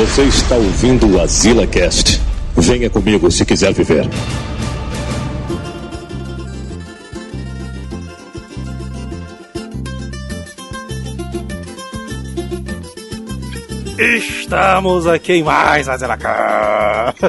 Você 0.00 0.22
está 0.22 0.56
ouvindo 0.56 1.14
o 1.14 1.20
Azila 1.20 1.66
Cast. 1.66 2.22
Venha 2.56 2.88
comigo 2.88 3.30
se 3.30 3.44
quiser 3.44 3.74
viver. 3.74 4.08
Estamos 13.98 15.06
aqui 15.06 15.34
em 15.34 15.42
mais 15.42 15.86
Azila 15.86 16.16
Cast. 16.16 17.20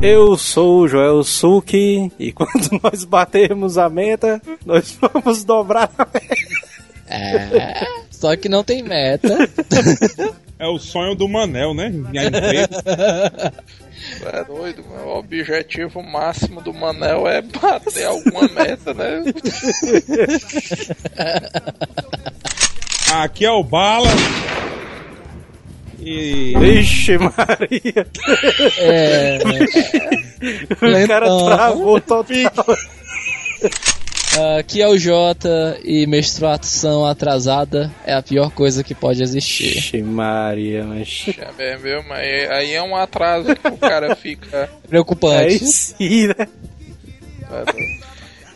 Eu 0.00 0.38
sou 0.38 0.82
o 0.82 0.88
Joel 0.88 1.24
Suki 1.24 2.12
e 2.16 2.30
quando 2.38 2.80
nós 2.84 3.02
batermos 3.02 3.76
a 3.76 3.88
meta, 3.88 4.40
nós 4.64 4.96
vamos 5.00 5.42
dobrar 5.42 5.90
a 5.98 6.06
meta. 6.06 8.07
Só 8.18 8.34
que 8.36 8.48
não 8.48 8.64
tem 8.64 8.82
meta. 8.82 9.28
É 10.60 10.66
o 10.66 10.76
sonho 10.76 11.14
do 11.14 11.28
Manel, 11.28 11.72
né? 11.72 11.88
Ganhar 11.88 12.26
emprego. 12.26 12.74
É 14.26 14.42
doido, 14.42 14.84
mano. 14.90 15.04
o 15.06 15.18
objetivo 15.18 16.02
máximo 16.02 16.60
do 16.60 16.74
Manel 16.74 17.28
é 17.28 17.40
bater 17.40 18.06
alguma 18.06 18.42
meta, 18.48 18.92
né? 18.92 19.22
Aqui 23.12 23.44
é 23.46 23.52
o 23.52 23.62
Bala. 23.62 24.08
E. 26.00 26.54
Ixi, 26.80 27.18
Maria. 27.18 28.06
É, 28.78 29.38
O 31.04 31.06
cara 31.06 31.26
travou 31.26 32.00
total. 32.00 32.66
aqui 34.58 34.82
é 34.82 34.88
o 34.88 34.98
Jota 34.98 35.78
e 35.84 36.06
menstruação 36.06 37.04
atrasada 37.06 37.90
é 38.04 38.12
a 38.14 38.22
pior 38.22 38.50
coisa 38.50 38.82
que 38.84 38.94
pode 38.94 39.22
existir. 39.22 39.76
Ixi, 39.78 40.02
Maria, 40.02 40.84
mas. 40.84 41.26
É 41.58 41.76
viu? 41.76 42.02
Mas 42.04 42.50
aí 42.50 42.72
é 42.72 42.82
um 42.82 42.94
atraso 42.96 43.54
que 43.56 43.68
o 43.68 43.76
cara 43.76 44.14
fica. 44.16 44.56
É 44.84 44.88
Preocupante. 44.88 45.58
sim, 45.66 46.26
né? 46.28 46.46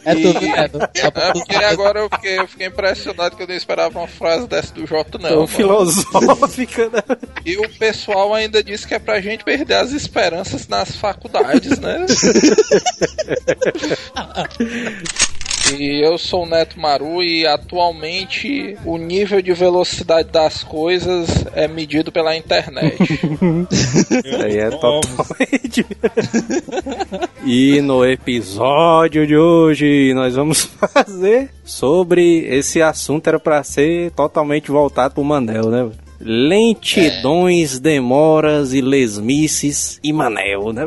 É 0.04 0.14
tudo, 0.16 0.44
E- 0.44 0.48
é, 0.48 0.66
tudo. 0.68 0.88
É 0.94 1.10
porque 1.32 1.54
agora 1.54 2.00
eu 2.00 2.08
fiquei, 2.10 2.36
eu 2.38 2.48
fiquei 2.48 2.66
impressionado 2.66 3.36
que 3.36 3.42
eu 3.44 3.46
não 3.46 3.54
esperava 3.54 3.96
uma 4.00 4.08
frase 4.08 4.48
dessa 4.48 4.74
do 4.74 4.84
Jota, 4.84 5.16
não. 5.16 5.28
Tão 5.28 5.46
filosófica, 5.46 6.88
né? 6.90 7.02
E 7.46 7.56
o 7.56 7.68
pessoal 7.70 8.32
ainda 8.34 8.62
disse 8.62 8.86
que 8.86 8.94
é 8.94 8.98
pra 9.00 9.20
gente 9.20 9.42
perder 9.44 9.74
as 9.74 9.90
esperanças 9.92 10.68
nas 10.68 10.94
faculdades, 10.96 11.78
né? 11.80 12.04
E 15.78 16.04
eu 16.04 16.18
sou 16.18 16.44
o 16.44 16.46
Neto 16.46 16.78
Maru 16.78 17.22
e 17.22 17.46
atualmente 17.46 18.76
o 18.84 18.96
nível 18.98 19.40
de 19.40 19.52
velocidade 19.52 20.30
das 20.30 20.62
coisas 20.62 21.46
é 21.54 21.66
medido 21.66 22.12
pela 22.12 22.36
internet. 22.36 22.96
Isso 23.70 24.42
aí 24.42 24.58
é 24.58 24.70
totalmente. 24.70 25.86
e 27.44 27.80
no 27.80 28.04
episódio 28.04 29.26
de 29.26 29.36
hoje 29.36 30.12
nós 30.14 30.34
vamos 30.34 30.64
fazer 30.92 31.50
sobre 31.64 32.46
esse 32.46 32.82
assunto 32.82 33.26
era 33.26 33.40
pra 33.40 33.62
ser 33.62 34.10
totalmente 34.12 34.70
voltado 34.70 35.14
pro 35.14 35.24
Manel, 35.24 35.70
né? 35.70 35.90
Lentidões, 36.20 37.80
demoras 37.80 38.72
e 38.72 38.80
lesmices 38.80 39.98
e 40.04 40.12
Manel, 40.12 40.72
né? 40.72 40.84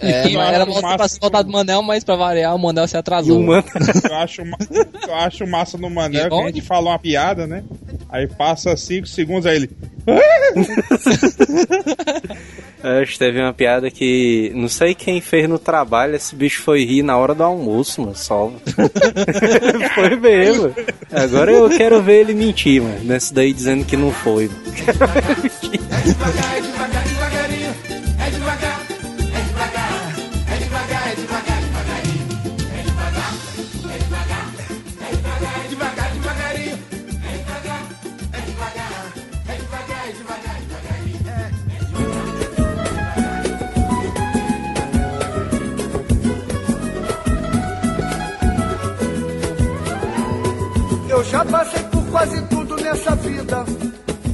É, 0.00 0.28
Eu 0.32 0.40
era 0.40 0.66
pra 0.66 0.80
massa 0.80 1.08
ser 1.08 1.20
voltado 1.20 1.48
do 1.48 1.52
Manel, 1.52 1.82
mas 1.82 2.04
pra 2.04 2.16
variar, 2.16 2.54
o 2.54 2.58
Manel 2.58 2.86
se 2.86 2.96
atrasou. 2.96 3.38
o 3.38 3.46
Manel. 3.46 3.64
Eu 4.08 4.16
acho, 4.16 4.42
eu 4.42 5.14
acho 5.14 5.46
massa 5.46 5.78
no 5.78 5.90
Manel 5.90 6.28
que 6.28 6.34
a 6.34 6.46
gente 6.46 6.60
fala 6.62 6.90
uma 6.90 6.98
piada, 6.98 7.46
né? 7.46 7.64
Aí 8.08 8.26
passa 8.26 8.76
5 8.76 9.06
segundos 9.06 9.46
aí 9.46 9.56
ele. 9.56 9.70
Acho 12.82 13.12
que 13.12 13.18
teve 13.18 13.40
uma 13.40 13.52
piada 13.52 13.90
que 13.90 14.52
não 14.54 14.68
sei 14.68 14.94
quem 14.94 15.20
fez 15.20 15.48
no 15.48 15.58
trabalho, 15.58 16.14
esse 16.14 16.34
bicho 16.34 16.62
foi 16.62 16.84
rir 16.84 17.02
na 17.02 17.16
hora 17.18 17.34
do 17.34 17.42
almoço, 17.42 18.00
mano, 18.00 18.16
só. 18.16 18.50
foi 19.94 20.16
mesmo. 20.16 20.72
Agora 21.12 21.52
eu 21.52 21.68
quero 21.70 22.00
ver 22.00 22.20
ele 22.20 22.34
mentir, 22.34 22.80
mano, 22.80 23.00
nesse 23.02 23.34
daí 23.34 23.52
dizendo 23.52 23.84
que 23.84 23.96
não 23.96 24.12
foi. 24.12 24.48
Quero 24.76 25.06
ver 25.08 25.30
ele 25.30 25.42
mentir. 25.42 25.80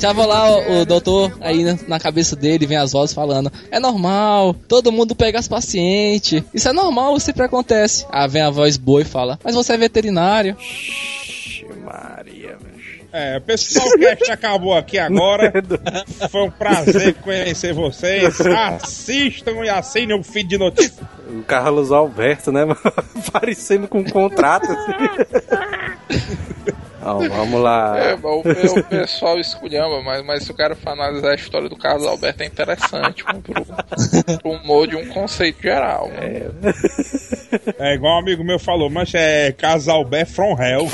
Tava 0.05 0.27
lá 0.27 0.51
o, 0.51 0.83
o 0.83 0.85
doutor, 0.85 1.33
aí 1.41 1.65
na, 1.65 1.79
na 1.89 1.99
cabeça 1.99 2.37
dele 2.37 2.67
vem 2.67 2.77
as 2.77 2.93
vozes 2.93 3.15
falando: 3.15 3.51
É 3.71 3.81
normal, 3.81 4.53
todo 4.69 4.93
mundo 4.93 5.15
pega 5.15 5.39
as 5.39 5.49
pacientes. 5.49 6.43
Isso 6.53 6.69
é 6.69 6.75
normal, 6.75 7.19
sempre 7.19 7.45
acontece. 7.45 8.05
Aí 8.11 8.29
vem 8.29 8.43
a 8.43 8.51
voz 8.51 8.77
boa 8.77 9.01
e 9.01 9.05
fala: 9.07 9.39
Mas 9.43 9.55
você 9.55 9.73
é 9.73 9.79
veterinário. 9.79 10.59
Ixi, 10.61 11.67
Maria. 11.83 12.59
É, 13.11 13.41
pessoal, 13.41 13.87
o 13.87 13.99
cast 13.99 14.31
acabou 14.31 14.77
aqui 14.77 14.99
agora. 14.99 15.51
Foi 16.31 16.43
um 16.43 16.51
prazer 16.51 17.15
conhecer 17.15 17.73
vocês. 17.73 18.39
Assistam 18.43 19.65
e 19.65 19.71
assinem 19.71 20.21
o 20.21 20.23
feed 20.23 20.51
de 20.51 20.59
notícias. 20.59 21.01
O 21.31 21.43
Carlos 21.45 21.91
Alberto, 21.91 22.53
né, 22.53 22.67
mano? 22.67 22.79
Parecendo 23.33 23.89
com 23.89 24.01
um 24.01 24.05
contrato. 24.05 24.71
Assim. 24.71 26.44
Não, 27.05 27.29
vamos 27.29 27.61
lá. 27.61 27.95
É, 28.05 28.17
mas 28.17 28.73
o, 28.73 28.79
o 28.81 28.85
pessoal 28.85 29.39
esculhamba, 29.39 30.03
mas, 30.03 30.25
mas 30.25 30.45
se 30.45 30.51
o 30.51 30.55
cara 30.55 30.75
for 30.75 30.91
analisar 30.91 31.31
a 31.31 31.35
história 31.35 31.69
do 31.69 31.77
Carlos 31.77 32.07
Alberto 32.07 32.43
é 32.43 32.47
interessante 32.47 33.25
mano, 33.25 33.43
pro, 33.43 33.65
pro 34.39 34.51
humor 34.51 34.87
de 34.87 34.97
um 34.97 35.07
conceito 35.09 35.63
geral. 35.63 36.09
mano. 36.09 36.75
É 37.79 37.95
igual 37.95 38.17
um 38.17 38.19
amigo 38.21 38.43
meu 38.43 38.59
falou, 38.59 38.91
mas 38.91 39.13
é 39.15 39.53
Casalbé 39.53 40.25
from 40.25 40.57
Hell. 40.61 40.89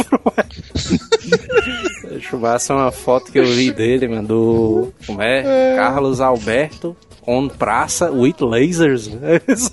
Deixa 2.09 2.37
eu 2.37 2.41
ver 2.41 2.59
uma 2.70 2.93
foto 2.93 3.32
que 3.32 3.38
eu 3.38 3.47
vi 3.47 3.70
dele, 3.70 4.09
mano, 4.09 4.28
do. 4.28 4.93
Como 5.06 5.22
é? 5.22 5.76
Carlos 5.76 6.20
Alberto 6.20 6.97
on 7.26 7.48
praça 7.48 8.10
with 8.10 8.41
lasers. 8.41 9.08
Os 9.48 9.70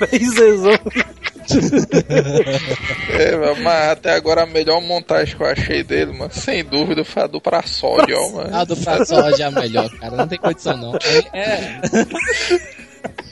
lasers. 0.00 0.78
É, 3.10 3.54
mas 3.62 3.90
até 3.92 4.12
agora 4.12 4.42
a 4.42 4.46
melhor 4.46 4.82
montagem 4.82 5.34
que 5.34 5.42
eu 5.42 5.46
achei 5.46 5.82
dele, 5.82 6.12
mano, 6.12 6.30
sem 6.30 6.62
dúvida, 6.62 7.04
foi 7.04 7.22
a 7.22 7.26
do 7.26 7.40
Praçódio, 7.40 8.16
ó, 8.18 8.30
mano. 8.32 8.54
A 8.54 8.64
do 8.64 8.76
Praçódia 8.76 9.44
é 9.44 9.46
a 9.46 9.50
melhor, 9.50 9.88
cara. 9.98 10.16
Não 10.16 10.28
tem 10.28 10.38
condição, 10.38 10.76
não. 10.76 10.92
É, 11.32 11.80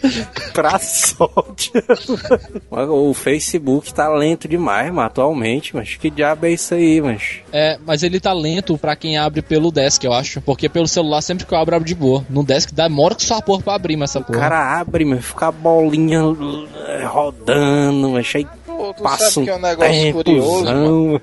pra 0.52 0.78
sorte. 0.78 1.72
O 2.70 3.14
Facebook 3.14 3.92
tá 3.92 4.08
lento 4.08 4.46
demais, 4.48 4.88
mano, 4.92 5.06
atualmente, 5.06 5.74
mas 5.74 5.96
que 5.96 6.10
diabo 6.10 6.46
é 6.46 6.50
isso 6.52 6.74
aí, 6.74 7.00
mas. 7.00 7.40
é, 7.52 7.78
mas 7.86 8.02
ele 8.02 8.20
tá 8.20 8.32
lento 8.32 8.76
pra 8.78 8.96
quem 8.96 9.16
abre 9.18 9.42
pelo 9.42 9.70
desk, 9.70 10.02
eu 10.04 10.12
acho. 10.12 10.40
Porque 10.40 10.68
pelo 10.68 10.86
celular, 10.88 11.20
sempre 11.22 11.44
que 11.46 11.52
eu 11.54 11.58
abro, 11.58 11.76
abro 11.76 11.86
de 11.88 11.94
boa. 11.94 12.24
No 12.28 12.42
desk 12.42 12.72
demora 12.72 13.14
que 13.14 13.24
só 13.24 13.36
a 13.38 13.42
porra 13.42 13.62
pra 13.62 13.74
abrir, 13.74 13.96
mas 13.96 14.10
essa 14.10 14.20
O 14.20 14.24
porra. 14.24 14.38
cara 14.40 14.80
abre, 14.80 15.04
mas 15.04 15.24
fica 15.24 15.48
a 15.48 15.52
bolinha 15.52 16.20
eh, 16.88 17.04
rodando, 17.04 18.10
mas 18.10 18.32
aí 18.34 18.46
Pô, 18.66 18.92
tu 18.94 19.02
passa 19.02 19.30
sabe 19.30 19.40
um 19.40 19.44
que 19.44 19.50
é 19.50 19.54
um 19.56 19.60
negócio 19.60 20.12
curioso, 20.12 20.64
mano? 20.64 21.20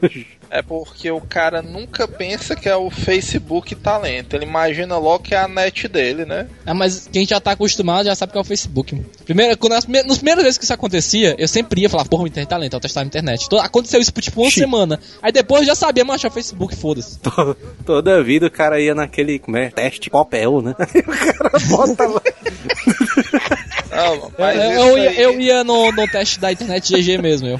É 0.56 0.62
porque 0.62 1.09
o 1.09 1.19
cara 1.19 1.64
nunca 1.64 2.07
pensa 2.07 2.56
que 2.56 2.69
é 2.69 2.75
o 2.75 2.92
Facebook 2.92 3.74
talento. 3.74 4.36
Ele 4.36 4.45
imagina 4.45 5.00
logo 5.00 5.24
que 5.24 5.33
é 5.33 5.39
a 5.39 5.48
net 5.48 5.88
dele, 5.88 6.25
né? 6.25 6.48
É, 6.63 6.72
mas 6.74 7.10
quem 7.12 7.25
já 7.25 7.39
tá 7.39 7.54
acostumado 7.54 8.06
já 8.06 8.13
sabe 8.13 8.33
que 8.33 8.38
é 8.38 8.42
o 8.42 8.44
Facebook. 8.44 9.01
Primeiro, 9.25 9.57
quando 9.57 9.74
as, 9.74 9.88
nas 9.88 10.18
primeiras 10.18 10.44
vezes 10.44 10.60
que 10.60 10.63
isso 10.63 10.72
acontecia, 10.74 11.36
eu 11.39 11.48
sempre 11.48 11.81
ia 11.81 11.89
falar, 11.89 12.06
porra, 12.06 12.25
o 12.25 12.28
internet 12.28 12.48
tá 12.50 12.56
lento, 12.57 12.75
eu 12.75 12.80
testava 12.80 13.04
a 13.04 13.07
internet. 13.07 13.50
To- 13.50 13.57
Aconteceu 13.57 14.00
isso 14.00 14.13
por 14.13 14.22
tipo 14.22 14.42
uma 14.44 14.51
semana. 14.51 15.00
Aí 15.24 15.31
depois 15.31 15.62
eu 15.62 15.68
já 15.69 15.75
sabia, 15.75 16.06
mas 16.06 16.18
achar 16.18 16.28
o 16.28 16.31
Facebook, 16.31 16.75
foda-se. 16.75 17.18
To- 17.24 17.57
Toda 17.83 18.22
vida 18.24 18.45
o 18.45 18.51
cara 18.51 18.80
ia 18.80 18.94
naquele, 18.94 19.39
como 19.39 19.57
é, 19.57 19.72
teste 19.72 20.12
papel, 20.12 20.62
né? 20.62 20.75
Aí 20.78 21.01
o 21.01 21.33
cara 21.33 21.51
bota 21.68 22.06
lá. 22.07 22.22
Não, 24.06 24.32
mas 24.38 24.56
eu, 24.58 24.72
isso 24.72 24.80
eu 24.82 24.98
ia, 24.98 25.10
aí- 25.10 25.22
eu 25.22 25.40
ia 25.42 25.64
no, 25.64 25.92
no 25.92 26.08
teste 26.08 26.40
da 26.40 26.52
internet 26.52 26.94
GG 26.94 27.18
mesmo, 27.22 27.48
eu. 27.48 27.60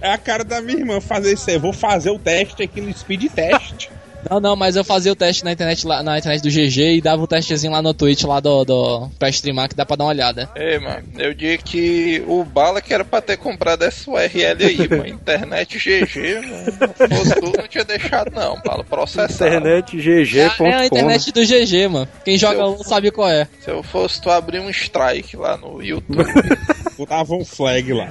É 0.00 0.10
a 0.12 0.18
cara 0.18 0.44
da 0.44 0.60
minha 0.60 0.78
irmã 0.78 1.00
fazer 1.00 1.32
isso 1.32 1.48
aí. 1.50 1.58
Vou 1.58 1.72
fazer 1.72 2.10
o 2.10 2.18
teste 2.18 2.62
aqui 2.62 2.80
no 2.80 2.92
speed 2.96 3.30
test. 3.32 3.88
Não, 4.30 4.40
não, 4.40 4.56
mas 4.56 4.76
eu 4.76 4.84
fazia 4.84 5.12
o 5.12 5.16
teste 5.16 5.44
na 5.44 5.52
internet 5.52 5.86
lá, 5.86 6.02
na 6.02 6.18
internet 6.18 6.42
do 6.42 6.48
GG 6.48 6.96
e 6.96 7.00
dava 7.00 7.22
o 7.22 7.26
testezinho 7.26 7.72
lá 7.72 7.82
no 7.82 7.92
Twitch 7.92 8.22
lá 8.24 8.40
do, 8.40 8.64
do 8.64 9.08
pra 9.18 9.28
streamar 9.28 9.68
que 9.68 9.74
dá 9.74 9.84
pra 9.84 9.96
dar 9.96 10.04
uma 10.04 10.10
olhada. 10.10 10.48
Ei, 10.56 10.78
mano, 10.78 11.02
eu 11.18 11.34
digo 11.34 11.62
que 11.64 12.22
o 12.26 12.44
Bala 12.44 12.80
que 12.80 12.92
era 12.94 13.04
pra 13.04 13.20
ter 13.20 13.36
comprado 13.36 13.82
essa 13.82 14.10
URL 14.10 14.64
aí, 14.64 14.88
mano. 14.88 15.06
Internet 15.08 15.78
GG, 15.78 16.40
mano. 16.40 17.16
Fosse 17.16 17.34
tu, 17.40 17.52
não 17.58 17.68
tinha 17.68 17.84
deixado, 17.84 18.30
não, 18.34 18.60
Bala. 18.64 18.84
Processar. 18.84 19.48
Internetgg.com. 19.48 20.66
É 20.66 20.74
a 20.74 20.86
internet 20.86 21.32
do 21.32 21.40
GG, 21.44 21.88
mano. 21.88 22.08
Quem 22.24 22.36
joga 22.38 22.56
Seu- 22.56 22.64
LOL 22.66 22.84
sabe 22.84 23.10
qual 23.10 23.28
é. 23.28 23.46
Se 23.60 23.70
eu 23.70 23.82
fosse 23.82 24.20
tu 24.20 24.30
abrir 24.30 24.60
um 24.60 24.70
strike 24.70 25.36
lá 25.36 25.56
no 25.56 25.82
YouTube. 25.82 26.24
Botava 26.96 27.34
um 27.34 27.44
flag 27.44 27.92
lá. 27.92 28.08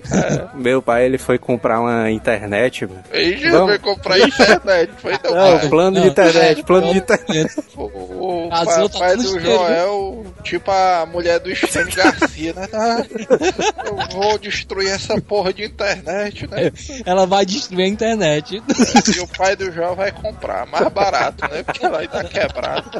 Meu 0.54 0.80
pai, 0.80 1.04
ele 1.06 1.18
foi 1.18 1.38
comprar 1.38 1.80
uma 1.80 2.10
internet, 2.10 2.86
mano. 2.86 3.02
Já 3.38 3.50
Vamos. 3.50 3.66
vai 3.68 3.78
comprar 3.78 4.18
internet. 4.18 4.92
Foi 4.98 5.18
teu 5.18 5.34
Não, 5.34 5.58
pai. 5.58 5.68
plano 5.68 5.96
de 5.96 6.00
Não, 6.00 6.06
internet, 6.08 6.60
é, 6.60 6.62
plano 6.62 6.86
de 6.88 6.94
não. 6.94 6.98
internet. 7.00 7.56
O, 7.76 8.46
o 8.46 8.48
tá 8.50 8.64
papai 8.64 9.16
do 9.16 9.22
cheio, 9.22 9.40
Joel, 9.40 10.26
tipo 10.42 10.70
a 10.70 11.06
mulher 11.06 11.38
do 11.40 11.54
Stênio 11.54 11.94
Garcia, 11.94 12.52
né? 12.54 12.68
Ah, 12.72 13.02
eu 13.86 13.96
vou 14.12 14.38
destruir 14.38 14.90
essa 14.90 15.20
porra 15.20 15.52
de 15.52 15.64
internet, 15.64 16.46
né? 16.48 16.70
Ela 17.04 17.26
vai 17.26 17.44
destruir 17.44 17.84
a 17.84 17.88
internet. 17.88 18.62
E 19.16 19.20
o 19.20 19.28
pai 19.28 19.56
do 19.56 19.70
Joel 19.72 19.94
vai 19.96 20.12
comprar, 20.12 20.66
mais 20.66 20.88
barato, 20.88 21.48
né? 21.50 21.62
Porque 21.62 21.84
ela 21.84 21.98
ainda 22.00 22.22
tá 22.22 22.24
quebrado. 22.24 22.90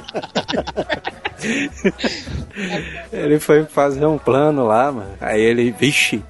Ele 3.13 3.39
foi 3.39 3.65
fazer 3.65 4.07
um 4.07 4.19
plano 4.19 4.67
lá, 4.67 4.93
mano. 4.93 5.11
Aí 5.31 5.41
ele, 5.41 5.71
vixe, 5.71 6.23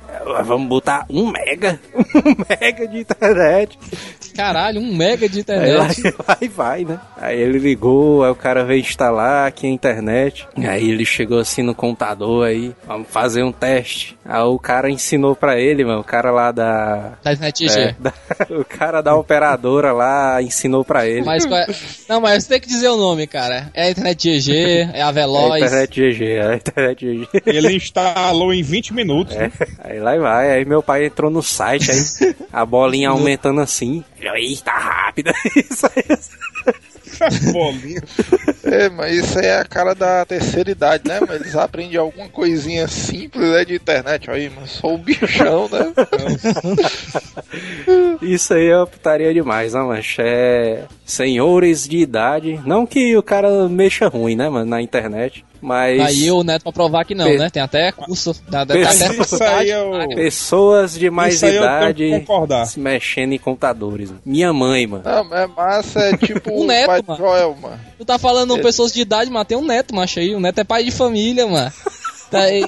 vamos 0.45 0.69
botar 0.69 1.07
um 1.09 1.31
mega, 1.31 1.81
um 1.95 2.35
mega 2.49 2.87
de 2.87 2.99
internet. 2.99 3.79
Caralho, 4.37 4.81
um 4.81 4.95
mega 4.95 5.29
de 5.29 5.37
Aí 5.37 5.41
internet. 5.41 6.03
lá 6.29 6.37
e 6.41 6.49
vai, 6.49 6.85
né? 6.85 6.99
Aí 7.17 7.39
ele 7.41 7.59
ligou, 7.59 8.23
aí 8.25 8.31
o 8.31 8.35
cara 8.35 8.65
veio 8.65 8.81
instalar 8.81 9.47
aqui 9.49 9.67
a 9.67 9.71
internet. 9.71 10.47
Aí 10.57 10.91
ele 10.91 11.05
chegou 11.05 11.39
assim 11.39 11.63
no 11.63 11.75
computador 11.75 12.47
aí, 12.47 12.75
vamos 12.87 13.09
fazer 13.09 13.43
um 13.43 13.53
teste. 13.53 14.17
Aí 14.25 14.43
o 14.43 14.59
cara 14.59 14.89
ensinou 14.91 15.35
pra 15.35 15.59
ele, 15.59 15.85
mano, 15.85 16.01
o 16.01 16.05
cara 16.05 16.31
lá 16.31 16.53
da... 16.53 17.13
Da 17.23 17.33
internet 17.33 17.67
GG. 17.67 17.79
é, 17.79 17.95
da- 17.99 18.13
o 18.51 18.65
cara 18.65 19.01
da 19.01 19.15
operadora 19.17 19.93
lá 19.93 20.41
ensinou 20.43 20.85
pra 20.85 21.07
ele. 21.07 21.25
Mas 21.25 21.45
qual 21.45 21.59
é... 21.61 21.67
Não, 22.09 22.21
mas 22.21 22.45
você 22.45 22.51
tem 22.51 22.61
que 22.61 22.69
dizer 22.69 22.89
o 22.89 22.97
nome, 22.97 23.27
cara. 23.27 23.69
É 23.75 23.85
a 23.87 23.91
internet 23.91 24.41
GG, 24.41 24.53
é 24.53 24.85
a 24.95 24.97
É 24.99 25.03
a 25.03 25.11
Veloz. 25.11 25.63
internet 25.63 25.91
GG, 26.13 26.25
é 26.25 26.47
a 26.47 26.55
internet 26.57 27.05
GG. 27.07 27.29
Ele 27.47 27.75
instalou 27.75 28.55
em 28.55 28.63
20 28.63 28.80
minutos. 28.89 29.37
É, 29.37 29.51
aí 29.79 30.01
lá 30.01 30.17
e 30.17 30.19
vai, 30.19 30.51
aí 30.53 30.65
meu 30.65 30.83
pai 30.83 31.07
entrou 31.07 31.31
no 31.31 31.43
site, 31.43 31.91
aí 31.91 32.35
a 32.53 32.65
bolinha 32.65 33.11
aumentando 33.11 33.61
assim. 33.61 34.03
Eita, 34.21 34.65
tá 34.65 34.79
rápida. 34.79 35.33
Isso 35.55 35.87
aí. 35.87 36.03
Bolinha. 37.53 38.03
É, 38.65 38.89
mas 38.89 39.15
isso 39.17 39.39
aí 39.39 39.47
é 39.47 39.59
a 39.59 39.65
cara 39.65 39.95
da 39.95 40.25
terceira 40.25 40.71
idade, 40.71 41.07
né? 41.07 41.21
Mas 41.21 41.41
eles 41.41 41.57
aprendem 41.57 41.97
alguma 41.97 42.29
coisinha 42.29 42.87
simples 42.89 43.51
né, 43.51 43.65
de 43.65 43.75
internet. 43.75 44.31
Aí, 44.31 44.51
mas 44.51 44.71
sou 44.71 44.95
o 44.95 44.99
bichão, 44.99 45.69
né? 45.69 45.93
Isso 48.23 48.55
aí 48.55 48.69
é 48.69 48.87
putaria 48.87 49.33
demais, 49.35 49.75
né, 49.75 49.81
mancha? 49.81 50.23
É 50.25 50.85
senhores 51.05 51.87
de 51.87 51.99
idade. 51.99 52.61
Não 52.65 52.87
que 52.87 53.17
o 53.17 53.23
cara 53.23 53.69
mexa 53.69 54.09
ruim, 54.09 54.37
né, 54.37 54.49
mano, 54.49 54.67
na 54.67 54.81
internet. 54.81 55.45
Mas 55.61 56.01
Aí 56.01 56.31
o 56.31 56.43
Neto 56.43 56.63
pra 56.63 56.73
provar 56.73 57.05
que 57.05 57.15
não, 57.15 57.27
Pe- 57.27 57.37
né? 57.39 57.51
Tem 57.51 57.63
até 57.63 57.93
curso. 57.93 58.35
Dá 58.49 58.63
até 58.63 58.81
Isso 58.81 59.15
faculdade. 59.15 59.55
aí 59.61 59.71
é 59.71 59.81
o- 59.83 60.15
pessoas 60.15 60.95
de 60.95 61.11
mais 61.11 61.35
Isso 61.35 61.47
eu 61.47 61.63
idade 61.63 62.25
se 62.67 62.81
mexendo 62.81 63.33
em 63.33 63.39
computadores. 63.39 64.09
mano. 64.11 64.23
Minha 64.25 64.53
mãe, 64.53 64.87
mano. 64.87 65.03
Não, 65.05 65.37
é 65.37 65.47
massa, 65.47 66.01
é 66.01 66.17
tipo 66.17 66.51
O 66.53 66.65
neto, 66.67 66.87
pai 66.87 67.03
mano. 67.07 67.19
Joel, 67.21 67.57
mano. 67.61 67.79
Tu 67.99 68.05
tá 68.05 68.19
falando 68.19 68.59
pessoas 68.61 68.93
de 68.93 69.01
idade, 69.03 69.31
mas 69.31 69.47
tem 69.47 69.57
um 69.59 69.65
neto, 69.65 69.95
macho 69.95 70.19
aí. 70.21 70.35
O 70.35 70.41
neto 70.41 70.59
é 70.59 70.65
pai 70.65 70.83
de 70.85 70.91
família, 70.91 71.47
mano. 71.47 71.71
Tá 72.31 72.43
aí- 72.43 72.65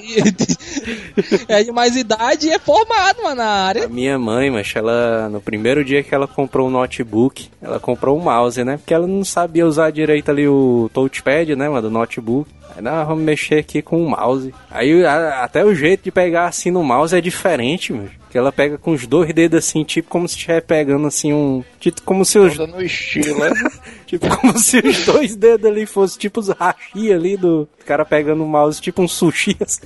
é 1.47 1.63
de 1.63 1.71
mais 1.71 1.95
idade 1.95 2.47
e 2.47 2.51
é 2.51 2.59
formado, 2.59 3.23
mano, 3.23 3.35
na 3.35 3.45
área. 3.47 3.85
A 3.85 3.87
minha 3.87 4.19
mãe, 4.19 4.51
mas 4.51 4.69
ela 4.75 5.29
no 5.29 5.39
primeiro 5.39 5.85
dia 5.85 6.03
que 6.03 6.13
ela 6.13 6.27
comprou 6.27 6.67
um 6.67 6.71
notebook, 6.71 7.47
ela 7.61 7.79
comprou 7.79 8.17
um 8.17 8.21
mouse, 8.21 8.61
né? 8.63 8.75
Porque 8.75 8.93
ela 8.93 9.07
não 9.07 9.23
sabia 9.23 9.65
usar 9.65 9.89
direito 9.89 10.29
ali 10.29 10.47
o 10.49 10.89
touchpad, 10.93 11.55
né, 11.55 11.69
mano, 11.69 11.83
do 11.83 11.89
notebook. 11.89 12.49
Aí, 12.75 12.81
não, 12.81 13.05
vamos 13.05 13.23
mexer 13.23 13.59
aqui 13.59 13.81
com 13.81 14.03
o 14.03 14.09
mouse. 14.09 14.53
Aí 14.69 15.05
a- 15.05 15.43
até 15.43 15.63
o 15.63 15.73
jeito 15.75 16.03
de 16.03 16.11
pegar 16.11 16.47
assim 16.47 16.71
no 16.71 16.83
mouse 16.83 17.15
é 17.15 17.21
diferente, 17.21 17.93
mano. 17.93 18.09
Que 18.31 18.37
ela 18.37 18.51
pega 18.51 18.79
com 18.79 18.91
os 18.91 19.05
dois 19.05 19.31
dedos 19.31 19.59
assim, 19.59 19.83
tipo 19.83 20.09
como 20.09 20.27
se 20.27 20.33
estivesse 20.35 20.61
pegando 20.65 21.05
assim 21.05 21.31
um. 21.31 21.63
Tipo 21.79 22.01
como 22.01 22.25
se 22.25 22.39
os, 22.39 22.57
no 22.57 22.81
estilo, 22.81 23.37
né? 23.39 23.51
tipo 24.07 24.27
como 24.37 24.57
se 24.57 24.79
os 24.79 25.05
dois 25.05 25.35
dedos 25.35 25.67
ali 25.69 25.85
fossem 25.85 26.17
tipo 26.19 26.39
os 26.39 26.49
rachi 26.49 27.13
ali 27.13 27.37
do 27.37 27.67
cara 27.85 28.03
pegando 28.03 28.43
o 28.43 28.47
mouse, 28.47 28.81
tipo 28.81 29.03
um 29.03 29.07
sushi. 29.07 29.55
assim. 29.61 29.81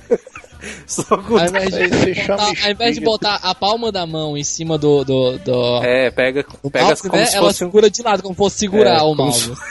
Só 0.86 1.04
com 1.18 1.38
Ao 1.38 1.46
invés, 1.46 1.68
de 1.70 1.76
Aí 1.82 1.92
se 1.92 2.14
chama 2.16 2.38
botar, 2.46 2.64
ao 2.64 2.70
invés 2.72 2.94
de 2.96 3.00
botar 3.02 3.34
a 3.42 3.54
palma 3.54 3.92
da 3.92 4.06
mão 4.06 4.36
em 4.36 4.42
cima 4.42 4.76
do. 4.78 5.04
do, 5.04 5.38
do 5.38 5.76
É, 5.84 6.10
pega, 6.10 6.44
pega 6.72 6.86
mouse, 6.86 7.02
como 7.02 7.16
né? 7.16 7.26
se 7.26 7.36
Ela 7.36 7.46
fosse 7.46 7.64
um 7.64 7.66
segura 7.68 7.90
de 7.90 8.02
lado, 8.02 8.22
como 8.22 8.34
se 8.34 8.38
fosse 8.38 8.56
segurar 8.58 8.98
É, 8.98 9.02
o 9.02 9.14
mouse. 9.14 9.52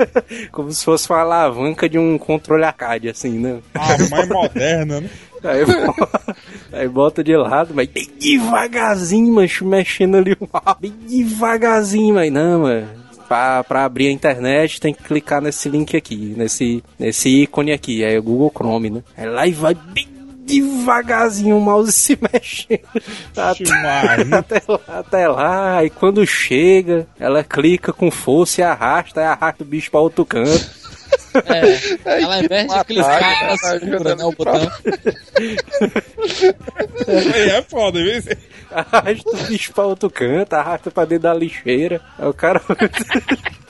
Como 0.52 0.70
se 0.72 0.84
fosse 0.84 1.08
uma 1.10 1.20
alavanca 1.20 1.88
de 1.88 1.98
um 1.98 2.18
controle 2.18 2.64
arcade, 2.64 3.08
assim, 3.08 3.38
né? 3.38 3.58
Ah, 3.74 3.96
mais 4.10 4.28
moderna, 4.28 5.00
né? 5.00 5.10
Aí, 5.44 5.64
bo- 5.64 6.08
aí 6.72 6.88
bota 6.88 7.22
de 7.22 7.36
lado, 7.36 7.72
mas 7.72 7.86
bem 7.88 8.08
devagarzinho, 8.18 9.32
mas 9.34 9.60
mexendo 9.60 10.16
ali 10.16 10.32
o 10.32 10.48
mouse, 10.52 10.80
bem 10.80 10.92
devagarzinho, 11.06 12.14
mas 12.14 12.32
não, 12.32 12.60
mano. 12.62 12.88
Pra, 13.28 13.62
pra 13.62 13.84
abrir 13.84 14.08
a 14.08 14.12
internet 14.12 14.80
tem 14.80 14.94
que 14.94 15.02
clicar 15.02 15.40
nesse 15.42 15.68
link 15.68 15.96
aqui, 15.96 16.34
nesse, 16.36 16.82
nesse 16.98 17.28
ícone 17.42 17.72
aqui, 17.72 18.02
é 18.02 18.18
o 18.18 18.22
Google 18.22 18.50
Chrome, 18.56 18.90
né? 18.90 19.02
Aí 19.16 19.26
lá 19.28 19.46
e 19.46 19.52
vai 19.52 19.74
bem 19.74 20.08
devagarzinho 20.46 21.56
o 21.58 21.60
mouse 21.60 21.92
se 21.92 22.18
mexendo. 22.20 22.80
Maria. 23.82 24.38
Até 24.38 24.62
lá, 24.68 24.80
até 24.88 25.28
lá, 25.28 25.78
aí 25.78 25.90
quando 25.90 26.26
chega, 26.26 27.06
ela 27.18 27.42
clica 27.42 27.92
com 27.92 28.10
força 28.10 28.60
e 28.60 28.64
arrasta, 28.64 29.20
aí 29.20 29.26
arrasta 29.26 29.64
o 29.64 29.66
bicho 29.66 29.90
pra 29.90 30.00
outro 30.00 30.24
canto. 30.24 30.86
É, 32.04 32.20
ela 32.22 32.36
ao 32.36 32.42
invés 32.42 32.62
de 32.62 32.68
matar, 32.68 32.84
clicar, 32.84 33.18
cara, 33.20 33.46
ela 33.48 33.58
tá 33.58 33.70
segura, 33.78 34.14
né, 34.16 34.24
o 34.24 34.32
botão. 34.32 34.70
Aí 37.34 37.50
é 37.50 37.62
foda, 37.62 38.02
viu? 38.02 38.22
Arrasta 38.70 39.30
o 39.30 39.36
bicho 39.48 39.72
pra 39.72 39.84
outro 39.84 40.10
canto, 40.10 40.52
arrasta 40.54 40.90
pra 40.90 41.04
dentro 41.04 41.22
da 41.24 41.34
lixeira. 41.34 42.00
Aí 42.18 42.26
o 42.28 42.34
cara. 42.34 42.60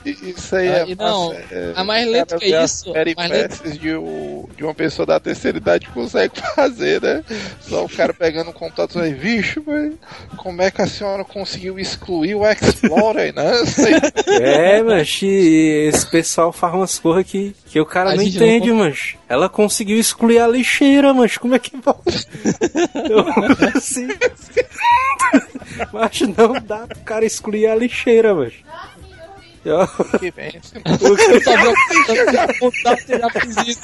Isso 0.05 0.55
aí 0.55 0.67
é 0.67 0.81
Ah, 0.83 0.85
e 0.87 0.95
não, 0.95 1.33
é, 1.33 1.73
a 1.75 1.83
mais 1.83 2.07
lento 2.09 2.37
que 2.37 2.53
as 2.55 2.75
isso, 2.79 2.93
mais 2.93 3.03
peripécias 3.03 3.77
de, 3.77 3.93
o- 3.93 4.47
de 4.55 4.63
uma 4.63 4.73
pessoa 4.73 5.05
da 5.05 5.19
terceira 5.19 5.57
idade 5.57 5.87
consegue 5.89 6.33
fazer, 6.55 7.01
né? 7.01 7.23
Só 7.59 7.83
o 7.83 7.89
cara 7.89 8.13
pegando 8.13 8.51
o 8.51 8.53
computador 8.53 9.03
aí, 9.03 9.13
bicho, 9.13 9.61
mas 9.67 9.93
como 10.37 10.61
é 10.61 10.71
que 10.71 10.81
a 10.81 10.87
senhora 10.87 11.25
conseguiu 11.25 11.77
excluir 11.77 12.35
o 12.35 12.43
Explorer, 12.49 13.35
né? 13.35 13.51
Sei- 13.67 13.93
É, 14.41 14.81
mas 14.81 15.19
esse 15.21 16.05
pessoal 16.09 16.53
faz 16.53 16.73
umas 16.73 16.97
coisas 16.97 17.29
que, 17.29 17.53
que 17.65 17.79
o 17.79 17.85
cara 17.85 18.11
A 18.11 18.15
não 18.15 18.23
gente 18.23 18.39
não 18.39 18.47
entende, 18.47 18.71
mas 18.71 19.15
Ela 19.27 19.49
conseguiu 19.49 19.99
excluir 19.99 20.39
a 20.39 20.47
lixeira, 20.47 21.13
mas 21.13 21.37
como 21.37 21.55
é 21.55 21.59
que 21.59 21.77
pode? 21.77 22.27
Eu 23.09 23.23
não 23.23 23.55
consigo. 23.55 24.13
Mas 25.93 26.21
não 26.21 26.53
dá 26.61 26.87
pro 26.87 26.99
cara 27.01 27.25
excluir 27.25 27.67
a 27.67 27.75
lixeira, 27.75 28.33
mas. 28.33 28.53
Eu... 29.63 29.85
que 30.17 30.31
vence. 30.31 30.59
Eu 30.85 31.43
só 31.43 31.57
vou 31.57 32.41
apontar 32.41 32.97
que 32.97 33.13
eu 33.13 33.19
já 33.19 33.29
fiz 33.29 33.57
isso. 33.67 33.81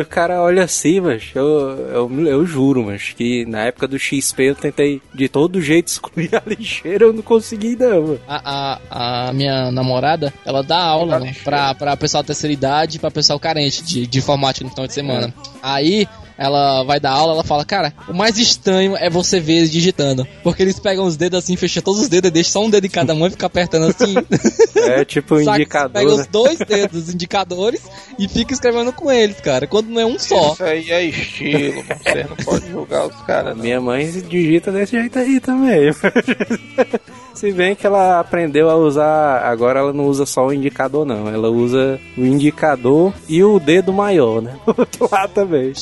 O 0.00 0.04
cara 0.06 0.40
olha 0.42 0.64
assim, 0.64 1.00
mas 1.00 1.30
eu, 1.34 1.44
eu, 1.44 2.26
eu 2.26 2.46
juro, 2.46 2.84
mas 2.84 3.12
que 3.16 3.44
na 3.46 3.64
época 3.64 3.88
do 3.88 3.98
XP 3.98 4.42
eu 4.42 4.54
tentei 4.54 5.00
de 5.14 5.28
todo 5.28 5.60
jeito 5.60 5.88
excluir 5.88 6.34
a 6.34 6.42
lixeira, 6.46 7.04
eu 7.04 7.12
não 7.12 7.22
consegui 7.22 7.76
não, 7.76 8.02
mano. 8.02 8.20
A, 8.28 8.78
a, 8.90 9.28
a 9.28 9.32
minha 9.32 9.70
namorada, 9.70 10.32
ela 10.44 10.62
dá 10.62 10.78
aula 10.78 11.18
né, 11.18 11.34
pra, 11.44 11.74
pra 11.74 11.96
pessoal 11.96 12.22
da 12.22 12.28
terceira 12.28 12.52
idade 12.52 12.96
e 12.96 13.00
pra 13.00 13.10
pessoal 13.10 13.38
carente 13.38 13.82
de, 13.82 14.06
de 14.06 14.18
informática 14.18 14.64
no 14.64 14.70
final 14.70 14.86
de 14.86 14.94
semana. 14.94 15.34
Aí 15.62 16.06
ela 16.42 16.82
vai 16.82 16.98
dar 16.98 17.12
aula, 17.12 17.34
ela 17.34 17.44
fala, 17.44 17.64
cara, 17.64 17.94
o 18.08 18.12
mais 18.12 18.36
estranho 18.36 18.96
é 18.96 19.08
você 19.08 19.38
ver 19.38 19.58
eles 19.58 19.70
digitando. 19.70 20.26
Porque 20.42 20.60
eles 20.60 20.80
pegam 20.80 21.04
os 21.04 21.16
dedos 21.16 21.38
assim, 21.38 21.54
fecham 21.54 21.80
todos 21.82 22.00
os 22.00 22.08
dedos 22.08 22.28
e 22.28 22.32
deixam 22.32 22.52
só 22.52 22.66
um 22.66 22.70
dedo 22.70 22.84
em 22.84 22.90
cada 22.90 23.14
mão 23.14 23.28
e 23.28 23.30
fica 23.30 23.46
apertando 23.46 23.86
assim. 23.86 24.14
É 24.82 25.04
tipo 25.04 25.36
um 25.36 25.44
Saca? 25.44 25.58
indicador, 25.58 25.92
Pega 25.92 26.16
né? 26.16 26.20
os 26.20 26.26
dois 26.26 26.58
dedos, 26.58 27.04
os 27.04 27.14
indicadores, 27.14 27.82
e 28.18 28.26
fica 28.26 28.52
escrevendo 28.52 28.92
com 28.92 29.12
eles, 29.12 29.40
cara. 29.40 29.64
Quando 29.64 29.88
não 29.88 30.00
é 30.00 30.04
um 30.04 30.18
só. 30.18 30.54
Isso 30.54 30.64
aí 30.64 30.90
é 30.90 31.04
estilo. 31.04 31.84
Você 32.02 32.24
não 32.24 32.36
pode 32.36 32.68
julgar 32.68 33.06
os 33.06 33.14
caras. 33.22 33.56
Minha 33.56 33.80
mãe 33.80 34.10
digita 34.10 34.72
desse 34.72 34.98
jeito 34.98 35.16
aí 35.20 35.38
também. 35.38 35.92
Se 37.34 37.50
bem 37.52 37.74
que 37.74 37.86
ela 37.86 38.20
aprendeu 38.20 38.70
a 38.70 38.76
usar, 38.76 39.42
agora 39.44 39.80
ela 39.80 39.92
não 39.92 40.06
usa 40.06 40.24
só 40.26 40.46
o 40.46 40.52
indicador 40.52 41.04
não, 41.04 41.28
ela 41.28 41.48
usa 41.50 41.98
o 42.16 42.20
indicador 42.24 43.12
e 43.28 43.42
o 43.42 43.58
dedo 43.58 43.92
maior, 43.92 44.40
né? 44.42 44.54
O 44.66 44.70
outro 44.80 45.08
lado 45.10 45.30
também. 45.32 45.72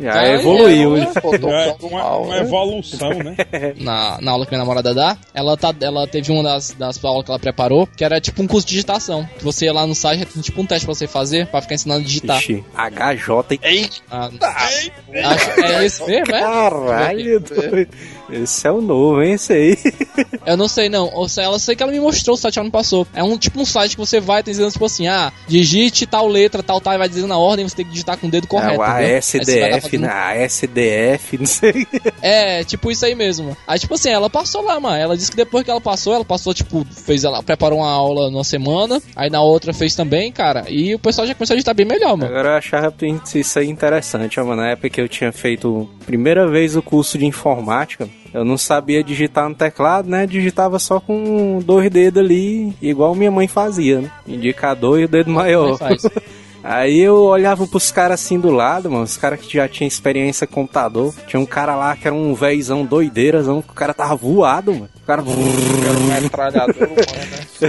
Já 0.00 0.12
Ah, 0.12 0.28
evoluiu. 0.28 0.96
é, 0.96 1.00
né? 1.00 1.12
É 1.14 1.86
uma, 1.86 2.16
uma 2.16 2.34
né? 2.34 2.40
evolução, 2.40 3.10
né? 3.10 3.36
na, 3.78 4.18
na 4.20 4.32
aula 4.32 4.44
que 4.44 4.50
minha 4.50 4.58
namorada 4.58 4.92
dá, 4.92 5.16
ela, 5.32 5.56
tá, 5.56 5.72
ela 5.80 6.04
teve 6.08 6.32
uma 6.32 6.42
das, 6.42 6.72
das 6.72 7.04
aulas 7.04 7.24
que 7.24 7.30
ela 7.30 7.38
preparou, 7.38 7.86
que 7.96 8.04
era 8.04 8.20
tipo 8.20 8.42
um 8.42 8.46
curso 8.48 8.66
de 8.66 8.72
digitação. 8.72 9.24
Que 9.38 9.44
você 9.44 9.66
ia 9.66 9.72
lá 9.72 9.86
no 9.86 9.94
site, 9.94 10.24
tem 10.26 10.42
tipo 10.42 10.60
um 10.60 10.66
teste 10.66 10.84
pra 10.84 10.94
você 10.96 11.06
fazer, 11.06 11.46
pra 11.46 11.62
ficar 11.62 11.76
ensinando 11.76 12.00
a 12.00 12.04
digitar. 12.04 12.38
Ixi, 12.38 12.64
HJ 12.74 13.60
e 13.62 13.88
Ah, 14.10 14.30
acho- 14.42 15.60
é 15.60 15.84
esse 15.86 16.04
mesmo, 16.06 16.34
é? 16.34 16.40
Caralho, 16.40 17.40
doido. 17.40 17.88
Esse 18.30 18.66
é 18.66 18.70
o 18.70 18.80
novo, 18.80 19.22
hein? 19.22 19.34
Esse 19.34 19.52
aí. 19.52 19.78
Eu 20.46 20.56
não 20.56 20.68
sei 20.68 20.88
não, 20.88 21.10
ou 21.12 21.28
seja, 21.28 21.46
ela 21.46 21.58
sei 21.58 21.74
que 21.74 21.82
ela 21.82 21.92
me 21.92 22.00
mostrou 22.00 22.34
o 22.34 22.38
site, 22.38 22.58
ela 22.58 22.64
me 22.64 22.70
passou. 22.70 23.06
É 23.14 23.22
um 23.22 23.36
tipo 23.36 23.60
um 23.60 23.64
site 23.64 23.92
que 23.92 23.98
você 23.98 24.20
vai, 24.20 24.42
tem 24.42 24.52
dizendo 24.52 24.70
tipo 24.70 24.84
assim, 24.84 25.06
ah, 25.06 25.32
digite 25.46 26.06
tal 26.06 26.26
letra, 26.26 26.62
tal, 26.62 26.80
tal, 26.80 26.94
e 26.94 26.98
vai 26.98 27.08
dizendo 27.08 27.28
na 27.28 27.38
ordem, 27.38 27.66
você 27.66 27.76
tem 27.76 27.84
que 27.84 27.92
digitar 27.92 28.18
com 28.18 28.26
o 28.26 28.30
dedo 28.30 28.46
correto. 28.46 28.74
É 28.74 28.78
o 28.78 28.82
ASDF, 29.16 29.98
né? 29.98 30.08
ASDF, 30.08 31.38
não 31.38 31.46
sei. 31.46 31.86
É, 32.22 32.64
tipo 32.64 32.90
isso 32.90 33.04
aí 33.04 33.14
mesmo. 33.14 33.56
Aí, 33.66 33.78
tipo 33.78 33.94
assim, 33.94 34.08
ela 34.08 34.30
passou 34.30 34.62
lá, 34.62 34.80
mano. 34.80 34.96
Ela 34.96 35.16
disse 35.16 35.30
que 35.30 35.36
depois 35.36 35.62
que 35.62 35.70
ela 35.70 35.80
passou, 35.80 36.14
ela 36.14 36.24
passou, 36.24 36.54
tipo, 36.54 36.86
fez 36.90 37.24
ela 37.24 37.42
preparou 37.42 37.80
uma 37.80 37.90
aula 37.90 38.30
numa 38.30 38.44
semana, 38.44 39.02
aí 39.14 39.28
na 39.28 39.42
outra 39.42 39.74
fez 39.74 39.94
também, 39.94 40.32
cara. 40.32 40.64
E 40.68 40.94
o 40.94 40.98
pessoal 40.98 41.26
já 41.26 41.34
começou 41.34 41.54
a 41.54 41.56
digitar 41.56 41.74
bem 41.74 41.84
melhor, 41.84 42.16
mano. 42.16 42.30
Agora 42.30 42.50
eu 42.50 42.56
achava 42.56 42.94
isso 43.34 43.58
aí 43.58 43.68
interessante, 43.68 44.40
ó, 44.40 44.44
mano. 44.44 44.62
Na 44.62 44.70
época 44.70 44.88
que 44.88 45.00
eu 45.00 45.08
tinha 45.08 45.32
feito 45.32 45.88
primeira 46.06 46.48
vez 46.48 46.76
o 46.76 46.82
curso 46.82 47.18
de 47.18 47.26
informática, 47.26 48.08
eu 48.34 48.44
não 48.44 48.58
sabia 48.58 49.04
digitar 49.04 49.48
no 49.48 49.54
teclado, 49.54 50.10
né? 50.10 50.26
Digitava 50.26 50.80
só 50.80 50.98
com 50.98 51.60
dois 51.64 51.88
dedos 51.88 52.20
ali, 52.20 52.74
igual 52.82 53.14
minha 53.14 53.30
mãe 53.30 53.46
fazia, 53.46 54.00
né? 54.00 54.10
Indicador 54.26 54.98
e 54.98 55.04
o 55.04 55.08
dedo 55.08 55.30
maior. 55.30 55.78
Aí 56.64 56.98
eu 56.98 57.14
olhava 57.14 57.64
pros 57.66 57.92
caras 57.92 58.20
assim 58.20 58.40
do 58.40 58.50
lado, 58.50 58.90
mano, 58.90 59.04
os 59.04 59.16
caras 59.16 59.38
que 59.38 59.52
já 59.52 59.68
tinham 59.68 59.86
experiência 59.86 60.46
com 60.48 60.62
computador. 60.62 61.14
Tinha 61.28 61.38
um 61.38 61.46
cara 61.46 61.76
lá 61.76 61.94
que 61.94 62.08
era 62.08 62.16
um 62.16 62.34
véizão 62.34 62.84
doideirazão, 62.84 63.62
que 63.62 63.70
o 63.70 63.74
cara 63.74 63.94
tava 63.94 64.16
voado, 64.16 64.72
mano. 64.72 64.88
O 65.04 65.06
cara. 65.06 65.22
Era 65.22 65.98
um 65.98 66.22
metralhador 66.22 66.76
humano, 66.76 66.96
né? 67.30 67.68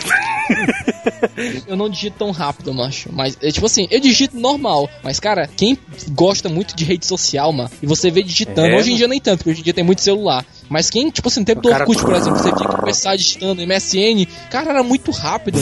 Eu 1.68 1.76
não 1.76 1.90
digito 1.90 2.16
tão 2.18 2.32
rápido, 2.32 2.74
macho. 2.74 3.10
Mas, 3.12 3.38
é, 3.42 3.52
tipo 3.52 3.66
assim, 3.66 3.88
eu 3.92 4.00
digito 4.00 4.40
normal. 4.40 4.90
Mas, 5.04 5.20
cara, 5.20 5.48
quem 5.56 5.78
gosta 6.12 6.48
muito 6.48 6.76
de 6.76 6.86
rede 6.86 7.06
social, 7.06 7.52
mano, 7.52 7.70
e 7.82 7.86
você 7.86 8.10
vê 8.10 8.24
digitando, 8.24 8.68
É, 8.68 8.78
hoje 8.78 8.94
em 8.94 8.96
dia 8.96 9.08
nem 9.08 9.20
tanto, 9.20 9.40
porque 9.40 9.50
hoje 9.52 9.60
em 9.62 9.64
dia 9.64 9.74
tem 9.74 9.84
muito 9.84 10.02
celular. 10.02 10.46
Mas 10.70 10.90
quem, 10.90 11.10
tipo 11.10 11.28
assim, 11.28 11.42
no 11.42 11.46
tempo 11.46 11.60
O 11.60 11.64
do 11.64 11.70
cara- 11.70 11.84
Orkut, 11.84 12.02
por 12.04 12.16
exemplo, 12.16 12.40
você 12.40 12.52
tinha 12.54 12.70
que 12.70 12.76
começar 12.78 13.16
digitando 13.16 13.62
MSN, 13.62 14.26
cara, 14.50 14.70
era 14.72 14.84
muito 14.84 15.12
rápido. 15.12 15.60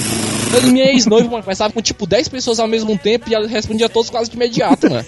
Eu, 0.53 0.61
minha 0.71 0.85
ex-noiva, 0.91 1.27
mano, 1.29 1.41
conversava 1.43 1.73
com 1.73 1.81
tipo 1.81 2.05
10 2.05 2.27
pessoas 2.29 2.59
ao 2.59 2.67
mesmo 2.67 2.95
tempo 2.97 3.29
e 3.29 3.33
ela 3.35 3.47
respondia 3.47 3.89
todos 3.89 4.09
quase 4.09 4.29
de 4.29 4.35
imediato, 4.35 4.89
mano. 4.89 5.05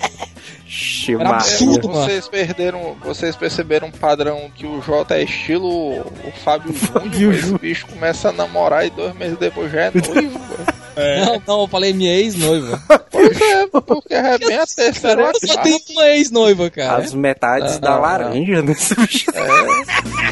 Era 1.19 1.29
absurdo. 1.29 1.87
mano. 1.89 2.01
Vocês 2.05 2.27
perderam, 2.27 2.95
vocês 3.03 3.35
perceberam 3.35 3.87
um 3.87 3.91
padrão 3.91 4.49
que 4.55 4.65
o 4.65 4.81
Jota 4.81 5.15
é 5.15 5.23
estilo 5.23 5.69
o 5.69 6.31
Fábio 6.43 6.73
Júnior, 7.13 7.33
esse 7.35 7.57
bicho 7.57 7.85
começa 7.87 8.29
a 8.29 8.31
namorar 8.31 8.85
e 8.85 8.89
dois 8.89 9.13
meses 9.15 9.37
depois 9.37 9.71
já 9.71 9.81
é 9.83 9.91
noivo, 9.91 10.39
mano. 10.39 10.85
Não, 11.25 11.41
não, 11.45 11.61
eu 11.63 11.67
falei 11.67 11.91
minha 11.93 12.13
ex-noiva. 12.15 12.81
Pois 13.15 13.39
é, 13.41 13.67
porque 13.67 14.13
é 14.13 14.37
bem 14.37 14.57
a 14.57 14.65
terceira 14.67 15.21
Eu 15.21 15.47
só 15.47 15.61
tenho 15.61 15.79
uma 15.91 16.07
ex-noiva, 16.09 16.69
cara. 16.69 16.97
As 17.01 17.13
metades 17.13 17.75
Ah, 17.75 17.79
da 17.79 17.91
ah, 17.93 17.97
laranja 17.99 18.61
nesse 18.61 18.93
bicho. 18.95 19.31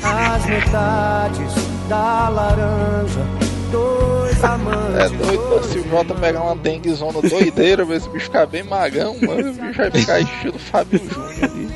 As 0.04 0.46
metades 0.46 1.54
da 1.88 2.30
laranja. 2.30 3.43
É 4.46 5.10
doido, 5.10 5.64
se 5.66 5.80
o 5.80 5.90
Jota 5.90 6.14
pegar 6.16 6.42
uma 6.44 6.56
denguezona 6.56 7.22
doideira, 7.22 7.86
ver 7.86 7.98
esse 7.98 8.10
bicho 8.10 8.26
ficar 8.26 8.46
bem 8.46 8.64
magão, 8.64 9.16
mano, 9.22 9.52
o 9.52 9.54
bicho 9.54 9.78
vai 9.78 9.92
ficar 9.92 10.20
estilo 10.20 10.60
Fábio 10.60 11.00
Júnior 11.00 11.44
ali. 11.44 11.70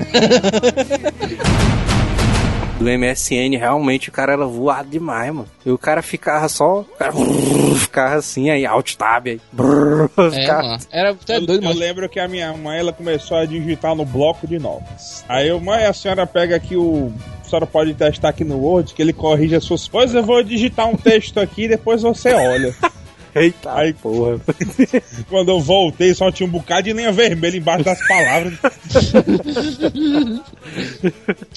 Do 2.77 2.85
MSN, 2.85 3.57
realmente 3.57 4.09
o 4.09 4.11
cara 4.11 4.33
era 4.33 4.45
voado 4.45 4.87
demais, 4.87 5.33
mano. 5.33 5.47
E 5.65 5.71
o 5.71 5.79
cara 5.79 6.03
ficava 6.03 6.47
só. 6.47 6.85
Ficava 7.75 8.15
assim, 8.17 8.51
aí, 8.51 8.67
alt 8.67 8.93
tab 8.95 9.25
aí. 9.27 9.41
brrr, 9.51 10.07
É, 10.15 10.29
ficava-. 10.29 10.77
Era 10.91 11.09
até 11.09 11.37
Eu, 11.37 11.45
doido, 11.47 11.63
eu 11.63 11.69
mano. 11.69 11.79
lembro 11.79 12.07
que 12.07 12.19
a 12.19 12.27
minha 12.27 12.53
mãe 12.53 12.77
ela 12.77 12.93
começou 12.93 13.37
a 13.37 13.45
digitar 13.45 13.95
no 13.95 14.05
bloco 14.05 14.45
de 14.45 14.59
notas. 14.59 15.25
Aí 15.27 15.47
eu, 15.47 15.59
mãe, 15.59 15.85
a 15.85 15.93
senhora 15.93 16.27
pega 16.27 16.55
aqui 16.55 16.75
o. 16.75 17.11
A 17.47 17.49
senhora 17.49 17.65
pode 17.65 17.93
testar 17.93 18.27
aqui 18.27 18.43
no 18.43 18.57
Word 18.57 18.93
que 18.93 19.01
ele 19.01 19.13
corrige 19.13 19.55
as 19.55 19.63
suas 19.63 19.87
coisas. 19.87 20.13
Eu 20.13 20.23
vou 20.23 20.43
digitar 20.43 20.85
um 20.85 20.97
texto 20.97 21.39
aqui 21.39 21.63
e 21.63 21.67
depois 21.69 22.01
você 22.01 22.33
olha. 22.33 22.75
Eita 23.39 23.73
Aí- 23.73 23.93
porra. 23.93 24.39
Quando 25.29 25.49
eu 25.51 25.59
voltei, 25.59 26.13
só 26.13 26.31
tinha 26.31 26.47
um 26.47 26.51
bocado 26.51 26.83
de 26.83 26.93
linha 26.93 27.11
vermelha 27.11 27.57
embaixo 27.57 27.83
das 27.83 28.05
palavras. 28.07 28.53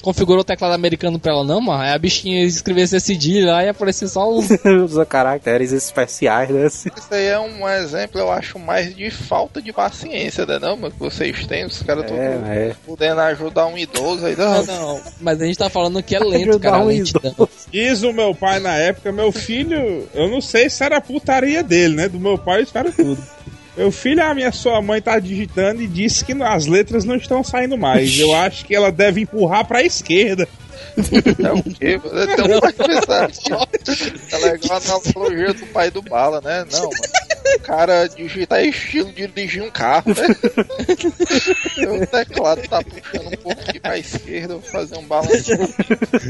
Configurou 0.01 0.41
o 0.41 0.43
teclado 0.43 0.73
americano 0.73 1.19
pra 1.19 1.33
ela, 1.33 1.43
não, 1.43 1.61
mano. 1.61 1.81
Aí 1.83 1.91
a 1.93 1.97
bichinha 1.97 2.43
escrevesse 2.43 2.95
esse 2.95 3.15
dia 3.15 3.51
lá 3.51 3.63
e 3.63 3.69
aparecia 3.69 4.07
só 4.07 4.29
os. 4.29 4.47
Usa 4.85 5.05
caracteres 5.05 5.71
especiais, 5.71 6.49
né? 6.49 6.65
Isso 6.67 6.89
aí 7.11 7.25
é 7.25 7.39
um 7.39 7.67
exemplo, 7.69 8.19
eu 8.19 8.31
acho, 8.31 8.57
mais 8.59 8.95
de 8.95 9.09
falta 9.11 9.61
de 9.61 9.71
paciência, 9.71 10.45
né 10.45 10.57
não, 10.59 10.75
mano? 10.77 10.93
Que 10.93 10.99
vocês 10.99 11.45
têm, 11.45 11.65
os 11.65 11.81
caras 11.83 12.03
estão 12.05 12.17
É, 12.17 12.69
é. 12.69 12.75
podendo 12.85 13.19
ajudar 13.21 13.67
um 13.67 13.77
idoso 13.77 14.25
aí. 14.25 14.35
Não, 14.35 14.65
Não, 14.65 14.81
não. 14.95 15.01
Mas 15.19 15.41
a 15.41 15.45
gente 15.45 15.57
tá 15.57 15.69
falando 15.69 16.01
que 16.01 16.15
é 16.15 16.19
lento, 16.19 16.59
cara. 16.59 16.79
um 16.79 16.85
lentidão. 16.87 17.47
Diz 17.71 18.01
o 18.03 18.11
meu 18.13 18.33
pai 18.33 18.59
na 18.59 18.75
época, 18.75 19.11
meu 19.11 19.31
filho, 19.31 20.07
eu 20.13 20.29
não 20.29 20.41
sei 20.41 20.69
se 20.69 20.83
era 20.83 20.99
putaria 20.99 21.63
dele, 21.71 21.95
né? 21.95 22.09
Do 22.09 22.19
meu 22.19 22.37
pai 22.37 22.59
eu 22.59 22.63
espero 22.63 22.91
tudo. 22.91 23.17
Meu 23.77 23.89
filho, 23.89 24.21
a 24.21 24.33
minha 24.33 24.51
sua 24.51 24.81
mãe 24.81 25.01
tá 25.01 25.17
digitando 25.17 25.81
e 25.81 25.87
disse 25.87 26.25
que 26.25 26.33
as 26.43 26.65
letras 26.65 27.05
não 27.05 27.15
estão 27.15 27.41
saindo 27.41 27.77
mais. 27.77 28.19
Eu 28.19 28.33
acho 28.35 28.65
que 28.65 28.75
ela 28.75 28.91
deve 28.91 29.21
empurrar 29.21 29.65
pra 29.65 29.81
esquerda. 29.81 30.45
é 30.97 31.53
o 31.53 31.63
quê? 31.63 31.97
Então 32.03 32.45
aqui, 33.23 33.53
ó. 33.53 33.65
Tá 34.29 34.37
legal 34.39 34.77
a 34.77 35.09
analogia 35.09 35.53
do 35.53 35.65
pai 35.67 35.89
do 35.89 36.01
bala, 36.01 36.41
né? 36.41 36.65
Não, 36.69 36.81
mano. 36.81 37.20
Cara 37.59 38.07
digitar 38.07 38.59
é 38.59 38.67
estilo 38.67 39.11
de 39.11 39.27
dirigir 39.27 39.63
um 39.63 39.71
carro, 39.71 40.09
né? 40.09 40.27
o 41.87 42.07
teclado 42.07 42.61
tá 42.67 42.81
puxando 42.83 43.27
um 43.27 43.37
pouco 43.37 43.61
aqui 43.61 43.79
pra 43.79 43.97
esquerda, 43.97 44.55
vou 44.55 44.61
fazer 44.61 44.97
um 44.97 45.03
balanço. 45.03 45.51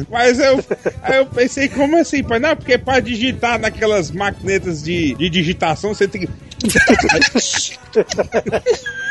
Mas 0.09 0.39
eu, 0.39 0.63
aí 1.01 1.17
eu 1.17 1.25
pensei, 1.25 1.67
como 1.69 1.97
assim, 1.97 2.23
pai? 2.23 2.39
Não, 2.39 2.55
porque 2.55 2.77
pra 2.77 2.99
digitar 2.99 3.59
naquelas 3.59 4.11
maquinetas 4.11 4.83
de, 4.83 5.15
de 5.15 5.29
digitação, 5.29 5.93
você 5.93 6.07
tem 6.07 6.21
que. 6.21 6.29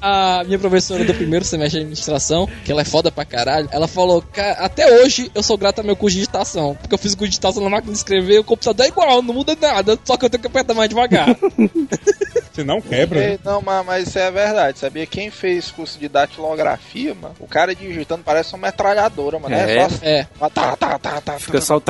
A, 0.00 0.40
a 0.40 0.44
minha 0.44 0.58
professora 0.58 1.04
do 1.04 1.14
primeiro 1.14 1.44
semestre 1.44 1.78
de 1.78 1.84
administração, 1.84 2.48
que 2.64 2.72
ela 2.72 2.82
é 2.82 2.84
foda 2.84 3.10
pra 3.10 3.24
caralho, 3.24 3.68
ela 3.70 3.86
falou: 3.86 4.22
"Cara, 4.32 4.52
até 4.64 5.02
hoje 5.02 5.30
eu 5.34 5.42
sou 5.42 5.56
grato 5.56 5.78
ao 5.80 5.84
meu 5.84 5.96
curso 5.96 6.14
de 6.14 6.20
digitação. 6.20 6.76
Porque 6.80 6.94
eu 6.94 6.98
fiz 6.98 7.14
curso 7.14 7.24
de 7.24 7.30
digitação 7.30 7.62
na 7.62 7.70
máquina 7.70 7.92
de 7.92 7.98
escrever, 7.98 8.38
o 8.38 8.44
computador 8.44 8.86
é 8.86 8.88
igual, 8.88 9.22
não 9.22 9.34
muda 9.34 9.56
nada, 9.60 9.98
só 10.04 10.16
que 10.16 10.24
eu 10.24 10.30
tenho 10.30 10.40
que 10.40 10.48
apertar 10.48 10.74
mais 10.74 10.88
devagar. 10.88 11.28
Você 12.54 12.62
não 12.62 12.80
quebra. 12.80 13.18
né? 13.18 13.32
É, 13.34 13.38
não, 13.44 13.60
mas, 13.60 13.84
mas 13.84 14.08
isso 14.08 14.18
é 14.18 14.30
verdade. 14.30 14.78
Sabia 14.78 15.04
quem 15.06 15.28
fez 15.28 15.72
curso 15.72 15.98
de 15.98 16.08
datilografia, 16.08 17.12
mano? 17.14 17.34
O 17.40 17.48
cara 17.48 17.74
digitando 17.74 18.22
parece 18.24 18.54
uma 18.54 18.68
metralhadora, 18.68 19.40
mano. 19.40 19.54
É, 19.54 19.76
É? 19.76 19.80
só 19.80 19.86
assim, 19.86 20.06
É. 20.06 20.24
tá, 20.38 20.50
tá, 20.50 20.76
tá, 20.76 20.98
tá, 20.98 21.20
tá, 21.20 21.38
Fica 21.38 21.60
só. 21.60 21.82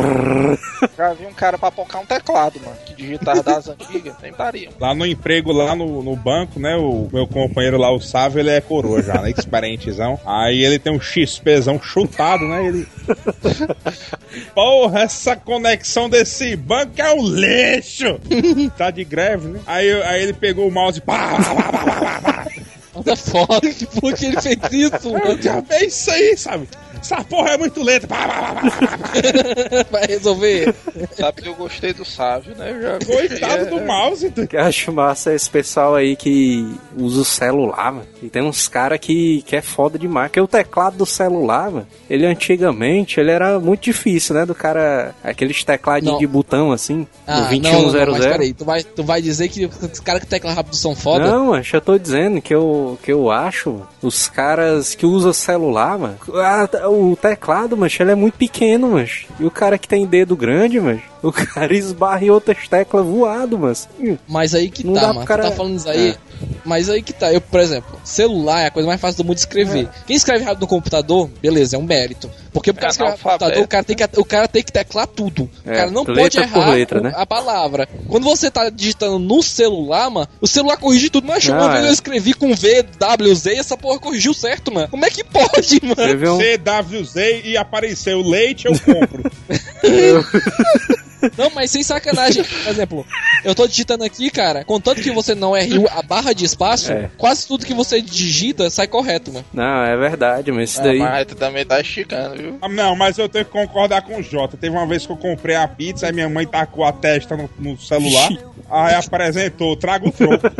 Já 0.96 1.12
vi 1.12 1.26
um 1.26 1.34
cara 1.34 1.58
papocar 1.58 2.00
um 2.00 2.06
teclado, 2.06 2.58
mano. 2.60 2.76
Que 2.86 2.94
digitava 2.94 3.42
das 3.42 3.68
antigas, 3.68 4.14
nem 4.22 4.32
daria. 4.32 4.70
Lá 4.80 4.94
no 4.94 5.04
emprego, 5.04 5.52
lá 5.52 5.74
no, 5.74 6.02
no 6.02 6.16
banco, 6.16 6.58
né? 6.58 6.74
O 6.76 7.08
meu 7.12 7.26
companheiro 7.26 7.76
lá, 7.76 7.90
o 7.92 8.00
Sávio, 8.00 8.40
ele 8.40 8.50
é 8.50 8.60
coroa 8.60 9.02
já, 9.02 9.20
né? 9.20 9.30
Experientezão. 9.30 10.18
Aí 10.24 10.64
ele 10.64 10.78
tem 10.78 10.92
um 10.92 11.00
XPzão 11.00 11.78
chutado, 11.82 12.44
né? 12.44 12.66
Ele. 12.66 12.88
Porra, 14.54 15.00
essa 15.02 15.36
conexão 15.36 16.08
desse 16.08 16.56
banco 16.56 16.92
é 16.96 17.12
um 17.12 17.26
lixo! 17.26 18.18
tá 18.76 18.90
de 18.90 19.04
greve, 19.04 19.48
né? 19.48 19.60
Aí, 19.66 20.02
aí 20.02 20.22
ele 20.22 20.32
pegou 20.32 20.53
o 20.60 20.70
mouse 20.70 20.98
e 20.98 21.00
pá, 21.00 21.36
pá, 21.36 21.54
pá, 21.54 21.54
pá, 21.54 22.00
pá, 22.00 22.20
pá. 22.20 22.46
Olha 22.94 23.16
foda, 23.16 23.60
por 24.00 24.14
que 24.14 24.26
ele 24.26 24.40
fez 24.40 24.58
isso, 24.72 25.12
mano? 25.12 25.42
já 25.42 25.62
é 25.68 25.84
isso 25.84 26.10
aí, 26.10 26.36
sabe? 26.36 26.68
Essa 27.04 27.22
porra 27.22 27.50
é 27.50 27.58
muito 27.58 27.82
lenta. 27.82 28.06
Vai 29.90 30.06
resolver. 30.06 30.74
Sabe 31.12 31.42
que 31.42 31.48
eu 31.48 31.54
gostei 31.54 31.92
do 31.92 32.02
Sávio, 32.04 32.54
né? 32.56 32.70
Eu 32.72 32.80
já 32.82 32.98
Coitado 33.04 33.62
é, 33.62 33.64
do 33.66 33.80
mouse. 33.82 34.26
O 34.36 34.46
que 34.46 34.56
eu 34.56 34.60
acho 34.62 34.90
massa 34.90 35.32
é 35.32 35.34
esse 35.34 35.50
pessoal 35.50 35.94
aí 35.94 36.16
que 36.16 36.66
usa 36.96 37.20
o 37.20 37.24
celular, 37.24 37.92
mano. 37.92 38.06
E 38.22 38.28
tem 38.30 38.42
uns 38.42 38.68
caras 38.68 38.98
que, 38.98 39.42
que 39.46 39.54
é 39.54 39.60
foda 39.60 39.98
demais. 39.98 40.28
Porque 40.28 40.40
o 40.40 40.48
teclado 40.48 40.96
do 40.96 41.04
celular, 41.04 41.70
mano, 41.70 41.86
ele 42.08 42.24
antigamente, 42.24 43.20
ele 43.20 43.30
era 43.30 43.58
muito 43.60 43.82
difícil, 43.84 44.34
né? 44.34 44.46
Do 44.46 44.54
cara, 44.54 45.14
aqueles 45.22 45.62
tecladinhos 45.62 46.14
Não. 46.14 46.18
de 46.20 46.26
botão, 46.26 46.72
assim, 46.72 47.06
Ah, 47.26 47.40
do 47.42 47.60
não, 47.60 47.70
não, 47.72 47.82
não, 47.82 47.92
2100. 47.92 48.06
mas 48.12 48.26
peraí, 48.26 48.54
tu 48.54 48.64
vai, 48.64 48.82
tu 48.82 49.04
vai 49.04 49.20
dizer 49.20 49.48
que 49.48 49.66
os 49.66 50.00
caras 50.00 50.22
que 50.22 50.26
tecla 50.28 50.52
rápido 50.54 50.76
são 50.76 50.96
foda? 50.96 51.30
Não, 51.30 51.46
mano, 51.48 51.62
já 51.62 51.80
tô 51.82 51.98
dizendo 51.98 52.40
que 52.40 52.54
eu, 52.54 52.98
que 53.02 53.12
eu 53.12 53.30
acho 53.30 53.82
os 54.02 54.26
caras 54.28 54.94
que 54.94 55.04
usam 55.04 55.32
celular, 55.34 55.98
mano. 55.98 56.16
ah, 56.34 56.68
o 56.94 57.16
teclado, 57.16 57.76
mas 57.76 57.96
ele 57.98 58.10
é 58.12 58.14
muito 58.14 58.36
pequeno, 58.38 58.90
mas. 58.92 59.26
E 59.38 59.44
o 59.44 59.50
cara 59.50 59.76
que 59.78 59.88
tem 59.88 60.06
dedo 60.06 60.36
grande, 60.36 60.80
mas. 60.80 61.00
O 61.22 61.30
cara 61.32 61.74
esbarra 61.74 62.24
em 62.24 62.30
outras 62.30 62.68
teclas 62.68 63.04
voado, 63.04 63.58
mas. 63.58 63.88
Mas 64.28 64.54
aí 64.54 64.70
que 64.70 64.86
Não 64.86 64.94
tá, 64.94 65.00
dá 65.00 65.12
mano. 65.12 65.26
cara- 65.26 65.42
tá 65.44 65.52
falando 65.52 65.76
isso 65.76 65.88
aí. 65.88 66.10
É. 66.10 66.16
Mas 66.64 66.88
aí 66.90 67.02
que 67.02 67.12
tá. 67.12 67.32
Eu, 67.32 67.40
por 67.40 67.60
exemplo, 67.60 67.98
celular 68.04 68.62
é 68.62 68.66
a 68.66 68.70
coisa 68.70 68.86
mais 68.86 69.00
fácil 69.00 69.18
do 69.18 69.24
mundo 69.26 69.34
de 69.36 69.40
escrever. 69.40 69.88
Quem 70.06 70.16
escreve 70.16 70.44
rápido 70.44 70.62
no 70.62 70.66
computador, 70.66 71.28
beleza, 71.42 71.76
é 71.76 71.78
um 71.78 71.82
mérito. 71.82 72.30
Porque 72.52 72.70
o 72.70 72.74
cara 72.74 72.86
É 72.86 72.90
escreve 72.90 73.10
rápido 73.10 73.24
no 73.24 73.30
computador, 73.30 73.64
o 73.64 73.68
cara, 73.68 73.84
tem 73.84 73.96
que, 73.96 74.20
o 74.20 74.24
cara 74.24 74.48
tem 74.48 74.62
que 74.62 74.72
teclar 74.72 75.06
tudo. 75.06 75.50
O 75.64 75.70
É, 75.70 75.74
cara 75.76 75.90
não 75.90 76.02
letra 76.04 76.14
pode 76.22 76.38
errar 76.40 76.70
letra, 76.70 77.00
o- 77.00 77.02
né? 77.02 77.12
a 77.16 77.26
palavra. 77.26 77.88
Quando 78.08 78.24
você 78.24 78.50
tá 78.50 78.70
digitando 78.70 79.18
no 79.18 79.42
celular, 79.42 80.08
mano, 80.10 80.28
o 80.40 80.46
celular 80.46 80.76
corrige 80.76 81.10
tudo. 81.10 81.26
Mas 81.26 81.44
Não, 81.46 81.56
uma 81.56 81.70
vez 81.72 81.84
é. 81.84 81.88
eu 81.88 81.92
escrevi 81.92 82.32
com 82.34 82.54
V, 82.54 82.82
W, 82.98 83.34
Z 83.34 83.54
e 83.54 83.58
essa 83.58 83.76
porra 83.76 83.98
corrigiu 83.98 84.32
certo, 84.34 84.72
mano. 84.72 84.88
Como 84.88 85.04
é 85.04 85.10
que 85.10 85.24
pode, 85.24 85.80
mano? 85.82 86.34
Um. 86.34 86.38
CWZ 86.38 87.14
e 87.44 87.56
apareceu 87.56 88.20
leite, 88.22 88.66
eu 88.66 88.72
compro. 88.78 89.30
Não, 91.36 91.50
mas 91.50 91.70
sem 91.70 91.82
sacanagem. 91.82 92.44
Por 92.44 92.68
exemplo, 92.70 93.06
eu 93.44 93.54
tô 93.54 93.66
digitando 93.66 94.04
aqui, 94.04 94.30
cara, 94.30 94.64
contanto 94.64 95.00
que 95.02 95.10
você 95.10 95.34
não 95.34 95.56
erre 95.56 95.84
a 95.90 96.02
barra 96.02 96.32
de 96.32 96.44
espaço, 96.44 96.92
É. 96.92 97.10
quase 97.16 97.46
tudo 97.46 97.64
que 97.66 97.74
você 97.74 98.00
digita 98.00 98.68
sai 98.70 98.86
correto, 98.86 99.32
mano. 99.32 99.44
Não, 99.52 99.84
é 99.84 99.96
verdade, 99.96 100.50
mas 100.52 100.70
isso 100.70 100.80
Ah, 100.80 100.84
daí. 100.84 100.98
mas 100.98 101.26
tu 101.26 101.34
também 101.34 101.64
tá 101.64 101.80
esticando, 101.80 102.36
viu? 102.36 102.58
Ah, 102.60 102.68
Não, 102.68 102.94
mas 102.96 103.18
eu 103.18 103.28
tenho 103.28 103.44
que 103.44 103.50
concordar 103.50 104.02
com 104.02 104.16
o 104.18 104.22
Jota. 104.22 104.56
Teve 104.56 104.74
uma 104.76 104.86
vez 104.86 105.06
que 105.06 105.12
eu 105.12 105.16
comprei 105.16 105.56
a 105.56 105.66
pizza, 105.68 106.06
aí 106.06 106.12
minha 106.12 106.28
mãe 106.28 106.46
tacou 106.46 106.84
a 106.84 106.92
testa 106.92 107.36
no, 107.36 107.48
no 107.58 107.78
celular, 107.80 108.30
aí 108.70 108.94
apresentou, 108.94 109.76
traga 109.76 110.08
o 110.08 110.12
troco. 110.12 110.48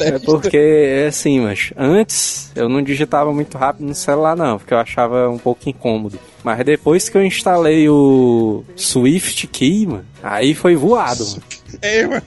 É 0.00 0.18
porque, 0.18 0.56
é 0.56 1.06
assim, 1.08 1.40
mas 1.40 1.72
antes 1.76 2.50
eu 2.54 2.68
não 2.68 2.82
digitava 2.82 3.32
muito 3.32 3.56
rápido 3.58 3.86
no 3.86 3.94
celular, 3.94 4.36
não, 4.36 4.58
porque 4.58 4.74
eu 4.74 4.78
achava 4.78 5.28
um 5.28 5.38
pouco 5.38 5.68
incômodo. 5.68 6.18
Mas 6.42 6.64
depois 6.64 7.08
que 7.08 7.16
eu 7.18 7.24
instalei 7.24 7.88
o 7.88 8.64
Swift 8.76 9.46
Key, 9.46 9.86
mano, 9.86 10.06
aí 10.22 10.54
foi 10.54 10.74
voado, 10.76 11.24
mano. 11.26 11.42
Ei, 11.82 12.06
mano, 12.06 12.22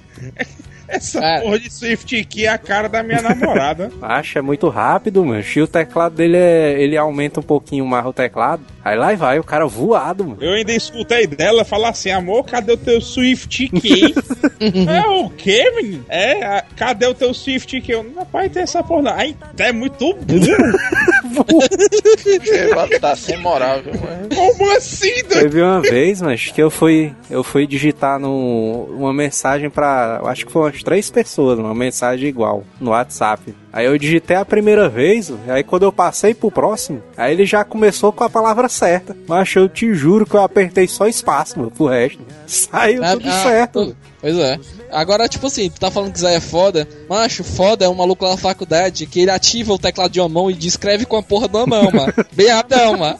essa 0.96 1.20
Cara. 1.20 1.42
porra 1.42 1.60
de 1.60 1.72
Swift 1.74 2.20
aqui 2.20 2.46
é 2.46 2.50
a 2.50 2.58
cara 2.58 2.88
da 2.88 3.02
minha 3.04 3.22
namorada. 3.22 3.92
Acha 4.02 4.40
é 4.40 4.42
muito 4.42 4.70
rápido, 4.70 5.24
mano. 5.24 5.44
E 5.56 5.62
o 5.62 5.68
teclado 5.68 6.16
dele 6.16 6.38
é. 6.38 6.82
Ele 6.82 6.98
aumenta 6.98 7.40
um 7.40 7.44
pouquinho 7.44 7.86
mais 7.86 8.06
o 8.06 8.14
teclado. 8.14 8.62
Aí 8.84 8.98
lá 8.98 9.14
vai, 9.16 9.40
o 9.40 9.44
cara 9.44 9.66
voado, 9.66 10.26
mano. 10.26 10.38
Eu 10.42 10.54
ainda 10.54 10.74
escutei 10.74 11.26
dela 11.26 11.64
falar 11.64 11.90
assim, 11.90 12.12
amor, 12.12 12.44
cadê 12.46 12.74
o 12.74 12.78
teu 12.78 13.00
Swift 13.00 13.70
Key? 13.70 14.14
é 14.60 15.08
o 15.08 15.30
quê, 15.30 15.72
menino? 15.76 16.06
É, 16.10 16.44
a- 16.44 16.64
cadê 16.76 17.06
o 17.06 17.14
teu 17.14 17.34
Swift 17.34 17.80
Key? 17.80 17.92
Eu, 17.94 18.06
rapaz, 18.16 18.52
tem 18.52 18.64
essa 18.64 18.84
porra 18.84 19.02
não. 19.04 19.14
Ai, 19.14 19.36
é 19.58 19.72
muito 19.72 20.14
burro. 20.14 20.18
Você 21.24 23.00
tá 23.00 23.16
sem 23.16 23.38
moral, 23.38 23.82
viu? 23.82 23.94
mano? 23.94 24.30
Como 24.36 24.72
assim, 24.72 25.14
doido? 25.24 25.42
Teve 25.42 25.62
uma 25.62 25.82
vez, 25.82 26.22
mas 26.22 26.52
que 26.52 26.62
eu 26.62 26.70
fui, 26.70 27.14
eu 27.30 27.44
fui 27.44 27.66
digitar 27.66 28.20
no, 28.20 28.86
uma 28.92 29.14
mensagem 29.14 29.70
pra. 29.70 30.22
Acho 30.26 30.46
que 30.46 30.52
foi 30.52 30.64
umas 30.64 30.84
três 30.84 31.10
pessoas, 31.10 31.60
uma 31.60 31.74
mensagem 31.74 32.28
igual, 32.28 32.64
no 32.80 32.92
WhatsApp. 32.92 33.56
Aí 33.74 33.88
eu 33.88 33.98
digitei 33.98 34.36
a 34.36 34.46
primeira 34.46 34.88
vez, 34.88 35.34
aí 35.48 35.64
quando 35.64 35.82
eu 35.82 35.92
passei 35.92 36.36
pro 36.36 36.52
próximo, 36.52 37.02
aí 37.18 37.34
ele 37.34 37.44
já 37.44 37.64
começou 37.64 38.14
com 38.14 38.24
a 38.24 38.30
palavra 38.30 38.70
certa. 38.70 39.18
Mas 39.28 39.56
eu 39.56 39.68
te 39.68 39.96
juro 39.96 40.28
que 40.28 40.36
eu 40.36 40.44
apertei 40.44 40.88
só 40.88 41.08
espaço, 41.08 41.58
mano, 41.58 41.72
pro 41.72 41.88
resto. 41.88 42.22
Saiu 42.46 43.04
Ah, 43.04 43.14
tudo 43.14 43.30
ah, 43.30 43.44
certo. 43.44 43.98
Pois 44.22 44.38
é. 44.38 44.60
Agora, 44.92 45.28
tipo 45.28 45.48
assim, 45.48 45.70
tu 45.70 45.80
tá 45.80 45.90
falando 45.90 46.14
que 46.14 46.20
Zé 46.20 46.36
é 46.36 46.40
foda. 46.40 46.88
Macho, 47.10 47.44
foda 47.44 47.84
é 47.84 47.90
um 47.90 47.96
maluco 47.96 48.24
lá 48.24 48.32
na 48.32 48.38
faculdade 48.38 49.08
que 49.08 49.22
ele 49.22 49.32
ativa 49.32 49.74
o 49.74 49.80
teclado 49.80 50.12
de 50.12 50.20
uma 50.22 50.30
mão 50.30 50.52
e 50.52 50.68
escreve 50.68 51.06
com 51.06 51.18
a 51.18 51.24
porra 51.24 51.48
uma 51.48 51.66
mão, 51.66 51.92
mano. 51.92 52.14
Bem 52.32 52.50
rapidão, 52.50 52.96
mano. 52.96 53.20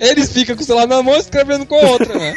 Eles 0.00 0.32
ficam 0.32 0.56
com 0.56 0.62
o 0.62 0.64
celular 0.64 0.86
na 0.86 1.02
mão 1.02 1.14
e 1.14 1.18
escrevendo 1.18 1.64
com 1.66 1.74
a 1.76 1.90
outra, 1.90 2.18
mano. 2.18 2.34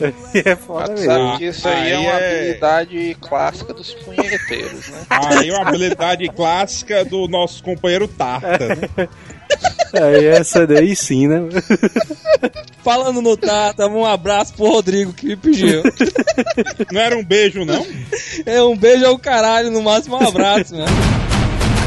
é 0.34 0.56
foda 0.56 0.92
mesmo. 0.92 1.06
sabe 1.06 1.38
que 1.38 1.44
isso 1.46 1.68
aí, 1.68 1.74
Aí 1.74 1.92
é 1.92 1.98
uma 1.98 2.20
é- 2.20 2.38
habilidade 2.40 3.16
clássica 3.20 3.74
dos 3.74 3.94
punheteiros, 3.94 4.88
né? 4.88 4.98
Aí 5.10 5.50
uma 5.50 5.68
habilidade 5.68 6.28
clássica 6.28 7.04
do 7.04 7.26
nosso 7.28 7.62
companheiro 7.62 8.06
Tarta. 8.08 8.58
né? 8.58 9.08
Aí 9.94 10.26
essa 10.26 10.66
daí 10.66 10.94
sim, 10.94 11.26
né? 11.26 11.40
Falando 12.84 13.22
no 13.22 13.36
Tata, 13.36 13.86
um 13.86 14.04
abraço 14.04 14.52
pro 14.54 14.66
Rodrigo 14.66 15.12
que 15.14 15.26
me 15.26 15.36
pediu. 15.36 15.82
Não 16.92 17.00
era 17.00 17.16
um 17.16 17.24
beijo, 17.24 17.64
não? 17.64 17.86
É 18.44 18.62
um 18.62 18.76
beijo 18.76 19.06
ao 19.06 19.18
caralho, 19.18 19.70
no 19.70 19.82
máximo 19.82 20.16
um 20.16 20.28
abraço, 20.28 20.74
mano. 20.76 21.27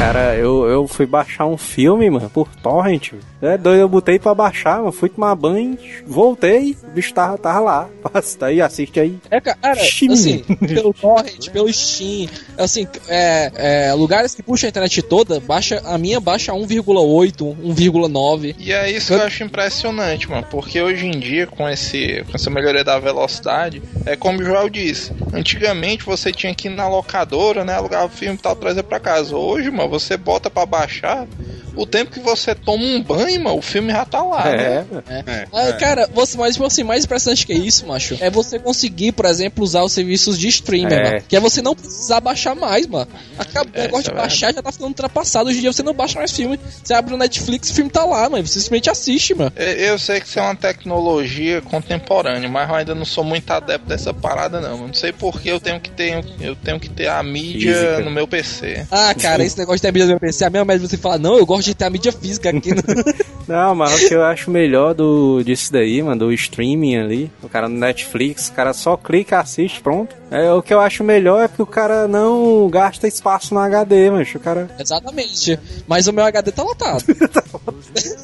Cara, 0.01 0.36
eu, 0.36 0.67
eu 0.67 0.88
fui 0.88 1.05
baixar 1.05 1.46
um 1.46 1.55
filme, 1.55 2.10
mano, 2.10 2.27
por 2.27 2.48
torrent. 2.55 3.12
É 3.39 3.55
doido, 3.55 3.81
eu 3.81 3.88
botei 3.88 4.17
pra 4.17 4.34
baixar, 4.34 4.79
mano. 4.79 4.91
Fui 4.91 5.10
tomar 5.10 5.36
banho, 5.36 5.77
voltei, 6.08 6.75
o 6.84 6.88
bicho 6.88 7.13
tava, 7.13 7.38
tava 7.38 7.60
lá. 7.60 7.89
Passa 8.01 8.38
daí, 8.39 8.60
assiste 8.62 8.99
aí. 8.99 9.19
É, 9.30 9.39
cara, 9.39 9.76
Steam. 9.76 10.13
assim, 10.13 10.39
pelo 10.39 10.91
Torrent, 10.91 11.49
pelo 11.52 11.71
Steam, 11.71 12.28
assim, 12.58 12.88
é, 13.08 13.52
é, 13.89 13.93
lugares 13.93 14.34
que 14.34 14.41
puxam 14.41 14.67
a 14.67 14.69
internet 14.69 15.04
toda, 15.04 15.39
baixa, 15.39 15.80
a 15.86 15.99
minha 15.99 16.19
baixa 16.19 16.52
1,8, 16.52 17.56
1,9. 17.63 18.56
E 18.58 18.73
é 18.73 18.91
isso 18.91 19.08
que 19.08 19.13
eu 19.13 19.21
acho 19.21 19.43
impressionante, 19.43 20.28
mano. 20.28 20.47
Porque 20.49 20.82
hoje 20.82 21.06
em 21.06 21.19
dia, 21.19 21.45
com, 21.45 21.69
esse, 21.69 22.23
com 22.26 22.36
essa 22.36 22.49
melhoria 22.49 22.84
da 22.84 22.97
velocidade, 22.97 23.84
é 24.08 24.15
como 24.15 24.39
o 24.39 24.43
Joel 24.43 24.67
disse. 24.67 25.13
Antigamente 25.32 26.04
você 26.04 26.32
tinha 26.32 26.56
que 26.56 26.67
ir 26.67 26.71
na 26.71 26.88
locadora, 26.88 27.63
né? 27.63 27.76
Alugar 27.76 28.04
o 28.04 28.10
filme 28.10 28.36
e 28.36 28.41
tal, 28.41 28.56
trazer 28.56 28.82
pra 28.82 28.99
casa. 28.99 29.36
Hoje, 29.36 29.69
mano, 29.69 29.90
você 29.91 30.17
bota 30.17 30.49
pra 30.49 30.65
baixar. 30.65 31.27
O 31.73 31.86
tempo 31.86 32.12
que 32.12 32.19
você 32.19 32.54
toma 32.54 32.84
um 32.84 33.01
banho, 33.01 33.41
mano, 33.41 33.58
o 33.58 33.62
filme 33.62 33.93
já 33.93 34.04
tá 34.04 34.21
lá. 34.21 34.43
né? 34.43 34.86
É. 35.08 35.13
É, 35.25 35.47
Ah, 35.54 35.67
é. 35.69 35.73
Cara, 35.73 36.10
você, 36.13 36.38
mas 36.38 36.56
tipo 36.56 36.65
assim, 36.65 36.84
mais 36.84 37.06
impressionante 37.06 37.45
que 37.45 37.54
isso, 37.54 37.88
macho, 37.88 38.17
é 38.19 38.30
você 38.30 38.60
conseguir, 38.60 39.13
por 39.13 39.25
exemplo, 39.25 39.63
usar 39.63 39.82
os 39.82 39.93
serviços 39.93 40.38
de 40.38 40.49
streaming, 40.49 40.93
É. 40.93 41.04
mano. 41.04 41.23
Que 41.30 41.36
é 41.38 41.39
você 41.39 41.62
não 41.62 41.73
precisar 41.73 42.19
baixar 42.19 42.56
mais, 42.56 42.86
mano. 42.88 43.08
Acaba, 43.39 43.69
o 43.69 43.80
É, 43.80 43.84
negócio 43.84 44.01
isso 44.01 44.12
de 44.12 44.17
é 44.17 44.21
baixar 44.21 44.54
já 44.54 44.62
tá 44.62 44.69
ficando 44.69 44.89
ultrapassado. 44.89 45.47
Hoje 45.47 45.60
em 45.60 45.62
dia 45.62 45.71
você 45.71 45.82
não 45.82 45.93
baixa 45.93 46.19
mais 46.19 46.34
filme. 46.34 46.60
Você 46.84 46.93
abre 46.93 47.13
o 47.13 47.17
Netflix 47.17 47.69
e 47.69 47.71
o 47.71 47.75
filme 47.75 47.89
tá 47.89 48.04
lá, 48.04 48.30
mano. 48.30 48.45
Você 48.45 48.60
simplesmente 48.60 48.89
assiste, 48.89 49.34
mano. 49.34 49.54
É, 49.56 49.89
Eu 49.89 49.97
sei 49.97 50.19
que 50.19 50.27
isso 50.27 50.39
é 50.39 50.41
uma 50.41 50.56
tecnologia 50.56 51.62
contemporânea, 51.62 52.49
mas 52.49 52.67
eu 52.69 52.75
ainda 52.75 52.93
não 52.95 53.06
sou 53.06 53.23
muito 53.23 53.49
adepto 53.49 53.88
dessa 53.88 54.13
parada, 54.13 54.60
não. 54.60 54.71
Eu 54.71 54.88
não 54.88 54.93
sei 54.93 55.13
porque 55.13 55.49
eu 55.49 55.60
tenho 55.60 55.80
que 55.80 55.89
ter, 55.89 56.23
eu 56.41 56.54
tenho 56.56 56.80
que 56.80 56.89
ter 56.89 57.08
a 57.08 57.23
mídia 57.23 57.73
Física. 57.73 57.99
no 58.01 58.12
meu 58.12 58.27
PC. 58.27 58.86
Ah, 58.91 59.13
cara, 59.15 59.41
esse 59.43 59.58
negócio 59.58 59.81
de 59.82 59.84
ter 59.84 59.88
a 59.88 59.91
mídia 59.91 60.06
do 60.06 60.10
meu 60.12 60.20
PC, 60.20 60.46
a 60.46 60.50
mesma 60.50 60.65
média 60.65 60.88
você 60.88 60.98
fala, 60.98 61.17
não, 61.17 61.38
eu 61.38 61.46
gosto 61.46 61.65
de 61.65 61.76
ter 61.76 61.86
a 61.86 61.89
mídia 61.89 62.12
física 62.12 62.50
aqui. 62.50 62.74
No... 62.74 62.82
Não, 63.48 63.76
mas 63.76 64.04
o 64.04 64.08
que 64.08 64.13
eu 64.13 64.24
acho 64.24 64.50
melhor 64.50 64.94
do, 64.94 65.41
disso 65.44 65.74
daí, 65.74 66.02
mano, 66.02 66.28
do 66.28 66.32
streaming 66.32 66.96
ali, 66.98 67.32
o 67.41 67.50
cara 67.50 67.67
no 67.67 67.78
Netflix, 67.78 68.48
o 68.48 68.54
cara 68.54 68.72
só 68.72 68.96
clica, 68.96 69.39
assiste, 69.39 69.82
pronto. 69.82 70.15
É, 70.30 70.54
o 70.54 70.62
que 70.62 70.74
eu 70.74 70.80
acho 70.80 71.04
melhor 71.04 71.44
é 71.44 71.48
que 71.50 71.62
o 71.62 71.65
cara 71.65 72.08
não 72.08 72.70
gasta 72.70 73.08
espaço 73.08 73.54
no 73.54 73.60
HD, 73.60 74.10
mano. 74.10 74.26
O 74.34 74.39
cara 74.39 74.70
Exatamente. 74.80 75.60
Mas 75.86 76.08
o 76.08 76.13
meu 76.13 76.24
HD 76.24 76.52
tá 76.54 76.63
lotado. 76.63 77.04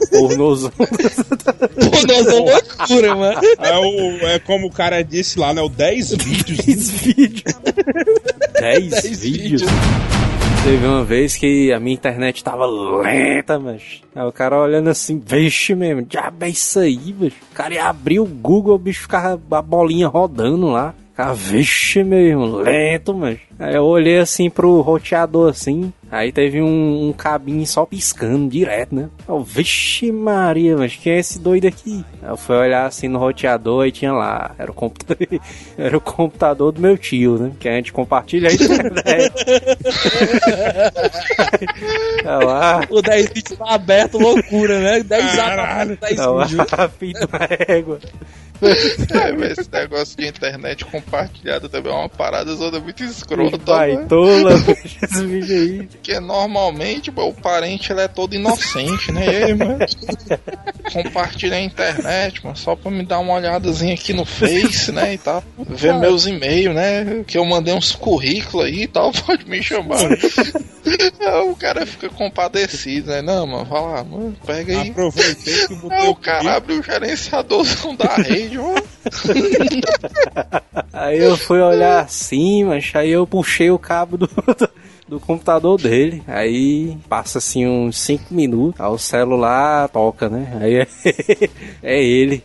pornozão. 0.09 0.71
Pô, 0.77 2.07
nós 2.07 2.27
é 2.27 2.31
loucura, 2.31 3.15
mano. 3.15 3.41
É, 3.59 3.77
o, 3.77 4.27
é 4.27 4.39
como 4.39 4.67
o 4.67 4.71
cara 4.71 5.01
disse 5.01 5.37
lá, 5.37 5.53
né? 5.53 5.61
O 5.61 5.67
10 5.67 6.11
vídeos. 6.11 6.65
10 6.65 6.89
vídeos. 6.91 7.53
10 8.61 8.89
Dez 8.89 9.19
vídeos. 9.19 9.63
Teve 10.67 10.85
uma 10.85 11.01
vez 11.01 11.37
que 11.37 11.71
a 11.71 11.79
minha 11.79 11.93
internet 11.93 12.43
tava 12.43 12.65
lenta, 12.65 13.57
mas 13.57 14.01
o 14.13 14.33
cara 14.33 14.61
olhando 14.61 14.89
assim, 14.89 15.17
vixe 15.17 15.73
mesmo, 15.73 16.01
diabo 16.01 16.43
é 16.43 16.49
isso 16.49 16.79
aí, 16.79 16.97
bicho. 16.97 17.37
O 17.49 17.55
cara 17.55 17.73
ia 17.73 17.85
abrir 17.85 18.19
o 18.19 18.25
Google, 18.25 18.75
o 18.75 18.77
bicho 18.77 19.03
ficava 19.03 19.39
a 19.49 19.61
bolinha 19.61 20.09
rodando 20.09 20.67
lá. 20.67 20.93
Ficava, 21.11 21.33
vixe 21.33 22.03
mesmo, 22.03 22.57
lento, 22.57 23.13
mas. 23.13 23.39
Aí 23.57 23.75
eu 23.75 23.85
olhei 23.85 24.19
assim 24.19 24.49
pro 24.49 24.81
roteador 24.81 25.51
assim, 25.51 25.93
aí 26.11 26.31
teve 26.31 26.61
um, 26.61 27.09
um 27.09 27.13
cabinho 27.13 27.65
só 27.65 27.85
piscando 27.85 28.49
direto, 28.49 28.95
né? 28.95 29.09
Eu, 29.27 29.43
vixe 29.43 30.11
Maria, 30.11 30.77
mas 30.77 30.95
quem 30.95 31.13
é 31.13 31.19
esse 31.19 31.39
doido 31.39 31.67
aqui? 31.67 32.03
Aí 32.21 32.29
eu 32.29 32.37
fui 32.37 32.55
olhar 32.55 32.85
assim 32.85 33.07
no 33.07 33.19
roteador 33.19 33.85
e 33.85 33.91
tinha 33.91 34.13
lá, 34.13 34.55
era 34.57 34.71
o 34.71 34.73
computador, 34.73 35.27
era 35.77 35.97
o 35.97 36.01
computador 36.01 36.71
do 36.71 36.81
meu 36.81 36.97
tio, 36.97 37.37
né? 37.37 37.51
Que 37.59 37.69
a 37.69 37.73
gente 37.73 37.91
compartilha 37.93 38.49
a 38.49 38.53
internet. 38.53 39.33
Tá 42.23 42.39
lá, 42.39 42.81
O 42.89 43.01
10 43.01 43.27
vídeos 43.27 43.57
tá 43.57 43.73
aberto, 43.73 44.17
loucura, 44.17 44.79
né? 44.79 45.03
10 45.03 45.35
Caralho. 45.35 45.97
10 45.97 46.15
tá 46.15 46.29
lá, 46.29 46.47
fim 46.99 47.13
da 47.13 47.73
égua. 47.73 47.99
É, 48.61 49.31
mas 49.33 49.57
esse 49.57 49.71
negócio 49.71 50.17
de 50.17 50.27
internet 50.27 50.83
compartilhada 50.85 51.69
também 51.69 51.91
é 51.91 51.95
uma 51.95 52.09
parada 52.09 52.53
zona 52.55 52.79
muito 52.79 53.03
escrota, 53.03 53.57
né? 53.57 53.63
Baitola, 53.63 54.57
bicho, 54.57 54.97
esse 55.03 55.25
vídeo 55.25 55.55
aí. 55.55 55.89
Porque 55.97 56.19
normalmente 56.21 57.11
o 57.13 57.33
parente 57.33 57.91
ele 57.91 58.01
é 58.01 58.07
todo 58.07 58.33
inocente, 58.33 59.11
né? 59.11 59.25
E 59.25 59.43
aí, 59.43 59.53
mano? 59.53 59.79
Compartilha 60.93 61.57
a 61.57 61.61
internet, 61.61 62.41
mano, 62.43 62.55
só 62.55 62.75
pra 62.77 62.89
me 62.89 63.03
dar 63.03 63.19
uma 63.19 63.33
olhadazinha 63.33 63.93
aqui 63.93 64.13
no 64.13 64.23
Face, 64.23 64.91
né? 64.91 65.15
E 65.15 65.17
tal. 65.17 65.43
Ver 65.57 65.93
meus 65.95 66.25
e-mails, 66.25 66.73
né? 66.73 67.25
Que 67.27 67.37
eu 67.37 67.43
mandei 67.43 67.73
uns 67.73 67.91
currículos 67.93 68.67
aí 68.67 68.83
e 68.83 68.87
tal, 68.87 69.11
pode 69.25 69.45
me 69.49 69.61
chamar. 69.61 69.99
o 71.49 71.55
cara 71.57 71.85
fica 71.85 72.07
compadecido, 72.09 73.09
né? 73.09 73.21
Não, 73.21 73.45
mano, 73.45 73.65
vai 73.65 73.81
lá, 73.81 74.03
mano, 74.03 74.35
pega 74.45 74.79
aí. 74.79 74.89
Aproveitei 74.91 75.67
que 75.67 75.75
botei 75.75 76.07
o 76.07 76.15
cara 76.15 76.55
abre 76.55 76.73
o 76.73 76.83
gerenciadorzão 76.83 77.95
da 77.95 78.15
rede, 78.15 78.57
mano. 78.57 78.83
Aí 80.93 81.19
eu 81.19 81.35
fui 81.35 81.59
olhar 81.59 81.99
assim, 81.99 82.63
mas 82.63 82.89
aí 82.93 83.11
eu 83.11 83.27
puxei 83.27 83.69
o 83.69 83.79
cabo 83.79 84.17
do, 84.17 84.29
do 85.07 85.19
computador 85.19 85.79
dele. 85.79 86.21
Aí 86.27 86.97
passa 87.07 87.37
assim 87.37 87.65
uns 87.65 87.99
5 87.99 88.33
minutos, 88.33 88.79
aí 88.79 88.87
o 88.87 88.97
celular 88.97 89.87
toca, 89.89 90.29
né? 90.29 90.57
Aí 90.59 90.75
é, 90.75 90.87
é 91.81 92.03
ele. 92.03 92.43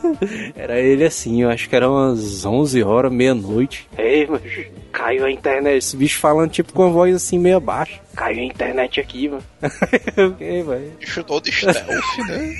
Era 0.54 0.78
ele 0.80 1.04
assim, 1.04 1.42
eu 1.42 1.50
acho 1.50 1.68
que 1.68 1.76
era 1.76 1.90
umas 1.90 2.44
11 2.44 2.82
horas, 2.82 3.12
meia-noite. 3.12 3.88
Ei, 3.98 4.26
mas 4.26 4.42
caiu 4.92 5.24
a 5.24 5.30
internet. 5.30 5.78
Esse 5.78 5.96
bicho 5.96 6.18
falando 6.18 6.50
tipo 6.50 6.72
com 6.72 6.86
a 6.86 6.88
voz 6.88 7.14
assim 7.14 7.38
meio 7.38 7.60
baixa. 7.60 8.00
Caiu 8.14 8.40
a 8.40 8.44
internet 8.44 9.00
aqui, 9.00 9.28
mano. 9.28 9.42
Eu 10.16 10.30
fiquei, 10.32 10.62
velho. 10.62 10.92
Bicho 10.98 11.24
todo 11.24 11.50
stealth, 11.50 12.18
né? 12.28 12.54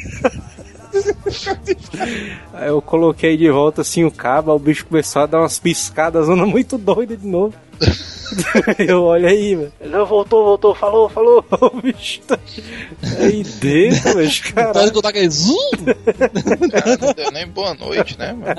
Aí 2.52 2.68
eu 2.68 2.80
coloquei 2.80 3.36
de 3.36 3.50
volta 3.50 3.82
assim 3.82 4.04
o 4.04 4.10
cabo, 4.10 4.50
aí 4.50 4.56
o 4.56 4.60
bicho 4.60 4.86
começou 4.86 5.22
a 5.22 5.26
dar 5.26 5.40
umas 5.40 5.58
piscadas, 5.58 6.26
zona 6.26 6.46
muito 6.46 6.78
doida 6.78 7.16
de 7.16 7.26
novo. 7.26 7.54
eu 8.86 9.04
olho 9.04 9.28
aí, 9.28 9.54
velho. 9.54 9.72
Ele 9.80 9.90
"Não, 9.90 10.04
voltou, 10.04 10.44
voltou, 10.44 10.74
falou, 10.74 11.08
falou. 11.08 11.44
O 11.60 11.80
bicho 11.80 12.20
tá 12.26 12.38
aí 13.20 13.42
dentro, 13.60 14.14
mas 14.16 14.40
Pode 14.40 14.52
caralho. 14.52 14.92
contar 14.92 15.08
aquele 15.10 15.30
zoom? 15.30 15.54
O 15.54 16.70
cara 16.70 16.98
não 17.00 17.12
deu 17.12 17.30
nem 17.30 17.46
boa 17.46 17.74
noite, 17.74 18.18
né, 18.18 18.32
mano? 18.32 18.54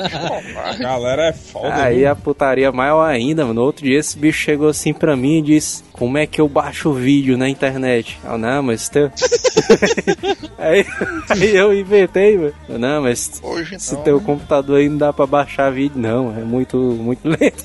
A 0.63 0.73
galera 0.75 1.23
é 1.29 1.33
foda. 1.33 1.73
Aí 1.75 1.99
viu? 1.99 2.11
a 2.11 2.15
putaria 2.15 2.71
maior 2.71 3.03
ainda, 3.05 3.43
mano. 3.43 3.55
No 3.55 3.63
outro 3.63 3.83
dia 3.85 3.99
esse 3.99 4.17
bicho 4.17 4.39
chegou 4.39 4.69
assim 4.69 4.93
pra 4.93 5.15
mim 5.15 5.39
e 5.39 5.41
disse: 5.41 5.83
Como 5.91 6.17
é 6.17 6.25
que 6.25 6.39
eu 6.39 6.47
baixo 6.47 6.89
o 6.89 6.93
vídeo 6.93 7.37
na 7.37 7.49
internet? 7.49 8.17
Eu, 8.23 8.37
não, 8.37 8.63
mas 8.63 8.87
teu. 8.89 9.11
aí, 10.57 10.85
aí 11.29 11.55
eu 11.55 11.73
inventei, 11.73 12.37
mano. 12.37 12.53
Eu, 12.69 12.79
Não, 12.79 13.01
mas 13.01 13.39
Hoje 13.43 13.75
esse 13.75 13.95
não. 13.95 14.03
teu 14.03 14.17
né? 14.17 14.23
computador 14.25 14.77
aí 14.79 14.87
não 14.89 14.97
dá 14.97 15.11
pra 15.11 15.25
baixar 15.27 15.71
vídeo, 15.71 15.99
não. 15.99 16.31
É 16.37 16.41
muito, 16.43 16.77
muito 16.77 17.27
lento. 17.27 17.63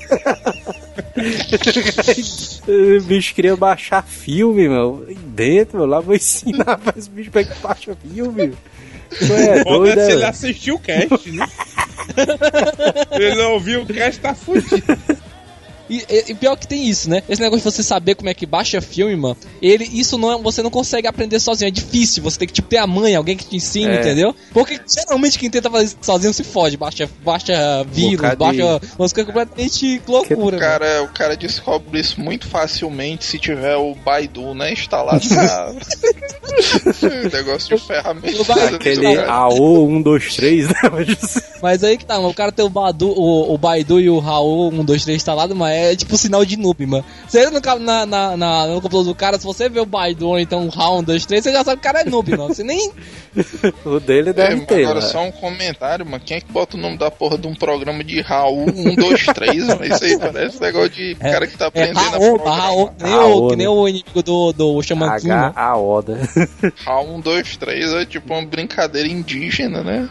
O 2.67 3.01
bicho 3.03 3.33
queria 3.33 3.55
baixar 3.55 4.03
filme, 4.03 4.67
meu. 4.67 5.05
Dentro, 5.27 5.79
meu. 5.79 5.87
Lá 5.87 5.99
vou 5.99 6.15
ensinar 6.15 6.77
pra 6.77 6.93
esse 6.97 7.09
bicho 7.09 7.31
pra 7.31 7.43
que 7.43 7.59
baixa 7.59 7.95
filme. 7.95 8.53
Tu 9.09 9.33
é 9.33 9.63
doido, 9.63 9.93
se 9.93 10.11
é, 10.11 10.11
ele 10.11 10.25
assistiu 10.25 10.75
o 10.75 10.79
cast, 10.79 11.31
né? 11.31 11.47
ele 13.11 13.35
não 13.35 13.53
ouviu 13.53 13.83
o 13.83 13.85
cast, 13.85 14.19
tá 14.19 14.33
fudido. 14.33 14.83
E, 15.93 16.05
e- 16.09 16.31
e 16.31 16.33
pior 16.35 16.55
que 16.55 16.67
tem 16.67 16.87
isso, 16.87 17.09
né? 17.09 17.21
Esse 17.29 17.41
negócio 17.41 17.63
de 17.69 17.71
você 17.75 17.83
saber 17.83 18.15
como 18.15 18.29
é 18.29 18.33
que 18.33 18.45
baixa 18.45 18.81
filme, 18.81 19.15
mano. 19.15 19.37
Ele, 19.61 19.83
isso 19.93 20.17
não 20.17 20.31
é, 20.33 20.37
você 20.41 20.61
não 20.63 20.69
consegue 20.71 21.07
aprender 21.07 21.39
sozinho. 21.39 21.67
É 21.67 21.71
difícil. 21.71 22.23
Você 22.23 22.39
tem 22.39 22.47
que 22.47 22.53
tipo, 22.53 22.67
ter 22.67 22.77
a 22.77 22.87
mãe, 22.87 23.15
alguém 23.15 23.37
que 23.37 23.45
te 23.45 23.55
ensine, 23.55 23.91
É. 23.91 23.99
entendeu? 23.99 24.35
Porque 24.51 24.79
geralmente 24.87 25.37
quem 25.37 25.49
tenta 25.49 25.69
fazer 25.69 25.85
isso 25.85 25.97
sozinho 26.01 26.33
se 26.33 26.43
fode. 26.43 26.77
Baixa, 26.77 27.09
baixa 27.23 27.83
vírus, 27.91 28.15
Bocado 28.17 28.33
de- 28.35 28.61
baixa 28.61 28.81
umas 28.97 29.13
coisas 29.13 29.25
completamente 29.33 30.01
loucura. 30.07 30.57
O 30.57 30.59
cara, 30.59 31.03
o 31.03 31.07
cara 31.09 31.37
descobre 31.37 31.99
isso 31.99 32.19
muito 32.19 32.47
facilmente 32.47 33.25
se 33.25 33.37
tiver 33.37 33.75
o 33.75 33.93
Baidu, 33.95 34.53
né, 34.53 34.73
instalado 34.73 35.23
na... 35.29 35.73
negócio 37.31 37.75
de 37.77 37.83
ferramenta. 37.83 38.53
Aquele 38.75 39.17
AO 39.19 39.87
123, 39.87 40.67
né? 40.67 40.73
Mas- 41.61 41.83
aí 41.83 41.97
que 41.97 42.05
tá, 42.05 42.15
mano. 42.15 42.29
O 42.29 42.33
cara 42.33 42.51
tem 42.51 42.63
o, 42.65 42.69
Badu, 42.69 43.09
o, 43.09 43.53
o 43.53 43.57
Baidu 43.57 43.99
e 43.99 44.09
o 44.09 44.19
Raul 44.19 44.69
1, 44.71 44.83
2, 44.85 45.03
3 45.03 45.15
instalado, 45.17 45.55
mas 45.55 45.73
é 45.75 45.82
tipo 45.95 46.17
sinal 46.17 46.43
de 46.45 46.57
noob, 46.57 46.85
mano. 46.85 47.05
Você 47.27 47.39
entra 47.45 47.75
no, 47.75 47.85
na, 47.85 48.05
na, 48.05 48.37
na- 48.37 48.67
no 48.67 48.75
computador 48.75 49.05
do 49.05 49.15
cara, 49.15 49.37
se 49.37 49.45
você 49.45 49.67
vê 49.69 49.79
o 49.79 49.85
Baidu 49.85 50.27
ou 50.29 50.39
então 50.39 50.65
o 50.65 50.69
Raul 50.69 50.99
1, 50.99 51.03
2, 51.03 51.25
3, 51.25 51.43
você 51.43 51.51
já 51.51 51.63
sabe 51.63 51.81
que 51.81 51.87
o 51.87 51.91
cara 51.91 52.01
é 52.01 52.09
noob, 52.09 52.31
mano. 52.31 52.53
Você 52.53 52.63
nem. 52.63 52.91
O 53.83 53.99
dele 53.99 54.29
É, 54.29 54.33
deve 54.33 54.61
ter. 54.65 54.83
agora 54.85 54.99
né? 55.01 55.07
só 55.07 55.23
um 55.23 55.31
comentário, 55.31 56.05
mano. 56.05 56.21
Quem 56.23 56.37
é 56.37 56.41
que 56.41 56.51
bota 56.51 56.77
o 56.77 56.79
nome 56.79 56.97
da 56.97 57.09
porra 57.09 57.35
de 57.37 57.47
um 57.47 57.55
programa 57.55 58.03
de 58.03 58.21
Raul 58.21 58.65
123, 58.71 59.67
mano? 59.67 59.85
Isso 59.85 60.03
aí 60.03 60.17
parece 60.19 60.61
negócio 60.61 60.89
de 60.89 61.15
cara 61.15 61.47
que 61.47 61.57
tá 61.57 61.65
É 61.65 61.67
aprendendo 61.67 61.97
a 61.99 62.01
Raul, 62.11 62.19
programar. 62.39 62.59
Raul, 62.61 62.87
que 62.89 63.03
nem, 63.03 63.13
Raul, 63.13 63.45
o, 63.45 63.49
que 63.49 63.55
nem 63.55 63.65
né? 63.67 63.73
o 63.73 63.87
inimigo 63.87 64.23
do, 64.23 64.53
do 64.53 64.81
Xamã 64.83 65.15
King, 65.17 65.29
né? 65.29 65.35
H 65.35 65.53
a 65.55 65.77
Oda. 65.77 66.19
Raul 66.85 67.07
123 67.23 67.93
é 67.93 68.05
tipo 68.05 68.33
uma 68.33 68.45
brincadeira 68.45 69.07
indígena, 69.07 69.83
né? 69.83 70.07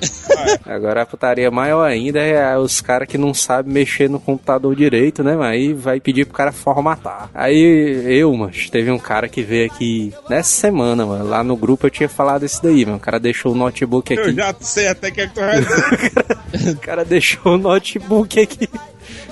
Agora 0.64 1.02
a 1.02 1.06
putaria 1.06 1.50
maior 1.50 1.84
ainda 1.84 2.18
é 2.20 2.56
os 2.58 2.80
caras 2.80 3.06
que 3.08 3.16
não 3.18 3.32
sabem 3.32 3.72
mexer 3.72 4.10
no 4.10 4.18
computador 4.18 4.74
direito, 4.74 5.22
né? 5.22 5.36
Mas 5.36 5.61
aí 5.68 5.72
vai 5.72 6.00
pedir 6.00 6.24
pro 6.26 6.34
cara 6.34 6.52
formatar. 6.52 7.30
Aí 7.34 8.04
eu, 8.18 8.34
mas 8.36 8.68
teve 8.70 8.90
um 8.90 8.98
cara 8.98 9.28
que 9.28 9.42
veio 9.42 9.66
aqui 9.66 10.12
nessa 10.28 10.50
semana, 10.50 11.04
mano. 11.06 11.24
Lá 11.28 11.42
no 11.42 11.56
grupo 11.56 11.86
eu 11.86 11.90
tinha 11.90 12.08
falado 12.08 12.44
isso 12.44 12.62
daí, 12.62 12.84
mano. 12.84 12.96
O 12.98 13.00
cara 13.00 13.18
deixou 13.18 13.52
o 13.52 13.54
notebook 13.54 14.12
Eu 14.14 14.22
aqui. 14.24 14.34
já 14.34 14.54
sei 14.60 14.88
até 14.88 15.10
que 15.10 15.20
é 15.20 15.26
que 15.26 15.34
tu 15.34 15.40
vai 15.40 15.60
dizer. 15.62 16.72
O 16.72 16.76
cara 16.78 17.04
deixou 17.04 17.54
o 17.54 17.58
notebook 17.58 18.38
aqui. 18.40 18.68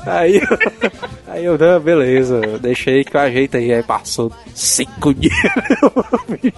Aí 0.06 0.36
eu, 0.36 0.58
aí 1.28 1.44
eu, 1.44 1.58
não, 1.58 1.80
beleza, 1.80 2.40
eu 2.44 2.58
deixei 2.58 3.04
que 3.04 3.16
eu 3.16 3.20
ajeito 3.20 3.56
aí. 3.56 3.72
Aí 3.72 3.82
passou 3.82 4.30
cinco 4.54 5.12
dias. 5.14 5.34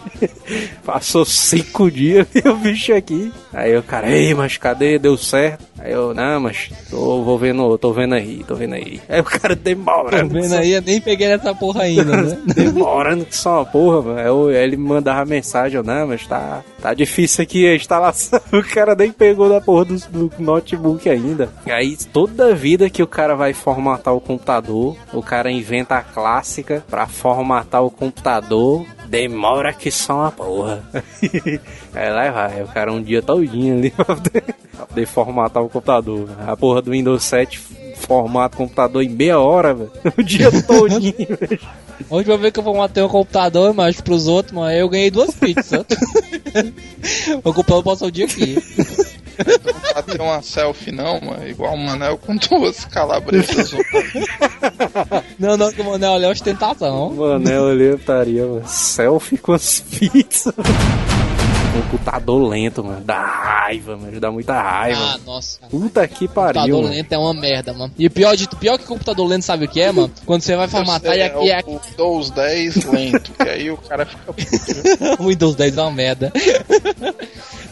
passou 0.85 1.25
cinco 1.25 1.91
dias 1.91 2.27
e 2.35 2.49
o 2.49 2.57
bicho 2.57 2.93
aqui. 2.95 3.33
Aí 3.53 3.77
o 3.77 3.83
cara, 3.83 4.11
ei, 4.11 4.35
mas 4.35 4.57
cadê? 4.57 4.99
Deu 4.99 5.17
certo? 5.17 5.65
Aí 5.79 5.93
eu, 5.93 6.15
não, 6.15 6.41
mas 6.41 6.71
tô, 6.91 7.23
vou 7.25 7.37
vendo, 7.39 7.77
tô 7.77 7.93
vendo 7.93 8.15
aí, 8.15 8.45
tô 8.47 8.55
vendo 8.55 8.75
aí. 8.75 9.01
Aí 9.09 9.21
o 9.21 9.25
cara 9.25 9.57
Tô 9.57 9.63
demorando. 9.63 10.33
vendo 10.33 10.55
aí, 10.55 10.73
eu 10.73 10.83
nem 10.83 11.01
peguei 11.01 11.29
nessa 11.29 11.55
porra 11.55 11.83
ainda, 11.83 12.17
né? 12.23 12.39
Demorando 12.55 13.25
que 13.25 13.37
só 13.37 13.59
uma 13.59 13.67
porra, 13.67 14.03
mano. 14.03 14.19
Aí 14.19 14.27
eu- 14.27 14.49
aí 14.49 14.57
ele 14.65 14.77
me 14.77 14.85
mandava 14.89 15.25
mensagem, 15.25 15.77
eu, 15.77 15.83
não, 15.83 16.07
mas 16.07 16.27
tá, 16.27 16.63
tá 16.81 16.95
difícil 16.95 17.43
aqui 17.43 17.67
a 17.67 17.75
instalação. 17.75 18.41
O 18.53 18.63
cara 18.63 18.95
nem 18.95 19.11
pegou 19.11 19.49
da 19.49 19.61
porra 19.61 19.87
do, 19.87 19.97
do 19.97 20.33
notebook 20.39 21.09
ainda. 21.09 21.49
Aí 21.67 21.97
toda 22.13 22.55
vida 22.55 22.89
que 22.89 23.02
o 23.03 23.07
cara 23.07 23.35
vai 23.35 23.53
formatar 23.53 24.15
o 24.15 24.21
computador, 24.21 24.97
o 25.13 25.23
cara 25.23 25.51
inventa 25.51 25.97
a 25.97 26.03
clássica 26.03 26.85
pra 26.89 27.07
formatar 27.07 27.83
o 27.83 27.91
computador. 27.91 28.87
Demora 29.09 29.73
que 29.73 29.91
só 29.91 30.21
uma 30.21 30.31
porra. 30.31 30.83
Aí 31.95 32.09
lá 32.11 32.31
vai, 32.31 32.63
o 32.63 32.69
cara 32.69 32.93
um 32.93 33.03
dia 33.03 33.21
todinho 33.21 33.77
ali 33.77 33.91
pra 33.95 34.05
poder, 34.05 34.43
pra 34.75 34.87
poder 34.87 35.07
formatar 35.07 35.63
o 35.63 35.69
computador. 35.69 36.29
A 36.47 36.57
porra 36.57 36.81
do 36.81 36.93
Windows 36.93 37.23
7 37.25 37.61
formata 37.97 38.55
o 38.55 38.59
computador 38.59 39.03
em 39.03 39.09
meia 39.09 39.39
hora, 39.39 39.75
velho. 39.75 39.93
O 40.17 40.23
dia 40.23 40.51
todinho, 40.63 41.15
velho. 41.41 41.61
A 42.11 42.15
última 42.15 42.37
vez 42.37 42.53
que 42.53 42.59
eu 42.59 42.65
formatei 42.65 43.03
um 43.03 43.09
computador, 43.09 43.73
mas 43.75 44.01
pros 44.01 44.27
outros, 44.27 44.55
mano, 44.55 44.73
eu 44.73 44.89
ganhei 44.89 45.11
duas 45.11 45.35
pizzas. 45.35 45.85
o 47.45 47.53
computador 47.53 47.83
passou 47.83 48.09
o 48.09 48.11
dia 48.11 48.25
aqui. 48.25 48.57
Não 49.39 49.95
bater 49.95 50.21
uma 50.21 50.43
selfie 50.43 50.93
não, 50.93 51.21
mano. 51.21 51.47
Igual 51.47 51.75
o 51.75 51.79
Manel 51.79 52.19
com 52.19 52.37
duas 52.37 52.85
calabresas. 52.85 53.73
Não, 55.39 55.57
não, 55.57 55.73
que 55.73 55.81
o 55.81 55.85
Manel 55.85 56.15
ali 56.15 56.25
é 56.25 56.29
ostentação. 56.29 57.11
Mano, 57.11 57.49
eu 57.49 57.63
olhei 57.65 57.95
estaria, 57.95 58.47
mano. 58.47 58.63
Selfie 58.67 59.39
com 59.39 59.53
as 59.53 59.81
pizzas. 59.81 60.55
Computador 61.73 62.49
lento, 62.49 62.85
mano. 62.85 63.01
Dá 63.03 63.25
raiva, 63.25 63.97
mano. 63.97 64.21
Dá 64.21 64.31
muita 64.31 64.61
raiva. 64.61 65.01
Ah, 65.15 65.19
nossa. 65.25 65.59
Puta 65.71 66.07
que 66.07 66.29
pariu. 66.29 66.61
Computador 66.61 66.83
mano. 66.83 66.95
lento 66.95 67.13
é 67.13 67.19
uma 67.19 67.35
merda, 67.35 67.73
mano. 67.73 67.93
E 67.99 68.11
pior 68.11 68.37
de 68.37 68.47
pior 68.57 68.79
que 68.79 68.85
computador 68.85 69.27
lento, 69.27 69.43
sabe 69.45 69.65
o 69.65 69.69
que 69.69 69.81
é, 69.81 69.91
mano? 69.91 70.11
Quando 70.27 70.43
você 70.43 70.55
vai 70.55 70.69
formatar 70.69 71.17
e 71.17 71.21
é 71.21 71.27
aqui 71.27 71.51
é 71.51 71.61
o, 71.67 71.71
o 71.77 71.79
Windows 71.81 72.31
10 72.31 72.85
lento, 72.87 73.33
que 73.33 73.49
aí 73.49 73.71
o 73.71 73.77
cara 73.79 74.05
fica 74.07 74.33
puto. 74.33 75.23
o 75.23 75.29
Windows 75.29 75.55
10 75.55 75.79
é 75.79 75.83
uma 75.83 75.91
merda. 75.91 76.33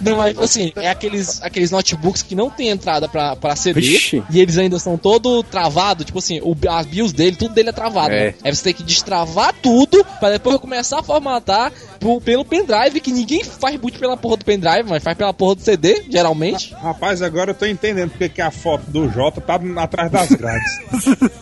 Não, 0.01 0.17
mas 0.17 0.39
assim, 0.39 0.73
é 0.77 0.89
aqueles, 0.89 1.43
aqueles 1.43 1.71
notebooks 1.71 2.23
que 2.23 2.35
não 2.35 2.49
tem 2.49 2.69
entrada 2.71 3.07
pra, 3.07 3.37
pra 3.37 3.55
CD 3.55 3.81
Vixe. 3.83 4.23
e 4.31 4.41
eles 4.41 4.57
ainda 4.57 4.79
são 4.79 4.97
todo 4.97 5.43
travado, 5.43 6.05
tipo 6.05 6.19
assim, 6.19 6.41
o, 6.43 6.57
as 6.71 6.87
BIOS 6.87 7.13
dele, 7.13 7.37
tudo 7.37 7.53
dele 7.55 7.69
é 7.69 7.73
travado. 7.73 8.15
É. 8.15 8.29
né? 8.29 8.35
Aí 8.43 8.55
você 8.55 8.63
tem 8.65 8.73
que 8.75 8.83
destravar 8.83 9.55
tudo 9.63 10.03
pra 10.19 10.31
depois 10.31 10.57
começar 10.57 11.01
a 11.01 11.03
formatar 11.03 11.71
pro- 11.99 12.19
pelo 12.19 12.47
pendrive, 12.47 12.99
que 13.01 13.13
ninguém 13.13 13.45
faz 13.45 13.77
pela 13.99 14.17
porra 14.17 14.37
do 14.39 14.45
pendrive, 14.45 14.89
mas 14.89 15.03
faz 15.03 15.17
pela 15.17 15.33
porra 15.33 15.57
do 15.57 15.63
CD, 15.63 16.05
geralmente. 16.09 16.75
Rapaz, 16.75 17.23
agora 17.23 17.51
eu 17.51 17.55
tô 17.55 17.67
entendendo 17.67 18.11
porque 18.11 18.29
que 18.29 18.43
a 18.43 18.51
foto 18.51 18.83
do 18.89 19.09
Jota 19.11 19.41
tá 19.41 19.61
atrás 19.77 20.11
das 20.11 20.29
grades. 20.31 20.81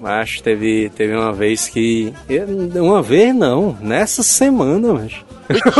Mas 0.00 0.40
teve, 0.40 0.90
teve 0.90 1.14
uma 1.14 1.32
vez 1.32 1.68
que. 1.68 2.12
Uma 2.74 3.02
vez 3.02 3.34
não, 3.34 3.76
nessa 3.80 4.22
semana, 4.22 4.92
mas. 4.92 5.14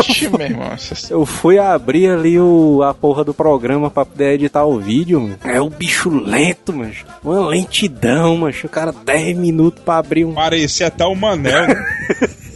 Ixi, 0.09 0.31
meu 0.31 0.47
irmão. 0.47 0.77
Eu 1.11 1.27
fui 1.27 1.59
abrir 1.59 2.09
ali 2.09 2.39
o, 2.41 2.83
a 2.83 2.95
porra 2.95 3.23
do 3.23 3.35
programa 3.35 3.91
pra 3.91 4.05
poder 4.05 4.35
editar 4.35 4.65
o 4.65 4.79
vídeo, 4.79 5.21
mano. 5.21 5.39
É 5.45 5.61
o 5.61 5.69
bicho 5.69 6.09
lento, 6.09 6.73
mas. 6.73 7.05
Uma 7.23 7.47
lentidão, 7.47 8.39
mas. 8.39 8.63
O 8.65 8.69
cara 8.69 8.93
10 8.93 9.37
minutos 9.37 9.83
pra 9.85 9.99
abrir 9.99 10.25
um. 10.25 10.33
Parecia 10.33 10.87
até 10.87 11.05
o 11.05 11.15
Manel, 11.15 11.69
né? 11.69 11.87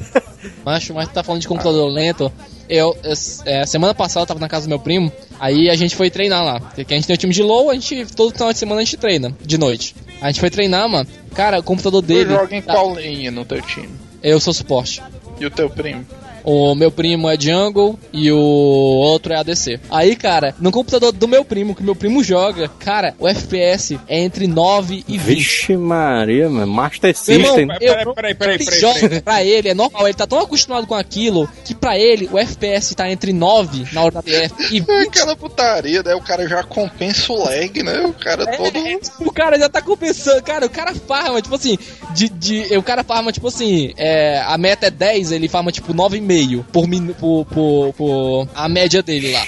Macho, 0.65 0.95
mas 0.95 1.09
tu 1.09 1.15
tá 1.15 1.23
falando 1.23 1.41
de 1.43 1.49
computador 1.49 1.89
lento. 1.91 2.31
Eu, 2.69 2.97
es- 3.05 3.43
é, 3.45 3.67
semana 3.67 3.93
passada 3.95 4.23
eu 4.23 4.27
tava 4.27 4.41
na 4.41 4.49
casa 4.49 4.67
do 4.67 4.69
meu 4.69 4.79
primo, 4.79 5.13
aí 5.41 5.69
a 5.69 5.75
gente 5.75 5.95
foi 5.97 6.11
treinar 6.11 6.45
lá. 6.45 6.61
Porque 6.61 6.95
a 6.95 6.97
gente 6.97 7.07
tem 7.07 7.15
o 7.15 7.19
time 7.19 7.33
de 7.35 7.43
low, 7.43 7.69
a 7.71 7.75
gente, 7.75 8.07
todo 8.15 8.33
final 8.33 8.53
de 8.53 8.59
semana 8.59 8.81
a 8.81 8.85
gente 8.85 8.97
treina, 8.97 9.37
de 9.41 9.59
noite. 9.59 9.95
A 10.21 10.29
gente 10.29 10.41
foi 10.41 10.51
treinar, 10.51 10.89
mano. 10.89 11.09
Cara, 11.35 11.59
o 11.59 11.63
computador 11.63 12.03
Tu 12.03 12.07
dele. 12.07 12.33
joga 12.33 12.57
em 12.57 12.63
tá- 12.63 12.75
qual 12.75 12.95
linha 12.95 13.31
no 13.31 13.45
teu 13.45 13.61
time? 13.63 13.89
Eu 14.23 14.39
sou 14.39 14.53
suporte. 14.55 15.03
E 15.41 15.45
o 15.47 15.51
teu 15.51 15.69
primo? 15.69 16.07
O 16.45 16.75
meu 16.75 16.91
primo 16.91 17.29
é 17.29 17.39
jungle 17.39 17.99
e 18.13 18.31
o 18.31 18.39
outro 18.39 19.33
é 19.33 19.37
ADC. 19.37 19.81
Aí, 19.91 20.17
cara, 20.17 20.55
no 20.59 20.71
computador 20.71 21.13
do 21.13 21.29
meu 21.29 21.45
primo, 21.45 21.75
que 21.75 21.83
meu 21.83 21.95
primo 21.95 22.23
joga, 22.23 22.69
cara, 22.69 23.15
o 23.19 23.29
FPS 23.29 23.99
é 24.09 24.21
entre 24.21 24.47
9 24.47 25.05
e 25.07 25.19
20. 25.19 25.37
Vixe 25.37 25.77
Maria, 25.77 26.49
mano. 26.49 26.73
Master 26.73 27.15
irmão, 27.29 27.57
System. 27.57 27.69
Peraí, 27.69 28.05
eu, 28.05 28.15
peraí, 28.15 28.35
peraí, 28.35 28.59
peraí, 28.59 28.79
ele 28.79 29.09
peraí, 29.09 29.21
pra 29.23 29.45
ele 29.45 29.69
é 29.69 29.75
normal, 29.75 30.07
ele 30.07 30.15
tá 30.15 30.27
tão 30.27 30.39
acostumado 30.39 30.87
com 30.87 30.95
aquilo 30.95 31.49
que 31.65 31.75
pra 31.75 31.99
ele 31.99 32.29
o 32.33 32.39
FPS 32.39 32.95
tá 32.95 33.11
entre 33.11 33.33
9 33.33 33.87
na 33.93 34.03
hora 34.03 34.15
da 34.15 34.23
TF 34.23 34.55
e 34.71 34.81
20. 34.81 34.91
É 34.91 35.03
aquela 35.03 35.37
putaria, 35.37 36.03
né? 36.03 36.15
O 36.15 36.21
cara 36.21 36.49
já 36.49 36.63
compensa 36.63 37.33
o 37.33 37.45
lag, 37.45 37.83
né? 37.83 38.01
O 38.01 38.13
cara 38.13 38.47
todo. 38.57 38.77
É, 38.77 38.99
o 39.21 39.33
cara 39.33 39.59
já 39.59 39.69
tá 39.69 39.81
compensando, 39.81 40.43
cara, 40.43 40.67
o 40.67 40.71
cara 40.71 40.95
farma, 40.95 41.41
tipo 41.41 41.55
assim, 41.55 41.79
de, 42.15 42.29
de, 42.29 42.77
o 42.77 42.83
cara 42.83 43.05
farma, 43.05 43.33
tipo 43.33 43.49
assim, 43.49 43.93
é, 43.97 44.43
a 44.47 44.57
meta 44.59 44.87
é 44.87 44.91
10, 44.91 45.33
ele 45.33 45.49
farma, 45.49 45.71
tipo, 45.71 45.93
9,5 45.93 46.32
por, 46.73 46.87
min- 46.89 47.13
por, 47.15 47.45
por, 47.47 47.93
por 47.95 48.49
a 48.55 48.69
média 48.69 49.03
dele 49.03 49.33
lá. 49.33 49.45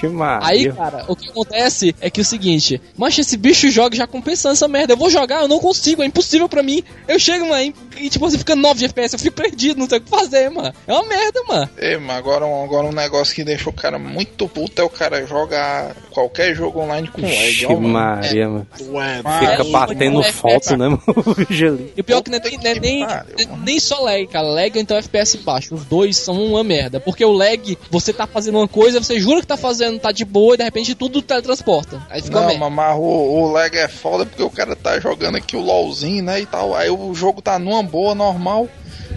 Aí, 0.47 0.73
cara, 0.73 1.05
o 1.09 1.17
que 1.17 1.29
acontece 1.29 1.95
é 2.01 2.11
que 2.11 2.21
o 2.21 2.25
seguinte, 2.25 2.81
mancha, 2.97 3.21
esse 3.21 3.37
bicho 3.37 3.71
joga 3.71 3.97
já 3.97 4.07
compensando 4.07 4.53
essa 4.55 4.69
merda. 4.69 4.93
Eu 4.93 4.97
vou 4.97 5.11
jogar, 5.11 5.43
eu 5.43 5.49
não 5.49 5.59
consigo, 5.59 6.03
é 6.03 6.07
impossível 6.07 6.49
pra 6.49 6.63
mim. 6.63 6.83
Eu 7.09 7.19
chego, 7.19 7.49
mano, 7.49 7.73
e 7.99 8.09
tipo 8.11 8.25
assim, 8.27 8.39
fica 8.39 8.55
9 8.57 8.79
de 8.79 8.85
FPS, 8.87 9.15
eu 9.15 9.19
fico 9.19 9.37
perdido, 9.37 9.79
não 9.79 9.89
sei 9.89 9.99
o 9.99 10.01
que 10.01 10.11
fazer, 10.11 10.49
mano. 10.51 10.73
É 10.87 10.93
uma 10.93 11.05
merda, 11.07 11.43
mano. 11.49 11.69
Ei, 11.79 11.97
mas 11.99 12.17
agora, 12.17 12.47
um- 12.47 12.65
agora 12.65 12.87
um 12.87 12.93
negócio 12.93 13.35
que 13.35 13.45
deixa 13.45 13.69
o 13.69 13.73
cara 13.73 13.99
muito 13.99 14.49
puto 14.49 14.81
é 14.81 14.85
o 14.85 14.91
cara 14.91 15.27
jogar 15.27 15.95
qualquer 16.11 16.55
jogo 16.55 16.81
online 16.81 17.09
com 17.09 17.21
lag. 17.23 17.67
Mano. 17.67 17.89
Maria, 17.89 18.49
mano. 18.49 18.67
Ué, 18.91 19.17
Fica 19.17 19.63
É, 19.63 19.71
batendo 19.71 20.21
é, 20.23 20.33
foto, 20.33 20.77
né, 20.77 20.89
mano? 20.89 21.03
E 21.97 22.01
o 22.01 22.05
pior 22.05 22.19
é 22.19 22.23
que 22.23 22.31
não 22.31 22.39
é, 22.39 22.41
nem- 22.41 22.55
é 22.55 22.75
que 22.75 22.81
nem, 22.81 23.07
pariu, 23.07 23.35
nem- 23.37 23.47
mano. 23.49 23.63
nem 23.65 23.81
só 23.81 24.01
lag, 24.01 24.27
cara. 24.27 24.47
Lag 24.47 24.79
então 24.79 24.97
FPS 24.97 25.37
baixo. 25.39 25.75
Os 25.75 25.85
dois 25.85 26.17
são 26.17 26.35
uma 26.45 26.63
merda. 26.65 27.01
Porque 27.01 27.25
o 27.25 27.33
lag, 27.33 27.79
você 27.91 28.13
tá 28.13 28.27
fazendo 28.27 28.59
uma 28.59 28.69
coisa, 28.69 29.01
você 29.03 29.19
jura 29.19 29.41
que 29.41 29.47
tá 29.47 29.57
fazendo, 29.57 29.99
tá 29.99 30.13
de 30.13 30.25
boa, 30.25 30.55
e 30.55 30.59
de 30.59 30.65
repente 30.65 30.95
tudo 30.95 31.23
teletransporta. 31.23 32.03
Aí 32.11 32.23
fica 32.23 32.41
Não, 32.41 32.47
merda. 32.47 32.61
mas, 32.61 32.73
mas 32.73 32.97
o, 32.97 33.01
o 33.03 33.51
lag 33.53 33.77
é 33.77 33.89
foda 33.89 34.25
porque 34.27 34.43
o 34.43 34.51
cara 34.51 34.75
tá 34.77 34.99
jogando 35.01 35.37
aqui 35.37 35.57
o 35.57 35.61
LOLzinho, 35.61 36.23
né, 36.23 36.41
e 36.41 36.47
tal. 36.47 36.75
Aí 36.75 36.91
o 36.91 37.15
jogo 37.15 37.41
tá 37.43 37.59
numa 37.59 37.83
boa, 37.85 38.15
normal. 38.15 38.69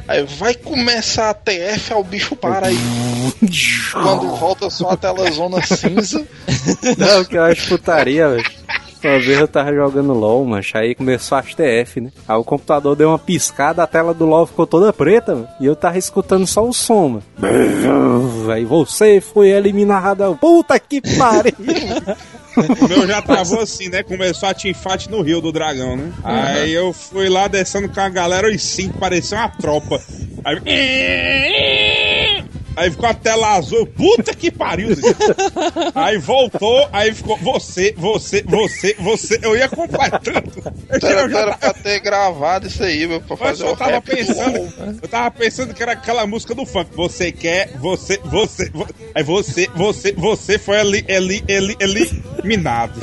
Aí 0.08 0.23
vai 0.23 0.53
começar 0.53 1.30
a 1.30 1.34
TF, 1.34 1.93
o 1.93 2.03
bicho 2.03 2.36
para 2.36 2.67
aí. 2.67 2.77
Quando 3.91 4.36
volta 4.38 4.69
só 4.69 4.91
a 4.91 4.97
tela 4.97 5.30
zona 5.32 5.62
cinza. 5.65 6.25
Não, 6.97 7.25
que 7.25 7.38
eu 7.38 7.43
acho 7.43 7.67
putaria, 7.67 8.30
velho. 8.30 8.51
Uma 9.08 9.20
vez 9.20 9.39
eu 9.39 9.48
tava 9.48 9.74
jogando 9.74 10.13
LOL, 10.13 10.43
mancha, 10.46 10.80
aí 10.80 10.93
começou 10.93 11.38
a 11.38 11.41
TF, 11.41 12.02
né? 12.02 12.12
Aí 12.28 12.36
o 12.36 12.43
computador 12.43 12.96
deu 12.96 13.08
uma 13.08 13.17
piscada, 13.17 13.82
a 13.82 13.88
tela 13.88 14.13
do 14.13 14.26
LOL 14.26 14.46
ficou 14.46 14.67
toda 14.67 14.91
preta, 14.91 15.34
mano. 15.34 15.48
E 15.62 15.65
eu 15.65 15.76
tava 15.76 15.98
escutando 15.98 16.46
só 16.46 16.67
o 16.67 16.74
som, 16.74 17.08
mano. 17.08 17.24
Aí 18.52 18.65
você 18.65 19.22
foi 19.22 19.50
eliminado. 19.50 20.38
Puta 20.39 20.78
que 20.80 21.02
pariu! 21.17 21.54
O 22.58 22.88
meu 22.88 23.08
já 23.08 23.22
travou 23.22 23.62
assim, 23.62 23.88
né? 23.88 24.04
Começou 24.04 24.50
a 24.50 24.54
teamfight 24.54 25.10
no 25.12 25.22
Rio 25.22 25.39
do 25.39 25.52
Dragão, 25.52 25.96
né? 25.96 26.12
Aí 26.24 26.74
eu 26.74 26.91
fui 26.91 27.30
lá 27.30 27.48
descendo 27.48 27.88
com 27.88 28.00
a 28.00 28.10
galera, 28.10 28.50
os 28.50 28.62
cinco, 28.62 28.98
parecia 28.98 29.38
uma 29.38 29.50
tropa. 29.50 30.02
Aí. 30.43 32.07
Aí 32.78 32.92
ficou 32.92 33.10
a 33.10 33.13
tela 33.13 33.56
azul, 33.56 33.86
puta 33.88 34.34
que 34.36 34.52
pariu! 34.52 34.94
Zé. 34.96 35.02
Aí 35.96 36.18
voltou, 36.20 36.88
aí 36.94 37.13
ficou 37.13 37.36
você, 37.38 37.94
você, 37.98 38.44
você, 38.44 38.96
você. 39.00 39.40
Eu 39.42 39.56
ia 39.58 39.68
completando. 39.68 40.52
Eu, 41.02 41.10
Era, 41.10 41.28
já 41.30 41.40
era 41.40 41.58
tava, 41.58 41.74
pra 41.74 41.74
ter 41.74 42.00
gravado 42.00 42.68
isso 42.68 42.84
aí, 42.84 43.08
meu, 43.08 43.20
pra 43.20 43.36
mas 43.40 43.50
fazer 43.50 43.63
eu 43.63 43.74
o 43.74 43.76
tava 43.78 43.92
rap 43.92 44.04
do 44.06 44.16
pensando, 44.16 44.74
eu 45.02 45.08
tava 45.10 45.32
pensando 45.32 45.74
que 45.74 45.82
era 45.82 45.94
aquela 45.94 46.28
música 46.28 46.54
do 46.54 46.66
funk. 46.66 46.92
Você 46.96 47.32
quer, 47.32 47.72
você, 47.80 48.20
você, 48.24 48.70
vo- 48.70 48.88
aí 49.16 49.24
você, 49.24 49.68
você, 49.76 50.12
você 50.13 50.60
foi 50.60 50.78
ali, 50.80 51.04
eli, 51.08 51.44
eli, 51.48 51.76
eliminado. 51.80 52.94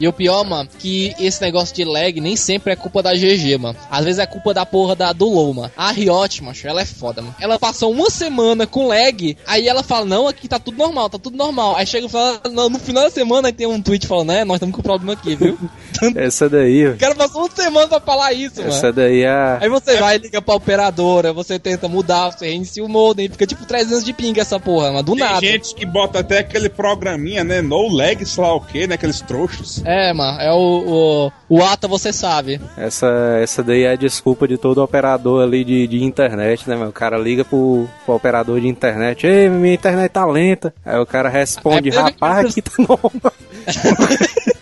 E 0.00 0.06
o 0.06 0.12
pior, 0.12 0.44
mano, 0.44 0.68
que 0.78 1.14
esse 1.18 1.40
negócio 1.40 1.74
de 1.74 1.84
lag 1.84 2.20
nem 2.20 2.36
sempre 2.36 2.72
é 2.72 2.76
culpa 2.76 3.02
da 3.02 3.14
GG, 3.14 3.58
mano. 3.58 3.76
Às 3.90 4.04
vezes 4.04 4.18
é 4.18 4.26
culpa 4.26 4.52
da 4.52 4.66
porra 4.66 4.94
da, 4.94 5.12
do 5.12 5.28
LoL, 5.28 5.54
mano. 5.54 5.72
A 5.76 5.90
Riot, 5.90 6.42
macho, 6.42 6.66
ela 6.68 6.80
é 6.80 6.84
foda, 6.84 7.22
mano. 7.22 7.34
Ela 7.40 7.58
passou 7.58 7.90
uma 7.92 8.10
semana 8.10 8.66
com 8.66 8.86
lag, 8.88 9.36
aí 9.46 9.68
ela 9.68 9.82
fala, 9.82 10.04
não, 10.04 10.28
aqui 10.28 10.48
tá 10.48 10.58
tudo 10.58 10.78
normal, 10.78 11.08
tá 11.08 11.18
tudo 11.18 11.36
normal. 11.36 11.76
Aí 11.76 11.86
chega 11.86 12.06
e 12.06 12.10
fala, 12.10 12.40
não, 12.50 12.68
no 12.68 12.78
final 12.78 13.04
da 13.04 13.10
semana 13.10 13.48
aí 13.48 13.52
tem 13.52 13.66
um 13.66 13.80
tweet 13.80 14.06
falando, 14.06 14.28
né, 14.28 14.44
nós 14.44 14.56
estamos 14.56 14.74
com 14.74 14.82
problema 14.82 15.12
aqui, 15.14 15.34
viu? 15.34 15.58
Essa 16.16 16.48
daí, 16.48 16.88
O 16.88 16.96
cara 16.98 17.14
passou 17.14 17.42
uma 17.42 17.50
semana 17.50 17.88
pra 17.88 18.00
falar 18.00 18.32
isso, 18.32 18.56
mano. 18.58 18.68
Essa 18.68 18.92
daí 18.92 19.22
é 19.22 19.28
a. 19.28 19.58
Aí 19.60 19.68
você 19.68 19.96
vai, 19.96 20.18
liga 20.18 20.42
pra 20.42 20.54
operadora, 20.54 21.32
você 21.32 21.58
tenta 21.58 21.88
mudar, 21.88 22.30
você 22.30 22.46
reinicia 22.46 22.84
o 22.84 22.88
modem, 22.88 23.28
fica 23.28 23.46
tipo 23.46 23.64
300 23.64 24.04
de 24.04 24.12
ping 24.12 24.38
essa 24.38 24.60
porra, 24.60 24.92
mano, 24.92 25.02
do 25.02 25.12
Tem 25.14 25.24
nada. 25.24 25.40
gente 25.40 25.74
que 25.74 25.86
bota 25.86 26.20
até 26.20 26.38
aquele 26.38 26.68
programinha, 26.68 27.42
né? 27.44 27.62
No 27.62 27.88
lag, 27.88 28.24
sei 28.24 28.42
lá 28.42 28.54
o 28.54 28.60
que, 28.60 28.86
né? 28.86 28.94
Aqueles 28.94 29.20
trouxas. 29.20 29.65
É, 29.84 30.12
mano, 30.12 30.40
é 30.40 30.52
o, 30.52 31.30
o, 31.48 31.56
o 31.56 31.62
ATA, 31.64 31.88
você 31.88 32.12
sabe. 32.12 32.60
Essa, 32.76 33.38
essa 33.42 33.62
daí 33.62 33.82
é 33.82 33.92
a 33.92 33.96
desculpa 33.96 34.46
de 34.46 34.56
todo 34.56 34.82
operador 34.82 35.42
ali 35.42 35.64
de, 35.64 35.86
de 35.86 36.02
internet, 36.02 36.68
né, 36.68 36.76
meu? 36.76 36.88
O 36.88 36.92
cara 36.92 37.18
liga 37.18 37.44
pro, 37.44 37.88
pro 38.04 38.14
operador 38.14 38.60
de 38.60 38.68
internet, 38.68 39.26
ei, 39.26 39.48
minha 39.48 39.74
internet 39.74 40.10
tá 40.10 40.24
lenta. 40.24 40.74
Aí 40.84 40.98
o 40.98 41.06
cara 41.06 41.28
responde, 41.28 41.90
É, 41.90 41.92
rapaz, 41.92 42.50
aqui 42.50 42.62
tá 42.62 42.72
normal. 42.78 43.32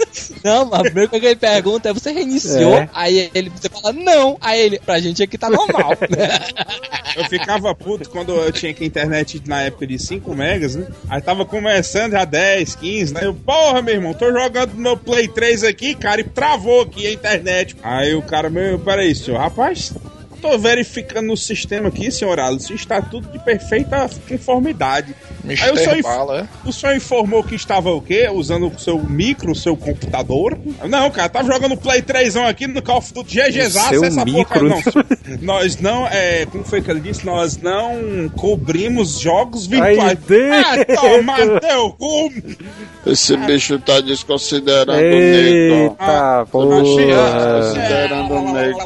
Não, 0.45 0.67
mas 0.67 0.93
coisa 0.93 1.09
que 1.09 1.27
ele 1.27 1.37
pergunta 1.37 1.89
é: 1.89 1.93
você 1.95 2.13
reiniciou? 2.13 2.75
É. 2.75 2.89
Aí 2.93 3.31
ele 3.35 3.49
você 3.49 3.71
fala, 3.71 3.95
não. 3.95 4.37
Aí 4.43 4.61
ele, 4.61 4.79
pra 4.79 5.01
gente 5.01 5.23
aqui 5.23 5.39
tá 5.39 5.49
normal. 5.49 5.93
Eu 7.17 7.25
ficava 7.27 7.73
puto 7.75 8.11
quando 8.11 8.33
eu 8.33 8.51
tinha 8.51 8.75
que 8.75 8.85
internet 8.85 9.41
na 9.47 9.63
época 9.63 9.87
de 9.87 9.97
5 10.01 10.35
megas, 10.35 10.75
né? 10.75 10.89
Aí 11.09 11.23
tava 11.23 11.45
começando 11.45 12.11
já 12.11 12.25
10, 12.25 12.75
15, 12.75 13.15
né? 13.15 13.21
Eu, 13.23 13.33
porra, 13.33 13.81
meu 13.81 13.95
irmão, 13.95 14.13
tô 14.13 14.33
jogando 14.33 14.75
no 14.75 14.81
meu 14.81 14.97
Play 14.97 15.29
3 15.29 15.63
aqui, 15.63 15.95
cara, 15.95 16.21
e 16.21 16.25
travou 16.25 16.83
aqui 16.83 17.07
a 17.07 17.13
internet. 17.13 17.77
Aí 17.85 18.17
o 18.17 18.23
cara, 18.23 18.51
meu, 18.51 18.81
peraí, 18.81 19.15
senhor, 19.15 19.39
rapaz. 19.39 19.93
Tô 20.45 20.59
verificando 20.59 21.29
no 21.29 21.37
sistema 21.39 21.89
aqui, 21.89 22.11
senhor 22.11 22.39
Alice, 22.39 22.71
está 22.75 23.01
tudo 23.01 23.29
de 23.33 23.39
perfeita 23.43 24.07
conformidade. 24.29 25.15
Aí 25.49 25.71
o 25.73 25.77
senhor, 25.77 25.97
inf- 25.97 26.03
Bala, 26.03 26.41
é? 26.41 26.69
o 26.69 26.73
senhor 26.73 26.95
informou 26.95 27.43
que 27.43 27.55
estava 27.55 27.91
o 27.91 28.01
quê? 28.03 28.29
Usando 28.31 28.67
o 28.69 28.79
seu 28.79 28.99
micro, 28.99 29.53
o 29.53 29.55
seu 29.55 29.75
computador? 29.75 30.59
Não, 30.87 31.11
cara, 31.11 31.31
tava 31.31 31.51
jogando 31.51 31.79
Play 31.79 32.03
3 32.03 32.37
aqui 32.37 32.67
no 32.67 32.83
Call 32.83 32.99
of 32.99 33.13
Duty 33.15 33.35
GGzaço, 33.41 33.89
seu 33.89 34.05
essa 34.05 34.23
micro. 34.25 34.69
porra. 34.69 34.83
Não, 35.41 35.55
nós 35.55 35.79
não, 35.79 36.07
é, 36.09 36.45
como 36.47 36.63
foi 36.63 36.83
que 36.83 36.91
ele 36.91 37.01
disse? 37.01 37.25
Nós 37.25 37.57
não 37.57 38.29
cobrimos 38.37 39.19
jogos 39.21 39.67
virtuais. 39.67 40.19
Deus. 40.29 40.57
Ah, 40.57 40.85
toma 41.01 41.61
teu 41.61 41.91
cu! 41.93 42.31
Esse 43.07 43.35
bicho 43.39 43.79
tá 43.79 44.01
desconsiderando 44.01 44.93
o 44.93 44.95
negro. 44.95 45.09
Eita, 45.09 46.43
achei- 46.43 46.47
porra. 46.51 47.57
Considerando 47.61 48.35
o 48.35 48.53
negro. 48.53 48.85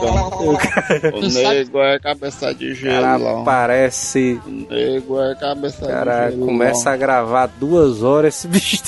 O 1.18 1.30
sabe- 1.30 1.47
negro 1.54 1.80
é 1.82 1.98
cabeça 1.98 2.54
de 2.54 2.74
gelo. 2.74 3.02
cara 3.02 3.44
parece. 3.44 4.40
O 4.46 4.50
negro 4.50 5.20
é 5.20 5.34
cabeça 5.34 5.86
Cara, 5.86 6.26
de 6.26 6.32
gelo. 6.34 6.46
começa 6.46 6.90
a 6.90 6.96
gravar 6.96 7.46
duas 7.46 8.02
horas, 8.02 8.34
esse 8.36 8.46
bicho 8.48 8.82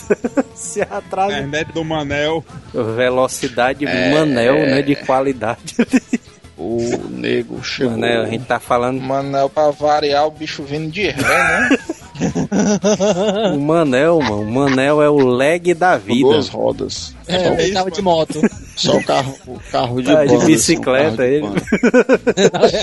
se 0.55 0.81
atrasa. 0.83 1.33
Internet 1.39 1.73
do 1.73 1.85
Manel. 1.85 2.45
Velocidade 2.73 3.85
É. 3.87 4.15
Manel, 4.15 4.55
né? 4.55 4.83
De 4.83 4.95
qualidade. 4.97 5.75
O 6.63 6.79
nego 7.09 7.65
chegou. 7.65 7.93
Manel, 7.93 8.23
a 8.23 8.27
gente 8.27 8.45
tá 8.45 8.61
falando. 8.61 9.01
Manel, 9.01 9.49
pra 9.49 9.71
variar, 9.71 10.27
o 10.27 10.31
bicho 10.31 10.63
vindo 10.63 10.91
de 10.91 11.09
ré, 11.09 11.23
né? 11.23 11.71
O 13.55 13.59
Manel, 13.61 14.21
mano. 14.21 14.43
O 14.43 14.53
Manel 14.53 15.01
é 15.01 15.09
o 15.09 15.27
leg 15.27 15.73
da 15.73 15.97
vida. 15.97 16.21
duas 16.29 16.49
rodas. 16.51 17.15
é, 17.27 17.47
ele 17.47 17.63
isso, 17.63 17.73
tava 17.73 17.85
mano. 17.87 17.97
de 17.97 18.03
moto. 18.03 18.43
Só 18.77 18.95
o 18.99 19.03
carro, 19.05 19.35
o 19.47 19.59
carro 19.73 20.03
de 20.03 20.15
Ah, 20.15 20.27
de 20.27 20.35
banda, 20.35 20.45
bicicleta, 20.45 21.23
assim, 21.25 21.41
um 21.41 21.55
ele. 21.55 22.51
carro 22.51 22.69
de 22.69 22.77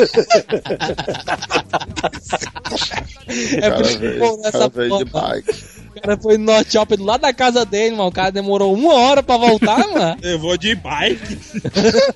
É 3.57 3.61
cara 3.61 3.75
por 3.75 3.85
isso 3.85 3.99
que 3.99 4.07
veio- 4.07 4.41
cara 4.51 4.69
veio 4.69 4.97
de 4.97 5.05
bike. 5.05 5.76
O 5.97 6.01
cara 6.01 6.17
foi 6.17 6.37
no 6.37 6.45
Norte 6.45 6.71
Shop 6.73 6.95
do 6.95 7.03
lado 7.03 7.21
da 7.21 7.33
casa 7.33 7.65
dele, 7.65 7.95
mano. 7.95 8.09
O 8.09 8.11
cara 8.11 8.31
demorou 8.31 8.73
uma 8.73 8.93
hora 8.93 9.21
pra 9.23 9.37
voltar, 9.37 9.79
mano. 9.91 10.17
Eu 10.21 10.39
vou 10.39 10.57
de 10.57 10.75
bike. 10.75 11.37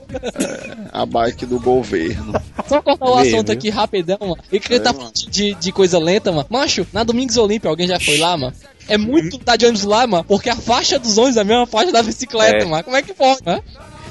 A 0.92 1.06
bike 1.06 1.46
do 1.46 1.60
governo. 1.60 2.34
Só 2.68 2.82
cortar 2.82 3.06
o 3.10 3.16
assunto 3.18 3.52
aqui 3.52 3.70
rapidão, 3.70 4.18
mano. 4.20 4.38
E 4.52 4.60
que 4.60 4.68
ele 4.74 4.80
É, 4.80 4.84
tá 4.84 4.92
mano. 4.92 5.00
falando 5.12 5.32
de, 5.32 5.54
de 5.56 5.72
coisa 5.72 5.98
lenta, 6.00 6.32
mano. 6.32 6.46
Macho, 6.50 6.86
na 6.94 7.04
Domingos 7.04 7.38
Olímpia, 7.38 7.70
alguém 7.70 7.88
já 7.88 8.00
foi 8.00 8.18
lá, 8.18 8.36
mano? 8.38 8.54
É 8.88 8.98
muito 8.98 9.38
tá 9.38 9.56
de 9.56 9.66
ônibus 9.66 9.84
lá, 9.86 10.06
mano, 10.06 10.24
porque 10.26 10.50
a 10.50 10.56
faixa 10.56 11.00
dos 11.00 11.18
ônibus 11.18 11.38
é 11.38 11.42
a 11.42 11.46
mesma 11.46 11.66
faixa 11.66 11.92
da 11.92 12.04
bicicleta, 12.04 12.64
É. 12.64 12.66
mano. 12.66 12.84
Como 12.84 12.96
é 12.98 13.02
que 13.02 13.14
pode, 13.14 13.40
mano? 13.46 13.64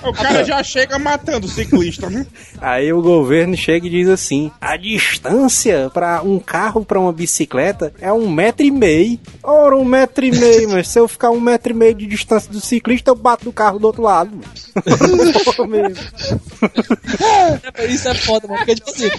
O 0.02 0.12
cara 0.12 0.44
já 0.44 0.62
chega 0.62 0.98
matando 0.98 1.46
o 1.46 1.50
ciclista, 1.50 2.08
né? 2.08 2.26
Aí 2.60 2.92
o 2.92 3.00
governo 3.02 3.56
chega 3.56 3.86
e 3.86 3.90
diz 3.90 4.08
assim: 4.08 4.50
a 4.60 4.76
distância 4.76 5.90
para 5.92 6.22
um 6.22 6.38
carro 6.38 6.84
para 6.84 6.98
uma 6.98 7.12
bicicleta 7.12 7.92
é 8.00 8.12
um 8.12 8.28
metro 8.30 8.64
e 8.64 8.70
meio. 8.70 9.18
Ora, 9.42 9.76
um 9.76 9.84
metro 9.84 10.24
e 10.24 10.30
meio, 10.30 10.70
mas 10.70 10.88
se 10.88 10.98
eu 10.98 11.06
ficar 11.08 11.30
um 11.30 11.40
metro 11.40 11.72
e 11.72 11.76
meio 11.76 11.94
de 11.94 12.06
distância 12.06 12.50
do 12.50 12.60
ciclista, 12.60 13.10
eu 13.10 13.14
bato 13.14 13.44
do 13.44 13.52
carro 13.52 13.78
do 13.78 13.86
outro 13.86 14.02
lado. 14.02 14.30
Isso 17.88 18.08
é 18.08 18.14
foda, 18.14 18.46
mano. 18.46 18.58
Porque, 18.58 18.74
tipo 18.74 18.90
assim, 18.90 19.10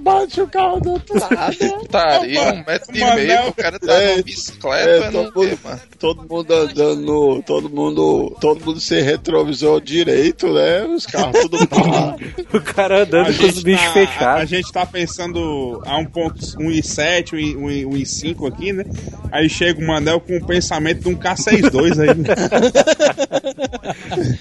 Bate 0.00 0.40
o 0.40 0.46
carro 0.46 0.80
do 0.80 0.92
outro 0.92 1.18
lado. 1.18 1.56
Putaria, 1.80 2.40
um 2.52 2.64
metro 2.64 2.96
e 2.96 3.14
meio, 3.14 3.48
o 3.48 3.52
cara 3.54 3.78
tá 3.78 3.92
É, 3.92 4.12
numa 4.12 4.22
bicicleta, 4.22 4.88
é, 4.90 5.06
eu 5.08 5.12
não 5.12 5.30
todo, 5.32 5.58
mano. 5.64 5.80
todo 5.98 6.28
mundo 6.28 6.54
andando, 6.54 7.42
todo 7.46 7.70
mundo, 7.70 8.36
todo 8.40 8.64
mundo 8.64 8.80
sem 8.80 9.02
retrovisor 9.02 9.57
direito, 9.84 10.52
né? 10.52 10.84
Os 10.84 11.06
carros 11.06 11.40
tudo 11.42 11.66
parado. 11.66 12.18
O 12.52 12.60
cara 12.60 13.02
andando 13.02 13.36
com 13.36 13.44
os 13.46 13.62
bichos 13.62 13.84
tá, 13.84 14.00
a, 14.00 14.02
a 14.02 14.06
fechados. 14.06 14.50
gente 14.50 14.72
tá 14.72 14.86
pensando 14.86 15.82
a 15.84 16.00
1.7, 16.02 17.32
1.5 17.56 18.48
aqui, 18.48 18.72
né? 18.72 18.84
Aí 19.30 19.48
chega 19.50 19.82
o 19.82 19.86
Manel 19.86 20.20
com 20.20 20.36
o 20.38 20.46
pensamento 20.46 21.02
de 21.02 21.08
um 21.08 21.16
K62 21.16 22.00
aí. 22.00 22.14
né? 22.16 22.28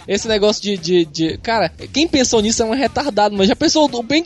esse 0.07 0.27
negócio 0.27 0.61
de, 0.61 0.77
de, 0.77 1.05
de- 1.05 1.37
Cara, 1.39 1.69
quem 1.91 2.07
pensou 2.07 2.41
nisso 2.41 2.63
é 2.63 2.65
um 2.65 2.73
retardado, 2.73 3.35
mas 3.35 3.47
já 3.47 3.55
pensou. 3.55 3.87
do- 3.87 4.03
Bem, 4.03 4.23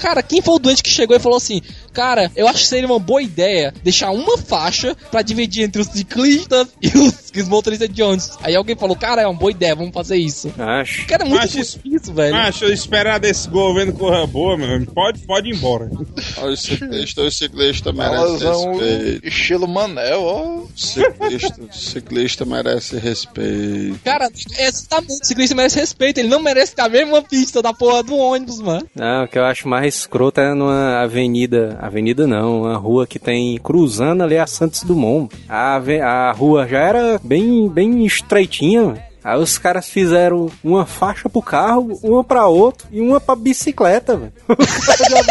cara, 0.00 0.22
quem 0.22 0.40
foi 0.40 0.54
o 0.54 0.58
doente 0.58 0.82
que 0.82 0.90
chegou 0.90 1.16
e 1.16 1.20
falou 1.20 1.36
assim: 1.36 1.60
Cara, 1.92 2.30
eu 2.34 2.48
acho 2.48 2.60
que 2.60 2.66
seria 2.68 2.86
uma 2.86 2.98
boa 2.98 3.22
ideia 3.22 3.74
deixar 3.82 4.10
uma 4.10 4.38
faixa 4.38 4.96
pra 5.10 5.22
dividir 5.22 5.64
entre 5.64 5.82
os 5.82 5.88
ciclistas 5.88 6.68
e 6.80 6.88
os, 6.96 7.30
os 7.36 7.48
motoristas 7.48 7.88
de 7.88 8.02
ônibus. 8.02 8.30
Aí 8.42 8.54
alguém 8.56 8.76
falou: 8.76 8.96
Cara, 8.96 9.22
é 9.22 9.26
uma 9.26 9.38
boa 9.38 9.50
ideia, 9.50 9.74
vamos 9.74 9.92
fazer 9.92 10.16
isso. 10.16 10.27
Acho. 10.58 11.06
Cara, 11.06 11.24
é 11.24 11.28
muito 11.28 11.58
isso- 11.58 11.80
isso, 11.84 12.12
velho. 12.12 12.34
Macho, 12.34 12.64
eu 12.64 12.72
esperar 12.72 13.18
desse 13.18 13.48
governo 13.48 13.92
corra 13.92 14.26
boa, 14.26 14.56
meu 14.56 14.74
amigo. 14.74 14.92
Pode, 14.92 15.20
pode 15.20 15.48
ir 15.50 15.56
embora. 15.56 15.90
Olha, 16.38 16.52
o 16.52 16.56
ciclista, 16.56 17.22
o 17.22 17.30
ciclista 17.30 17.92
merece 17.92 18.16
Elasão 18.44 18.72
respeito. 18.78 19.26
estilo 19.28 19.68
Manel, 19.68 20.22
ó. 20.22 20.62
Ciclista, 20.76 21.62
ciclista 21.72 22.44
merece 22.44 22.96
respeito. 22.98 23.98
Cara, 24.04 24.28
exatamente, 24.58 25.22
o 25.22 25.26
ciclista 25.26 25.54
merece 25.54 25.78
respeito, 25.78 26.18
ele 26.18 26.28
não 26.28 26.42
merece 26.42 26.74
ter 26.74 26.82
a 26.82 26.88
mesma 26.88 27.22
pista 27.22 27.60
da 27.62 27.72
porra 27.72 28.02
do 28.02 28.16
ônibus, 28.16 28.60
mano. 28.60 28.86
Não, 28.94 29.24
o 29.24 29.28
que 29.28 29.38
eu 29.38 29.44
acho 29.44 29.68
mais 29.68 29.94
escroto 29.94 30.40
é 30.40 30.54
numa 30.54 31.00
avenida. 31.02 31.78
Avenida 31.80 32.26
não, 32.26 32.62
uma 32.62 32.76
rua 32.76 33.06
que 33.06 33.18
tem 33.18 33.58
cruzando 33.58 34.22
ali 34.22 34.36
a 34.38 34.46
Santos 34.46 34.82
Dumont. 34.82 35.34
A, 35.48 35.76
a 35.76 36.32
rua 36.32 36.66
já 36.66 36.78
era 36.78 37.20
bem, 37.22 37.68
bem 37.68 38.04
estreitinha. 38.06 39.06
Aí 39.28 39.38
os 39.38 39.58
caras 39.58 39.86
fizeram 39.86 40.50
uma 40.64 40.86
faixa 40.86 41.28
pro 41.28 41.42
carro, 41.42 42.00
uma 42.02 42.24
pra 42.24 42.46
outro 42.46 42.88
e 42.90 42.98
uma 42.98 43.20
pra 43.20 43.36
bicicleta, 43.36 44.16
velho. 44.16 44.32
O 44.48 44.56
cara 44.56 45.04
já 45.10 45.22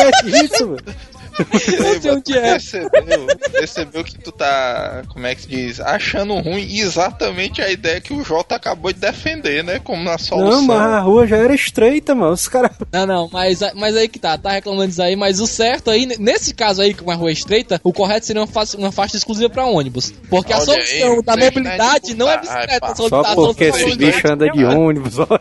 isso, 0.44 0.68
velho. 0.68 0.96
Não 1.40 2.02
sei 2.02 2.12
onde 2.12 2.38
é. 2.38 2.52
Percebeu, 2.52 3.28
percebeu 3.52 4.04
que 4.04 4.18
tu 4.20 4.32
tá, 4.32 5.04
como 5.10 5.28
é 5.28 5.36
que 5.36 5.42
se 5.42 5.48
diz, 5.48 5.80
achando 5.80 6.36
ruim 6.40 6.78
exatamente 6.78 7.62
a 7.62 7.70
ideia 7.70 8.02
que 8.02 8.14
o 8.14 8.24
Jota 8.24 8.56
acabou 8.56 8.92
de 8.92 9.00
defender, 9.00 9.64
né? 9.64 9.80
Como 9.80 10.04
na 10.04 10.18
solução. 10.18 10.62
Não, 10.62 10.64
mas 10.64 10.82
a 10.82 11.00
rua 11.00 11.28
já 11.28 11.38
era 11.38 11.54
estreita, 11.54 12.16
mano. 12.16 12.34
Os 12.34 12.48
caras. 12.48 12.72
Não, 12.92 13.06
não, 13.06 13.30
mas, 13.32 13.60
mas 13.76 13.96
aí 13.96 14.08
que 14.08 14.20
tá, 14.20 14.38
tá 14.38 14.52
reclamando 14.52 14.88
disso 14.88 15.02
aí, 15.02 15.16
mas 15.16 15.40
o 15.40 15.48
certo 15.48 15.90
aí, 15.90 16.06
nesse 16.20 16.54
caso 16.54 16.82
aí, 16.82 16.94
com 16.94 17.04
uma 17.04 17.16
rua 17.16 17.32
estreita, 17.32 17.80
o 17.84 17.94
correto 17.94 18.26
seria 18.26 18.42
uma 18.42 18.48
faixa, 18.48 18.78
uma 18.78 18.92
faixa 18.92 19.18
exclusiva 19.18 19.50
pra 19.50 19.66
ônibus. 19.66 20.14
Porque 20.30 20.54
a 20.54 20.58
Olha 20.58 20.66
solução 20.66 21.14
aí, 21.14 21.24
da 21.24 21.38
mobilidade 21.38 22.06
de 22.08 22.16
não 22.16 22.30
é 22.30 22.38
putar, 22.38 22.58
bicicleta, 22.58 22.86
ai, 22.86 22.92
a 22.92 22.96
Só 22.96 23.22
a 23.22 23.36
porque 23.36 23.72
solução 23.72 23.88
esse 23.88 23.92
é 23.92 23.96
bicho 23.96 24.32
anda 24.32 24.50
de 24.50 24.66
ônibus, 24.66 25.20
olha. 25.20 25.40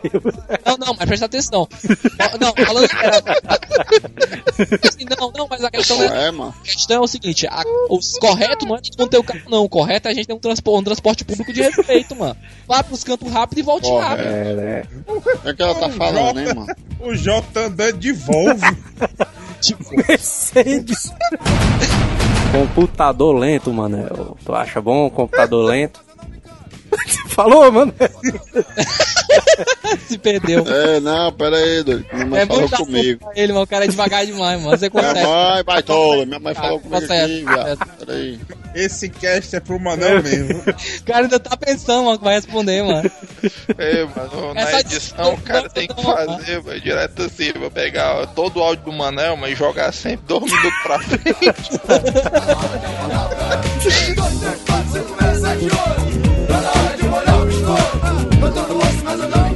Não, 0.65 0.77
não, 0.77 0.95
mas 0.97 1.07
presta 1.07 1.25
atenção. 1.25 1.67
Não, 2.39 2.53
falando. 2.65 2.87
Assim, 4.87 5.05
não, 5.17 5.31
não, 5.31 5.47
mas 5.49 5.63
a 5.63 5.71
questão 5.71 5.86
Qual 5.87 6.01
é. 6.01 6.27
é, 6.27 6.31
mano? 6.31 6.53
A 6.59 6.63
questão 6.63 6.97
é 6.97 6.99
o 6.99 7.07
seguinte: 7.07 7.47
a, 7.47 7.63
o 7.89 7.99
correto 8.19 8.65
não 8.65 8.75
é 8.75 8.81
todo 8.81 8.99
mundo 8.99 9.09
ter 9.09 9.17
o 9.17 9.23
carro, 9.23 9.41
não. 9.49 9.63
O 9.63 9.69
correto 9.69 10.07
é 10.07 10.11
a 10.11 10.13
gente 10.13 10.27
ter 10.27 10.33
um, 10.33 10.39
transpo, 10.39 10.77
um 10.77 10.83
transporte 10.83 11.25
público 11.25 11.53
de 11.53 11.61
respeito, 11.61 12.15
mano. 12.15 12.35
Vá 12.67 12.83
pros 12.83 13.03
cantos 13.03 13.31
rápido 13.31 13.59
e 13.59 13.61
volte 13.61 13.87
Correto. 13.87 14.09
rápido. 14.09 14.27
É, 14.27 14.53
né? 14.53 14.83
O 15.07 15.21
que, 15.21 15.49
é 15.49 15.53
que 15.53 15.61
ela 15.61 15.75
tá 15.75 15.89
falando, 15.89 16.39
hein, 16.39 16.47
mano? 16.47 16.75
O 16.99 17.15
Jota 17.15 17.61
andando 17.61 17.97
de 17.97 18.11
Volvo. 18.11 18.77
Tipo, 19.61 19.83
Mercedes. 20.07 21.13
computador 22.51 23.35
lento, 23.35 23.73
mano. 23.73 24.37
Tu 24.43 24.53
acha 24.53 24.81
bom 24.81 25.09
computador 25.09 25.65
lento? 25.65 26.06
Falou, 27.29 27.71
mano. 27.71 27.93
se 30.07 30.17
perdeu. 30.17 30.63
É, 30.67 30.99
não, 30.99 31.31
pera 31.31 31.57
aí, 31.57 31.83
doido. 31.83 32.05
Minha 32.13 32.25
mãe 32.25 32.41
É 32.41 32.45
falou 32.45 32.69
comigo. 32.69 33.29
ele, 33.35 33.53
mano. 33.53 33.63
O 33.65 33.67
cara 33.67 33.85
é 33.85 33.87
devagar 33.87 34.25
demais, 34.25 34.61
mano. 34.61 34.77
Você 34.77 34.89
Minha 34.89 35.03
consegue. 35.03 35.27
mãe, 35.27 35.63
baitola, 35.63 36.25
minha 36.25 36.39
mãe 36.39 36.53
Ah, 36.57 36.61
falou 36.61 36.79
comigo 36.79 37.05
aqui, 37.05 37.45
viado. 37.45 37.77
Pera 37.99 38.13
aí. 38.13 38.39
Esse 38.75 39.09
cast 39.09 39.55
é 39.55 39.59
pro 39.59 39.79
Manel 39.79 40.21
mesmo. 40.23 40.63
O 41.01 41.03
cara 41.07 41.23
ainda 41.23 41.39
tá 41.39 41.55
pensando, 41.57 42.03
mano, 42.05 42.17
que 42.17 42.23
vai 42.23 42.35
responder, 42.35 42.83
mano. 42.83 43.09
É, 43.77 44.03
mano, 44.03 44.53
na 44.53 44.67
só 44.67 44.79
edição 44.79 45.33
o 45.33 45.41
cara 45.41 45.69
tem 45.69 45.87
que 45.87 46.03
fazer, 46.03 46.61
mano, 46.61 46.79
direto 46.81 47.23
assim, 47.23 47.53
vou 47.53 47.71
pegar 47.71 48.15
ó, 48.21 48.25
todo 48.25 48.57
o 48.57 48.63
áudio 48.63 48.85
do 48.85 48.91
Manel, 48.91 49.37
mas 49.37 49.57
jogar 49.57 49.91
sempre 49.93 50.25
dois 50.27 50.43
minutos 50.51 50.79
pra 50.83 50.99
frente. 50.99 51.33
But 58.39 58.53
don't 58.53 58.69
the 58.69 58.75
wasp 58.75 59.05
has 59.05 59.19
another 59.19 59.46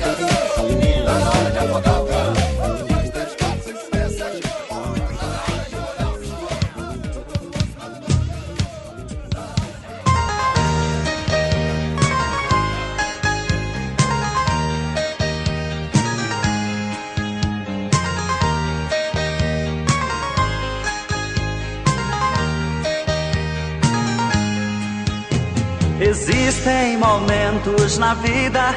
Existem 26.02 26.98
momentos 26.98 27.98
na 28.00 28.16
vida 28.16 28.74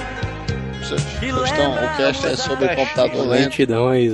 Questão, 1.19 1.73
o 1.73 1.97
cast 1.97 2.27
é 2.27 2.37
sobre 2.37 2.69
computador 2.77 3.27
lento, 3.27 3.43
Lentidões. 3.45 4.13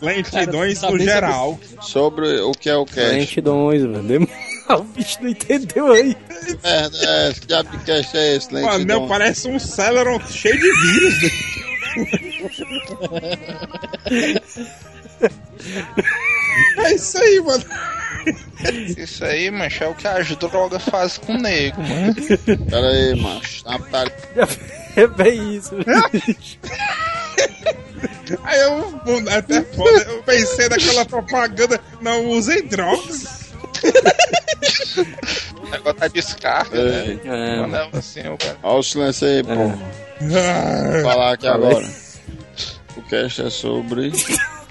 Lentidões 0.00 0.80
no 0.80 0.98
geral. 0.98 1.60
sobre 1.82 2.40
o 2.40 2.52
que 2.52 2.70
é 2.70 2.76
o 2.76 2.86
cast. 2.86 3.10
Lentidões, 3.12 3.82
mano. 3.82 4.02
Dem- 4.02 4.28
O 4.70 4.82
bicho 4.82 5.18
não 5.20 5.28
entendeu 5.28 5.92
aí. 5.92 6.16
É, 6.62 6.88
é, 7.06 7.30
esse 7.30 7.40
diabo 7.46 7.68
de 7.76 7.84
cast 7.84 8.16
é 8.16 8.36
esse, 8.36 8.48
O 8.48 8.52
Manel 8.54 8.70
lentidão. 8.78 9.06
parece 9.08 9.46
um 9.48 9.58
Celeron 9.58 10.18
cheio 10.20 10.58
de 10.58 10.72
vírus. 10.80 11.32
é 16.78 16.94
isso 16.94 17.18
aí, 17.18 17.40
mano. 17.40 17.64
Isso 18.96 19.24
aí, 19.24 19.50
mancha, 19.50 19.84
é 19.84 19.88
o 19.88 19.94
que 19.94 20.06
as 20.06 20.28
drogas 20.36 20.82
fazem 20.84 21.24
com 21.24 21.34
o 21.34 21.38
nego, 21.38 21.82
mano. 21.82 22.14
Pera 22.70 22.88
aí, 22.88 23.20
macho. 23.20 23.64
Tá, 23.64 23.78
tá, 23.78 24.04
É 24.96 25.06
bem 25.08 25.56
isso. 25.56 25.74
Aí 28.44 28.60
eu 28.60 29.02
até 29.36 29.60
foda, 29.62 30.02
eu 30.04 30.22
pensei 30.22 30.68
naquela 30.68 31.04
propaganda, 31.04 31.80
não 32.00 32.26
usem 32.30 32.64
drogas. 32.68 33.50
O 35.60 35.68
negócio 35.68 35.98
da 35.98 36.08
descarga, 36.08 36.82
né? 36.82 37.18
É, 37.24 37.60
Manel, 37.60 37.88
assim, 37.92 38.20
o 38.28 38.38
cara. 38.38 38.56
Olha 38.62 38.78
o 38.78 38.82
silêncio 38.82 39.26
aí, 39.26 39.42
pô. 39.42 39.54
Vou 39.54 41.02
falar 41.02 41.32
aqui 41.32 41.46
agora. 41.48 41.90
O 42.96 43.02
cast 43.02 43.42
é 43.42 43.50
sobre. 43.50 44.12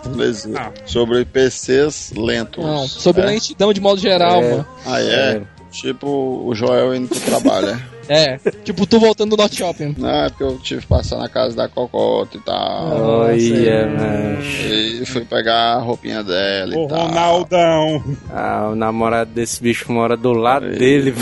Beleza. 0.05 0.51
Ah. 0.55 0.71
Sobre 0.85 1.25
PCs 1.25 2.13
lentos. 2.15 2.63
Não, 2.63 2.87
sobre 2.87 3.21
é? 3.23 3.25
lentidão 3.25 3.71
de 3.73 3.81
modo 3.81 3.99
geral, 3.99 4.41
É. 4.43 4.49
mano. 4.51 4.67
Ah, 4.85 5.01
é? 5.01 5.41
Tipo 5.71 6.07
o 6.45 6.53
Joel 6.53 6.93
indo 6.95 7.07
pro 7.09 7.19
trabalho, 7.21 7.69
é? 7.69 7.93
É, 8.09 8.37
tipo, 8.65 8.85
tu 8.85 8.99
voltando 8.99 9.29
do 9.29 9.37
Norte 9.37 9.55
Shopping. 9.55 9.95
Não, 9.97 10.09
é 10.09 10.27
porque 10.29 10.43
eu 10.43 10.57
tive 10.59 10.81
que 10.81 10.87
passar 10.87 11.15
na 11.17 11.29
casa 11.29 11.55
da 11.55 11.69
Cocota 11.69 12.35
e 12.35 12.41
tal. 12.41 13.01
Olha, 13.01 13.87
mano. 13.87 14.41
E 14.43 15.05
fui 15.05 15.23
pegar 15.23 15.75
a 15.75 15.79
roupinha 15.79 16.21
dela 16.21 16.75
O 16.75 16.83
e 16.83 16.87
tal. 16.89 17.07
Ronaldão. 17.07 18.03
Ah, 18.29 18.67
o 18.73 18.75
namorado 18.75 19.31
desse 19.31 19.63
bicho 19.63 19.89
mora 19.89 20.17
do 20.17 20.33
lado 20.33 20.65
Aí. 20.65 20.77
dele. 20.77 21.15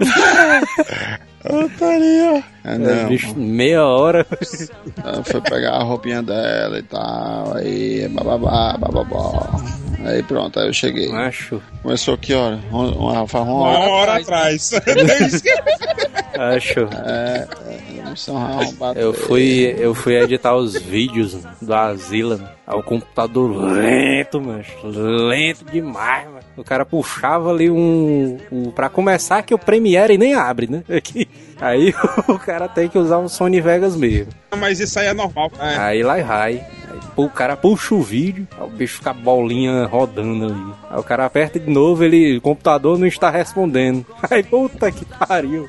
Putaria. 1.48 2.44
É, 2.64 2.78
não. 2.78 3.08
bicho, 3.08 3.34
meia 3.36 3.84
hora. 3.84 4.26
Ela 5.04 5.22
foi 5.24 5.40
pegar 5.40 5.72
a 5.72 5.82
roupinha 5.82 6.22
dela 6.22 6.78
e 6.78 6.82
tal. 6.82 7.54
Aí, 7.56 8.08
bababá, 8.08 8.76
bababá. 8.78 9.48
Aí 10.04 10.22
pronto, 10.22 10.58
aí 10.60 10.68
eu 10.68 10.72
cheguei. 10.72 11.08
Macho. 11.08 11.60
Começou 11.82 12.16
que 12.18 12.32
hora? 12.34 12.58
Uma, 12.70 12.86
uma, 12.92 13.26
faz 13.28 13.44
uma 13.44 13.54
Uma 13.54 13.68
hora. 13.78 13.90
hora 13.90 14.16
atrás. 14.20 14.70
Acho. 16.38 16.80
É, 17.04 17.48
é. 17.66 17.76
Eu 18.94 19.12
fui, 19.12 19.74
eu 19.78 19.94
fui 19.94 20.16
editar 20.16 20.54
os 20.54 20.74
vídeos 20.80 21.36
do 21.60 21.74
Asila. 21.74 22.54
Aí 22.66 22.78
o 22.78 22.82
computador 22.82 23.50
lento, 23.72 24.40
mano. 24.40 24.64
Lento 25.28 25.64
demais, 25.64 26.26
mano. 26.26 26.35
O 26.56 26.64
cara 26.64 26.84
puxava 26.84 27.50
ali 27.50 27.70
um. 27.70 28.38
um 28.50 28.70
pra 28.70 28.88
começar, 28.88 29.42
que 29.42 29.54
o 29.54 29.58
Premiere 29.58 30.16
nem 30.16 30.34
abre, 30.34 30.66
né? 30.66 30.82
Aqui. 30.96 31.28
Aí 31.60 31.94
o 32.28 32.38
cara 32.38 32.68
tem 32.68 32.88
que 32.88 32.98
usar 32.98 33.18
um 33.18 33.28
Sony 33.28 33.60
Vegas 33.60 33.96
mesmo. 33.96 34.32
Mas 34.56 34.80
isso 34.80 34.98
aí 34.98 35.06
é 35.06 35.14
normal. 35.14 35.50
É. 35.58 35.76
Aí 35.76 36.02
lá 36.02 36.14
vai. 36.22 36.54
Aí 36.54 36.60
o 37.16 37.28
cara 37.28 37.56
puxa 37.56 37.94
o 37.94 38.02
vídeo, 38.02 38.46
aí 38.58 38.66
o 38.66 38.70
bicho 38.70 38.96
fica 38.96 39.10
a 39.10 39.14
bolinha 39.14 39.86
rodando 39.86 40.46
ali. 40.46 40.74
Aí 40.90 40.98
o 40.98 41.02
cara 41.02 41.24
aperta 41.24 41.58
de 41.58 41.70
novo, 41.70 42.04
ele. 42.04 42.38
O 42.38 42.40
computador 42.40 42.98
não 42.98 43.06
está 43.06 43.30
respondendo. 43.30 44.04
Aí 44.30 44.42
puta 44.42 44.90
que 44.90 45.04
pariu. 45.04 45.68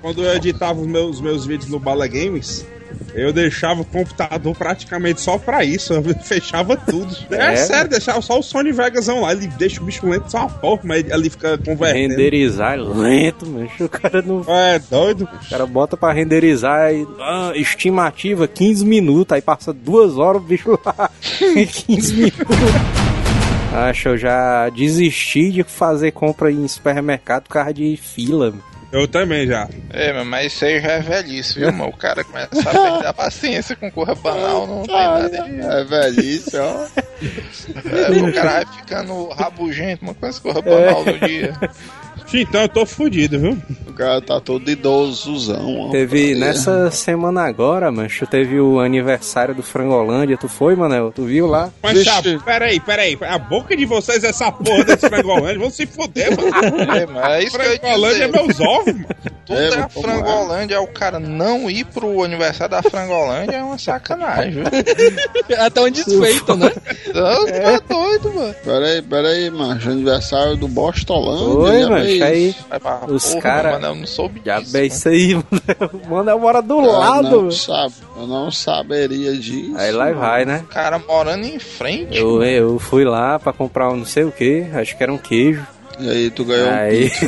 Quando 0.00 0.22
eu 0.22 0.34
editava 0.34 0.80
os 0.80 0.86
meus, 0.86 1.20
meus 1.20 1.46
vídeos 1.46 1.70
no 1.70 1.78
Bala 1.78 2.06
Games, 2.06 2.66
eu 3.14 3.32
deixava 3.32 3.82
o 3.82 3.84
computador 3.84 4.54
praticamente 4.56 5.20
só 5.20 5.38
pra 5.38 5.64
isso. 5.64 5.92
Eu 5.92 6.02
fechava 6.22 6.76
tudo. 6.76 7.14
É, 7.30 7.52
É? 7.54 7.56
sério, 7.56 7.90
deixava 7.90 8.20
só 8.22 8.38
o 8.38 8.42
Sony 8.42 8.72
Vegasão 8.72 9.22
lá. 9.22 9.32
Ele 9.32 9.46
deixa 9.46 9.80
o 9.80 9.84
bicho 9.84 10.06
lento 10.08 10.30
só 10.30 10.38
uma 10.40 10.48
porra, 10.48 10.80
mas 10.84 11.10
ali 11.10 11.30
fica 11.30 11.56
convertendo. 11.58 12.10
Renderizar 12.10 12.74
é 12.74 12.76
lento, 12.76 13.46
mano. 13.46 13.68
O 13.80 13.88
cara 13.88 14.22
não. 14.22 14.44
É 14.48 14.78
doido. 14.78 15.28
O 15.46 15.50
cara 15.50 15.66
bota 15.66 15.96
pra 15.96 16.12
renderizar 16.12 16.92
e. 16.92 17.06
ah, 17.20 17.52
estimativa 17.54 18.46
15 18.48 18.84
minutos. 18.84 19.34
Aí 19.34 19.42
passa 19.42 19.72
duas 19.72 20.16
horas 20.18 20.40
o 20.42 20.44
bicho 20.44 20.78
lá. 20.84 21.10
15 21.38 22.14
minutos. 22.14 22.46
Acho, 23.74 24.10
eu 24.10 24.18
já 24.18 24.68
desisti 24.68 25.50
de 25.50 25.62
fazer 25.62 26.10
compra 26.12 26.52
em 26.52 26.68
supermercado 26.68 27.44
por 27.44 27.50
causa 27.54 27.72
de 27.72 27.96
fila. 27.96 28.52
Eu 28.92 29.08
também 29.08 29.46
já. 29.46 29.68
É, 29.90 30.12
mas- 30.12 30.26
mas 30.26 30.52
isso 30.52 30.64
aí 30.66 30.80
já 30.80 30.92
é 30.92 31.00
velhice, 31.00 31.58
viu, 31.58 31.72
mano? 31.72 31.88
O 31.90 31.96
cara 31.96 32.22
começa 32.22 32.48
a 32.60 32.72
perder 32.72 33.06
a 33.06 33.12
paciência 33.14 33.74
com 33.74 33.90
corra 33.90 34.14
banal, 34.14 34.66
não 34.66 34.82
tem 34.82 34.94
nada 34.94 35.28
de. 35.30 35.60
É 35.60 35.84
velhice, 35.84 36.56
ó. 36.58 36.86
É, 37.22 38.10
o 38.22 38.32
cara 38.34 38.50
vai 38.64 38.66
ficando 38.76 39.28
rabugento, 39.30 40.02
uma 40.04 40.14
coisa 40.14 40.38
corra 40.40 40.60
banal 40.60 41.04
no 41.04 41.18
dia. 41.26 41.52
Então 42.34 42.62
eu 42.62 42.68
tô 42.68 42.86
fudido, 42.86 43.38
viu? 43.38 43.58
O 43.86 43.92
cara 43.92 44.20
tá 44.20 44.40
todo 44.40 44.70
idosozão, 44.70 45.88
ó. 45.88 45.90
Teve 45.90 46.32
É. 46.32 46.34
nessa 46.34 46.90
semana 46.90 47.42
agora, 47.42 47.90
mancho, 47.92 48.26
teve 48.26 48.58
o 48.58 48.80
aniversário 48.80 49.54
do 49.54 49.62
Frangolândia. 49.62 50.36
Tu 50.38 50.48
foi, 50.48 50.74
Manel? 50.74 51.12
Tu 51.14 51.24
viu 51.24 51.46
lá? 51.46 51.70
Mas 51.82 51.98
Vixe. 51.98 52.08
a, 52.10 52.38
peraí, 52.40 52.80
peraí. 52.80 53.18
A 53.20 53.38
boca 53.38 53.76
de 53.76 53.84
vocês 53.84 54.24
é 54.24 54.28
essa 54.28 54.50
porra 54.50 54.84
desse 54.84 55.08
frangolândia. 55.08 55.58
Vão 55.58 55.70
se 55.70 55.86
fuder, 55.86 56.30
mano. 56.36 56.52
É, 56.92 57.06
mas 57.06 57.24
é 57.24 57.44
isso 57.44 57.58
que 57.58 57.64
eu 57.64 57.72
ia 57.72 57.78
Frangolândia 57.78 58.24
é 58.24 58.28
meus 58.28 58.60
ovos, 58.60 58.94
mano. 58.94 59.06
Tudo 59.46 59.58
É, 59.58 59.64
é, 59.68 59.74
é? 59.74 59.88
Frangolândia, 59.88 60.74
é 60.76 60.78
o 60.80 60.86
cara 60.86 61.18
não 61.18 61.70
ir 61.70 61.84
pro 61.86 62.22
aniversário 62.24 62.70
da 62.70 62.82
Frangolândia 62.82 63.56
é 63.56 63.62
uma 63.62 63.78
sacanagem, 63.78 64.52
viu? 64.52 64.64
Até 65.58 65.80
um 65.80 65.90
desfeito, 65.90 66.56
né? 66.56 66.70
Não, 67.14 67.46
tá 67.46 67.80
doido, 67.94 68.32
mano. 68.32 68.54
Pera 68.64 68.86
aí, 68.86 69.02
pera 69.02 69.28
aí, 69.28 69.50
macho. 69.50 69.90
Aniversário 69.90 70.56
do 70.56 70.68
Bostolândia. 70.68 71.82
Já 71.82 71.88
mancho. 71.88 72.21
Aí, 72.26 72.54
pra 72.80 73.00
Os 73.06 73.24
porra, 73.28 73.40
cara- 73.42 73.70
mano, 73.72 73.86
eu 73.86 73.94
não 73.96 74.06
soube 74.06 74.40
já 74.44 74.58
disso. 74.60 74.72
mano. 74.72 74.84
isso 74.86 75.08
aí, 75.08 75.34
Manel. 75.50 76.00
Manel 76.10 76.38
mora 76.38 76.62
do 76.62 76.74
Eu 76.80 76.92
lado, 76.92 77.22
não, 77.22 77.36
mano. 77.38 77.52
sabe, 77.52 77.94
eu 78.16 78.26
não 78.26 78.50
saberia 78.50 79.36
disso. 79.36 79.74
Aí 79.76 79.90
lá 79.92 80.12
vai, 80.12 80.44
né? 80.44 80.60
O 80.64 80.68
cara 80.72 80.98
morando 80.98 81.44
em 81.44 81.58
frente. 81.58 82.16
Eu, 82.18 82.42
eu 82.42 82.78
fui 82.78 83.04
lá 83.04 83.38
pra 83.38 83.52
comprar 83.52 83.90
um 83.90 83.96
não 83.96 84.06
sei 84.06 84.24
o 84.24 84.32
que, 84.32 84.66
acho 84.74 84.96
que 84.96 85.02
era 85.02 85.12
um 85.12 85.18
queijo. 85.18 85.66
E 86.00 86.08
aí 86.10 86.30
tu 86.30 86.44
ganhou 86.44 86.70
Aí- 86.70 87.04
um 87.06 87.08
kit, 87.10 87.24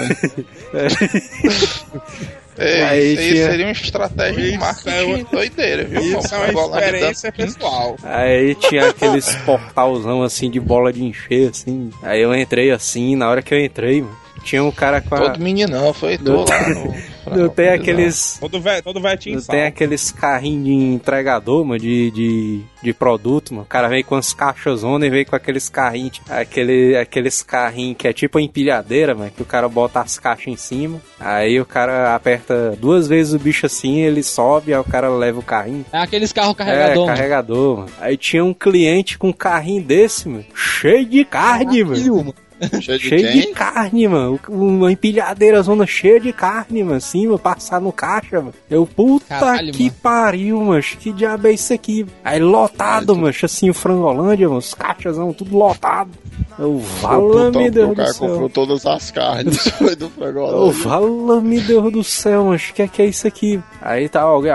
né? 0.73 0.89
É, 2.57 2.85
Aí 2.85 3.13
isso 3.15 3.21
aí 3.21 3.33
tinha- 3.33 3.47
seria 3.51 3.67
uma 3.67 3.73
estratégia 3.73 4.53
de 4.53 4.57
marketing 4.59 4.89
é 4.97 5.03
uma- 5.03 5.25
doideira, 5.25 5.85
viu? 5.85 6.01
Isso 6.21 6.35
é 6.37 6.39
mano? 6.53 6.67
uma 6.69 6.79
experiência 6.79 7.33
pessoal. 7.33 7.97
Aí 8.05 8.55
tinha 8.55 8.91
aqueles 8.91 9.35
portalzão 9.45 10.23
assim 10.23 10.49
de 10.49 10.61
bola 10.61 10.93
de 10.93 11.03
encher, 11.05 11.51
assim. 11.51 11.91
Aí 12.01 12.23
eu 12.23 12.33
entrei 12.33 12.71
assim, 12.71 13.17
na 13.17 13.29
hora 13.29 13.43
que 13.43 13.53
eu 13.53 13.59
entrei, 13.59 14.03
mano, 14.03 14.17
tinha 14.45 14.63
um 14.63 14.71
cara 14.71 15.01
com 15.01 15.15
a. 15.15 15.19
Todo 15.21 15.41
meninão, 15.41 15.93
foi 15.93 16.17
tu 16.19 16.25
Não- 16.33 16.45
lá 16.45 16.69
no. 16.69 17.15
Não 17.35 17.49
tem 17.49 17.71
aqueles. 17.71 18.37
Todo 18.39 18.61
velho 18.61 18.83
todo 18.83 19.01
véio 19.01 19.17
tinha 19.17 19.35
Não 19.37 19.43
tem 19.43 19.65
aqueles 19.65 20.13
carrinhos 20.13 20.65
de 20.67 20.73
entregador, 20.73 21.65
mano, 21.65 21.81
de, 21.81 22.11
de, 22.11 22.61
de 22.83 22.93
produto, 22.93 23.55
mano. 23.55 23.65
O 23.65 23.69
cara 23.69 23.89
vem 23.89 24.05
com 24.05 24.15
as 24.15 24.35
caixas 24.35 24.83
e 24.83 25.11
vem 25.11 25.25
com 25.25 25.35
aqueles 25.35 25.71
carrinhos, 25.71 26.21
aquele, 26.29 26.95
aqueles 26.97 27.43
carrinhos 27.43 27.97
que 27.97 28.07
é 28.07 28.13
tipo 28.13 28.37
a 28.37 28.43
empilhadeira, 28.43 29.15
mano, 29.15 29.31
que 29.35 29.41
o 29.41 29.47
cara 29.47 29.67
bota 29.71 30.01
as 30.01 30.19
caixas 30.19 30.49
em 30.49 30.57
cima. 30.57 31.01
Aí 31.19 31.59
o 31.59 31.65
cara 31.65 32.15
aperta 32.15 32.77
duas 32.79 33.09
vezes 33.09 33.33
o 33.33 33.39
bicho 33.39 33.65
assim, 33.65 34.01
ele 34.01 34.23
sobe, 34.23 34.75
aí 34.75 34.79
o 34.81 34.85
cara 34.85 35.09
leva 35.09 35.39
o 35.39 35.43
carrinho. 35.43 35.87
É 35.93 35.99
aqueles 35.99 36.31
carros 36.31 36.53
É, 36.53 36.57
carregador. 36.57 37.07
mano. 37.07 37.17
carregador, 37.17 37.77
mano. 37.79 37.91
Aí 38.01 38.17
tinha 38.19 38.45
um 38.45 38.53
cliente 38.53 39.17
com 39.17 39.29
um 39.29 39.33
carrinho 39.33 39.83
desse, 39.83 40.29
mano, 40.29 40.45
cheio 40.55 41.07
de 41.07 41.25
carne, 41.25 41.83
mano. 41.83 42.17
Mano. 42.17 42.35
Cheio 42.81 42.99
de 42.99 43.09
Cheio 43.09 43.33
de 43.33 43.47
carne, 43.49 44.09
mano. 44.09 44.41
Uma 44.49 44.93
empilhadeira 44.93 45.61
zona 45.63 45.87
cheia 45.87 46.21
de 46.21 46.33
carne, 46.33 46.83
mano. 46.83 46.97
Assim, 46.97 47.27
mano, 47.27 47.39
passar 47.39 47.81
no 47.81 47.93
caixa, 47.93 48.39
mano. 48.41 48.55
Eu, 48.71 48.87
puta 48.87 49.27
Caralho, 49.27 49.73
que 49.73 49.85
mano. 49.85 49.97
pariu, 50.03 50.61
mano. 50.61 50.83
Que 50.83 51.13
diabo 51.13 51.47
é 51.49 51.53
isso 51.53 51.73
aqui? 51.73 52.07
Aí 52.25 52.39
lotado, 52.41 53.15
mano. 53.17 53.35
Assim, 53.43 53.71
o 53.71 53.75
Frangolândia, 53.75 54.49
mano. 54.49 54.59
Os 54.59 54.75
caixazão, 54.75 55.33
tudo 55.33 55.57
lotado. 55.57 56.11
Eu, 56.59 56.79
vala-me 56.79 57.53
Puta, 57.53 57.71
Deus 57.71 57.87
o 57.87 57.91
do 57.91 57.97
cara 57.97 58.13
céu. 58.13 58.29
comprou 58.29 58.49
todas 58.49 58.87
as 58.87 59.11
carnes. 59.11 59.59
Foi 59.77 59.97
do 59.97 60.07
Ô, 60.07 60.11
Fragolândia. 60.11 60.83
vala-me 60.89 61.61
Deus 61.61 61.93
do 61.93 62.05
céu, 62.05 62.45
mano. 62.45 62.59
Que 62.75 62.83
é 62.83 62.89
que 62.89 63.03
é 63.03 63.07
isso 63.07 63.27
aqui? 63.27 63.61
Aí 63.83 64.09
tá 64.09 64.23
alguém, 64.23 64.53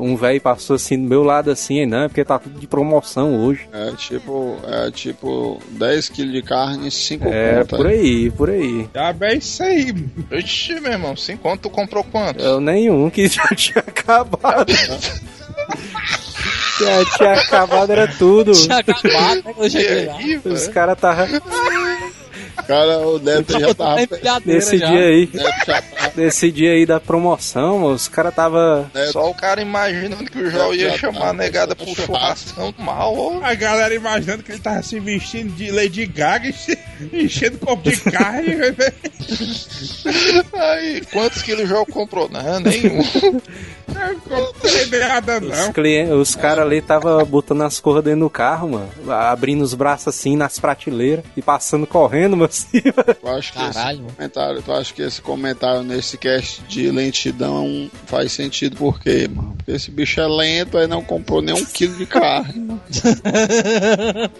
um 0.00 0.16
velho 0.16 0.40
passou 0.40 0.76
assim 0.76 0.96
do 1.00 1.08
meu 1.08 1.22
lado 1.22 1.50
assim, 1.50 1.84
não, 1.84 2.08
porque 2.08 2.24
tá 2.24 2.38
tudo 2.38 2.58
de 2.58 2.66
promoção 2.66 3.44
hoje. 3.44 3.68
É 3.72 3.92
tipo, 3.96 4.56
é 4.66 4.90
tipo 4.90 5.60
10 5.70 6.08
kg 6.08 6.32
de 6.32 6.42
carne 6.42 6.88
e 6.88 6.90
5 6.90 7.28
É, 7.28 7.58
contas. 7.60 7.78
por 7.78 7.86
aí, 7.86 8.30
por 8.30 8.50
aí. 8.50 8.88
Já 8.94 9.12
bem 9.12 9.38
isso 9.38 9.62
aí. 9.62 9.94
Ixi, 10.30 10.80
meu 10.80 10.92
irmão, 10.92 11.14
sem 11.16 11.36
conto, 11.36 11.62
tu 11.62 11.70
comprou 11.70 12.02
quanto? 12.04 12.42
Eu 12.42 12.60
nenhum 12.60 13.10
que 13.10 13.26
já 13.28 13.46
tinha 13.54 13.78
acabado. 13.86 14.72
já 16.84 17.04
tinha 17.16 17.32
acabado, 17.32 17.90
era 17.92 18.08
tudo. 18.08 18.52
Tinha 18.52 18.78
acabado, 18.78 19.36
né, 19.36 19.42
quando 19.54 19.74
eu 19.74 20.20
E 20.20 20.36
Os 20.36 20.42
velho? 20.62 20.72
caras 20.72 20.98
tava 20.98 21.26
Cara, 22.66 22.98
o 22.98 23.18
Neto 23.18 23.58
já 23.58 23.74
tava. 23.74 23.96
Tá 23.96 24.02
empilhadeira 24.02 24.58
nesse 24.60 24.78
já. 24.78 24.86
dia 24.86 25.00
aí, 25.06 25.26
tava. 25.26 25.82
nesse 26.16 26.50
dia 26.52 26.72
aí 26.72 26.86
da 26.86 27.00
promoção, 27.00 27.84
os 27.84 28.06
caras 28.08 28.32
tava 28.34 28.88
Neto, 28.94 29.12
Só 29.12 29.28
o 29.30 29.34
cara 29.34 29.60
imaginando 29.60 30.24
que 30.30 30.38
o 30.38 30.50
João 30.50 30.72
ia 30.72 30.96
chamar 30.96 31.20
tá, 31.20 31.28
a 31.30 31.32
negada 31.32 31.74
pro 31.74 31.86
tá. 31.86 32.02
churrascão 32.02 32.72
mal, 32.78 33.14
ó. 33.16 33.40
A 33.42 33.54
galera 33.54 33.92
imaginando 33.94 34.42
que 34.44 34.52
ele 34.52 34.60
tava 34.60 34.82
se 34.82 35.00
vestindo 35.00 35.52
de 35.54 35.70
Lady 35.72 36.06
Gaga, 36.06 36.48
enche- 36.48 36.78
enchendo 37.12 37.58
copo 37.58 37.90
de 37.90 37.96
carne. 38.00 38.54
Aí, 40.54 41.02
quantos 41.12 41.42
quilos 41.42 41.64
o 41.64 41.66
João 41.66 41.84
comprou? 41.86 42.28
Não, 42.28 42.60
nenhum. 42.60 43.02
Eu 44.30 44.52
não 44.92 45.08
nada, 45.08 45.38
Os, 45.38 45.58
não. 45.66 45.72
clientes, 45.72 46.12
os 46.12 46.34
caras 46.34 46.64
ali 46.66 46.80
tava 46.80 47.24
botando 47.24 47.62
as 47.62 47.78
corras 47.80 48.04
dentro 48.04 48.20
do 48.20 48.30
carro, 48.30 48.70
mano. 48.70 48.88
Abrindo 49.12 49.62
os 49.62 49.74
braços 49.74 50.08
assim 50.08 50.36
nas 50.36 50.58
prateleiras 50.58 51.24
e 51.36 51.42
passando 51.42 51.86
correndo, 51.86 52.36
mano. 52.36 52.50
Assim, 52.62 52.80
tu 52.82 53.28
acha 53.28 53.52
que 53.52 53.58
Caralho, 53.58 53.90
esse 53.92 54.02
mano. 54.02 54.12
comentário, 54.16 54.62
tu 54.62 54.72
acha 54.72 54.92
que 54.94 55.02
esse 55.02 55.22
comentário 55.22 55.82
nesse 55.82 56.18
cast 56.18 56.62
de 56.64 56.90
lentidão 56.90 57.90
faz 58.06 58.32
sentido 58.32 58.76
por 58.76 59.00
quê, 59.00 59.28
mano? 59.32 59.54
Porque 59.56 59.72
esse 59.72 59.90
bicho 59.90 60.20
é 60.20 60.26
lento, 60.26 60.76
aí 60.76 60.86
não 60.86 61.02
comprou 61.02 61.40
nem 61.40 61.54
um 61.54 61.64
quilo 61.64 61.96
de 61.96 62.04
carne. 62.06 62.60
mano. 62.60 62.80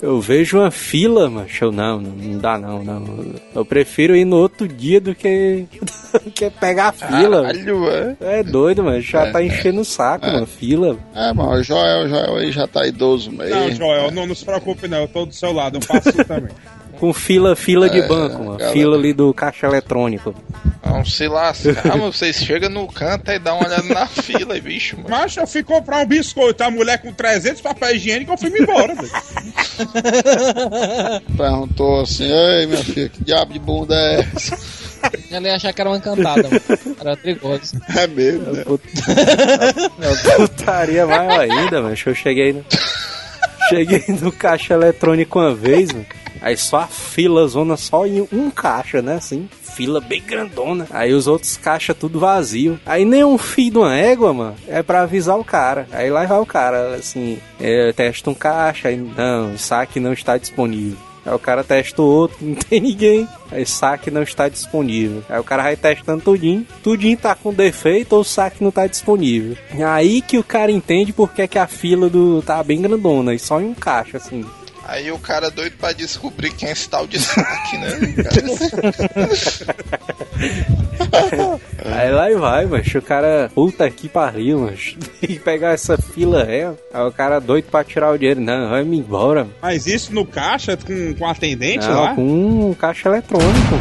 Eu 0.00 0.20
vejo 0.20 0.58
uma 0.58 0.70
fila, 0.70 1.28
mano. 1.28 1.48
Eu, 1.60 1.72
não, 1.72 2.00
não, 2.00 2.38
dá 2.38 2.58
não, 2.58 2.82
não. 2.84 3.34
Eu 3.54 3.64
prefiro 3.64 4.14
ir 4.16 4.24
no 4.24 4.36
outro 4.36 4.68
dia 4.68 5.00
do 5.00 5.14
que, 5.14 5.66
do 6.24 6.30
que 6.30 6.50
pegar 6.50 6.88
a 6.88 6.92
fila. 6.92 7.42
mano. 7.42 7.54
Caralho, 7.54 7.84
velho. 7.84 8.16
É 8.20 8.42
doido, 8.42 8.82
mano. 8.82 9.00
Já 9.00 9.30
tá 9.30 9.42
enchendo 9.42 9.80
o 9.80 9.84
saco, 9.84 10.26
mano. 10.26 10.46
Fila. 10.46 10.96
É, 11.14 11.32
mano, 11.32 11.52
o 11.52 11.62
Joel, 11.62 12.04
o 12.04 12.08
Joel 12.08 12.36
aí 12.36 12.50
já 12.52 12.66
tá 12.66 12.86
idoso 12.86 13.30
mesmo. 13.30 13.54
Não, 13.54 13.70
Joel, 13.72 14.10
não, 14.10 14.26
não 14.26 14.34
se 14.34 14.44
preocupe, 14.44 14.88
não. 14.88 15.02
Eu 15.02 15.08
tô 15.08 15.24
do 15.26 15.34
seu 15.34 15.52
lado, 15.52 15.78
eu 15.78 15.82
faço 15.82 16.08
isso 16.08 16.24
também. 16.24 16.50
Com 16.98 17.12
fila, 17.12 17.54
fila 17.54 17.88
de 17.88 18.00
É, 18.00 18.08
banco, 18.08 18.38
mano. 18.42 18.56
galera. 18.58 18.72
Fila 18.72 18.96
ali 18.96 19.12
do 19.12 19.32
caixa 19.32 19.68
eletrônico. 19.68 20.34
Vamos 20.82 21.14
se 21.16 21.28
lascar, 21.28 21.96
mano. 21.96 22.12
Vocês 22.12 22.34
chegam 22.38 22.68
no 22.70 22.88
canto 22.88 23.30
e 23.30 23.38
dá 23.38 23.54
uma 23.54 23.68
olhada 23.68 23.84
na 23.84 24.04
fila, 24.08 24.56
e, 24.56 24.60
bicho, 24.60 24.96
mano. 24.96 25.08
Mas 25.08 25.36
eu 25.36 25.46
fui 25.46 25.62
comprar 25.62 26.04
um 26.04 26.08
biscoito, 26.08 26.64
a 26.64 26.70
mulher 26.72 27.00
com 27.00 27.12
300 27.12 27.60
papéis 27.60 27.98
higiênicos, 28.02 28.32
eu 28.32 28.38
fui 28.38 28.50
me 28.50 28.60
embora. 28.64 28.96
velho. 28.96 29.08
Perguntou 31.36 32.00
assim, 32.00 32.24
ei 32.28 32.66
minha 32.66 32.82
filha, 32.82 33.08
que 33.08 33.22
diabo 33.22 33.52
de 33.52 33.60
bunda 33.60 33.94
é 33.94 34.26
essa? 34.34 34.58
Ela 35.30 35.48
ia 35.48 35.56
achar 35.56 35.72
que 35.72 35.80
era 35.80 35.90
uma 35.90 35.96
encantada, 35.96 36.42
mano. 36.42 36.96
Era 37.00 37.16
trigoso. 37.16 37.80
É 37.96 38.06
mesmo, 38.06 38.52
né? 38.52 38.64
É 40.22 40.36
putaria 40.36 41.06
maior 41.06 41.40
ainda, 41.40 41.82
mano. 41.82 41.94
Eu 42.04 42.14
cheguei 42.14 42.52
no... 42.52 42.64
Cheguei 43.68 44.04
no 44.20 44.32
caixa 44.32 44.74
eletrônico 44.74 45.38
uma 45.38 45.54
vez, 45.54 45.92
mano. 45.92 46.06
Aí 46.40 46.56
só 46.56 46.78
a 46.78 46.86
fila 46.86 47.46
zona 47.46 47.76
só 47.76 48.06
em 48.06 48.26
um 48.32 48.50
caixa, 48.50 49.02
né? 49.02 49.16
Assim, 49.16 49.48
fila 49.78 50.00
bem 50.00 50.22
grandona. 50.22 50.86
Aí 50.90 51.12
os 51.12 51.26
outros 51.26 51.56
caixas 51.56 51.96
tudo 51.96 52.18
vazio. 52.18 52.80
Aí 52.86 53.04
nem 53.04 53.24
um 53.24 53.36
fio 53.36 53.70
de 53.70 53.78
uma 53.78 53.94
égua, 53.94 54.32
mano, 54.32 54.56
é 54.66 54.82
pra 54.82 55.02
avisar 55.02 55.38
o 55.38 55.44
cara. 55.44 55.86
Aí 55.92 56.10
lá 56.10 56.24
vai 56.26 56.38
o 56.38 56.46
cara, 56.46 56.94
assim, 56.94 57.38
é, 57.60 57.92
testa 57.92 58.30
um 58.30 58.34
caixa, 58.34 58.88
aí 58.88 58.96
não, 58.96 59.54
o 59.54 59.58
saque 59.58 60.00
não 60.00 60.12
está 60.12 60.36
disponível. 60.38 60.98
Aí 61.28 61.34
o 61.34 61.38
cara 61.38 61.62
testa 61.62 62.00
o 62.00 62.06
outro, 62.06 62.38
não 62.40 62.54
tem 62.54 62.80
ninguém. 62.80 63.28
Aí 63.52 63.66
saque 63.66 64.10
não 64.10 64.22
está 64.22 64.48
disponível. 64.48 65.22
Aí 65.28 65.38
o 65.38 65.44
cara 65.44 65.62
vai 65.62 65.76
testando 65.76 66.22
tudinho. 66.22 66.66
Tudinho 66.82 67.16
tá 67.18 67.34
com 67.34 67.52
defeito 67.52 68.14
ou 68.14 68.20
o 68.20 68.24
saque 68.24 68.64
não 68.64 68.70
tá 68.70 68.86
disponível. 68.86 69.56
Aí 69.86 70.22
que 70.22 70.38
o 70.38 70.44
cara 70.44 70.72
entende 70.72 71.12
porque 71.12 71.42
é 71.42 71.46
que 71.46 71.58
a 71.58 71.66
fila 71.66 72.08
do 72.08 72.40
tá 72.42 72.62
bem 72.62 72.80
grandona 72.80 73.34
e 73.34 73.38
só 73.38 73.60
em 73.60 73.66
um 73.66 73.74
caixa, 73.74 74.16
assim. 74.16 74.44
Aí 74.88 75.12
o 75.12 75.18
cara 75.18 75.50
doido 75.50 75.76
pra 75.76 75.92
descobrir 75.92 76.50
quem 76.50 76.70
é 76.70 76.72
esse 76.72 76.88
tal 76.88 77.06
de 77.06 77.20
saque, 77.20 77.76
né? 77.76 77.88
Aí 81.84 82.10
lá 82.10 82.30
e 82.30 82.34
vai, 82.36 82.64
mas 82.64 82.94
o 82.94 83.02
cara, 83.02 83.50
puta 83.54 83.90
que 83.90 84.08
pariu, 84.08 84.60
mas 84.60 84.96
tem 85.20 85.28
que 85.28 85.38
pegar 85.40 85.72
essa 85.72 85.98
fila 85.98 86.42
é. 86.42 86.72
Aí 86.92 87.02
o 87.06 87.12
cara 87.12 87.38
doido 87.38 87.66
pra 87.70 87.84
tirar 87.84 88.12
o 88.12 88.16
dinheiro, 88.18 88.40
não, 88.40 88.70
vai 88.70 88.82
me 88.82 88.98
embora. 88.98 89.46
Mas 89.60 89.86
isso 89.86 90.14
no 90.14 90.24
caixa 90.24 90.74
com, 90.74 91.14
com 91.14 91.26
atendente 91.28 91.86
Não, 91.86 92.00
lá? 92.00 92.14
com 92.14 92.70
um 92.70 92.72
caixa 92.74 93.10
eletrônico. 93.10 93.74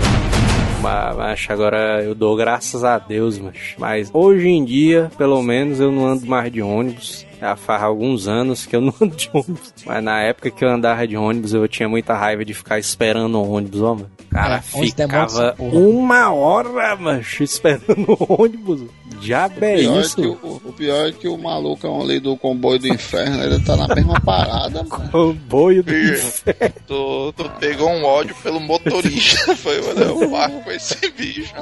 Mas, 0.81 1.15
mas 1.15 1.45
agora 1.49 2.03
eu 2.03 2.13
dou 2.13 2.35
graças 2.35 2.83
a 2.83 2.99
Deus, 2.99 3.39
mas, 3.39 3.55
mas 3.77 4.09
hoje 4.13 4.47
em 4.47 4.65
dia, 4.65 5.09
pelo 5.17 5.41
menos, 5.41 5.79
eu 5.79 5.89
não 5.91 6.05
ando 6.05 6.25
mais 6.27 6.51
de 6.51 6.61
ônibus. 6.61 7.25
Já 7.39 7.55
faz 7.55 7.83
alguns 7.83 8.27
anos 8.27 8.65
que 8.65 8.75
eu 8.75 8.81
não 8.81 8.93
ando 9.01 9.15
de 9.15 9.29
ônibus. 9.33 9.73
Mas 9.85 10.03
na 10.03 10.21
época 10.21 10.49
que 10.49 10.65
eu 10.65 10.69
andava 10.69 11.07
de 11.07 11.15
ônibus, 11.15 11.53
eu 11.53 11.67
tinha 11.67 11.87
muita 11.87 12.13
raiva 12.15 12.43
de 12.43 12.53
ficar 12.53 12.79
esperando 12.79 13.37
o 13.37 13.51
ônibus, 13.51 13.81
ó, 13.81 13.93
mano. 13.93 14.09
O 14.19 14.29
cara 14.29 14.55
É, 14.55 14.61
ficava 14.61 15.55
uma 15.59 16.31
hora, 16.33 16.95
macho, 16.95 17.43
esperando 17.43 18.11
o 18.19 18.41
ônibus. 18.41 18.81
Diabo 19.21 19.55
é 19.65 19.77
pior 19.77 19.97
é 19.97 20.01
isso? 20.01 20.15
que 20.15 20.27
o, 20.27 20.61
o 20.65 20.73
pior 20.73 21.07
é 21.07 21.11
que 21.11 21.27
o 21.27 21.37
malucão 21.37 22.01
ali 22.01 22.19
do 22.19 22.37
comboio 22.37 22.77
do 22.77 22.87
inferno, 22.87 23.41
ele 23.43 23.59
tá 23.63 23.75
na 23.75 23.87
mesma 23.95 24.19
parada, 24.21 24.83
mano. 24.83 25.09
Comboio 25.11 25.81
do 25.83 25.91
inferno. 25.97 26.73
Tu, 26.85 27.33
tu 27.35 27.49
pegou 27.59 27.89
um 27.89 28.03
ódio 28.03 28.35
pelo 28.43 28.59
motorista. 28.59 29.55
Foi, 29.57 29.81
mano, 29.81 30.01
eu 30.01 30.29
barco 30.29 30.61
com 30.63 30.71
esse 30.71 31.09
bicho. 31.11 31.53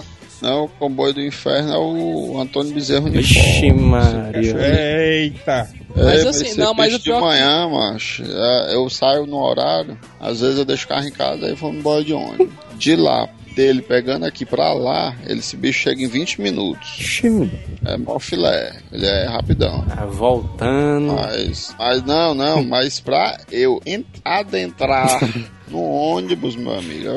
Não, 0.41 0.65
o 0.65 0.69
comboio 0.69 1.13
do 1.13 1.21
inferno 1.21 1.73
é 1.73 1.77
o 1.77 2.39
Antônio 2.39 2.73
Bezerro 2.73 3.09
Vixe, 3.09 3.39
Uniforme. 3.71 3.81
Maria. 3.81 4.55
Eita. 4.59 5.69
Mas 5.95 6.25
É, 6.25 6.27
assim, 6.29 6.45
esse 6.45 6.59
não, 6.59 6.73
mas 6.73 6.93
o 6.93 6.99
pior 6.99 7.15
de 7.15 7.19
que- 7.21 7.25
manhã, 7.25 7.69
macho, 7.69 8.23
é, 8.23 8.75
eu 8.75 8.89
saio 8.89 9.25
no 9.25 9.37
horário, 9.37 9.97
às 10.19 10.41
vezes 10.41 10.57
eu 10.59 10.65
deixo 10.65 10.85
o 10.85 10.89
carro 10.89 11.07
em 11.07 11.11
casa 11.11 11.47
e 11.49 11.53
vou 11.55 11.73
embora 11.73 12.03
de 12.03 12.13
ônibus. 12.13 12.49
De 12.77 12.95
lá, 12.97 13.29
dele 13.55 13.81
pegando 13.81 14.25
aqui 14.25 14.45
pra 14.45 14.73
lá, 14.73 15.15
ele, 15.25 15.39
esse 15.39 15.55
bicho 15.55 15.79
chega 15.79 16.03
em 16.03 16.07
20 16.07 16.41
minutos. 16.41 16.95
Vixe, 16.97 17.29
mano. 17.29 17.51
É 17.85 17.95
mó 17.97 18.19
filé, 18.19 18.73
ele 18.91 19.05
é 19.05 19.25
rapidão. 19.27 19.83
Tá 19.85 20.05
voltando. 20.05 21.13
Mas, 21.13 21.73
mas 21.79 22.03
não, 22.03 22.33
não, 22.35 22.61
mas 22.67 22.99
pra 22.99 23.37
eu 23.49 23.79
en- 23.85 24.03
adentrar 24.25 25.21
no 25.71 25.81
ônibus, 25.81 26.57
meu 26.57 26.73
amigo. 26.77 27.09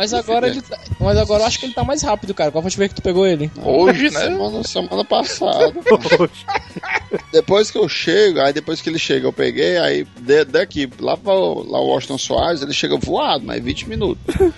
Mas 0.00 0.14
agora 0.14 0.46
ele 0.48 0.62
tá, 0.62 0.78
Mas 0.98 1.18
agora 1.18 1.42
eu 1.42 1.46
acho 1.46 1.58
que 1.60 1.66
ele 1.66 1.74
tá 1.74 1.84
mais 1.84 2.00
rápido, 2.02 2.32
cara. 2.32 2.50
Qual 2.50 2.62
foi 2.62 2.68
a 2.68 2.70
última 2.70 2.80
vez 2.80 2.92
que 2.92 3.00
tu 3.00 3.04
pegou 3.04 3.26
ele? 3.26 3.50
Hoje, 3.62 4.04
né? 4.04 4.18
Semana, 4.20 4.62
semana 4.64 5.04
passada. 5.04 5.74
depois 7.30 7.70
que 7.70 7.76
eu 7.76 7.86
chego, 7.86 8.40
aí 8.40 8.50
depois 8.52 8.80
que 8.80 8.88
ele 8.88 8.98
chega, 8.98 9.26
eu 9.26 9.32
peguei, 9.32 9.76
aí 9.76 10.06
de- 10.20 10.44
daqui, 10.46 10.88
lá 10.98 11.18
pra 11.18 11.34
lá 11.34 11.80
o 11.80 11.88
Washington 11.88 12.16
Soares, 12.16 12.62
ele 12.62 12.72
chega 12.72 12.96
voado, 12.96 13.44
mas 13.44 13.62
20 13.62 13.88
minutos. 13.90 14.34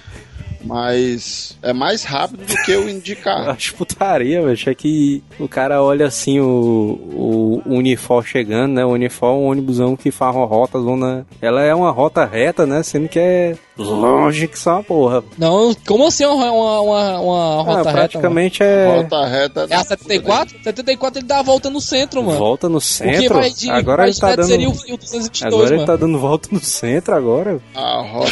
Mas 0.64 1.59
é 1.61 1.72
mais 1.72 2.05
rápido 2.05 2.47
do 2.47 2.55
que 2.62 2.70
eu 2.70 2.88
indicar. 2.88 3.49
Acho 3.51 3.74
putaria, 3.74 4.40
velho. 4.43 4.57
É 4.64 4.74
que 4.76 5.20
o 5.36 5.49
cara 5.49 5.82
olha 5.82 6.07
assim 6.07 6.38
o, 6.38 6.45
o, 6.47 7.62
o 7.66 7.74
Unifor 7.78 8.24
chegando, 8.24 8.74
né? 8.74 8.84
O 8.84 8.90
Unifor 8.90 9.30
é 9.30 9.38
um 9.38 9.47
ônibusão 9.47 9.97
que 9.97 10.12
faz 10.12 10.36
uma 10.36 10.47
rota, 10.47 10.78
zona. 10.78 11.26
Ela 11.40 11.62
é 11.62 11.74
uma 11.74 11.90
rota 11.90 12.24
reta, 12.24 12.64
né? 12.64 12.80
Sendo 12.84 13.09
que 13.09 13.18
é 13.18 13.57
longe 13.90 14.48
que 14.48 14.58
só 14.58 14.74
uma 14.74 14.82
porra. 14.84 15.24
Não, 15.38 15.74
como 15.86 16.06
assim 16.06 16.24
uma, 16.24 16.50
uma, 16.50 16.80
uma, 16.80 17.20
uma 17.20 17.42
Ah, 17.42 17.56
rota 17.62 17.72
reta? 17.72 17.84
mano? 17.84 17.92
praticamente 17.92 18.62
é. 18.62 18.96
Rota 18.96 19.26
reta. 19.26 19.66
É 19.70 19.74
a 19.74 19.84
74? 19.84 20.56
74 20.62 21.18
ele 21.20 21.26
dá 21.26 21.38
a 21.38 21.42
volta 21.42 21.70
no 21.70 21.80
centro, 21.80 22.22
mano. 22.22 22.38
Volta 22.38 22.68
no 22.68 22.78
o 22.78 22.80
que 22.80 22.86
centro. 22.86 23.34
vai 23.34 23.50
de 23.50 23.70
agora 23.70 24.04
ele 24.08 24.14
tá 24.14 24.36
dando. 24.36 24.46
seria 24.46 24.68
o, 24.68 24.72
o 24.72 24.96
222, 24.96 25.42
Agora 25.52 25.66
ele 25.68 25.76
mano. 25.76 25.86
tá 25.86 25.96
dando 25.96 26.18
volta 26.18 26.48
no 26.52 26.60
centro 26.60 27.14
agora. 27.14 27.60
A 27.74 28.00
rota 28.02 28.30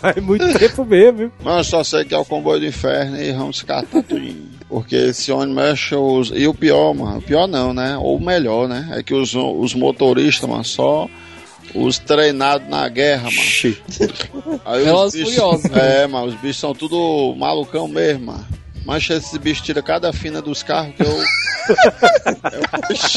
Faz 0.00 0.16
muito 0.22 0.58
tempo 0.58 0.84
mesmo, 0.84 1.18
viu? 1.18 1.32
Só 1.64 1.82
sei 1.84 2.04
que 2.04 2.14
é 2.14 2.18
o 2.18 2.24
comboio 2.24 2.60
do 2.60 2.66
inferno 2.66 3.20
e 3.20 3.32
vamos 3.32 3.62
catar 3.62 4.02
tudinho. 4.02 4.48
Porque 4.68 4.94
esse 4.96 5.32
ônibus 5.32 5.64
mexe 5.64 5.94
os. 5.94 6.30
E 6.34 6.46
o 6.46 6.52
pior, 6.54 6.92
mano. 6.94 7.18
O 7.18 7.22
pior 7.22 7.46
não, 7.48 7.72
né? 7.72 7.96
Ou 7.98 8.16
o 8.16 8.20
melhor, 8.24 8.68
né? 8.68 8.88
É 8.92 9.02
que 9.02 9.14
os, 9.14 9.34
os 9.34 9.74
motoristas, 9.74 10.48
mano, 10.48 10.64
só 10.64 11.08
os 11.74 11.98
treinados 11.98 12.68
na 12.68 12.88
guerra, 12.88 13.24
mano. 13.30 14.60
Aí 14.64 14.84
Velozes 14.84 15.22
os 15.22 15.28
e 15.28 15.34
Furiosos, 15.34 15.70
É, 15.76 16.06
mano, 16.06 16.26
os 16.26 16.34
bichos 16.34 16.58
são 16.58 16.74
tudo 16.74 17.34
malucão 17.36 17.88
mesmo, 17.88 18.26
mano. 18.26 18.46
Mas 18.84 19.08
esse 19.10 19.38
bicho 19.38 19.62
tira 19.62 19.82
cada 19.82 20.12
fina 20.12 20.40
dos 20.40 20.62
carros 20.62 20.94
que 20.94 21.02
eu. 21.02 21.08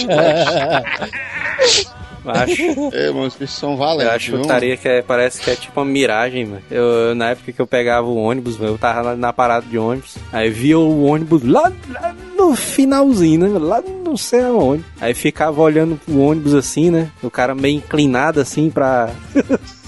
eu... 0.09 1.91
Acho. 2.25 2.61
É, 2.93 3.07
mano, 3.11 3.27
os 3.27 3.35
bichos 3.35 3.55
são 3.55 3.71
Eu 3.71 3.77
valentes. 3.77 4.13
acho 4.13 4.31
viu, 4.31 4.41
putaria 4.41 4.77
que 4.77 4.87
é- 4.87 5.01
parece 5.01 5.41
que 5.41 5.49
é 5.49 5.55
tipo 5.55 5.79
uma 5.79 5.85
miragem, 5.85 6.45
mano. 6.45 6.61
Eu, 6.69 6.83
eu, 6.83 7.15
na 7.15 7.29
época 7.31 7.51
que 7.51 7.59
eu 7.61 7.67
pegava 7.67 8.07
o 8.07 8.15
ônibus, 8.15 8.59
eu 8.59 8.77
tava 8.77 9.01
na, 9.03 9.15
na 9.15 9.33
parada 9.33 9.65
de 9.65 9.77
ônibus. 9.77 10.15
Aí 10.31 10.49
via 10.49 10.77
o 10.77 11.03
ônibus 11.05 11.43
lá, 11.43 11.71
lá 11.89 12.15
no 12.37 12.55
finalzinho, 12.55 13.47
né? 13.47 13.59
Lá 13.59 13.81
não 14.03 14.15
sei 14.17 14.41
aonde. 14.41 14.83
Aí 14.99 15.13
ficava 15.13 15.61
olhando 15.61 15.99
pro 16.05 16.19
ônibus 16.19 16.53
assim, 16.53 16.89
né? 16.91 17.09
O 17.23 17.29
cara 17.29 17.55
meio 17.55 17.77
inclinado 17.77 18.39
assim 18.39 18.69
pra. 18.69 19.09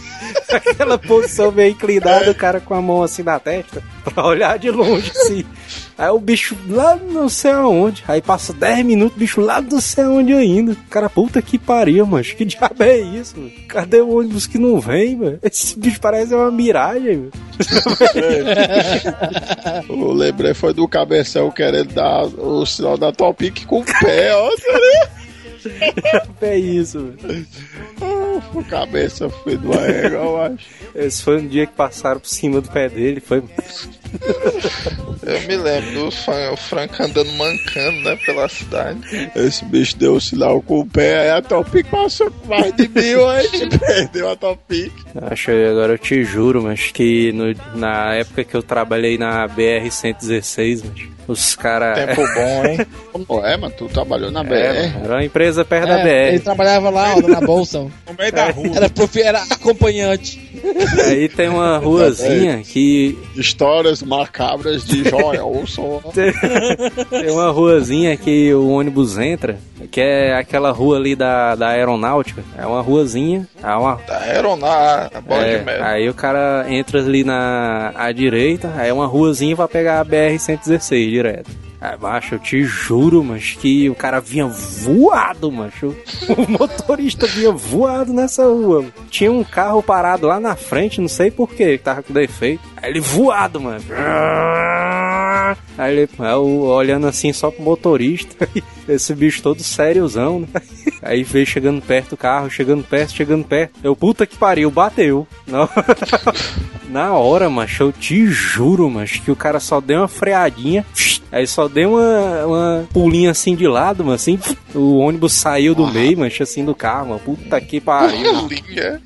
Aquela 0.49 0.97
posição 0.97 1.51
meio 1.51 1.71
inclinada, 1.71 2.31
o 2.31 2.36
cara 2.36 2.59
com 2.59 2.73
a 2.73 2.81
mão 2.81 3.01
assim 3.03 3.23
na 3.23 3.39
testa, 3.39 3.81
pra 4.03 4.25
olhar 4.25 4.57
de 4.59 4.69
longe 4.69 5.11
assim. 5.11 5.45
Aí 5.97 6.09
o 6.09 6.19
bicho 6.19 6.57
lá 6.67 6.95
não 6.95 7.29
sei 7.29 7.51
aonde. 7.51 8.03
Aí 8.07 8.21
passa 8.21 8.51
10 8.53 8.86
minutos, 8.86 9.15
o 9.15 9.19
bicho 9.19 9.41
lá 9.41 9.61
não 9.61 9.79
sei 9.79 10.03
aonde 10.03 10.34
ainda. 10.34 10.75
Cara, 10.89 11.09
puta 11.09 11.41
que 11.41 11.57
pariu, 11.57 12.05
mano. 12.05 12.23
Que 12.23 12.45
diabo 12.45 12.84
é 12.84 12.97
isso, 12.99 13.38
mano? 13.38 13.51
Cadê 13.67 14.01
o 14.01 14.17
ônibus 14.17 14.47
que 14.47 14.57
não 14.57 14.79
vem, 14.79 15.15
mano? 15.15 15.39
Esse 15.43 15.77
bicho 15.77 15.99
parece 15.99 16.34
uma 16.34 16.51
miragem, 16.51 17.17
mano. 17.17 17.31
O 19.89 20.11
lembrei 20.13 20.53
foi 20.53 20.73
do 20.73 20.88
cabeção 20.88 21.51
querendo 21.51 21.93
dar 21.93 22.23
o 22.23 22.65
sinal 22.65 22.97
da 22.97 23.11
Topic 23.11 23.65
com 23.65 23.81
o 23.81 23.86
pé, 23.86 24.34
ó. 24.36 24.49
É 26.41 26.57
isso, 26.57 26.99
mano. 26.99 27.45
O 28.53 28.63
cabeça 28.63 29.29
foi 29.29 29.57
do 29.57 29.73
égua, 29.73 30.17
eu 30.17 30.41
acho. 30.41 30.65
Esse 30.95 31.23
foi 31.23 31.38
um 31.41 31.47
dia 31.47 31.65
que 31.65 31.73
passaram 31.73 32.19
por 32.19 32.27
cima 32.27 32.61
do 32.61 32.69
pé 32.69 32.89
dele. 32.89 33.19
Foi. 33.19 33.43
Eu 35.23 35.41
me 35.47 35.55
lembro 35.57 35.91
do 36.05 36.11
Frank 36.57 37.01
andando 37.01 37.31
mancando, 37.34 38.01
né, 38.01 38.17
pela 38.25 38.47
cidade. 38.49 39.31
Esse 39.36 39.63
bicho 39.65 39.97
deu 39.97 40.15
o 40.15 40.21
sinal 40.21 40.61
com 40.61 40.79
o 40.81 40.86
pé, 40.86 41.21
aí 41.21 41.29
a 41.31 41.41
Topic 41.41 41.88
passou 41.88 42.29
com 42.29 42.47
mais 42.47 42.75
de 42.75 42.88
mil, 42.89 43.27
aí 43.29 43.45
a 43.47 43.49
gente 43.57 43.79
perdeu 43.79 44.29
a 44.29 44.36
Topic. 44.36 44.91
Acho 45.31 45.45
que 45.45 45.65
agora 45.65 45.93
eu 45.93 45.97
te 45.97 46.23
juro, 46.23 46.61
mas 46.63 46.91
que 46.91 47.31
no- 47.31 47.55
na 47.79 48.15
época 48.15 48.43
que 48.43 48.55
eu 48.55 48.61
trabalhei 48.61 49.17
na 49.17 49.47
BR-116, 49.47 50.84
mas 50.84 51.13
os 51.25 51.55
caras. 51.55 51.97
Tempo 52.05 52.21
bom, 52.34 52.65
hein? 52.65 53.25
Pô, 53.25 53.45
é, 53.45 53.55
mas 53.55 53.73
tu 53.75 53.88
trabalhou 53.88 54.29
na 54.29 54.43
BR. 54.43 54.53
É, 54.55 54.88
mano, 54.89 55.05
era 55.05 55.13
uma 55.15 55.23
empresa 55.23 55.63
perto 55.63 55.88
da 55.88 55.99
É, 56.01 56.27
ele 56.29 56.38
BR. 56.39 56.43
trabalhava 56.43 56.89
lá, 56.89 57.15
ó, 57.15 57.21
na 57.21 57.39
bolsa. 57.39 57.79
No 57.79 58.13
meio 58.24 58.32
da 58.34 58.49
rua. 58.51 58.71
Era, 58.76 58.89
profi- 58.89 59.21
era 59.21 59.41
acompanhante. 59.49 60.41
Aí 61.07 61.28
tem 61.30 61.49
uma 61.49 61.78
ruazinha 61.78 62.61
que. 62.63 63.17
Histórias 63.36 64.01
macabras 64.01 64.86
de 64.86 65.03
Joelson. 65.09 66.01
Tem 67.09 67.32
uma 67.32 67.49
ruazinha 67.51 68.15
que 68.17 68.53
o 68.53 68.69
ônibus 68.69 69.17
entra, 69.17 69.57
que 69.91 69.99
é 69.99 70.36
aquela 70.36 70.71
rua 70.71 70.97
ali 70.97 71.15
da, 71.15 71.55
da 71.55 71.69
aeronáutica. 71.69 72.43
É 72.57 72.65
uma 72.65 72.82
ruazinha. 72.82 73.47
É 73.61 73.67
uma, 73.76 73.95
Da 74.07 74.17
aeronáutica, 74.19 75.21
bola 75.21 75.45
é, 75.45 75.57
de 75.59 75.65
merda. 75.65 75.86
aí 75.86 76.09
o 76.09 76.13
cara 76.13 76.65
entra 76.69 76.99
ali 76.99 77.24
na 77.24 77.91
à 77.95 78.11
direita, 78.11 78.71
aí 78.78 78.89
é 78.89 78.93
uma 78.93 79.05
ruazinha 79.07 79.55
vai 79.55 79.67
pegar 79.67 79.99
a 79.99 80.05
BR-116 80.05 81.09
direto. 81.09 81.51
Aí, 81.84 81.97
macho, 81.99 82.36
eu 82.36 82.39
te 82.39 82.63
juro, 82.63 83.21
mas 83.21 83.57
que 83.59 83.89
o 83.89 83.95
cara 83.95 84.21
vinha 84.21 84.47
voado, 84.47 85.51
macho. 85.51 85.93
O 86.29 86.49
motorista 86.49 87.27
vinha 87.27 87.51
voado 87.51 88.13
nessa 88.13 88.45
rua. 88.45 88.86
Tinha 89.09 89.29
um 89.29 89.43
carro 89.43 89.84
parado 89.84 90.25
lá 90.25 90.39
na 90.39 90.55
frente, 90.55 91.01
não 91.01 91.09
sei 91.09 91.29
porquê, 91.29 91.77
tava 91.77 92.01
com 92.01 92.13
defeito. 92.13 92.63
Aí 92.77 92.89
ele 92.89 93.01
voado, 93.01 93.59
mano. 93.59 93.84
Aí 95.77 95.97
ele, 95.97 96.09
eu 96.19 96.61
olhando 96.61 97.05
assim 97.05 97.34
só 97.34 97.51
pro 97.51 97.61
motorista, 97.61 98.47
esse 98.88 99.13
bicho 99.13 99.41
todo 99.41 99.63
sériozão, 99.63 100.41
né? 100.41 100.47
Aí 101.01 101.23
veio 101.23 101.45
chegando 101.45 101.81
perto 101.81 102.11
do 102.11 102.17
carro, 102.17 102.49
chegando 102.49 102.84
perto, 102.84 103.13
chegando 103.13 103.43
perto. 103.43 103.73
Eu, 103.84 103.95
puta 103.95 104.25
que 104.25 104.38
pariu, 104.38 104.71
bateu. 104.71 105.27
Na 105.45 105.63
hora, 105.63 105.86
na 106.89 107.13
hora 107.13 107.49
macho, 107.49 107.84
eu 107.84 107.91
te 107.91 108.25
juro, 108.27 108.89
macho, 108.89 109.21
que 109.21 109.31
o 109.31 109.36
cara 109.36 109.59
só 109.59 109.81
deu 109.81 109.99
uma 109.99 110.07
freadinha. 110.07 110.86
Aí 111.31 111.47
só 111.47 111.67
deu 111.67 111.95
uma, 111.95 112.45
uma 112.45 112.88
pulinha 112.93 113.31
assim 113.31 113.55
de 113.55 113.67
lado, 113.67 114.03
mano, 114.03 114.15
assim. 114.15 114.39
O 114.73 114.97
ônibus 114.97 115.34
saiu 115.34 115.73
do 115.73 115.88
meio, 115.88 116.19
mancha 116.19 116.43
assim 116.43 116.63
do 116.63 116.75
carro, 116.75 117.09
mano. 117.09 117.19
Puta 117.19 117.59
que 117.59 117.81
pariu. 117.81 118.47
Linha. 118.47 119.01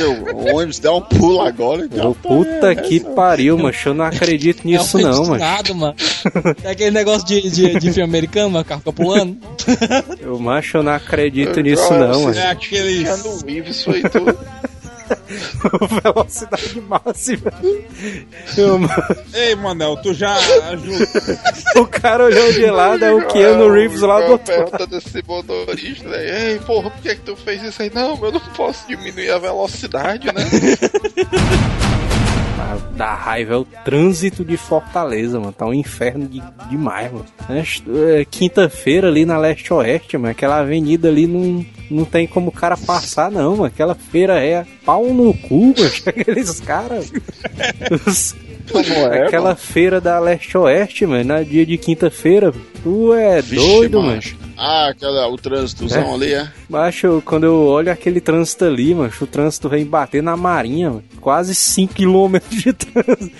O 0.00 0.56
ônibus 0.56 0.78
dá 0.78 0.94
um 0.94 1.00
pulo 1.00 1.40
agora. 1.42 1.88
Eu, 1.92 2.14
puta 2.14 2.74
que 2.74 3.00
pariu, 3.00 3.58
mancho. 3.58 3.90
Eu 3.90 3.94
não 3.94 4.04
acredito 4.04 4.64
nisso, 4.66 4.98
é 4.98 5.04
um 5.04 5.10
não, 5.10 5.24
mano. 5.26 5.38
nada, 5.38 5.74
mano. 5.74 5.94
É 6.64 6.70
aquele 6.70 6.90
negócio 6.90 7.26
de, 7.26 7.50
de, 7.50 7.78
de 7.78 7.92
filme 7.92 8.02
americano, 8.02 8.50
mano, 8.50 8.62
o 8.62 8.64
carro 8.64 8.80
fica 8.80 8.92
pulando. 8.92 9.36
Eu, 10.20 10.38
macho, 10.38 10.78
eu 10.78 10.82
não 10.82 10.92
acredito 10.92 11.60
nisso, 11.60 11.92
não, 11.92 12.22
mano. 12.22 12.38
É 12.38 12.48
aquele. 12.48 13.04
No 13.04 13.50
Ives 13.50 13.82
foi 13.84 14.02
tudo. 14.02 14.36
Velocidade 16.02 16.80
máxima. 16.80 17.52
Eu, 18.56 18.78
Ei, 19.34 19.54
Manel, 19.54 19.96
tu 19.96 20.14
já 20.14 20.34
ajuda. 20.34 21.06
o 21.76 21.86
cara 21.86 22.24
olhou 22.24 22.52
de 22.52 22.66
lado, 22.66 23.04
é 23.04 23.12
o 23.12 23.26
Keanu 23.26 23.70
Reeves 23.70 24.00
lá 24.00 24.20
do 24.20 24.32
outro 24.32 24.54
pergunta 24.54 24.86
desse 24.86 25.22
motorista, 25.26 26.08
né? 26.08 26.52
Ei, 26.52 26.58
porra, 26.60 26.90
por 26.90 27.00
que, 27.02 27.08
é 27.08 27.14
que 27.14 27.22
tu 27.22 27.36
fez 27.36 27.62
isso 27.62 27.82
aí? 27.82 27.90
Não, 27.92 28.18
eu 28.22 28.32
não 28.32 28.40
posso 28.40 28.86
diminuir 28.86 29.30
a 29.30 29.38
velocidade, 29.38 30.26
né? 30.26 30.42
Dá 32.96 33.14
raiva 33.14 33.54
é 33.54 33.56
o 33.56 33.64
trânsito 33.64 34.44
de 34.44 34.56
Fortaleza, 34.56 35.40
mano. 35.40 35.52
Tá 35.52 35.66
um 35.66 35.74
inferno 35.74 36.26
de, 36.26 36.42
demais, 36.68 37.10
mano. 37.10 37.24
É, 37.48 38.20
é, 38.20 38.24
Quinta-feira 38.24 39.08
ali 39.08 39.24
na 39.24 39.38
leste-oeste, 39.38 40.18
mano. 40.18 40.30
Aquela 40.30 40.58
avenida 40.58 41.08
ali 41.08 41.26
não, 41.26 41.64
não 41.90 42.04
tem 42.04 42.26
como 42.26 42.48
o 42.48 42.52
cara 42.52 42.76
passar, 42.76 43.30
não, 43.30 43.52
mano. 43.52 43.64
Aquela 43.64 43.94
feira 43.94 44.44
é 44.44 44.66
pau 44.84 45.06
no 45.12 45.32
cu, 45.32 45.66
mano. 45.66 45.92
Aqueles 46.06 46.60
caras. 46.60 47.12
Como 48.70 48.84
é, 48.84 49.26
Aquela 49.26 49.54
feira 49.56 50.00
da 50.00 50.18
leste-oeste, 50.18 51.06
mano. 51.06 51.24
Na 51.24 51.42
dia 51.42 51.64
de 51.66 51.76
quinta-feira. 51.78 52.52
Tu 52.82 53.12
é 53.14 53.40
Vixe, 53.42 53.66
doido, 53.66 54.00
mano. 54.00 54.14
macho. 54.16 54.36
Ah, 54.56 54.88
aquela, 54.90 55.26
o 55.28 55.36
trânsitozão 55.36 56.14
ali, 56.14 56.34
é? 56.34 56.48
Macho, 56.68 57.22
quando 57.24 57.44
eu 57.44 57.66
olho 57.66 57.90
aquele 57.90 58.20
trânsito 58.20 58.64
ali, 58.64 58.94
mano, 58.94 59.12
o 59.20 59.26
trânsito 59.26 59.68
vem 59.68 59.84
bater 59.84 60.22
na 60.22 60.36
marinha, 60.36 60.90
mano. 60.90 61.04
Quase 61.20 61.52
5km 61.54 62.40
de 62.50 62.72
trânsito. 62.72 63.36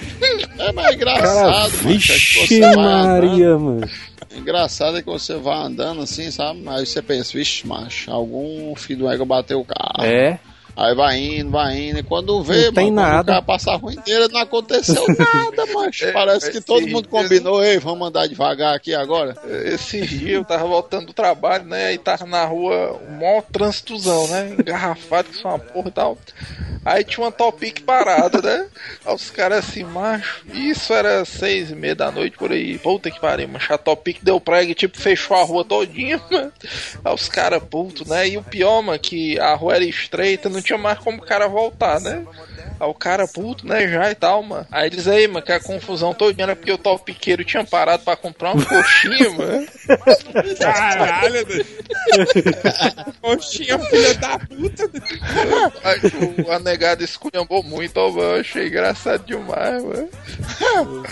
É, 0.59 0.73
mas 0.73 0.87
é 0.87 0.95
engraçado, 0.95 1.53
Cara, 1.53 1.66
é 1.66 1.70
que 1.70 1.77
vixe 1.87 2.47
você 2.47 2.61
vai 2.61 2.70
andando. 2.70 3.07
Maria, 3.07 3.59
mano. 3.59 3.89
Engraçado 4.35 4.97
é 4.97 5.03
que 5.03 5.09
você 5.11 5.35
vai 5.37 5.59
andando 5.66 6.01
assim, 6.03 6.31
sabe? 6.31 6.62
Aí 6.66 6.87
você 6.87 7.03
pensa, 7.03 7.37
vixe, 7.37 7.66
macho, 7.66 8.11
algum 8.11 8.75
filho 8.75 9.01
do 9.01 9.11
ego 9.11 9.25
bateu 9.27 9.61
o 9.61 9.64
carro. 9.64 10.05
É, 10.05 10.41
Aí 10.77 10.95
vai 10.95 11.18
indo, 11.18 11.51
vai 11.51 11.79
indo, 11.79 11.99
e 11.99 12.03
quando 12.03 12.43
vê, 12.43 12.66
Não 12.66 12.73
tem 12.73 12.91
mano, 12.91 13.09
nada. 13.09 13.23
o 13.23 13.27
cara 13.27 13.43
passa 13.43 13.73
a 13.73 13.77
rua 13.77 13.93
inteira, 13.93 14.29
não 14.29 14.41
aconteceu 14.41 15.05
nada, 15.18 15.66
macho. 15.75 16.12
Parece 16.12 16.51
que 16.51 16.61
todo 16.61 16.87
mundo 16.89 17.09
combinou, 17.09 17.62
ei, 17.62 17.79
vamos 17.79 18.09
andar 18.09 18.27
devagar 18.27 18.75
aqui 18.75 18.95
agora. 18.95 19.37
Esse 19.66 20.01
dia 20.07 20.37
eu 20.37 20.45
tava 20.45 20.64
voltando 20.66 21.07
do 21.07 21.12
trabalho, 21.12 21.64
né? 21.64 21.87
Aí 21.87 21.99
tava 21.99 22.25
na 22.25 22.45
rua, 22.45 22.99
um 23.09 23.16
maior 23.18 23.43
trânsitozão, 23.43 24.27
né? 24.29 24.57
Engarrafado, 24.59 25.29
que 25.29 25.37
são 25.37 25.51
uma 25.51 25.59
porra 25.59 25.89
e 25.89 25.93
tal. 25.93 26.18
Aí 26.85 27.05
tinha 27.05 27.25
uma 27.25 27.31
Topic 27.31 27.83
parada, 27.83 28.41
né? 28.43 28.66
Aí 29.05 29.14
os 29.14 29.31
caras 29.31 29.59
assim, 29.61 29.85
macho, 29.85 30.43
isso 30.53 30.93
era 30.93 31.25
seis 31.25 31.70
e 31.70 31.77
meia 31.77 31.95
da 31.95 32.11
noite 32.11 32.37
por 32.37 32.51
aí. 32.51 32.77
Puta 32.79 33.09
que 33.11 33.20
pariu, 33.20 33.47
macho. 33.47 33.73
A 33.73 33.79
Topic 33.79 34.18
deu 34.23 34.41
prega 34.41 34.73
e 34.73 34.75
tipo 34.75 34.99
fechou 35.01 35.37
a 35.37 35.45
rua 35.45 35.64
todinha, 35.64 36.20
mano. 36.31 36.53
Aí 37.05 37.14
os 37.14 37.29
caras, 37.29 37.62
puto, 37.62 38.09
né? 38.09 38.29
E 38.29 38.37
o 38.37 38.43
pior, 38.43 38.83
mano, 38.83 38.99
que 38.99 39.39
a 39.39 39.55
rua 39.55 39.77
era 39.77 39.85
estreita, 39.85 40.49
não 40.49 40.62
tinha 40.63 40.79
mais 40.79 40.99
como 40.99 41.19
o 41.19 41.27
cara 41.27 41.49
voltar, 41.49 42.01
né? 42.01 42.25
Aí 42.81 42.89
o 42.89 42.95
cara 42.95 43.29
puto, 43.29 43.67
né, 43.67 43.87
já 43.89 44.11
e 44.11 44.15
tal, 44.15 44.43
mano. 44.43 44.67
Aí 44.71 44.89
eles 44.89 45.07
aí, 45.07 45.29
mano, 45.29 45.45
que 45.45 45.53
a 45.53 45.61
confusão 45.61 46.13
todinha 46.13 46.45
era 46.45 46.57
porque 46.57 46.73
o 46.73 46.79
topiqueiro 46.79 47.45
tinha 47.45 47.65
parado 47.65 48.03
pra 48.03 48.17
comprar 48.17 48.55
uma 48.55 48.65
coxinha, 48.65 49.31
mano. 49.31 49.67
Caralho, 50.59 51.47
né? 51.47 51.65
Coxinha, 53.23 53.79
filha 53.79 54.15
da 54.15 54.39
puta. 54.39 54.91
Aí 55.85 56.01
o, 56.45 56.51
a 56.51 56.59
negada 56.59 57.05
esculhambou 57.05 57.63
muito, 57.63 57.97
ó, 57.99 58.11
mano. 58.11 58.35
Eu 58.35 58.41
achei 58.41 58.67
engraçado 58.67 59.25
demais, 59.25 59.83
mano. 59.83 60.09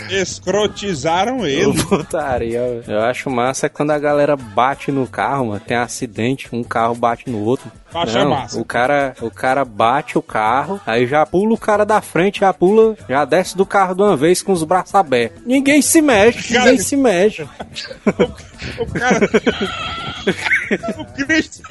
Escrotizaram 0.09 1.45
ele. 1.45 1.81
putaria. 1.85 2.83
Eu 2.87 3.01
acho 3.01 3.29
massa 3.29 3.67
é 3.67 3.69
quando 3.69 3.91
a 3.91 3.99
galera 3.99 4.35
bate 4.35 4.91
no 4.91 5.07
carro, 5.07 5.47
mano. 5.47 5.59
Tem 5.59 5.77
acidente, 5.77 6.49
um 6.51 6.63
carro 6.63 6.95
bate 6.95 7.29
no 7.29 7.43
outro. 7.43 7.71
Não, 7.93 8.29
massa. 8.29 8.59
o 8.59 8.65
cara, 8.65 9.13
o 9.21 9.29
cara 9.29 9.65
bate 9.65 10.17
o 10.17 10.21
carro, 10.21 10.79
aí 10.85 11.05
já 11.05 11.25
pula 11.25 11.53
o 11.53 11.57
cara 11.57 11.85
da 11.85 12.01
frente, 12.01 12.39
já 12.39 12.53
pula, 12.53 12.95
já 13.09 13.25
desce 13.25 13.55
do 13.57 13.65
carro 13.65 13.93
de 13.95 14.01
uma 14.01 14.15
vez 14.15 14.41
com 14.41 14.51
os 14.53 14.63
braços 14.63 14.95
abertos. 14.95 15.41
Ninguém 15.45 15.81
se 15.81 16.01
mexe, 16.01 16.53
Cara- 16.53 16.65
ninguém 16.65 16.79
se 16.83 16.95
mexe. 16.95 17.43
O 17.43 18.85
cara. 18.93 19.29
o 21.01 21.05
Cristo. 21.25 21.61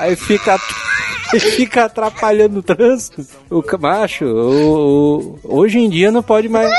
Aí 0.00 0.16
fica, 0.16 0.58
fica 1.56 1.84
atrapalhando 1.84 2.58
o 2.60 2.62
trânsito. 2.62 3.24
O 3.50 3.62
macho, 3.78 4.24
o, 4.24 5.38
o- 5.44 5.58
hoje 5.58 5.78
em 5.78 5.88
dia 5.88 6.10
não 6.10 6.22
pode 6.22 6.48
mais. 6.48 6.72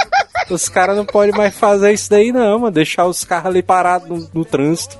Os 0.49 0.67
caras 0.67 0.97
não 0.97 1.05
podem 1.05 1.33
mais 1.33 1.55
fazer 1.55 1.93
isso 1.93 2.09
daí, 2.09 2.31
não, 2.33 2.59
mano. 2.59 2.71
Deixar 2.73 3.05
os 3.05 3.23
carros 3.23 3.45
ali 3.47 3.61
parados 3.63 4.09
no, 4.09 4.29
no 4.33 4.43
trânsito. 4.45 4.97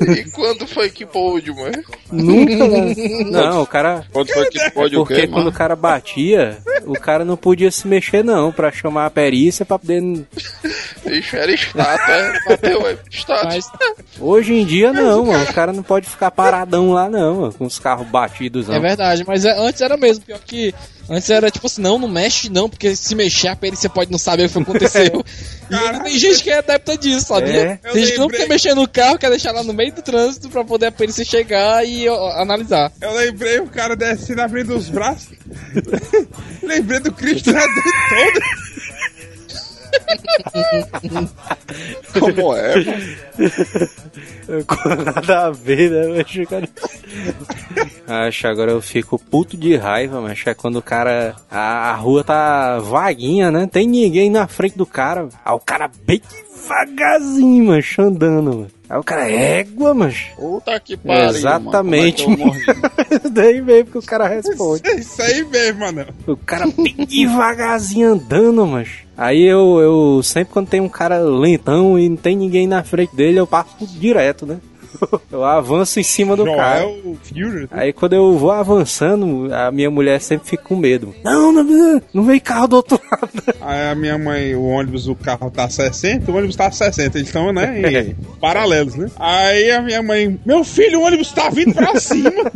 E 0.00 0.30
quando 0.30 0.68
foi 0.68 0.88
que 0.88 1.04
pôde, 1.04 1.50
mano? 1.52 1.82
Nunca, 2.12 2.56
mano. 2.58 2.94
Não, 3.32 3.62
o 3.62 3.66
cara. 3.66 4.04
Quanto 4.12 4.32
foi 4.32 4.46
que 4.46 4.70
pode 4.70 4.94
o 4.96 5.00
Porque 5.00 5.22
quê, 5.22 5.26
quando 5.26 5.38
mano? 5.38 5.50
o 5.50 5.52
cara 5.52 5.74
batia, 5.74 6.58
o 6.86 6.92
cara 6.92 7.24
não 7.24 7.36
podia 7.36 7.70
se 7.72 7.88
mexer, 7.88 8.22
não, 8.22 8.52
pra 8.52 8.70
chamar 8.70 9.06
a 9.06 9.10
perícia 9.10 9.64
pra 9.64 9.78
poder. 9.80 10.00
Bicho, 11.04 11.36
era 11.36 11.52
estátua, 11.52 12.14
é? 12.14 12.32
Bateu, 12.48 12.86
é 12.86 12.96
estátua. 13.10 13.44
Mas 13.46 13.70
Hoje 14.20 14.54
em 14.54 14.64
dia, 14.64 14.92
não, 14.92 15.26
mano. 15.26 15.42
O 15.44 15.52
cara 15.54 15.72
não 15.72 15.82
pode 15.82 16.08
ficar 16.08 16.30
paradão 16.30 16.92
lá, 16.92 17.08
não, 17.10 17.34
mano, 17.40 17.53
com 17.54 17.64
os 17.64 17.78
carros 17.78 18.06
batidos, 18.08 18.68
não. 18.68 18.74
é 18.74 18.80
verdade, 18.80 19.24
mas 19.26 19.44
é- 19.44 19.58
antes 19.58 19.80
era 19.80 19.96
mesmo. 19.96 20.24
Pior 20.24 20.40
que 20.40 20.74
antes 21.08 21.30
era 21.30 21.50
tipo 21.50 21.66
assim, 21.66 21.80
não, 21.80 21.98
não 21.98 22.08
mexe 22.08 22.48
não, 22.50 22.68
porque 22.68 22.94
se 22.96 23.14
mexer 23.14 23.48
a 23.48 23.56
perícia 23.56 23.88
pode 23.88 24.10
não 24.10 24.18
saber 24.18 24.46
o 24.46 24.48
que 24.48 24.58
aconteceu. 24.58 25.24
e 25.70 25.74
ainda 25.74 26.00
tem 26.00 26.18
gente 26.18 26.42
que 26.42 26.50
é 26.50 26.58
adepta 26.58 26.96
disso, 26.96 27.26
sabia? 27.28 27.80
É. 27.82 27.92
Tem 27.92 28.04
gente 28.04 28.14
que 28.14 28.20
não 28.20 28.28
quer 28.28 28.48
mexer 28.48 28.74
no 28.74 28.88
carro, 28.88 29.18
quer 29.18 29.30
deixar 29.30 29.52
lá 29.52 29.62
no 29.62 29.72
meio 29.72 29.92
do 29.92 30.02
trânsito 30.02 30.48
pra 30.48 30.64
poder 30.64 30.86
a 30.86 30.92
perícia 30.92 31.24
chegar 31.24 31.86
e 31.86 32.08
ó, 32.08 32.40
analisar. 32.40 32.92
Eu 33.00 33.14
lembrei 33.14 33.60
o 33.60 33.66
cara 33.66 33.96
descendo 33.96 34.42
abrindo 34.42 34.76
os 34.76 34.88
braços. 34.88 35.28
lembrei 36.62 37.00
do 37.00 37.12
Cristo 37.12 37.50
Redentor. 37.50 38.42
Como 42.18 42.56
é, 42.56 42.76
mano? 42.76 43.04
Nada 45.14 45.46
a 45.46 45.50
ver, 45.50 45.90
né, 45.90 46.06
mas 46.16 46.48
cara. 46.48 46.68
Acho 48.06 48.46
agora 48.48 48.70
eu 48.70 48.82
fico 48.82 49.18
puto 49.18 49.56
de 49.56 49.76
raiva, 49.76 50.20
mas 50.20 50.40
é 50.46 50.54
quando 50.54 50.76
o 50.76 50.82
cara. 50.82 51.34
A, 51.50 51.90
a 51.90 51.94
rua 51.94 52.22
tá 52.22 52.78
vaguinha, 52.78 53.50
né? 53.50 53.66
Tem 53.70 53.86
ninguém 53.86 54.30
na 54.30 54.46
frente 54.46 54.76
do 54.76 54.86
cara. 54.86 55.28
Aí 55.44 55.54
o 55.54 55.60
cara 55.60 55.90
bem 56.06 56.20
devagarzinho, 56.54 57.64
mano, 57.64 57.82
andando, 57.98 58.42
mano. 58.42 58.70
Aí 58.88 58.98
o 58.98 59.02
cara, 59.02 59.30
égua, 59.30 59.94
mas. 59.94 60.28
Puta 60.36 60.78
que 60.78 60.96
pariu, 60.96 61.30
Exatamente. 61.30 62.28
Mano. 62.28 62.42
É 62.42 62.42
eu 62.42 62.46
morri? 62.46 62.64
Daí 63.32 63.62
mesmo 63.62 63.90
que 63.92 63.98
o 63.98 64.02
cara 64.02 64.28
responde. 64.28 64.82
É 64.86 64.96
isso 64.96 65.22
aí 65.22 65.44
mesmo, 65.44 65.80
mano. 65.80 66.06
O 66.26 66.36
cara 66.36 66.66
bem 66.66 66.94
devagarzinho 67.06 68.12
andando, 68.12 68.66
mas. 68.66 69.03
Aí 69.16 69.42
eu, 69.42 69.80
eu 69.80 70.22
sempre 70.22 70.52
quando 70.52 70.68
tem 70.68 70.80
um 70.80 70.88
cara 70.88 71.18
lentão 71.18 71.98
e 71.98 72.08
não 72.08 72.16
tem 72.16 72.36
ninguém 72.36 72.66
na 72.66 72.82
frente 72.82 73.14
dele, 73.14 73.38
eu 73.38 73.46
passo 73.46 73.86
direto, 73.86 74.44
né? 74.44 74.58
Eu 75.30 75.44
avanço 75.44 75.98
em 76.00 76.02
cima 76.02 76.36
do 76.36 76.44
cara. 76.44 76.82
Joel 76.82 77.16
Fury. 77.22 77.68
Aí 77.70 77.92
quando 77.92 78.14
eu 78.14 78.36
vou 78.38 78.50
avançando, 78.50 79.52
a 79.52 79.70
minha 79.70 79.90
mulher 79.90 80.20
sempre 80.20 80.48
fica 80.48 80.62
com 80.62 80.76
medo. 80.76 81.14
Não, 81.22 81.52
não, 81.52 82.02
não 82.12 82.22
vem 82.24 82.40
carro 82.40 82.68
do 82.68 82.76
outro 82.76 83.00
lado. 83.10 83.30
Aí 83.60 83.88
a 83.88 83.94
minha 83.94 84.18
mãe, 84.18 84.54
o 84.54 84.64
ônibus, 84.64 85.08
o 85.08 85.14
carro 85.14 85.50
tá 85.50 85.68
60, 85.68 86.30
o 86.30 86.36
ônibus 86.36 86.56
tá 86.56 86.70
60. 86.70 87.18
Eles 87.18 87.28
estão, 87.28 87.52
né, 87.52 87.80
em 87.80 88.14
paralelos, 88.40 88.94
né? 88.94 89.10
Aí 89.16 89.70
a 89.70 89.82
minha 89.82 90.02
mãe, 90.02 90.38
meu 90.44 90.64
filho, 90.64 91.00
o 91.00 91.04
ônibus 91.04 91.32
tá 91.32 91.48
vindo 91.50 91.74
pra 91.74 91.98
cima. 91.98 92.52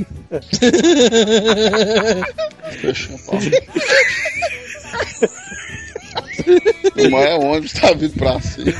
Deixa 2.82 3.12
eu 3.12 3.18
falar. 3.18 3.40
É, 6.96 7.34
o 7.36 7.42
ônibus 7.44 7.72
tá 7.72 7.92
vindo 7.92 8.14
pra 8.14 8.40
cima. 8.40 8.72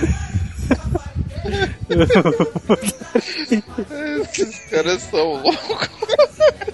Esses 3.51 4.59
caras 4.71 5.03
são 5.03 5.43
loucos. 5.43 5.89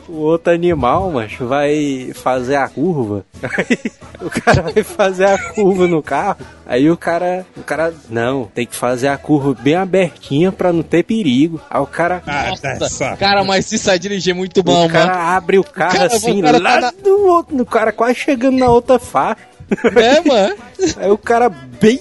o 0.08 0.12
outro 0.14 0.52
animal, 0.52 1.10
macho, 1.10 1.46
vai 1.46 2.10
fazer 2.14 2.56
a 2.56 2.68
curva. 2.68 3.24
Aí 3.42 3.78
o 4.20 4.30
cara 4.30 4.62
vai 4.62 4.82
fazer 4.82 5.26
a 5.26 5.38
curva 5.52 5.86
no 5.86 6.02
carro. 6.02 6.36
Aí 6.66 6.90
o 6.90 6.96
cara, 6.96 7.46
o 7.56 7.62
cara, 7.62 7.92
não, 8.08 8.44
tem 8.54 8.66
que 8.66 8.74
fazer 8.76 9.08
a 9.08 9.16
curva 9.18 9.54
bem 9.60 9.74
abertinha 9.76 10.50
pra 10.50 10.72
não 10.72 10.82
ter 10.82 11.02
perigo. 11.04 11.60
Aí 11.70 11.80
o 11.80 11.86
cara, 11.86 12.22
Ah, 12.26 12.48
Nossa, 12.50 12.74
dessa. 12.74 13.16
cara, 13.16 13.44
mas 13.44 13.66
se 13.66 13.78
sabe 13.78 13.98
dirigir 14.00 14.32
é 14.32 14.36
muito 14.36 14.62
bom, 14.62 14.86
o 14.86 14.90
cara 14.90 15.14
mano. 15.14 15.28
abre 15.28 15.58
o 15.58 15.64
carro 15.64 15.92
cara- 15.92 16.12
o 16.12 16.16
assim, 16.16 16.40
cara 16.42 16.58
tá 16.60 16.62
lá 16.68 16.80
na- 16.80 16.90
do 16.90 17.26
outro, 17.26 17.60
o 17.62 17.66
cara 17.66 17.92
quase 17.92 18.14
chegando 18.16 18.58
na 18.58 18.68
outra 18.68 18.98
faixa. 18.98 19.53
É, 19.96 20.20
mano. 20.26 20.56
Aí 20.96 21.10
o 21.10 21.18
cara 21.18 21.48
bem, 21.48 22.00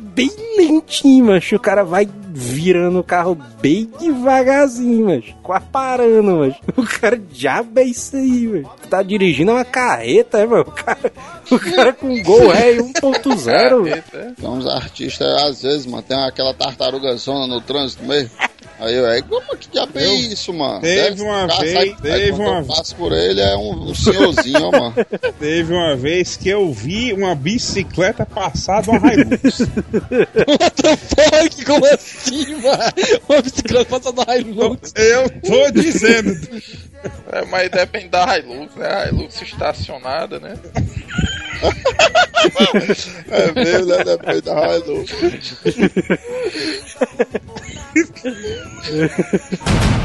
bem 0.00 0.30
lentinho, 0.56 1.26
macho. 1.26 1.56
O 1.56 1.60
cara 1.60 1.82
vai 1.84 2.08
virando 2.36 2.98
o 2.98 3.04
carro 3.04 3.36
bem 3.60 3.88
devagarzinho, 4.00 5.06
macho. 5.06 5.34
Quase 5.42 5.66
parando, 5.66 6.36
macho. 6.36 6.60
O 6.76 6.82
cara 6.84 7.16
diabo 7.16 7.78
é 7.78 7.84
isso 7.84 8.16
aí, 8.16 8.46
macho. 8.46 8.70
Tá 8.90 9.02
dirigindo 9.02 9.52
uma 9.52 9.64
carreta, 9.64 10.38
é, 10.38 10.46
mano. 10.46 10.64
O 10.66 10.72
cara, 10.72 11.12
o 11.50 11.58
cara 11.58 11.92
com 11.92 12.22
Gol 12.22 12.48
Ré 12.48 12.76
1.0, 12.76 13.38
velho. 13.44 13.86
Eita. 13.86 14.34
Tem 14.40 14.48
uns 14.48 14.66
artistas, 14.66 15.42
às 15.42 15.62
vezes, 15.62 15.86
mano, 15.86 16.02
tem 16.02 16.16
aquela 16.24 16.52
tartaruga 16.54 17.14
zona 17.16 17.46
no 17.46 17.60
trânsito 17.60 18.04
mesmo. 18.04 18.30
Aí 18.84 18.94
eu, 18.94 19.06
é, 19.08 19.22
como 19.22 19.56
que 19.56 19.68
diabo 19.70 19.98
é 19.98 20.06
isso, 20.14 20.52
mano? 20.52 20.80
teve 20.80 21.02
Deve 21.10 21.22
uma 21.22 21.42
ficar, 21.48 21.60
vez- 21.62 21.72
sai- 21.72 21.82
aí 21.88 21.96
teve 22.02 22.30
quando 22.32 22.40
uma- 22.48 22.58
eu 22.60 22.64
passo 22.66 22.96
por 22.96 23.12
ele, 23.12 23.40
é 23.40 23.56
um, 23.56 23.90
um 23.90 23.94
senhorzinho, 23.94 24.66
ó, 24.66 24.70
mano. 24.70 24.94
Teve 25.40 25.72
uma 25.72 25.96
vez 25.96 26.36
que 26.36 26.48
eu 26.48 26.72
vi 26.72 27.12
uma 27.12 27.34
bicicleta 27.34 28.24
passar 28.26 28.82
de 28.82 28.90
uma 28.90 29.12
Hilux. 29.12 29.60
What 29.60 30.82
the 30.82 30.96
fuck? 30.96 31.64
Como 31.64 31.86
assim, 31.86 32.54
mano? 32.56 32.92
Uma 33.28 33.42
bicicleta 33.42 33.84
passando 33.86 34.24
na 34.26 34.36
Hilux. 34.36 34.92
Eu 34.96 35.30
tô 35.40 35.70
dizendo. 35.72 36.34
É, 37.32 37.44
mas 37.46 37.70
depende 37.70 38.08
da 38.08 38.38
Hilux, 38.38 38.74
né? 38.76 38.86
A 38.88 39.08
Hilux 39.08 39.40
estacionada, 39.42 40.38
né? 40.40 40.56
É 43.30 43.52
mesmo, 43.52 43.86
né? 43.86 44.04
Depois 44.04 44.42
da 44.42 44.76
Hilux. 44.76 45.10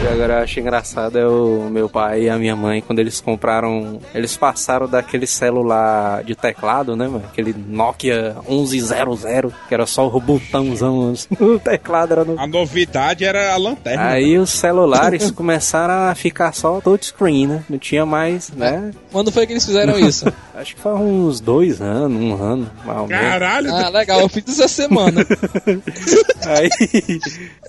E 0.00 0.06
agora 0.06 0.34
eu 0.34 0.42
acho 0.44 0.60
engraçado 0.60 1.18
é 1.18 1.26
o 1.26 1.68
meu 1.68 1.88
pai 1.88 2.22
e 2.22 2.30
a 2.30 2.38
minha 2.38 2.54
mãe, 2.54 2.80
quando 2.80 3.00
eles 3.00 3.20
compraram. 3.20 3.98
Eles 4.14 4.36
passaram 4.36 4.88
daquele 4.88 5.26
celular 5.26 6.22
de 6.22 6.36
teclado, 6.36 6.94
né, 6.94 7.08
mano? 7.08 7.24
Aquele 7.26 7.52
Nokia 7.52 8.36
1100, 8.48 9.50
que 9.66 9.74
era 9.74 9.86
só 9.86 10.06
o 10.06 10.20
botãozão. 10.20 11.12
O 11.40 11.58
teclado 11.58 12.12
era 12.12 12.24
no. 12.24 12.38
A 12.38 12.46
novidade 12.46 13.24
era 13.24 13.52
a 13.52 13.56
lanterna. 13.56 14.10
Aí 14.10 14.38
os 14.38 14.50
celulares 14.50 15.30
começaram 15.30 16.08
a 16.08 16.14
ficar 16.14 16.52
só 16.52 16.80
touchscreen, 16.80 17.46
né? 17.46 17.64
Não 17.68 17.78
tinha 17.78 18.06
mais, 18.06 18.50
né? 18.50 18.92
Quando 19.10 19.32
foi 19.32 19.46
que 19.46 19.52
eles 19.52 19.64
fizeram 19.64 19.98
isso? 19.98 20.26
Acho 20.58 20.74
que 20.74 20.80
faz 20.80 20.98
uns 21.00 21.38
dois 21.40 21.80
anos, 21.80 22.20
um 22.20 22.34
ano, 22.34 22.68
mais 22.84 22.98
ou 22.98 23.06
menos. 23.06 23.22
Caralho, 23.22 23.72
Ah, 23.72 23.88
legal, 23.90 24.20
eu 24.20 24.28
fiz 24.28 24.42
essa 24.48 24.66
semana. 24.66 25.24
Aí, 26.48 26.70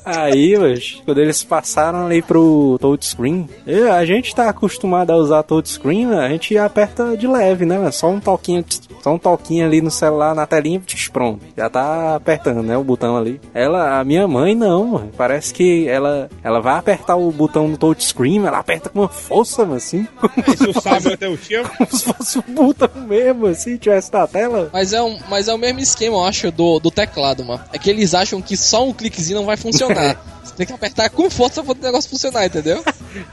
aí, 0.05 0.57
mas, 0.57 1.01
quando 1.03 1.17
eles 1.17 1.43
passaram 1.43 2.05
ali 2.05 2.21
pro 2.21 2.77
touchscreen, 2.79 3.49
a 3.93 4.05
gente 4.05 4.33
tá 4.33 4.47
acostumado 4.47 5.11
a 5.11 5.17
usar 5.17 5.43
touchscreen, 5.43 6.05
né? 6.05 6.25
a 6.25 6.29
gente 6.29 6.57
aperta 6.57 7.17
de 7.17 7.27
leve, 7.27 7.65
né? 7.65 7.91
Só 7.91 8.09
um 8.09 8.19
toquinho, 8.21 8.63
só 9.03 9.13
um 9.13 9.17
toquinho 9.17 9.65
ali 9.65 9.81
no 9.81 9.91
celular, 9.91 10.33
na 10.33 10.45
telinha, 10.45 10.81
pronto. 11.11 11.41
Já 11.57 11.69
tá 11.69 12.15
apertando, 12.15 12.63
né? 12.63 12.77
O 12.77 12.83
botão 12.83 13.17
ali. 13.17 13.41
Ela, 13.53 13.99
a 13.99 14.03
minha 14.05 14.27
mãe 14.27 14.55
não, 14.55 14.85
mano. 14.85 15.11
parece 15.17 15.53
que 15.53 15.85
ela, 15.87 16.29
ela 16.41 16.61
vai 16.61 16.77
apertar 16.77 17.17
o 17.17 17.29
botão 17.31 17.69
do 17.69 17.77
touchscreen, 17.77 18.45
ela 18.45 18.59
aperta 18.59 18.89
com 18.89 18.99
uma 18.99 19.09
força, 19.09 19.63
mano, 19.63 19.75
assim, 19.75 20.07
isso 20.47 20.79
sabe 20.81 21.13
até 21.13 21.27
o 21.27 21.35
tio. 21.37 21.67
como 21.77 21.89
se 21.91 22.05
fosse 22.05 22.39
um 22.39 22.53
botão 22.53 22.78
mesmo, 23.07 23.47
assim, 23.47 23.77
tivesse 23.77 24.11
na 24.13 24.27
tela. 24.27 24.69
Mas 24.71 24.93
é, 24.93 25.01
um, 25.01 25.17
mas 25.29 25.47
é 25.47 25.53
o 25.53 25.57
mesmo 25.57 25.79
esquema, 25.79 26.17
eu 26.17 26.25
acho, 26.25 26.51
do, 26.51 26.79
do 26.79 26.91
teclado, 26.91 27.43
mano. 27.43 27.63
É 27.73 27.77
que 27.77 27.89
eles 27.89 28.13
acham 28.13 28.41
que 28.41 28.55
só 28.55 28.87
um 28.87 28.93
cliquezinho 28.93 29.39
não 29.39 29.45
vai 29.45 29.57
funcionar. 29.57 30.21
Você 30.49 30.55
tem 30.55 30.65
que 30.65 30.73
apertar 30.73 31.09
com 31.09 31.29
força 31.29 31.63
pra 31.63 31.73
o 31.73 31.77
negócio 31.77 32.09
funcionar, 32.09 32.45
entendeu? 32.45 32.83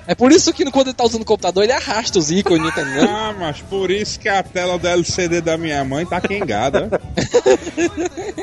É 0.06 0.14
por 0.14 0.30
isso 0.32 0.52
que 0.52 0.64
quando 0.70 0.88
ele 0.88 0.94
tá 0.94 1.04
usando 1.04 1.22
o 1.22 1.24
computador, 1.24 1.64
ele 1.64 1.72
arrasta 1.72 2.18
os 2.18 2.30
ícones, 2.30 2.66
entendeu? 2.68 3.08
Ah, 3.08 3.34
mas 3.38 3.60
por 3.60 3.90
isso 3.90 4.18
que 4.18 4.28
a 4.28 4.42
tela 4.42 4.78
do 4.78 4.86
LCD 4.86 5.40
da 5.40 5.56
minha 5.56 5.84
mãe 5.84 6.06
tá 6.06 6.20
quengada. 6.20 6.88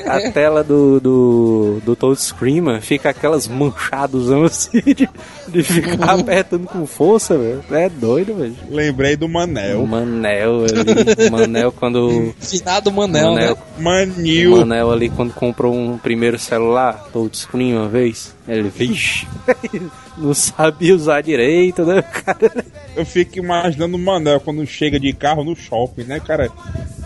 A 0.06 0.32
tela 0.32 0.64
do, 0.64 1.00
do, 1.00 1.82
do 1.84 1.96
touchscreen, 1.96 2.62
mano, 2.62 2.82
fica 2.82 3.10
aquelas 3.10 3.48
manchadas 3.48 4.30
assim 4.32 4.82
de, 4.82 5.10
de 5.48 5.64
ficar 5.64 6.20
apertando 6.20 6.68
com 6.68 6.86
força, 6.86 7.38
velho. 7.38 7.64
É 7.72 7.90
doido, 7.90 8.36
velho. 8.36 8.56
Lembrei 8.70 9.16
do 9.16 9.30
Manel. 9.30 9.86
Manel 9.86 10.66
ali. 10.66 11.30
Manel 11.30 11.72
quando. 11.72 12.34
Finado 12.40 12.92
Manel, 12.92 13.34
Manel, 13.34 13.56
né? 13.56 13.62
o 13.78 13.82
Manil. 13.82 14.58
Manel 14.58 14.92
ali 14.92 15.10
quando 15.10 15.34
comprou 15.34 15.74
um 15.74 15.98
primeiro 15.98 16.38
celular, 16.38 17.08
touchscreen 17.12 17.76
uma 17.76 17.88
vez. 17.88 18.34
Ele, 18.48 18.70
vixe, 18.70 19.26
não 20.18 20.34
sabia 20.34 20.94
usar 20.94 21.22
direito, 21.22 21.86
né, 21.86 22.02
cara? 22.02 22.66
Eu 22.96 23.06
fico 23.06 23.38
imaginando 23.38 23.96
o 23.96 24.00
Manel 24.00 24.40
quando 24.42 24.66
chega 24.66 25.00
de 25.00 25.14
carro 25.14 25.44
no 25.44 25.56
shopping, 25.56 26.04
né, 26.04 26.20
cara? 26.20 26.52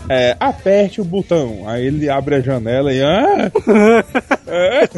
É, 0.08 0.36
aperte 0.40 1.00
o 1.00 1.04
botão. 1.04 1.68
Aí 1.68 1.86
ele 1.86 2.08
abre 2.08 2.36
a 2.36 2.40
janela 2.40 2.92
e. 2.92 3.02
Ah, 3.02 3.52
é, 4.46 4.88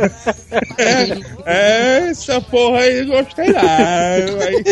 é, 0.79 1.19
é, 1.45 2.11
essa 2.11 2.41
porra 2.41 2.81
aí 2.81 3.05
gostei 3.05 3.49
não. 3.49 3.61
Aí, 3.61 4.65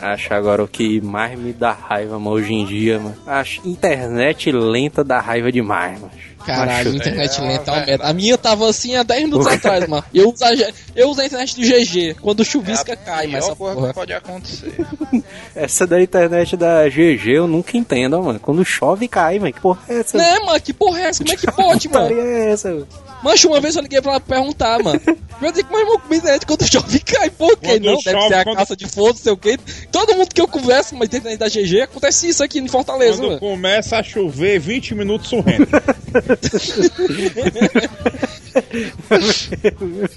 Acho 0.00 0.32
agora 0.32 0.64
o 0.64 0.68
que 0.68 1.00
mais 1.02 1.38
me 1.38 1.52
dá 1.52 1.72
raiva, 1.72 2.18
mano, 2.18 2.30
hoje 2.30 2.54
em 2.54 2.64
dia, 2.64 2.98
mano. 2.98 3.16
Acho 3.26 3.60
internet 3.68 4.50
lenta 4.50 5.04
dá 5.04 5.20
raiva 5.20 5.52
demais, 5.52 6.00
mano. 6.00 6.29
Caralho, 6.44 6.94
internet 6.94 7.38
É, 7.38 7.42
lenta 7.42 7.70
é 7.70 7.74
uma 7.74 7.82
é 7.82 7.86
merda. 7.86 8.04
A 8.04 8.12
minha 8.12 8.38
tava 8.38 8.68
assim 8.68 8.96
há 8.96 9.02
10 9.02 9.24
minutos 9.24 9.46
atrás, 9.52 9.86
mano. 9.86 10.04
Eu 10.12 10.30
uso, 10.30 10.44
a, 10.44 10.50
eu 10.96 11.10
uso 11.10 11.20
a 11.20 11.26
internet 11.26 11.54
do 11.54 11.62
GG. 11.62 12.16
Quando 12.20 12.44
chuvisca, 12.44 12.96
cai, 12.96 13.26
mas 13.26 13.44
essa 13.44 13.56
porra. 13.56 13.88
que 13.88 13.94
pode 13.94 14.12
acontecer. 14.12 14.74
Essa 15.54 15.86
da 15.86 16.00
internet 16.00 16.56
da 16.56 16.88
GG 16.88 17.28
eu 17.28 17.46
nunca 17.46 17.76
entendo, 17.76 18.14
ó, 18.14 18.22
mano. 18.22 18.40
Quando 18.40 18.64
chove, 18.64 19.08
cai, 19.08 19.38
mano. 19.38 19.52
Que 19.52 19.60
porra 19.60 19.80
é 19.88 20.00
essa? 20.00 20.18
Né, 20.18 20.38
mano? 20.40 20.60
Que 20.60 20.72
porra 20.72 21.00
é 21.00 21.04
essa? 21.04 21.24
Como 21.24 21.34
é 21.34 21.36
que 21.36 21.46
pode, 21.50 21.88
mano? 21.90 22.08
putaria 22.08 22.22
é 22.22 22.50
essa? 22.50 22.70
mano? 22.70 22.88
Mancha, 23.22 23.48
uma 23.48 23.60
vez 23.60 23.76
eu 23.76 23.82
liguei 23.82 24.00
pra 24.00 24.12
ela 24.12 24.20
perguntar, 24.20 24.82
mano. 24.82 25.00
Eu 25.40 25.50
digo, 25.52 25.68
mas 25.72 25.80
irmão, 25.80 25.98
com 25.98 26.14
internet 26.14 26.44
quando 26.44 26.70
chove 26.70 27.00
cai, 27.00 27.30
por 27.30 27.56
quê? 27.56 27.68
Quando 27.80 27.84
Não, 27.86 27.94
deve 27.96 28.10
chove, 28.10 28.28
ser 28.28 28.34
a 28.34 28.44
quando- 28.44 28.56
caça 28.58 28.76
de 28.76 28.86
fogo, 28.86 29.08
não 29.08 29.16
sei 29.16 29.32
o 29.32 29.36
quê. 29.38 29.58
Todo 29.90 30.14
mundo 30.14 30.28
que 30.34 30.38
eu 30.40 30.46
converso, 30.46 30.94
mas 30.94 31.06
internet 31.08 31.38
da 31.38 31.48
GG, 31.48 31.80
acontece 31.80 32.28
isso 32.28 32.44
aqui 32.44 32.58
em 32.58 32.68
Fortaleza, 32.68 33.16
quando 33.16 33.26
mano. 33.28 33.40
começa 33.40 33.96
a 33.96 34.02
chover, 34.02 34.58
20 34.60 34.94
minutos 34.94 35.30
sorrendo. 35.30 35.66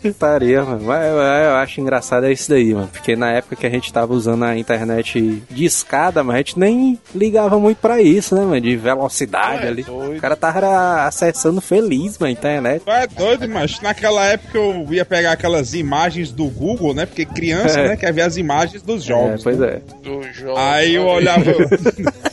Putaria, 0.02 0.64
mano. 0.64 0.82
Mas, 0.84 1.06
eu 1.06 1.56
acho 1.56 1.82
engraçado 1.82 2.26
é 2.26 2.32
isso 2.32 2.50
daí, 2.50 2.74
mano. 2.74 2.90
Porque 2.92 3.16
na 3.16 3.32
época 3.32 3.56
que 3.56 3.66
a 3.66 3.70
gente 3.70 3.92
tava 3.92 4.14
usando 4.14 4.44
a 4.44 4.58
internet 4.58 5.42
de 5.50 5.66
escada, 5.66 6.24
mas 6.24 6.36
a 6.36 6.38
gente 6.40 6.60
nem 6.60 7.00
ligava 7.16 7.58
muito 7.60 7.78
pra 7.78 8.02
isso, 8.02 8.36
né, 8.36 8.42
mano? 8.42 8.62
De 8.62 8.76
velocidade 8.76 9.64
Ué, 9.64 9.68
ali. 9.70 9.84
doido. 9.84 10.18
O 10.18 10.22
cara 10.22 10.36
tava 10.36 11.06
acessando 11.06 11.62
feliz, 11.62 12.18
mano, 12.18 12.30
a 12.30 12.32
internet. 12.32 12.84
Tu 12.94 13.04
é 13.04 13.08
doido, 13.08 13.50
mas 13.50 13.80
naquela 13.82 14.26
época 14.28 14.58
eu 14.58 14.88
ia 14.92 15.04
pegar 15.06 15.32
aquelas 15.32 15.74
imagens 15.74 16.32
do 16.32 16.46
Google, 16.46 16.94
né? 16.94 17.06
Porque 17.06 17.26
criança, 17.26 17.80
É. 17.80 17.90
né, 17.90 17.98
quer 17.98 18.14
ver 18.14 18.22
as 18.22 18.38
imagens 18.38 18.82
dos 18.84 19.04
É, 19.04 19.08
jogos. 19.08 19.44
pois 19.44 19.58
né? 19.58 19.68
é. 19.82 20.04
Do 20.04 20.24
jogo. 20.34 20.58
Aí 20.58 20.96
eu 20.96 21.06
olhava. 21.06 21.44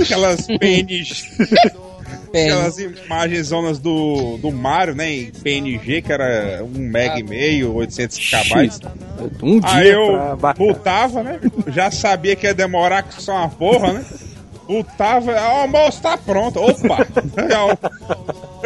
aquelas 0.00 0.46
pênis. 0.58 1.24
Aquelas 2.28 2.78
imagens 2.78 3.46
zonas 3.46 3.78
do, 3.78 4.36
do 4.38 4.50
Mario, 4.52 4.94
né? 4.94 5.10
Em 5.10 5.30
PNG, 5.30 6.02
que 6.02 6.12
era 6.12 6.62
1 6.62 6.68
mega 6.78 7.18
e 7.18 7.22
meio, 7.22 7.74
800 7.74 8.18
KB. 8.18 8.70
Um 9.42 9.60
dia 9.60 9.70
Aí 9.70 9.88
eu 9.88 10.36
botava, 10.56 11.22
né? 11.22 11.40
Já 11.68 11.90
sabia 11.90 12.36
que 12.36 12.46
ia 12.46 12.52
demorar 12.54 13.02
que 13.04 13.22
só 13.22 13.32
uma 13.36 13.48
porra, 13.48 13.94
né? 13.94 14.04
Botava, 14.68 15.32
ó, 15.32 15.58
o 15.58 15.60
almoço 15.62 16.02
tá 16.02 16.18
pronto. 16.18 16.58
Opa! 16.60 17.06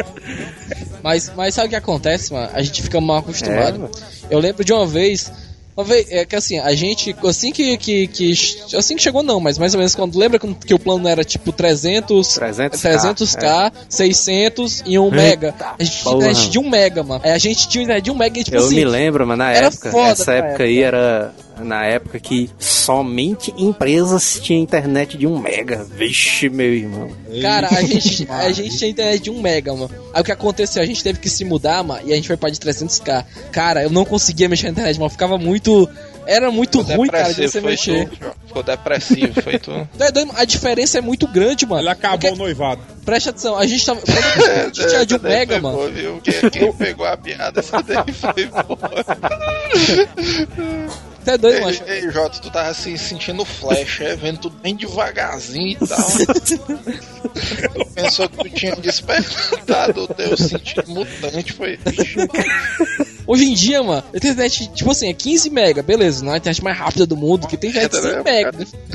Mas, 1.03 1.31
mas 1.35 1.53
sabe 1.55 1.67
o 1.67 1.69
que 1.69 1.75
acontece, 1.75 2.31
mano? 2.33 2.49
A 2.53 2.61
gente 2.61 2.81
fica 2.81 2.99
mal 3.01 3.17
É, 3.17 3.19
acostumado. 3.19 3.79
mano. 3.79 3.91
eu 4.29 4.39
lembro 4.39 4.63
de 4.63 4.71
uma 4.73 4.85
vez. 4.85 5.31
Uma 5.75 5.85
vez, 5.85 6.05
é 6.11 6.25
que 6.25 6.35
assim, 6.35 6.59
a 6.59 6.73
gente, 6.75 7.15
assim 7.23 7.51
que, 7.53 7.77
que, 7.77 8.05
que- 8.07 8.33
Assim 8.75 8.93
que 8.97 9.01
chegou, 9.01 9.23
não, 9.23 9.39
mas 9.39 9.57
mais 9.57 9.73
ou 9.73 9.77
menos 9.77 9.95
quando. 9.95 10.17
Lembra 10.17 10.37
que 10.37 10.73
o 10.73 10.77
plano 10.79 11.07
era 11.07 11.23
tipo 11.23 11.51
300. 11.53 12.27
300K, 12.37 12.69
300k, 13.15 13.71
600 13.87 14.83
e 14.85 14.99
1 14.99 15.09
mega. 15.11 15.55
A 15.79 15.83
gente 15.83 16.01
tinha 16.03 16.13
internet 16.15 16.49
de 16.49 16.59
1 16.59 16.69
mega, 16.69 17.03
mano. 17.03 17.21
É, 17.23 17.31
A 17.31 17.37
gente 17.37 17.67
tinha 17.69 18.01
de 18.01 18.11
1 18.11 18.15
mega 18.15 18.39
e 18.39 18.43
tipo 18.43 18.57
Eu 18.57 18.65
assim. 18.65 18.75
me 18.75 18.85
lembro, 18.85 19.25
mas 19.25 19.37
na 19.37 19.51
era 19.51 19.67
época, 19.67 19.91
foda 19.91 20.09
essa 20.09 20.31
na 20.31 20.37
época 20.37 20.63
aí 20.65 20.81
era 20.83 21.33
na 21.63 21.85
época 21.85 22.19
que 22.19 22.49
somente 22.59 23.53
empresas 23.57 24.39
tinham 24.41 24.61
internet 24.61 25.17
de 25.17 25.25
1 25.27 25.39
mega. 25.39 25.83
Vixe, 25.83 26.49
meu 26.49 26.73
irmão. 26.73 27.09
Cara, 27.41 27.67
a 27.71 27.81
gente, 27.81 28.27
a 28.29 28.51
gente 28.51 28.77
tinha 28.77 28.89
internet 28.91 29.21
de 29.23 29.29
1 29.31 29.41
mega, 29.41 29.73
mano. 29.73 29.89
Aí 30.13 30.21
o 30.21 30.23
que 30.25 30.31
aconteceu? 30.31 30.81
A 30.81 30.85
gente 30.85 31.03
teve 31.03 31.19
que 31.19 31.29
se 31.29 31.43
mudar, 31.45 31.83
mano, 31.83 32.01
e 32.05 32.11
a 32.11 32.15
gente 32.15 32.27
foi 32.27 32.37
pra 32.37 32.49
de 32.49 32.59
300k. 32.59 33.25
Cara, 33.51 33.83
eu 33.83 33.89
não 33.89 34.03
conseguia 34.05 34.47
mexer 34.49 34.65
na 34.67 34.71
internet, 34.71 34.97
mano. 34.99 35.09
Ficava 35.09 35.37
muito. 35.37 35.87
era 36.25 36.51
muito 36.51 36.79
Ficou 36.79 36.97
ruim, 36.97 37.09
cara, 37.09 37.33
de 37.33 37.47
você 37.47 37.61
foi 37.61 37.71
mexer. 37.71 38.09
tu. 38.09 38.31
Ficou 38.47 38.63
depressivo, 38.63 39.41
foi 39.41 39.57
tu. 39.59 39.71
Doido? 39.97 40.31
A 40.35 40.43
diferença 40.45 40.97
é 40.97 41.01
muito 41.01 41.27
grande, 41.27 41.65
mano. 41.65 41.81
Ele 41.81 41.89
acabou 41.89 42.19
Porque- 42.19 42.33
o 42.33 42.37
noivado. 42.37 42.81
Presta 43.05 43.31
atenção, 43.31 43.57
a 43.57 43.65
gente 43.65 43.83
tava. 43.85 43.99
Quando 44.01 44.49
a 44.49 44.63
gente 44.65 44.85
tinha 44.89 45.05
de 45.05 45.15
um 45.15 45.19
mega, 45.19 45.59
mano. 45.59 45.77
boa, 45.77 45.89
viu? 45.89 46.21
Quem, 46.21 46.49
quem 46.51 46.73
pegou 46.73 47.05
a 47.05 47.17
piada, 47.17 47.59
essa 47.59 47.81
daí 47.81 48.13
foi 48.13 48.45
boa. 48.45 48.77
Tá 51.23 51.37
doido, 51.37 51.55
Ei, 51.57 51.61
mano. 51.61 51.77
ei, 51.87 52.11
Jota, 52.11 52.39
tu 52.39 52.49
tava 52.49 52.69
assim 52.69 52.97
sentindo 52.97 53.45
flash, 53.45 54.01
é, 54.01 54.15
vendo 54.15 54.39
tudo 54.39 54.57
bem 54.57 54.75
devagarzinho 54.75 55.77
e 55.81 55.87
tal. 55.87 56.09
tu 57.75 57.85
pensou 57.93 58.27
que 58.27 58.37
tu 58.37 58.49
tinha 58.49 58.75
despertado 58.75 60.03
o 60.03 60.07
teu 60.07 60.35
sentido 60.35 60.83
mutante, 60.87 61.53
foi. 61.53 61.79
Hoje 63.31 63.45
em 63.45 63.53
dia, 63.53 63.81
mano, 63.81 64.03
a 64.13 64.17
internet, 64.17 64.69
tipo 64.73 64.91
assim, 64.91 65.07
é 65.07 65.13
15 65.13 65.49
mega, 65.49 65.81
beleza, 65.81 66.21
não 66.21 66.31
é 66.31 66.35
a 66.35 66.37
internet 66.37 66.61
mais 66.61 66.77
rápida 66.77 67.05
do 67.05 67.15
mundo, 67.15 67.47
que 67.47 67.55
tem 67.55 67.69
internet 67.69 67.91
de 67.93 68.01
100 68.01 68.23
mega. 68.23 68.51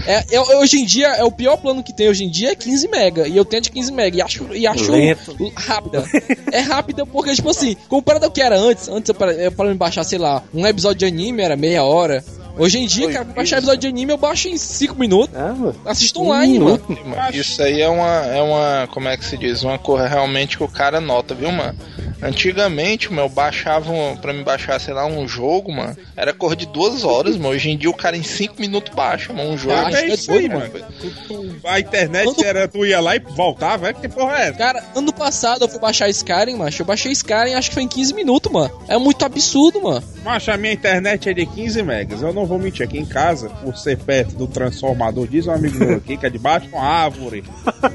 É, 0.07 0.25
é- 0.31 0.41
hoje 0.59 0.79
em 0.79 0.85
dia, 0.85 1.09
é 1.09 1.25
o 1.25 1.31
pior 1.33 1.57
plano 1.57 1.83
que 1.83 1.91
tem 1.91 2.07
hoje 2.07 2.23
em 2.23 2.31
dia 2.31 2.51
é 2.51 2.55
15 2.55 2.87
mega, 2.89 3.27
e 3.27 3.35
eu 3.35 3.47
tenho 3.47 3.63
de 3.63 3.71
15 3.71 3.91
mega, 3.91 4.19
e 4.19 4.21
acho, 4.21 4.47
e 4.55 4.67
acho 4.67 4.93
Lento. 4.93 5.35
rápida. 5.57 6.05
É 6.53 6.61
rápida 6.61 7.07
porque, 7.07 7.35
tipo 7.35 7.49
assim, 7.49 7.75
comparado 7.89 8.27
ao 8.27 8.31
que 8.31 8.43
era 8.43 8.59
antes, 8.59 8.89
antes 8.91 9.09
eu, 9.09 9.15
para, 9.15 9.33
eu, 9.33 9.51
para 9.51 9.71
me 9.71 9.75
baixar, 9.75 10.05
sei 10.05 10.19
lá, 10.19 10.43
um 10.53 10.67
episódio 10.67 10.99
de 10.99 11.07
anime 11.07 11.41
era 11.43 11.57
meia 11.57 11.83
hora. 11.83 12.23
Hoje 12.59 12.79
em 12.79 12.87
dia, 12.87 13.11
cara, 13.13 13.25
pra 13.27 13.35
baixar 13.35 13.59
episódio 13.59 13.81
de 13.81 13.87
anime 13.87 14.13
eu 14.13 14.17
baixo 14.17 14.49
em 14.49 14.57
5 14.57 14.95
minutos. 14.99 15.35
Ah, 15.37 15.53
mano. 15.53 15.77
Assisto 15.85 16.23
online, 16.23 16.59
mano. 16.59 16.81
Mano, 17.05 17.31
Isso 17.35 17.63
aí 17.63 17.83
é 17.83 17.89
uma, 17.89 18.07
é 18.27 18.41
uma, 18.43 18.89
como 18.93 19.09
é 19.09 19.17
que 19.17 19.25
se 19.25 19.37
diz? 19.37 19.63
Uma 19.63 19.79
coisa 19.79 20.07
realmente 20.09 20.57
que 20.57 20.65
o 20.65 20.69
cara 20.69 21.01
nota, 21.01 21.35
viu, 21.35 21.53
mano? 21.53 21.79
Antigamente, 22.23 23.11
mano, 23.11 23.23
eu 23.23 23.29
baixava, 23.29 23.93
um- 23.93 24.17
pra 24.17 24.33
me 24.33 24.43
baixar, 24.43 24.81
sei 24.81 24.95
lá, 24.95 25.05
um 25.07 25.29
jogo, 25.29 25.71
mano, 25.71 25.97
era 26.17 26.33
cor 26.33 26.57
de 26.57 26.65
duas 26.67 27.05
horas, 27.05 27.37
mano. 27.37 27.51
Hoje 27.51 27.71
em 27.71 27.77
dia 27.77 27.91
o 27.91 27.95
cara 27.95 28.17
em 28.17 28.23
cinco 28.23 28.59
minutos 28.61 28.93
baixa, 28.95 29.33
mano, 29.33 29.51
um 29.51 29.59
jogo. 29.59 29.75
Ah, 29.75 29.91
é 29.93 30.05
é 30.11 30.15
isso 30.15 30.33
aí, 30.33 30.49
mano. 30.49 30.71
Tu- 30.71 31.11
tu- 31.29 31.57
a 31.65 31.79
internet 31.79 32.25
Quando- 32.25 32.45
era, 32.45 32.67
tu 32.67 32.87
ia 32.87 33.01
lá 33.01 33.17
e 33.17 33.19
voltava, 33.19 33.89
é 33.89 33.93
que 33.93 34.09
porra 34.09 34.39
é 34.39 34.43
essa? 34.49 34.59
Cara, 34.59 34.83
ano 34.95 35.13
passado 35.13 35.63
eu 35.65 35.69
fui 35.69 35.79
baixar 35.79 36.09
Skyrim, 36.09 36.57
macho. 36.57 36.83
Eu 36.83 36.87
baixei 36.87 37.13
Skyrim 37.13 37.55
acho 37.55 37.69
que 37.69 37.75
foi 37.75 37.83
em 37.83 37.89
15 37.89 38.15
minutos, 38.15 38.51
mano. 38.51 38.71
É 38.89 38.97
muito 38.99 39.23
absurdo, 39.25 39.83
mano. 39.83 40.03
Macho, 40.27 40.51
a 40.51 40.57
minha 40.57 40.73
internet 40.73 41.29
é 41.29 41.33
de 41.33 41.47
15 41.47 41.85
megas. 41.85 42.21
Eu 42.21 42.33
não 42.33 42.45
vou 42.45 42.59
mentir, 42.59 42.85
aqui 42.85 42.99
em 42.99 43.05
casa, 43.05 43.49
por 43.49 43.77
ser 43.77 43.97
perto 43.97 44.35
do 44.35 44.49
transformador, 44.49 45.29
diz 45.29 45.47
um 45.47 45.53
amigo 45.53 45.79
meu 45.79 45.99
aqui, 45.99 46.17
que 46.17 46.27
é 46.27 46.29
debaixo 46.29 46.67
de 46.67 46.75
uma 46.75 46.83
árvore. 46.83 47.45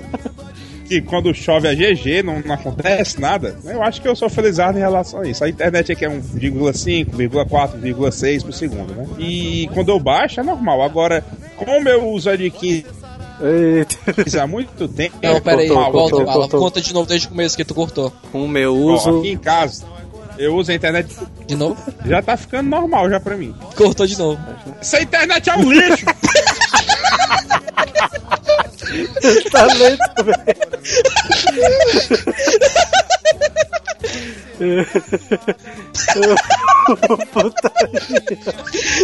Que 0.88 1.02
quando 1.02 1.34
chove 1.34 1.70
é 1.70 1.74
GG, 1.74 2.22
não, 2.22 2.42
não 2.42 2.54
acontece 2.54 3.18
nada. 3.22 3.58
Eu 3.64 3.82
acho 3.82 4.02
que 4.02 4.08
eu 4.10 4.14
sou 4.14 4.30
felizardo 4.30 4.78
em 4.78 4.82
relação 4.82 5.22
a 5.22 5.26
isso. 5.26 5.42
A 5.42 5.48
internet 5.48 5.90
aqui 5.90 6.04
é 6.04 6.10
1,5, 6.10 7.12
1,4, 7.12 7.82
1,6 7.82 8.44
por 8.44 8.52
segundo, 8.54 8.94
né? 8.94 9.08
E 9.18 9.70
quando 9.74 9.88
eu 9.88 9.98
baixo 9.98 10.42
é 10.42 10.44
normal. 10.44 10.82
Agora, 10.82 11.24
como 11.56 11.88
eu 11.88 12.10
uso 12.10 12.30
a 12.30 12.36
de 12.36 12.50
15 12.50 12.86
Eita. 13.42 14.44
há 14.44 14.46
muito 14.46 14.88
tempo. 14.88 15.16
Não, 15.24 15.42
pera 15.42 15.62
aí, 15.62 15.70
cortou, 15.70 16.26
volta. 16.26 16.58
Conta 16.58 16.82
de 16.82 16.94
novo 16.94 17.08
desde 17.08 17.28
o 17.28 17.30
começo 17.30 17.56
que 17.56 17.64
tu 17.66 17.74
cortou. 17.74 18.14
Com 18.32 18.44
o 18.44 18.48
meu 18.48 18.76
Ó, 18.76 18.94
uso. 18.94 19.20
aqui 19.20 19.32
em 19.32 19.38
casa, 19.38 19.86
eu 20.42 20.56
uso 20.56 20.72
a 20.72 20.74
internet. 20.74 21.16
De 21.46 21.56
novo? 21.56 21.78
Já 22.06 22.22
tá 22.22 22.36
ficando 22.36 22.70
normal 22.70 23.10
já 23.10 23.20
pra 23.20 23.38
mim. 23.38 23.56
Cortou 23.76 24.08
de 24.08 24.18
novo. 24.18 24.42
Essa 24.80 25.02
internet 25.02 25.50
é 25.50 25.56
um 25.56 25.72
lixo! 25.72 26.06
tá 29.52 29.64
lento, 29.66 30.24
velho. 30.24 30.62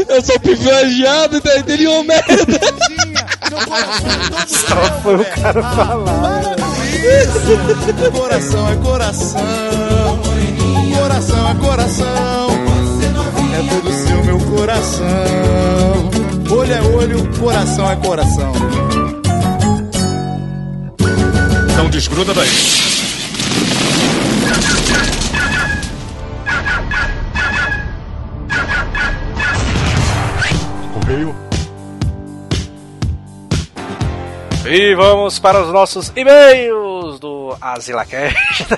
Eu 0.10 0.22
sou 0.22 0.40
privilegiado, 0.40 1.42
tá 1.42 1.58
entendendo 1.58 1.92
uma 1.92 2.04
merda. 2.04 2.34
Só 4.48 5.02
foi 5.02 5.16
o 5.16 5.26
cara 5.26 5.64
falar. 5.64 6.56
Coração 8.12 8.70
é 8.70 8.76
coração, 8.78 10.20
coração 11.08 11.50
é 11.50 11.56
coração, 11.56 12.50
é 13.54 13.70
tudo 13.70 13.94
seu 13.94 14.24
meu 14.26 14.38
coração. 14.40 15.06
Olho 16.52 16.74
é 16.74 16.82
olho, 16.82 17.40
coração 17.40 17.90
é 17.90 17.96
coração. 17.96 18.52
Não 21.78 21.90
desgruda 21.90 22.34
daí. 22.34 22.50
Correio. 30.94 31.47
E 34.66 34.96
vamos 34.96 35.40
para 35.40 35.62
os 35.62 35.72
nossos 35.72 36.12
e-mails 36.16 37.20
do 37.20 37.56
AsilaCast. 37.62 38.66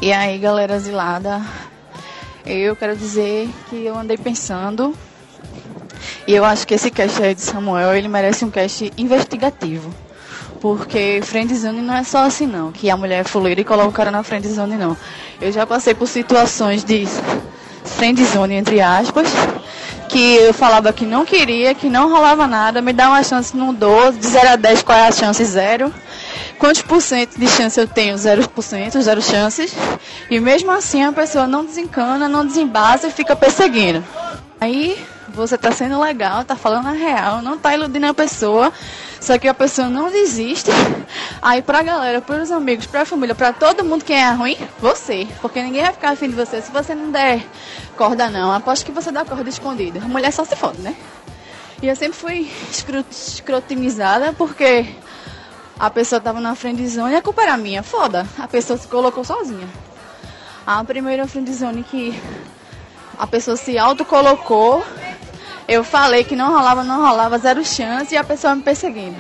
E 0.02 0.12
aí, 0.14 0.38
galera 0.38 0.78
zilada, 0.80 1.42
eu 2.46 2.76
quero 2.76 2.96
dizer 2.96 3.50
que 3.70 3.86
eu 3.86 3.98
andei 3.98 4.18
pensando 4.18 4.96
e 6.28 6.34
eu 6.34 6.46
acho 6.46 6.66
que 6.68 6.74
esse 6.74 6.92
cast 6.92 7.22
aí 7.22 7.34
de 7.34 7.42
Samuel, 7.42 7.96
ele 7.96 8.08
merece 8.08 8.46
um 8.46 8.52
cast 8.52 8.92
investigativo. 8.98 9.94
Porque 10.62 11.22
friendzone 11.24 11.82
não 11.82 11.96
é 11.96 12.04
só 12.04 12.20
assim 12.26 12.46
não, 12.46 12.72
que 12.72 12.90
a 12.90 12.98
mulher 12.98 13.22
é 13.22 13.24
fuleira 13.24 13.62
e 13.62 13.64
coloca 13.64 13.90
o 13.90 13.94
cara 13.94 14.12
na 14.12 14.24
friendzone 14.24 14.76
não. 14.76 14.96
Eu 15.40 15.52
já 15.52 15.66
passei 15.66 15.94
por 15.94 16.08
situações 16.08 16.84
de 16.84 17.08
friendzone 17.84 18.56
entre 18.56 18.82
aspas, 18.82 19.28
que 20.10 20.36
eu 20.36 20.54
falava 20.54 20.92
que 20.92 21.06
não 21.06 21.26
queria, 21.26 21.74
que 21.74 21.88
não 21.90 22.10
rolava 22.10 22.46
nada, 22.46 22.82
me 22.82 22.92
dá 22.92 23.10
uma 23.10 23.24
chance 23.24 23.56
no 23.56 23.72
12, 23.72 24.20
de 24.20 24.28
0 24.28 24.50
a 24.50 24.56
10 24.56 24.84
qual 24.84 24.98
é 24.98 25.08
a 25.08 25.12
chance? 25.12 25.44
Zero. 25.46 25.94
Quantos 26.58 26.82
por 26.82 27.02
cento 27.02 27.40
de 27.40 27.48
chance 27.48 27.80
eu 27.80 27.88
tenho? 27.88 28.16
0%, 28.16 29.02
zero 29.02 29.22
chances. 29.22 29.74
E 30.30 30.40
mesmo 30.40 30.72
assim 30.72 31.04
a 31.04 31.12
pessoa 31.12 31.48
não 31.48 31.66
desencana, 31.66 32.28
não 32.28 32.46
desembasa 32.46 33.08
e 33.08 33.12
fica 33.12 33.36
perseguindo. 33.36 34.04
Aí 34.60 35.02
você 35.30 35.58
tá 35.58 35.72
sendo 35.72 36.00
legal, 36.00 36.44
tá 36.44 36.56
falando 36.56 36.88
a 36.88 36.92
real, 36.92 37.42
não 37.42 37.58
tá 37.58 37.74
iludindo 37.74 38.08
a 38.08 38.14
pessoa, 38.14 38.74
só 39.22 39.38
que 39.38 39.48
a 39.48 39.54
pessoa 39.54 39.88
não 39.88 40.12
desiste. 40.12 40.70
Aí 41.42 41.62
pra 41.62 41.82
galera, 41.82 42.20
pros 42.20 42.52
amigos, 42.52 42.86
pra 42.86 43.06
família, 43.06 43.34
pra 43.34 43.54
todo 43.54 43.86
mundo 43.86 44.04
que 44.04 44.14
é 44.14 44.30
ruim, 44.32 44.58
você. 44.80 45.28
Porque 45.42 45.62
ninguém 45.62 45.84
vai 45.84 45.94
ficar 45.94 46.10
afim 46.12 46.30
de 46.30 46.36
você 46.36 46.62
se 46.62 46.72
você 46.72 46.94
não 46.94 47.12
der 47.12 47.46
corda 47.96 48.30
não. 48.30 48.52
Aposto 48.52 48.86
que 48.86 48.92
você 48.92 49.12
dá 49.12 49.24
corda 49.24 49.50
escondida. 49.50 50.00
A 50.04 50.08
mulher 50.08 50.32
só 50.32 50.44
se 50.44 50.56
fode, 50.56 50.82
né? 50.82 50.96
E 51.82 51.88
eu 51.88 51.96
sempre 51.96 52.18
fui 52.18 52.52
escrutinizada 53.10 54.34
porque 54.34 54.86
a 55.80 55.90
pessoa 55.90 56.20
tava 56.20 56.42
na 56.42 56.56
friendzone 56.56 57.14
e 57.14 57.16
a 57.16 57.22
culpa 57.22 57.42
era 57.42 57.56
minha. 57.56 57.82
Foda, 57.82 58.28
a 58.38 58.48
pessoa 58.48 58.78
se 58.78 58.88
colocou 58.88 59.24
sozinha. 59.24 59.68
A 60.68 60.84
primeira 60.84 61.26
friendzone 61.26 61.84
que 61.84 62.22
a 63.18 63.26
pessoa 63.26 63.56
se 63.56 63.78
autocolocou, 63.78 64.86
eu 65.68 65.84
falei 65.84 66.24
que 66.26 66.36
não 66.36 66.52
rolava, 66.52 66.84
não 66.84 67.02
rolava, 67.02 67.38
zero 67.38 67.64
chance 67.64 68.14
e 68.14 68.18
a 68.18 68.24
pessoa 68.24 68.56
me 68.56 68.62
perseguindo. 68.62 69.18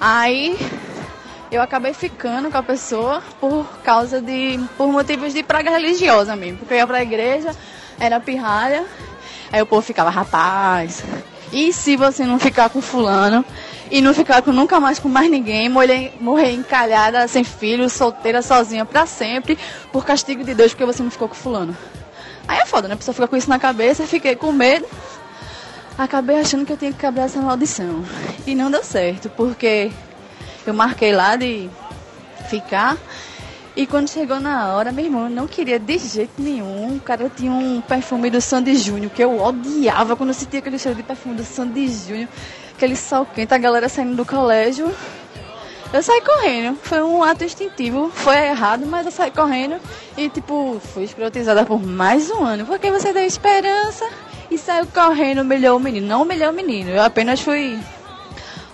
Aí 0.00 0.58
eu 1.52 1.60
acabei 1.60 1.92
ficando 1.92 2.50
com 2.50 2.56
a 2.56 2.62
pessoa 2.62 3.22
por 3.38 3.66
causa 3.84 4.20
de. 4.20 4.58
por 4.78 4.88
motivos 4.88 5.34
de 5.34 5.42
praga 5.42 5.70
religiosa 5.70 6.34
mesmo. 6.34 6.58
Porque 6.58 6.72
eu 6.72 6.78
ia 6.78 6.86
pra 6.86 7.02
igreja, 7.02 7.54
era 7.98 8.18
pirralha, 8.18 8.86
aí 9.52 9.60
o 9.60 9.66
povo 9.66 9.82
ficava, 9.82 10.08
rapaz, 10.08 11.04
e 11.52 11.72
se 11.72 11.96
você 11.96 12.24
não 12.24 12.38
ficar 12.38 12.70
com 12.70 12.80
fulano? 12.80 13.44
e 13.90 14.00
não 14.00 14.14
ficar 14.14 14.40
com 14.42 14.52
nunca 14.52 14.78
mais 14.78 14.98
com 14.98 15.08
mais 15.08 15.28
ninguém, 15.28 15.68
morrer, 15.68 16.12
morrer 16.20 16.52
encalhada, 16.52 17.26
sem 17.26 17.42
filho, 17.42 17.90
solteira, 17.90 18.40
sozinha 18.40 18.84
para 18.84 19.04
sempre, 19.04 19.58
por 19.90 20.04
castigo 20.04 20.44
de 20.44 20.54
Deus, 20.54 20.72
porque 20.72 20.84
você 20.84 21.02
não 21.02 21.10
ficou 21.10 21.28
com 21.28 21.34
fulano. 21.34 21.76
Aí 22.46 22.58
é 22.58 22.66
foda, 22.66 22.86
né? 22.88 22.94
A 22.94 22.96
pessoa 22.96 23.14
fica 23.14 23.26
com 23.26 23.36
isso 23.36 23.50
na 23.50 23.58
cabeça, 23.58 24.06
fiquei 24.06 24.36
com 24.36 24.52
medo. 24.52 24.86
Acabei 25.98 26.40
achando 26.40 26.64
que 26.64 26.72
eu 26.72 26.76
tinha 26.76 26.92
que 26.92 26.98
quebrar 26.98 27.24
essa 27.24 27.40
maldição. 27.40 28.04
E 28.46 28.54
não 28.54 28.70
deu 28.70 28.82
certo, 28.82 29.28
porque 29.30 29.90
eu 30.66 30.72
marquei 30.72 31.12
lá 31.12 31.36
de 31.36 31.68
ficar. 32.48 32.96
E 33.76 33.86
quando 33.86 34.08
chegou 34.08 34.40
na 34.40 34.74
hora, 34.74 34.90
meu 34.90 35.04
irmão, 35.04 35.28
não 35.28 35.46
queria 35.46 35.78
de 35.78 35.98
jeito 35.98 36.40
nenhum. 36.42 36.96
O 36.96 37.00
cara 37.00 37.30
tinha 37.34 37.52
um 37.52 37.80
perfume 37.80 38.28
do 38.28 38.40
Sandy 38.40 38.76
Júnior, 38.76 39.10
que 39.12 39.22
eu 39.22 39.40
odiava 39.40 40.16
quando 40.16 40.30
eu 40.30 40.34
sentia 40.34 40.58
aquele 40.58 40.78
cheiro 40.78 40.96
de 40.96 41.02
perfume 41.02 41.36
do 41.36 41.44
Sandy 41.44 41.88
Júnior 41.88 42.28
aquele 42.80 42.96
sol 42.96 43.26
quente, 43.26 43.52
a 43.52 43.58
galera 43.58 43.90
saindo 43.90 44.16
do 44.16 44.24
colégio. 44.24 44.90
Eu 45.92 46.02
saí 46.02 46.22
correndo, 46.22 46.78
foi 46.82 47.02
um 47.02 47.22
ato 47.22 47.44
instintivo, 47.44 48.10
foi 48.10 48.36
errado, 48.36 48.86
mas 48.86 49.04
eu 49.04 49.12
saí 49.12 49.30
correndo 49.30 49.76
e, 50.16 50.28
tipo, 50.30 50.80
fui 50.94 51.04
escrotizada 51.04 51.66
por 51.66 51.84
mais 51.84 52.30
um 52.30 52.42
ano, 52.42 52.64
porque 52.64 52.90
você 52.90 53.12
deu 53.12 53.24
esperança 53.24 54.08
e 54.50 54.56
saiu 54.56 54.86
correndo, 54.86 55.42
humilhou 55.42 55.76
o 55.76 55.80
menino. 55.80 56.06
Não 56.06 56.22
humilhou 56.22 56.50
o 56.50 56.54
menino, 56.54 56.90
eu 56.90 57.02
apenas 57.02 57.40
fui 57.40 57.78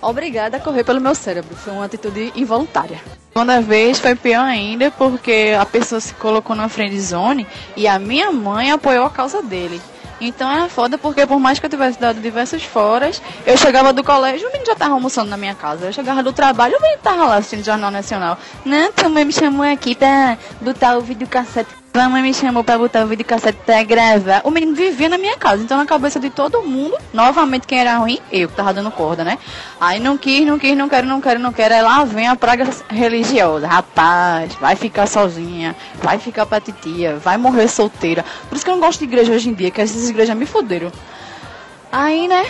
obrigada 0.01 0.57
a 0.57 0.59
correr 0.59 0.83
pelo 0.83 1.01
meu 1.01 1.15
cérebro, 1.15 1.55
foi 1.55 1.73
uma 1.73 1.85
atitude 1.85 2.31
involuntária. 2.35 2.99
Segunda 3.33 3.61
vez 3.61 3.99
foi 3.99 4.15
pior 4.15 4.43
ainda, 4.43 4.89
porque 4.91 5.55
a 5.59 5.65
pessoa 5.65 6.01
se 6.01 6.13
colocou 6.15 6.55
na 6.55 6.67
friend 6.67 6.99
zone 6.99 7.45
e 7.75 7.87
a 7.87 7.99
minha 7.99 8.31
mãe 8.31 8.71
apoiou 8.71 9.05
a 9.05 9.09
causa 9.09 9.43
dele. 9.43 9.79
Então 10.19 10.51
era 10.51 10.67
foda 10.67 10.97
porque 10.97 11.25
por 11.25 11.39
mais 11.39 11.59
que 11.59 11.65
eu 11.65 11.69
tivesse 11.69 11.99
dado 11.99 12.19
diversos 12.19 12.63
foras, 12.63 13.21
eu 13.45 13.55
chegava 13.55 13.93
do 13.93 14.03
colégio, 14.03 14.47
o 14.47 14.51
menino 14.51 14.65
já 14.65 14.75
tava 14.75 14.95
almoçando 14.95 15.29
na 15.29 15.37
minha 15.37 15.53
casa. 15.53 15.85
Eu 15.85 15.93
chegava 15.93 16.23
do 16.23 16.33
trabalho, 16.33 16.77
o 16.77 16.81
menino 16.81 17.01
tava 17.01 17.25
lá 17.25 17.35
assistindo 17.35 17.63
Jornal 17.63 17.91
Nacional. 17.91 18.37
Não, 18.65 18.91
mãe 19.09 19.25
me 19.25 19.33
chamou 19.33 19.65
aqui 19.65 19.95
pra 19.95 20.37
botar 20.59 20.97
o 20.97 21.01
videocassete 21.01 21.69
a 21.71 21.86
mãe 22.09 22.21
me 22.21 22.33
chamou 22.33 22.63
pra 22.63 22.77
botar 22.77 23.03
o 23.03 23.07
videocassete 23.07 23.59
pra 23.65 23.81
gravar. 23.83 24.41
O 24.43 24.51
menino 24.51 24.75
vivia 24.75 25.09
na 25.09 25.17
minha 25.17 25.37
casa, 25.37 25.63
então 25.63 25.77
na 25.77 25.85
cabeça 25.85 26.19
de 26.19 26.29
todo 26.29 26.61
mundo, 26.63 26.97
novamente 27.13 27.65
quem 27.65 27.79
era 27.79 27.97
ruim, 27.97 28.19
eu 28.31 28.47
que 28.47 28.55
tava 28.55 28.73
dando 28.73 28.91
corda, 28.91 29.23
né? 29.23 29.37
Aí 29.79 29.99
não 29.99 30.17
quis, 30.17 30.45
não 30.45 30.59
quis, 30.59 30.75
não 30.77 30.89
quero, 30.89 31.07
não 31.07 31.21
quero, 31.21 31.39
não 31.39 31.51
quero. 31.53 31.73
Aí 31.73 31.81
lá 31.81 32.03
vem 32.03 32.27
a 32.27 32.35
praga 32.35 32.67
religiosa. 32.89 33.67
Rapaz, 33.67 34.53
vai 34.55 34.75
ficar 34.75 35.07
sozinha, 35.07 35.75
vai 36.01 36.19
ficar 36.19 36.45
pra 36.45 36.61
titia, 36.61 37.15
vai 37.17 37.37
morrer 37.37 37.67
solteira. 37.67 38.23
Por 38.49 38.55
isso 38.55 38.63
que 38.63 38.69
eu 38.69 38.75
não 38.75 38.81
gosto 38.81 38.99
de 38.99 39.05
igreja 39.05 39.33
hoje 39.33 39.49
em 39.49 39.53
dia, 39.53 39.71
que 39.71 39.81
essas 39.81 40.09
igrejas 40.09 40.35
me 40.35 40.45
foderam. 40.45 40.91
Aí, 41.91 42.27
né, 42.27 42.45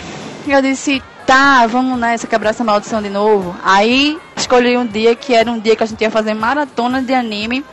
eu 0.46 0.60
disse, 0.60 1.02
tá, 1.26 1.66
vamos 1.66 1.98
nessa, 1.98 2.26
quebrar 2.26 2.50
essa 2.50 2.64
maldição 2.64 3.00
de 3.00 3.08
novo. 3.08 3.54
Aí 3.62 4.18
escolhi 4.36 4.76
um 4.76 4.86
dia 4.86 5.14
que 5.14 5.34
era 5.34 5.50
um 5.50 5.58
dia 5.58 5.76
que 5.76 5.82
a 5.82 5.86
gente 5.86 6.00
ia 6.00 6.10
fazer 6.10 6.34
maratona 6.34 7.00
de 7.02 7.14
anime 7.14 7.64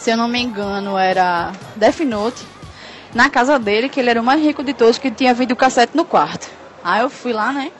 se 0.00 0.10
eu 0.10 0.16
não 0.16 0.26
me 0.26 0.40
engano, 0.40 0.96
era 0.96 1.52
Death 1.76 2.00
Note, 2.00 2.42
na 3.14 3.28
casa 3.28 3.58
dele, 3.58 3.86
que 3.90 4.00
ele 4.00 4.08
era 4.08 4.20
o 4.20 4.24
mais 4.24 4.40
rico 4.40 4.64
de 4.64 4.72
todos, 4.72 4.96
que 4.96 5.10
tinha 5.10 5.34
videocassete 5.34 5.94
no 5.94 6.06
quarto. 6.06 6.48
Aí 6.82 7.02
eu 7.02 7.10
fui 7.10 7.34
lá, 7.34 7.52
né, 7.52 7.70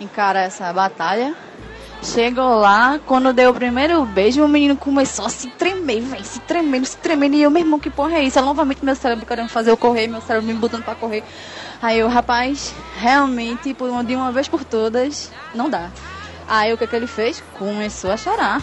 encarar 0.00 0.42
essa 0.42 0.72
batalha. 0.72 1.34
Chegou 2.00 2.60
lá, 2.60 3.00
quando 3.04 3.32
deu 3.32 3.50
o 3.50 3.54
primeiro 3.54 4.04
beijo, 4.04 4.44
o 4.44 4.48
menino 4.48 4.76
começou 4.76 5.26
a 5.26 5.28
se 5.28 5.48
tremer, 5.48 6.00
velho, 6.00 6.24
se 6.24 6.38
tremendo, 6.38 6.86
se 6.86 6.96
tremendo. 6.96 7.34
E 7.34 7.42
eu, 7.42 7.50
meu 7.50 7.60
irmão, 7.60 7.80
que 7.80 7.90
porra 7.90 8.18
é 8.18 8.22
isso? 8.22 8.38
É 8.38 8.42
novamente 8.42 8.84
meu 8.84 8.94
cérebro 8.94 9.26
querendo 9.26 9.48
fazer 9.48 9.72
eu 9.72 9.76
correr, 9.76 10.06
meu 10.06 10.20
cérebro 10.20 10.46
me 10.46 10.54
botando 10.54 10.84
pra 10.84 10.94
correr. 10.94 11.24
Aí 11.82 12.00
o 12.04 12.06
rapaz, 12.06 12.72
realmente, 12.96 13.74
por 13.74 14.04
de 14.04 14.14
uma 14.14 14.30
vez 14.30 14.46
por 14.46 14.62
todas, 14.62 15.32
não 15.52 15.68
dá. 15.68 15.90
Aí 16.46 16.72
o 16.72 16.78
que, 16.78 16.86
que 16.86 16.94
ele 16.94 17.08
fez? 17.08 17.42
Começou 17.58 18.12
a 18.12 18.16
chorar. 18.16 18.62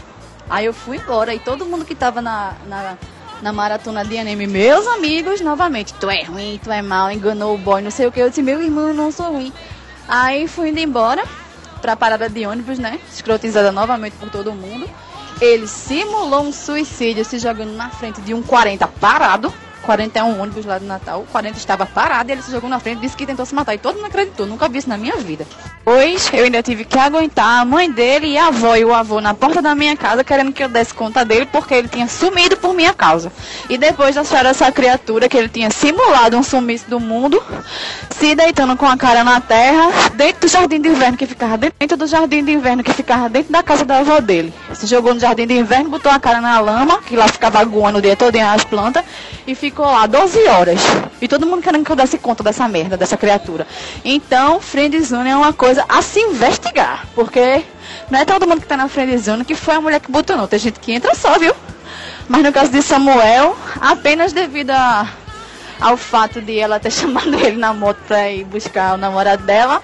Aí 0.49 0.65
eu 0.65 0.73
fui 0.73 0.97
embora 0.97 1.33
e 1.33 1.39
todo 1.39 1.65
mundo 1.65 1.85
que 1.85 1.95
tava 1.95 2.21
na, 2.21 2.53
na, 2.67 2.97
na 3.41 3.51
maratona 3.51 4.05
de 4.05 4.17
anime, 4.17 4.47
meus 4.47 4.85
amigos, 4.87 5.41
novamente, 5.41 5.93
tu 5.95 6.09
é 6.09 6.23
ruim, 6.23 6.59
tu 6.63 6.71
é 6.71 6.81
mal, 6.81 7.11
enganou 7.11 7.55
o 7.55 7.57
boy, 7.57 7.81
não 7.81 7.91
sei 7.91 8.07
o 8.07 8.11
que. 8.11 8.19
Eu 8.19 8.29
disse, 8.29 8.41
meu 8.41 8.61
irmão, 8.61 8.89
eu 8.89 8.93
não 8.93 9.11
sou 9.11 9.31
ruim. 9.31 9.51
Aí 10.07 10.47
fui 10.47 10.69
indo 10.69 10.79
embora 10.79 11.23
pra 11.81 11.95
parada 11.95 12.29
de 12.29 12.45
ônibus, 12.45 12.79
né? 12.79 12.99
Escrotizada 13.11 13.71
novamente 13.71 14.13
por 14.13 14.29
todo 14.29 14.53
mundo. 14.53 14.87
Ele 15.41 15.67
simulou 15.67 16.43
um 16.43 16.53
suicídio 16.53 17.25
se 17.25 17.39
jogando 17.39 17.73
na 17.73 17.89
frente 17.89 18.21
de 18.21 18.33
um 18.33 18.41
40 18.41 18.87
parado. 18.87 19.53
41 19.86 20.41
ônibus 20.41 20.65
lá 20.65 20.77
do 20.77 20.86
Natal. 20.86 21.21
O 21.21 21.25
40 21.27 21.57
estava 21.57 21.86
parado 21.86 22.29
e 22.29 22.33
ele 22.33 22.41
se 22.41 22.51
jogou 22.51 22.69
na 22.69 22.79
frente, 22.79 22.99
disse 22.99 23.15
que 23.15 23.25
tentou 23.25 23.45
se 23.45 23.53
matar. 23.53 23.75
E 23.75 23.77
todo 23.77 23.95
mundo 23.95 24.07
acreditou, 24.07 24.45
nunca 24.45 24.67
vi 24.67 24.79
isso 24.79 24.89
na 24.89 24.97
minha 24.97 25.17
vida. 25.17 25.45
Pois 25.83 26.31
eu 26.33 26.43
ainda 26.45 26.63
tive 26.63 26.83
que 26.83 26.97
aguentar 26.97 27.61
a 27.61 27.65
mãe 27.65 27.91
dele 27.91 28.27
e 28.27 28.38
a 28.38 28.47
avó 28.47 28.75
e 28.75 28.83
o 28.83 28.93
avô 28.93 29.21
na 29.21 29.33
porta 29.33 29.61
da 29.61 29.75
minha 29.75 29.95
casa 29.95 30.23
querendo 30.23 30.51
que 30.51 30.63
eu 30.63 30.69
desse 30.69 30.93
conta 30.93 31.23
dele 31.23 31.47
porque 31.51 31.73
ele 31.73 31.88
tinha 31.88 32.07
sumido 32.07 32.57
por 32.57 32.73
minha 32.73 32.93
causa. 32.93 33.31
E 33.69 33.77
depois 33.77 34.17
acharam 34.17 34.49
essa 34.49 34.71
criatura 34.71 35.29
que 35.29 35.38
ele 35.38 35.49
tinha 35.49 35.69
simulado 35.69 36.38
um 36.38 36.43
sumiço 36.43 36.89
do 36.89 36.99
mundo, 36.99 37.41
se 38.09 38.33
deitando 38.33 38.75
com 38.75 38.86
a 38.86 38.97
cara 38.97 39.23
na 39.23 39.39
terra, 39.39 39.91
dentro 40.13 40.41
do 40.41 40.47
jardim 40.47 40.81
de 40.81 40.89
inverno 40.89 41.17
que 41.17 41.27
ficava 41.27 41.57
dentro 41.57 41.97
do 41.97 42.07
jardim 42.07 42.43
de 42.43 42.51
inverno 42.51 42.83
que 42.83 42.93
ficava 42.93 43.29
dentro 43.29 43.51
da 43.51 43.61
casa 43.61 43.86
da 43.86 43.99
avó 43.99 44.19
dele. 44.19 44.53
Se 44.73 44.88
jogou 44.88 45.13
no 45.13 45.19
jardim 45.19 45.45
de 45.45 45.53
inverno, 45.53 45.89
botou 45.89 46.11
a 46.11 46.19
cara 46.19 46.41
na 46.41 46.59
lama, 46.59 46.99
que 47.03 47.15
lá 47.15 47.27
ficava 47.27 47.59
aguando 47.59 47.99
o 47.99 48.01
dia 48.01 48.15
todo 48.15 48.36
as 48.36 48.63
plantas, 48.63 49.03
e 49.47 49.53
ficou 49.53 49.74
lá 49.84 50.05
12 50.05 50.47
horas. 50.47 50.80
E 51.21 51.28
todo 51.28 51.45
mundo 51.45 51.61
querendo 51.61 51.86
que 51.86 51.91
eu 51.91 51.95
desse 51.95 52.17
conta 52.17 52.43
dessa 52.43 52.67
merda, 52.67 52.97
dessa 52.97 53.17
criatura. 53.17 53.65
Então, 54.03 54.59
friendzone 54.59 55.30
é 55.30 55.36
uma 55.36 55.53
coisa 55.53 55.86
a 55.89 56.01
se 56.01 56.19
investigar. 56.19 57.05
Porque 57.15 57.63
não 58.09 58.19
é 58.19 58.26
todo 58.26 58.47
mundo 58.47 58.61
que 58.61 58.67
tá 58.67 58.78
na 58.78 58.88
friendzone 58.88 59.45
que 59.45 59.55
foi 59.55 59.76
a 59.76 59.82
mulher 59.82 59.99
que 59.99 60.11
botou, 60.11 60.38
não. 60.38 60.47
Tem 60.47 60.59
gente 60.59 60.80
que 60.80 60.91
entra 60.91 61.15
só, 61.15 61.38
viu? 61.38 61.53
Mas 62.28 62.43
no 62.43 62.51
caso 62.51 62.71
de 62.71 62.82
Samuel, 62.82 63.55
apenas 63.80 64.34
devido 64.34 64.71
a, 64.71 65.07
ao 65.80 65.95
fato 65.97 66.41
de 66.41 66.57
ela 66.57 66.80
ter 66.80 66.91
chamado 66.91 67.34
ele 67.36 67.57
na 67.57 67.73
moto 67.73 67.97
pra 68.07 68.30
ir 68.32 68.43
buscar 68.45 68.95
o 68.95 68.97
namorado 68.97 69.43
dela, 69.43 69.82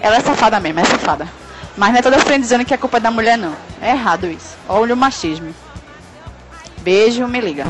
ela 0.00 0.16
é 0.16 0.20
safada 0.20 0.58
mesmo, 0.60 0.80
é 0.80 0.84
safada. 0.84 1.28
Mas 1.76 1.90
não 1.90 1.98
é 1.98 2.02
toda 2.02 2.18
friendzone 2.18 2.64
que 2.64 2.74
é 2.74 2.76
culpa 2.76 3.00
da 3.00 3.10
mulher, 3.10 3.38
não. 3.38 3.54
É 3.80 3.90
errado 3.90 4.26
isso. 4.26 4.56
Olha 4.68 4.94
o 4.94 4.96
machismo. 4.96 5.54
Beijo, 6.82 7.26
me 7.26 7.40
liga. 7.40 7.64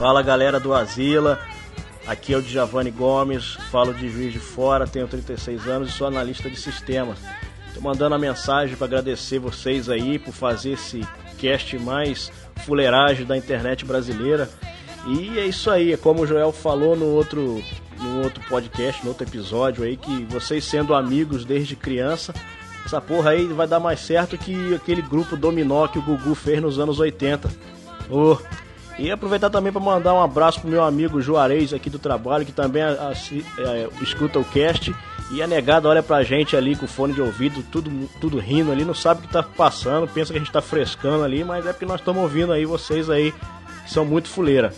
Fala 0.00 0.22
galera 0.22 0.58
do 0.58 0.72
Asila, 0.72 1.38
aqui 2.06 2.32
é 2.32 2.36
o 2.38 2.40
Djavani 2.40 2.90
Gomes, 2.90 3.58
falo 3.70 3.92
de 3.92 4.08
Juiz 4.08 4.32
de 4.32 4.38
Fora, 4.38 4.86
tenho 4.86 5.06
36 5.06 5.68
anos 5.68 5.90
e 5.90 5.92
sou 5.92 6.06
analista 6.06 6.48
de 6.48 6.56
sistemas. 6.56 7.18
Estou 7.66 7.82
mandando 7.82 8.14
a 8.14 8.18
mensagem 8.18 8.74
para 8.76 8.86
agradecer 8.86 9.38
vocês 9.38 9.90
aí 9.90 10.18
por 10.18 10.32
fazer 10.32 10.70
esse 10.70 11.06
cast 11.36 11.78
mais 11.78 12.32
fuleiragem 12.64 13.26
da 13.26 13.36
internet 13.36 13.84
brasileira. 13.84 14.48
E 15.06 15.38
é 15.38 15.44
isso 15.44 15.70
aí, 15.70 15.92
é 15.92 15.98
como 15.98 16.22
o 16.22 16.26
Joel 16.26 16.50
falou 16.50 16.96
no 16.96 17.08
outro, 17.08 17.62
no 17.98 18.22
outro 18.22 18.42
podcast, 18.48 19.02
no 19.02 19.10
outro 19.10 19.26
episódio 19.26 19.84
aí, 19.84 19.98
que 19.98 20.24
vocês 20.30 20.64
sendo 20.64 20.94
amigos 20.94 21.44
desde 21.44 21.76
criança, 21.76 22.32
essa 22.86 23.02
porra 23.02 23.32
aí 23.32 23.46
vai 23.48 23.66
dar 23.66 23.78
mais 23.78 24.00
certo 24.00 24.38
que 24.38 24.74
aquele 24.74 25.02
grupo 25.02 25.36
dominó 25.36 25.86
que 25.88 25.98
o 25.98 26.02
Gugu 26.02 26.34
fez 26.34 26.62
nos 26.62 26.78
anos 26.78 26.98
80. 26.98 27.50
Oh, 28.08 28.38
E 29.00 29.10
aproveitar 29.10 29.48
também 29.48 29.72
para 29.72 29.80
mandar 29.80 30.12
um 30.12 30.22
abraço 30.22 30.60
pro 30.60 30.68
meu 30.68 30.84
amigo 30.84 31.22
Juarez 31.22 31.72
aqui 31.72 31.88
do 31.88 31.98
trabalho, 31.98 32.44
que 32.44 32.52
também 32.52 32.82
é, 32.82 33.88
escuta 34.02 34.38
o 34.38 34.44
cast. 34.44 34.94
E 35.30 35.42
a 35.42 35.46
negada 35.46 35.88
olha 35.88 36.02
pra 36.02 36.22
gente 36.22 36.54
ali 36.54 36.76
com 36.76 36.86
fone 36.86 37.14
de 37.14 37.22
ouvido, 37.22 37.64
tudo, 37.72 37.90
tudo 38.20 38.38
rindo 38.38 38.70
ali, 38.70 38.84
não 38.84 38.92
sabe 38.92 39.20
o 39.20 39.22
que 39.22 39.32
tá 39.32 39.42
passando, 39.42 40.06
pensa 40.06 40.32
que 40.32 40.38
a 40.38 40.40
gente 40.40 40.52
tá 40.52 40.60
frescando 40.60 41.24
ali, 41.24 41.42
mas 41.42 41.64
é 41.64 41.72
porque 41.72 41.86
nós 41.86 42.00
estamos 42.00 42.20
ouvindo 42.20 42.52
aí 42.52 42.66
vocês 42.66 43.08
aí, 43.08 43.32
que 43.84 43.90
são 43.90 44.04
muito 44.04 44.28
fuleira. 44.28 44.74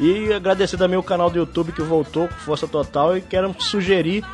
E 0.00 0.32
agradecer 0.32 0.78
também 0.78 0.98
o 0.98 1.02
canal 1.02 1.28
do 1.28 1.36
YouTube 1.36 1.72
que 1.72 1.82
voltou 1.82 2.28
com 2.28 2.34
força 2.34 2.66
total 2.66 3.16
e 3.16 3.20
quero 3.20 3.54
sugerir, 3.58 4.24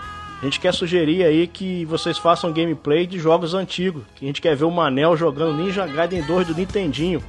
a 0.40 0.44
gente 0.44 0.60
quer 0.60 0.74
sugerir 0.74 1.24
aí 1.24 1.48
que 1.48 1.84
vocês 1.86 2.16
façam 2.18 2.52
gameplay 2.52 3.06
de 3.06 3.18
jogos 3.18 3.54
antigos, 3.54 4.04
que 4.14 4.24
a 4.24 4.28
gente 4.28 4.42
quer 4.42 4.54
ver 4.54 4.66
o 4.66 4.70
Manel 4.70 5.16
jogando 5.16 5.56
Ninja 5.56 5.86
Gaiden 5.86 6.22
2 6.22 6.48
do 6.48 6.54
Nintendinho, 6.54 7.22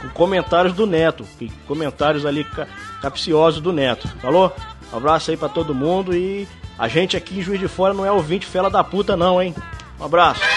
com 0.00 0.08
comentários 0.10 0.72
do 0.74 0.86
Neto, 0.86 1.26
comentários 1.66 2.24
ali 2.26 2.44
ca- 2.44 2.66
capciosos 3.02 3.60
do 3.60 3.72
Neto. 3.72 4.08
Falou? 4.20 4.54
Um 4.92 4.96
abraço 4.96 5.30
aí 5.30 5.36
pra 5.36 5.48
todo 5.48 5.74
mundo 5.74 6.14
e 6.16 6.46
a 6.78 6.86
gente 6.88 7.16
aqui 7.16 7.38
em 7.38 7.42
Juiz 7.42 7.58
de 7.60 7.68
Fora 7.68 7.92
não 7.94 8.04
é 8.06 8.10
ouvinte 8.12 8.46
fela 8.46 8.70
da 8.70 8.84
puta 8.84 9.16
não, 9.16 9.40
hein? 9.42 9.54
Um 10.00 10.04
abraço. 10.04 10.40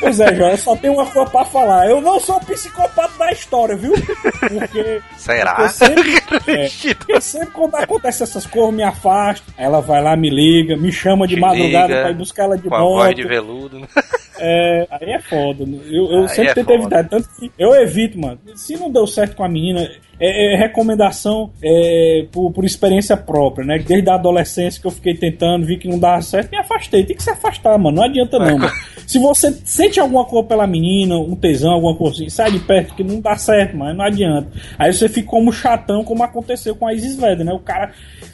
Pois 0.00 0.20
é, 0.20 0.34
João, 0.34 0.50
eu 0.50 0.58
só 0.58 0.76
tenho 0.76 0.92
uma 0.92 1.06
coisa 1.06 1.30
pra 1.30 1.42
falar. 1.42 1.88
Eu 1.88 2.02
não 2.02 2.20
sou 2.20 2.36
o 2.36 2.44
psicopata 2.44 3.16
da 3.18 3.32
história, 3.32 3.74
viu? 3.74 3.94
Porque. 3.94 5.00
Será? 5.16 5.54
porque 5.54 5.72
sempre, 5.72 6.16
é, 6.46 6.94
porque 6.94 7.20
sempre 7.22 7.50
quando 7.52 7.74
acontece 7.76 8.22
essas 8.22 8.44
coisas, 8.44 8.68
eu 8.70 8.76
me 8.76 8.82
afasto. 8.82 9.46
Ela 9.56 9.80
vai 9.80 10.02
lá, 10.02 10.14
me 10.14 10.28
liga, 10.28 10.76
me 10.76 10.92
chama 10.92 11.26
de 11.26 11.34
Te 11.34 11.40
madrugada 11.40 11.86
liga, 11.88 12.00
pra 12.02 12.10
ir 12.10 12.14
buscar 12.14 12.44
ela 12.44 12.58
de 12.58 12.68
com 12.68 12.74
a 12.74 12.78
moto. 12.80 12.92
voz 13.04 13.16
de 13.16 13.22
veludo, 13.26 13.78
né? 13.80 13.88
É, 14.38 14.86
aí 14.90 15.10
é 15.10 15.18
foda. 15.20 15.64
Eu, 15.86 16.10
eu 16.10 16.28
sempre 16.28 16.50
é 16.50 16.54
tentei 16.54 16.78
foda. 16.78 16.96
evitar. 16.96 17.08
Tanto 17.08 17.28
que 17.38 17.50
eu 17.58 17.74
evito, 17.74 18.18
mano. 18.18 18.38
Se 18.54 18.76
não 18.76 18.90
deu 18.90 19.06
certo 19.06 19.36
com 19.36 19.44
a 19.44 19.48
menina, 19.48 19.88
é, 20.20 20.54
é 20.54 20.56
recomendação 20.56 21.50
é, 21.62 22.26
por, 22.32 22.52
por 22.52 22.64
experiência 22.64 23.16
própria, 23.16 23.64
né? 23.64 23.78
Desde 23.78 24.08
a 24.10 24.14
adolescência 24.14 24.80
que 24.80 24.86
eu 24.86 24.90
fiquei 24.90 25.14
tentando, 25.14 25.66
vi 25.66 25.78
que 25.78 25.88
não 25.88 25.98
dava 25.98 26.20
certo, 26.22 26.50
me 26.50 26.58
afastei. 26.58 27.04
Tem 27.04 27.16
que 27.16 27.22
se 27.22 27.30
afastar, 27.30 27.78
mano. 27.78 27.96
Não 27.96 28.04
adianta 28.04 28.38
não, 28.38 28.58
mano. 28.58 28.72
Se 29.06 29.18
você 29.18 29.50
sente 29.64 29.98
alguma 29.98 30.24
coisa 30.24 30.46
pela 30.46 30.66
menina, 30.66 31.16
um 31.16 31.34
tesão, 31.34 31.72
alguma 31.72 31.96
coisa 31.96 32.16
assim, 32.16 32.28
sai 32.28 32.50
de 32.50 32.58
perto 32.58 32.94
que 32.94 33.02
não 33.02 33.20
dá 33.20 33.36
certo, 33.36 33.76
mano. 33.76 33.94
Não 33.94 34.04
adianta. 34.04 34.48
Aí 34.78 34.92
você 34.92 35.08
fica 35.08 35.28
como 35.28 35.52
chatão, 35.52 36.04
como 36.04 36.22
aconteceu 36.22 36.76
com 36.76 36.86
a 36.86 36.92
Isis 36.92 37.16
Vedder, 37.16 37.44
né? 37.44 37.52
O 37.52 37.60
cara 37.60 37.92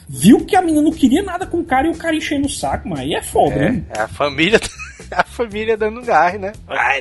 viu 0.09 0.45
que 0.45 0.57
a 0.57 0.63
menina 0.63 0.83
não 0.83 0.91
queria 0.91 1.23
nada 1.23 1.47
com 1.47 1.59
o 1.59 1.65
cara 1.65 1.87
e 1.87 1.91
o 1.91 1.97
cara 1.97 2.17
enchendo 2.17 2.47
o 2.47 2.51
saco, 2.51 2.89
mano. 2.89 3.03
Aí 3.03 3.15
é 3.15 3.23
foda, 3.23 3.55
né? 3.55 3.83
É, 3.91 4.01
é 4.01 4.03
a 4.03 4.09
família, 4.09 4.59
a 5.11 5.25
família 5.25 5.77
dando 5.77 6.03
gás, 6.03 6.39
né? 6.41 6.53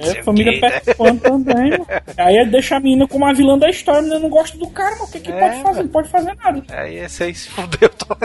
Sei 0.01 0.17
É, 0.17 0.21
o 0.21 0.23
família 0.23 0.51
né? 0.53 0.59
participando 0.69 1.21
também, 1.21 1.71
mano. 1.71 1.85
Aí 2.17 2.37
é 2.37 2.45
deixa 2.45 2.75
a 2.75 2.79
menina 2.79 3.07
como 3.07 3.25
a 3.25 3.33
vilã 3.33 3.57
da 3.57 3.69
história, 3.69 3.99
a 3.99 4.03
menina 4.03 4.19
não 4.19 4.29
gosta 4.29 4.57
do 4.57 4.69
cara, 4.69 4.95
mas 4.99 5.09
o 5.09 5.11
que, 5.11 5.19
que 5.19 5.31
É, 5.31 5.39
pode 5.39 5.61
fazer? 5.63 5.83
Não 5.83 5.89
pode 5.89 6.09
fazer 6.09 6.35
nada. 6.35 6.63
Aí 6.69 6.95
esse 6.97 7.23
aí 7.23 7.35
se 7.35 7.49
fudeu 7.49 7.89
todo. 7.97 8.19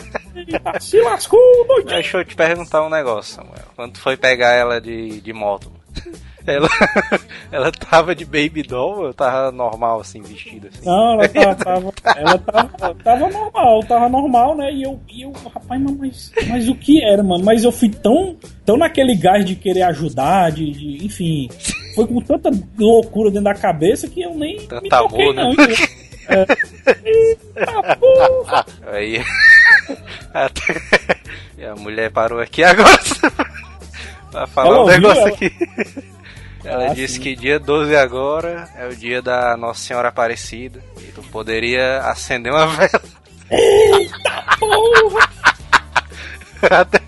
Tá, 0.63 0.81
se 0.81 1.01
lascou, 1.01 1.41
doidinho. 1.67 1.95
Deixa 1.95 2.19
eu 2.19 2.25
te 2.25 2.35
perguntar 2.35 2.83
um 2.85 2.91
negócio, 2.91 3.35
Samuel. 3.35 3.65
Quando 3.77 3.99
foi 3.99 4.17
pegar 4.17 4.53
ela 4.55 4.81
de, 4.81 5.21
de 5.21 5.33
moto, 5.33 5.71
ela, 6.51 6.69
ela 7.53 7.73
tava 7.73 8.15
de 8.15 8.25
baby 8.25 8.63
doll 8.63 9.07
ou 9.07 9.15
tava 9.15 9.51
normal, 9.53 10.01
assim, 10.01 10.21
vestida? 10.23 10.69
Assim? 10.69 10.85
Não, 10.87 11.15
ela 11.15 11.29
tava, 11.55 11.93
tava- 11.93 12.19
ela 12.21 12.39
tava, 12.39 12.95
tava 13.03 13.29
normal, 13.29 13.81
tava 13.85 14.09
normal, 14.09 14.57
né? 14.57 14.73
E 14.73 14.83
eu, 14.83 15.01
e 15.09 15.23
eu 15.23 15.33
rapaz, 15.33 15.81
mas, 15.81 16.33
mas, 16.49 16.69
o 16.69 16.75
que 16.75 17.03
era, 17.05 17.23
mano? 17.23 17.45
Mas 17.45 17.65
eu 17.65 17.73
fui 17.73 17.89
tão, 17.89 18.37
tão 18.65 18.77
naquele 18.77 19.15
gás 19.17 19.45
de 19.45 19.55
querer 19.55 19.83
ajudar, 19.83 20.51
de, 20.53 20.71
de- 20.71 21.05
enfim, 21.07 21.49
foi 21.95 22.07
com 22.07 22.21
tanta 22.21 22.51
loucura 22.79 23.31
dentro 23.31 23.45
da 23.45 23.55
cabeça 23.55 24.09
que 24.09 24.23
eu 24.23 24.35
nem 24.35 24.57
me 24.61 24.67
Tanta 24.67 24.89
toquei, 24.89 25.31
amor, 25.31 25.35
né? 25.35 25.43
não. 25.57 25.99
É. 26.31 26.45
Eita 27.09 27.97
porra! 27.97 28.67
Aí. 28.93 29.19
a 30.35 31.75
mulher 31.77 32.11
parou 32.13 32.39
aqui 32.39 32.63
agora 32.63 32.99
pra 34.31 34.47
falar 34.47 34.69
Ela 34.69 34.83
um 34.85 34.87
negócio 34.87 35.27
aqui. 35.27 35.51
Ela 35.59 36.18
Ah, 36.65 36.93
disse 36.95 37.15
sim. 37.15 37.21
que 37.21 37.37
dia 37.37 37.59
12 37.59 37.95
agora 37.97 38.69
é 38.77 38.87
o 38.87 38.97
dia 38.97 39.23
da 39.23 39.57
Nossa 39.57 39.81
Senhora 39.81 40.09
Aparecida. 40.09 40.83
E 40.99 41.13
tu 41.13 41.23
poderia 41.25 42.01
acender 42.01 42.53
uma 42.53 42.67
vela. 42.67 43.03
Porra! 44.59 45.48
Até- 46.71 47.01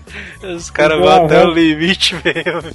os 0.43 0.69
caras 0.69 0.99
vão 0.99 1.07
a 1.07 1.25
até 1.25 1.45
o 1.45 1.51
limite 1.51 2.15
mesmo. 2.15 2.73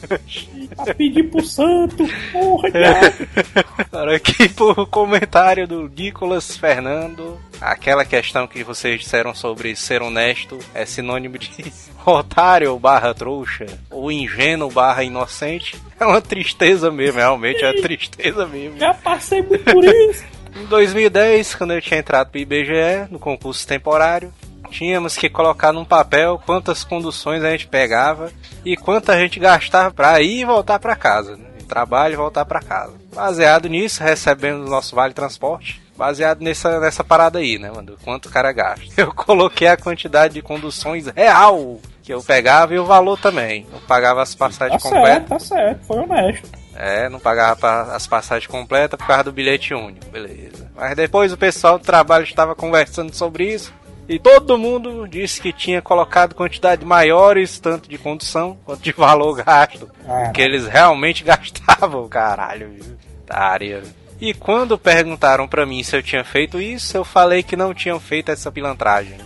Pra 0.76 0.94
pedir 0.94 1.24
pro 1.24 1.44
santo, 1.44 2.08
porra, 2.32 2.70
cara. 2.70 3.14
Agora 3.92 4.16
aqui 4.16 4.48
pro 4.48 4.86
comentário 4.86 5.66
do 5.66 5.88
Nicolas 5.88 6.56
Fernando. 6.56 7.38
Aquela 7.60 8.04
questão 8.04 8.46
que 8.46 8.62
vocês 8.62 9.00
disseram 9.00 9.34
sobre 9.34 9.74
ser 9.74 10.02
honesto 10.02 10.58
é 10.74 10.84
sinônimo 10.86 11.38
de 11.38 11.50
otário 12.06 12.78
barra 12.78 13.12
trouxa 13.14 13.66
ou 13.90 14.12
ingênuo 14.12 14.70
barra 14.70 15.02
inocente. 15.02 15.76
É 15.98 16.04
uma 16.06 16.20
tristeza 16.20 16.90
mesmo, 16.90 17.18
realmente 17.18 17.64
é 17.64 17.70
uma 17.70 17.82
tristeza 17.82 18.46
mesmo. 18.46 18.78
Já 18.78 18.94
passei 18.94 19.42
muito 19.42 19.64
por 19.64 19.84
isso. 19.84 20.24
Em 20.54 20.66
2010, 20.66 21.54
quando 21.54 21.72
eu 21.74 21.82
tinha 21.82 22.00
entrado 22.00 22.30
pro 22.30 22.40
IBGE, 22.40 23.10
no 23.10 23.18
concurso 23.18 23.66
temporário, 23.66 24.32
tínhamos 24.66 25.16
que 25.16 25.28
colocar 25.28 25.72
num 25.72 25.84
papel 25.84 26.40
quantas 26.44 26.84
conduções 26.84 27.42
a 27.44 27.50
gente 27.50 27.66
pegava 27.66 28.30
e 28.64 28.76
quanto 28.76 29.10
a 29.12 29.18
gente 29.18 29.38
gastava 29.40 29.92
pra 29.92 30.20
ir 30.20 30.40
e 30.40 30.44
voltar 30.44 30.78
pra 30.78 30.94
casa. 30.96 31.36
Né? 31.36 31.44
Trabalho 31.68 32.12
e 32.14 32.16
voltar 32.16 32.44
pra 32.44 32.60
casa. 32.60 32.94
Baseado 33.14 33.68
nisso, 33.68 34.02
recebemos 34.02 34.66
o 34.66 34.70
nosso 34.70 34.94
vale 34.94 35.12
transporte. 35.14 35.82
Baseado 35.96 36.40
nessa, 36.42 36.78
nessa 36.78 37.02
parada 37.02 37.38
aí, 37.38 37.58
né, 37.58 37.70
mano? 37.74 37.96
Quanto 38.04 38.26
o 38.26 38.30
cara 38.30 38.52
gasta. 38.52 38.84
Eu 39.00 39.12
coloquei 39.14 39.66
a 39.66 39.76
quantidade 39.76 40.34
de 40.34 40.42
conduções 40.42 41.06
real 41.08 41.80
que 42.02 42.12
eu 42.14 42.22
pegava 42.22 42.72
e 42.72 42.78
o 42.78 42.84
valor 42.84 43.18
também. 43.18 43.66
Eu 43.72 43.80
pagava 43.80 44.22
as 44.22 44.32
Tá 44.32 44.44
passagens 44.46 44.80
certo, 44.80 44.94
completas. 44.94 45.28
tá 45.28 45.38
certo, 45.40 45.84
foi 45.86 45.96
honesto. 45.98 46.48
É, 46.76 47.08
não 47.08 47.18
pagava 47.18 47.56
pa- 47.56 47.82
as 47.96 48.06
passagens 48.06 48.46
completas 48.46 48.96
por 48.96 49.06
causa 49.08 49.24
do 49.24 49.32
bilhete 49.32 49.74
único, 49.74 50.06
beleza. 50.10 50.70
Mas 50.76 50.94
depois 50.94 51.32
o 51.32 51.36
pessoal 51.36 51.78
do 51.80 51.84
trabalho 51.84 52.22
estava 52.22 52.54
conversando 52.54 53.12
sobre 53.12 53.52
isso 53.52 53.72
e 54.08 54.18
todo 54.18 54.58
mundo 54.58 55.06
disse 55.08 55.40
que 55.40 55.52
tinha 55.52 55.82
colocado 55.82 56.34
quantidade 56.34 56.84
maiores, 56.84 57.58
tanto 57.58 57.88
de 57.88 57.98
condução 57.98 58.56
quanto 58.64 58.82
de 58.82 58.92
valor 58.92 59.34
gasto. 59.36 59.90
Ah, 60.06 60.30
Que 60.32 60.40
eles 60.42 60.66
realmente 60.66 61.24
gastavam, 61.24 62.08
caralho, 62.08 62.70
viu? 62.70 62.96
Tária. 63.26 63.82
E 64.20 64.32
quando 64.32 64.78
perguntaram 64.78 65.46
pra 65.46 65.66
mim 65.66 65.82
se 65.82 65.96
eu 65.96 66.02
tinha 66.02 66.24
feito 66.24 66.60
isso, 66.60 66.96
eu 66.96 67.04
falei 67.04 67.42
que 67.42 67.56
não 67.56 67.74
tinham 67.74 68.00
feito 68.00 68.30
essa 68.30 68.50
pilantragem. 68.50 69.18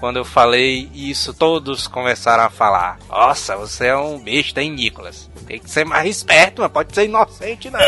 Quando 0.00 0.16
eu 0.16 0.24
falei 0.24 0.90
isso, 0.92 1.32
todos 1.32 1.86
começaram 1.86 2.42
a 2.42 2.50
falar: 2.50 2.98
Nossa, 3.08 3.56
você 3.56 3.86
é 3.86 3.96
um 3.96 4.18
besta, 4.18 4.60
hein, 4.60 4.72
Nicolas? 4.72 5.30
Tem 5.52 5.60
que 5.60 5.70
ser 5.70 5.84
mais 5.84 6.08
esperto, 6.08 6.62
não 6.62 6.70
pode 6.70 6.94
ser 6.94 7.04
inocente, 7.04 7.68
não. 7.68 7.78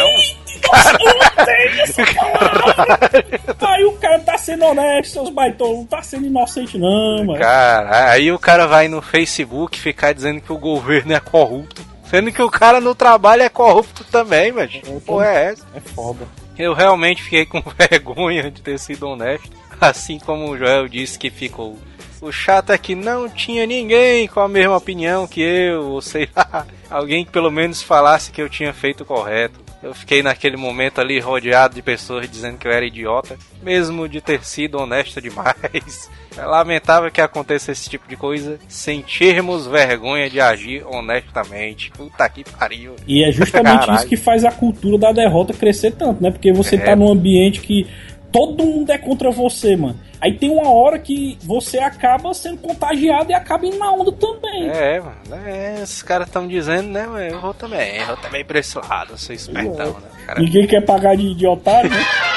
Aí 3.58 3.84
o 3.86 3.92
cara 3.92 4.18
tá 4.18 4.36
sendo 4.36 4.66
honesto, 4.66 5.12
seus 5.12 5.30
baitolos, 5.30 5.78
não 5.78 5.86
tá 5.86 6.02
sendo 6.02 6.26
inocente 6.26 6.76
não, 6.76 7.24
mano. 7.24 7.38
Cara, 7.38 8.10
aí 8.10 8.30
o 8.30 8.38
cara 8.38 8.66
vai 8.66 8.86
no 8.86 9.00
Facebook 9.00 9.80
ficar 9.80 10.12
dizendo 10.12 10.42
que 10.42 10.52
o 10.52 10.58
governo 10.58 11.14
é 11.14 11.20
corrupto. 11.20 11.80
Sendo 12.04 12.30
que 12.30 12.42
o 12.42 12.50
cara 12.50 12.82
no 12.82 12.94
trabalho 12.94 13.40
é 13.40 13.48
corrupto 13.48 14.04
também, 14.04 14.52
mas 14.52 14.70
que 14.70 15.00
porra 15.00 15.28
é 15.28 15.44
essa? 15.52 15.64
É 15.74 15.80
foda. 15.80 16.28
Eu 16.58 16.74
realmente 16.74 17.22
fiquei 17.22 17.46
com 17.46 17.62
vergonha 17.90 18.50
de 18.50 18.60
ter 18.60 18.78
sido 18.78 19.08
honesto. 19.08 19.50
Assim 19.80 20.18
como 20.18 20.50
o 20.50 20.58
Joel 20.58 20.86
disse 20.86 21.18
que 21.18 21.30
ficou. 21.30 21.78
O 22.24 22.32
chato 22.32 22.70
é 22.72 22.78
que 22.78 22.94
não 22.94 23.28
tinha 23.28 23.66
ninguém 23.66 24.26
com 24.26 24.40
a 24.40 24.48
mesma 24.48 24.76
opinião 24.76 25.26
que 25.26 25.42
eu, 25.42 25.82
ou 25.90 26.00
sei 26.00 26.26
lá, 26.34 26.66
alguém 26.90 27.24
que 27.24 27.30
pelo 27.30 27.50
menos 27.50 27.82
falasse 27.82 28.32
que 28.32 28.40
eu 28.40 28.48
tinha 28.48 28.72
feito 28.72 29.02
o 29.02 29.06
correto. 29.06 29.62
Eu 29.82 29.92
fiquei 29.92 30.22
naquele 30.22 30.56
momento 30.56 30.98
ali 31.02 31.20
rodeado 31.20 31.74
de 31.74 31.82
pessoas 31.82 32.30
dizendo 32.30 32.56
que 32.56 32.66
eu 32.66 32.72
era 32.72 32.86
idiota, 32.86 33.36
mesmo 33.62 34.08
de 34.08 34.22
ter 34.22 34.42
sido 34.42 34.78
honesto 34.80 35.20
demais. 35.20 36.10
É 36.36 36.44
lamentável 36.44 37.12
que 37.12 37.20
aconteça 37.20 37.70
esse 37.70 37.88
tipo 37.88 38.08
de 38.08 38.16
coisa 38.16 38.58
sem 38.66 39.02
termos 39.02 39.68
vergonha 39.68 40.28
de 40.28 40.40
agir 40.40 40.84
honestamente. 40.84 41.92
Puta 41.92 42.28
que 42.28 42.42
pariu. 42.42 42.96
E 43.06 43.22
é 43.22 43.30
justamente 43.30 43.78
Caralho. 43.86 43.98
isso 44.00 44.08
que 44.08 44.16
faz 44.16 44.44
a 44.44 44.50
cultura 44.50 44.98
da 44.98 45.12
derrota 45.12 45.52
crescer 45.54 45.92
tanto, 45.92 46.20
né? 46.20 46.32
Porque 46.32 46.52
você 46.52 46.74
É. 46.74 46.78
tá 46.80 46.96
num 46.96 47.08
ambiente 47.12 47.60
que 47.60 47.86
todo 48.34 48.64
mundo 48.66 48.90
é 48.90 48.98
contra 48.98 49.30
você, 49.30 49.76
mano. 49.76 49.96
Aí 50.20 50.36
tem 50.36 50.50
uma 50.50 50.68
hora 50.68 50.98
que 50.98 51.38
você 51.44 51.78
acaba 51.78 52.34
sendo 52.34 52.58
contagiado 52.58 53.30
e 53.30 53.34
acaba 53.34 53.64
indo 53.64 53.78
na 53.78 53.92
onda 53.92 54.10
também. 54.10 54.68
É, 54.70 54.98
mano, 54.98 55.46
é, 55.46 55.80
esses 55.80 56.02
caras 56.02 56.26
estão 56.26 56.48
dizendo, 56.48 56.88
né, 56.88 57.06
mas 57.06 57.32
eu 57.32 57.40
vou 57.40 57.54
também, 57.54 57.98
eu 57.98 58.06
vou 58.06 58.16
também 58.16 58.44
pra 58.44 58.58
esse 58.58 58.76
lado, 58.76 59.12
eu 59.12 59.18
sou 59.18 59.32
espertão, 59.32 59.92
né, 60.00 60.08
cara. 60.26 60.40
Ninguém 60.40 60.66
quer 60.66 60.80
pagar 60.84 61.16
de, 61.16 61.32
de 61.32 61.46
otário, 61.46 61.88
né? 61.88 61.96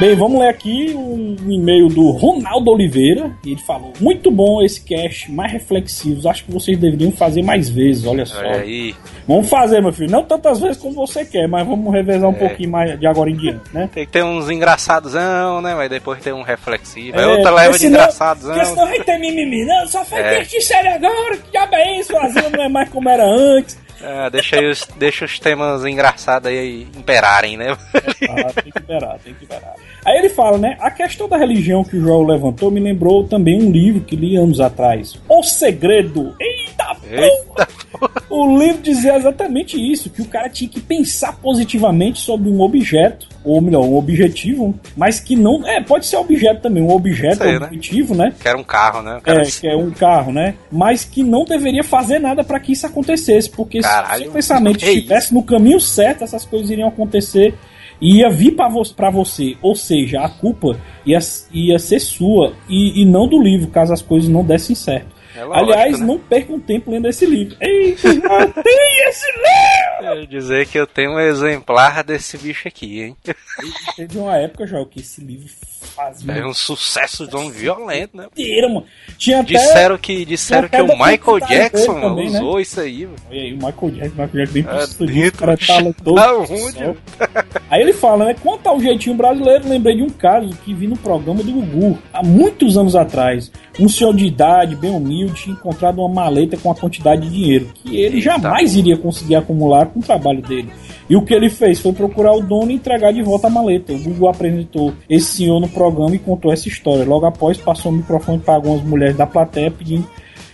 Bem, 0.00 0.14
vamos 0.14 0.38
ler 0.38 0.48
aqui 0.50 0.94
um 0.94 1.34
e-mail 1.48 1.88
do 1.88 2.12
Ronaldo 2.12 2.70
Oliveira. 2.70 3.32
Ele 3.44 3.56
falou: 3.56 3.92
Muito 4.00 4.30
bom 4.30 4.62
esse 4.62 4.80
cast, 4.80 5.28
mais 5.32 5.50
reflexivos. 5.52 6.24
Acho 6.24 6.44
que 6.44 6.52
vocês 6.52 6.78
deveriam 6.78 7.10
fazer 7.10 7.42
mais 7.42 7.68
vezes. 7.68 8.06
Olha 8.06 8.24
só. 8.24 8.38
Olha 8.38 8.60
aí. 8.60 8.94
Vamos 9.26 9.48
fazer, 9.50 9.80
meu 9.82 9.92
filho. 9.92 10.08
Não 10.08 10.22
tantas 10.22 10.60
vezes 10.60 10.76
como 10.76 10.94
você 10.94 11.24
quer, 11.24 11.48
mas 11.48 11.66
vamos 11.66 11.92
revezar 11.92 12.30
um 12.30 12.32
É. 12.32 12.38
pouquinho 12.38 12.70
mais 12.70 12.96
de 12.98 13.06
agora 13.08 13.28
em 13.28 13.34
diante, 13.36 13.74
né? 13.74 13.90
Tem 13.92 14.06
que 14.06 14.12
ter 14.12 14.22
uns 14.22 14.48
engraçadozão, 14.48 15.60
né? 15.60 15.74
Mas 15.74 15.90
depois 15.90 16.20
tem 16.22 16.32
um 16.32 16.42
reflexivo. 16.42 17.18
Aí 17.18 17.24
É, 17.24 17.26
outra 17.26 17.50
leva 17.50 17.72
de 17.72 17.78
senão- 17.80 17.98
engraçadozão. 17.98 18.54
Porque 18.54 18.66
senão 18.66 18.86
vai 18.86 19.00
ter 19.02 19.18
mimimi. 19.18 19.64
Não, 19.66 19.84
só 19.88 20.04
foi 20.04 20.20
É. 20.20 20.28
agora. 20.30 21.36
Que 21.38 21.50
diabo 21.50 21.74
é 21.74 21.98
isso? 21.98 22.12
O 22.12 22.18
Asilo 22.20 22.50
não 22.50 22.62
é 22.64 22.68
mais 22.68 22.88
como 22.88 23.08
era 23.08 23.24
antes. 23.26 23.76
Ah, 24.02 24.28
deixa, 24.28 24.60
os, 24.60 24.86
deixa 24.96 25.24
os 25.24 25.38
temas 25.38 25.84
engraçados 25.84 26.48
aí 26.48 26.82
imperarem, 26.96 27.56
né? 27.56 27.76
Ah, 27.94 28.52
tem 28.62 28.72
que 28.72 28.78
liberar, 28.78 29.18
tem 29.18 29.34
que 29.34 29.40
liberar. 29.40 29.74
Aí 30.08 30.16
ele 30.16 30.30
fala, 30.30 30.56
né? 30.56 30.74
A 30.80 30.90
questão 30.90 31.28
da 31.28 31.36
religião 31.36 31.84
que 31.84 31.94
o 31.94 32.00
Joel 32.00 32.22
levantou 32.22 32.70
me 32.70 32.80
lembrou 32.80 33.24
também 33.24 33.62
um 33.62 33.70
livro 33.70 34.00
que 34.00 34.16
li 34.16 34.36
anos 34.36 34.58
atrás. 34.58 35.20
O 35.28 35.42
Segredo. 35.42 36.34
Eita, 36.40 36.96
Eita, 37.10 37.68
O 38.30 38.58
livro 38.58 38.80
dizia 38.80 39.16
exatamente 39.16 39.76
isso, 39.76 40.08
que 40.08 40.22
o 40.22 40.24
cara 40.24 40.48
tinha 40.48 40.70
que 40.70 40.80
pensar 40.80 41.34
positivamente 41.34 42.20
sobre 42.20 42.48
um 42.48 42.62
objeto, 42.62 43.28
ou 43.44 43.60
melhor, 43.60 43.84
um 43.84 43.98
objetivo, 43.98 44.74
mas 44.96 45.20
que 45.20 45.36
não. 45.36 45.66
É, 45.68 45.82
pode 45.82 46.06
ser 46.06 46.16
objeto 46.16 46.62
também, 46.62 46.82
um 46.82 46.90
objeto 46.90 47.42
Sei, 47.42 47.58
né? 47.58 47.66
objetivo, 47.66 48.14
né? 48.14 48.32
que 48.40 48.48
era 48.48 48.56
um 48.56 48.64
carro, 48.64 49.02
né? 49.02 49.20
Cara 49.22 49.42
É, 49.42 49.44
que 49.44 49.68
é 49.68 49.76
um 49.76 49.90
carro, 49.90 50.32
né? 50.32 50.54
Mas 50.72 51.04
que 51.04 51.22
não 51.22 51.44
deveria 51.44 51.84
fazer 51.84 52.18
nada 52.18 52.42
para 52.42 52.58
que 52.58 52.72
isso 52.72 52.86
acontecesse, 52.86 53.50
porque 53.50 53.80
Caralho, 53.80 54.22
se 54.22 54.28
o 54.30 54.32
pensamento 54.32 54.84
é 54.86 54.90
estivesse 54.90 55.34
no 55.34 55.42
caminho 55.42 55.78
certo, 55.78 56.24
essas 56.24 56.46
coisas 56.46 56.70
iriam 56.70 56.88
acontecer 56.88 57.54
ia 58.00 58.28
vir 58.30 58.52
para 58.52 58.68
vo 58.68 58.82
você. 59.12 59.56
Ou 59.62 59.74
seja, 59.74 60.20
a 60.20 60.28
culpa 60.28 60.78
ia, 61.04 61.18
ia 61.52 61.78
ser 61.78 62.00
sua 62.00 62.54
e, 62.68 63.02
e 63.02 63.04
não 63.04 63.28
do 63.28 63.40
livro, 63.40 63.68
caso 63.68 63.92
as 63.92 64.02
coisas 64.02 64.28
não 64.28 64.44
dessem 64.44 64.74
certo. 64.74 65.18
É 65.34 65.44
lógico, 65.44 65.70
Aliás, 65.70 66.00
né? 66.00 66.06
não 66.06 66.18
percam 66.18 66.58
tempo 66.58 66.90
lendo 66.90 67.06
esse 67.06 67.24
livro. 67.24 67.56
Eita, 67.60 68.08
tem 68.62 69.08
esse 69.08 69.26
livro! 69.26 70.00
Quero 70.00 70.26
dizer 70.26 70.66
que 70.66 70.78
eu 70.78 70.86
tenho 70.86 71.12
um 71.12 71.20
exemplar 71.20 72.02
desse 72.02 72.36
bicho 72.36 72.66
aqui, 72.66 73.02
hein? 73.02 73.16
Teve 73.94 74.18
uma 74.18 74.36
época 74.36 74.66
já 74.66 74.84
que 74.84 75.00
esse 75.00 75.20
livro 75.20 75.48
fazia 75.98 76.32
É 76.32 76.46
um 76.46 76.54
sucesso 76.54 77.26
tão 77.26 77.50
violento, 77.50 78.16
né? 78.16 78.26
inteira, 78.32 78.68
mano. 78.68 78.84
Tinha 79.18 79.40
até. 79.40 79.54
Disseram 79.54 79.98
que, 79.98 80.24
disseram 80.24 80.68
que 80.68 80.80
o 80.80 80.86
Michael 80.86 81.40
Jackson 81.48 82.00
também, 82.00 82.30
né? 82.30 82.38
usou 82.38 82.60
isso 82.60 82.80
aí, 82.80 83.04
mano. 83.04 83.16
Olha 83.28 83.40
aí, 83.40 83.52
o 83.52 83.56
Michael 83.56 83.90
Jackson, 83.90 84.22
Michael 84.22 84.30
Jackson 84.32 84.52
bem 84.52 84.62
É 84.68 84.78
pistolinho, 84.78 85.22
dentro 85.22 85.36
o 85.36 85.40
cara 85.40 85.56
tá 85.56 85.80
da 86.12 86.38
onde? 86.38 86.98
Aí 87.68 87.82
ele 87.82 87.92
fala, 87.92 88.26
né? 88.26 88.36
Quanto 88.40 88.66
ao 88.68 88.80
jeitinho 88.80 89.16
brasileiro, 89.16 89.68
lembrei 89.68 89.96
de 89.96 90.02
um 90.02 90.10
caso 90.10 90.56
que 90.64 90.72
vi 90.72 90.86
no 90.86 90.96
programa 90.96 91.42
do 91.42 91.52
Gugu, 91.52 91.98
há 92.12 92.22
muitos 92.22 92.76
anos 92.76 92.94
atrás. 92.94 93.50
Um 93.78 93.88
senhor 93.88 94.14
de 94.14 94.26
idade, 94.26 94.76
bem 94.76 94.90
humilde, 94.90 95.34
tinha 95.34 95.54
encontrado 95.54 95.98
uma 95.98 96.08
maleta 96.08 96.56
com 96.56 96.68
uma 96.68 96.74
quantidade 96.74 97.22
de 97.22 97.30
dinheiro 97.30 97.68
que 97.74 97.96
ele 97.96 98.16
Eita. 98.16 98.20
jamais 98.20 98.74
iria 98.76 98.96
conseguir 98.96 99.36
acumular 99.36 99.86
com 99.86 99.98
o 100.00 100.02
trabalho 100.02 100.42
dele. 100.42 100.70
E 101.08 101.16
o 101.16 101.22
que 101.22 101.32
ele 101.32 101.48
fez 101.48 101.80
foi 101.80 101.92
procurar 101.92 102.32
o 102.34 102.42
dono 102.42 102.70
e 102.70 102.74
entregar 102.74 103.12
de 103.12 103.22
volta 103.22 103.46
a 103.46 103.50
maleta. 103.50 103.92
O 103.94 103.98
Gugu 103.98 104.28
apresentou 104.28 104.92
esse 105.08 105.36
senhor 105.36 105.58
no 105.58 105.68
programa 105.68 105.87
e 106.14 106.18
contou 106.18 106.52
essa 106.52 106.68
história. 106.68 107.04
Logo 107.04 107.26
após, 107.26 107.58
passou 107.58 107.92
o 107.92 107.94
microfone 107.94 108.38
para 108.38 108.54
algumas 108.54 108.82
mulheres 108.82 109.16
da 109.16 109.26
plateia 109.26 109.70
pedindo 109.70 110.08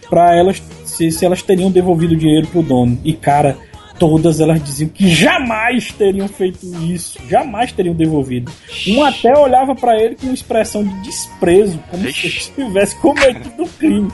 para 0.08 0.36
elas 0.36 0.62
se, 0.84 1.10
se 1.10 1.24
elas 1.24 1.42
teriam 1.42 1.70
devolvido 1.70 2.14
o 2.14 2.16
dinheiro 2.16 2.46
pro 2.46 2.62
dono. 2.62 2.98
E 3.04 3.12
cara, 3.12 3.56
todas 3.98 4.40
elas 4.40 4.62
diziam 4.62 4.88
que 4.88 5.08
jamais 5.08 5.92
teriam 5.92 6.28
feito 6.28 6.66
isso, 6.82 7.18
jamais 7.28 7.72
teriam 7.72 7.94
devolvido. 7.94 8.50
Um 8.88 9.04
até 9.04 9.36
olhava 9.36 9.74
para 9.74 9.96
ele 9.96 10.16
com 10.16 10.26
uma 10.26 10.34
expressão 10.34 10.84
de 10.84 11.02
desprezo, 11.02 11.78
como 11.90 12.10
se 12.10 12.26
ele 12.26 12.66
tivesse 12.66 12.96
cometido 12.96 13.62
o 13.62 13.68
crime. 13.68 14.10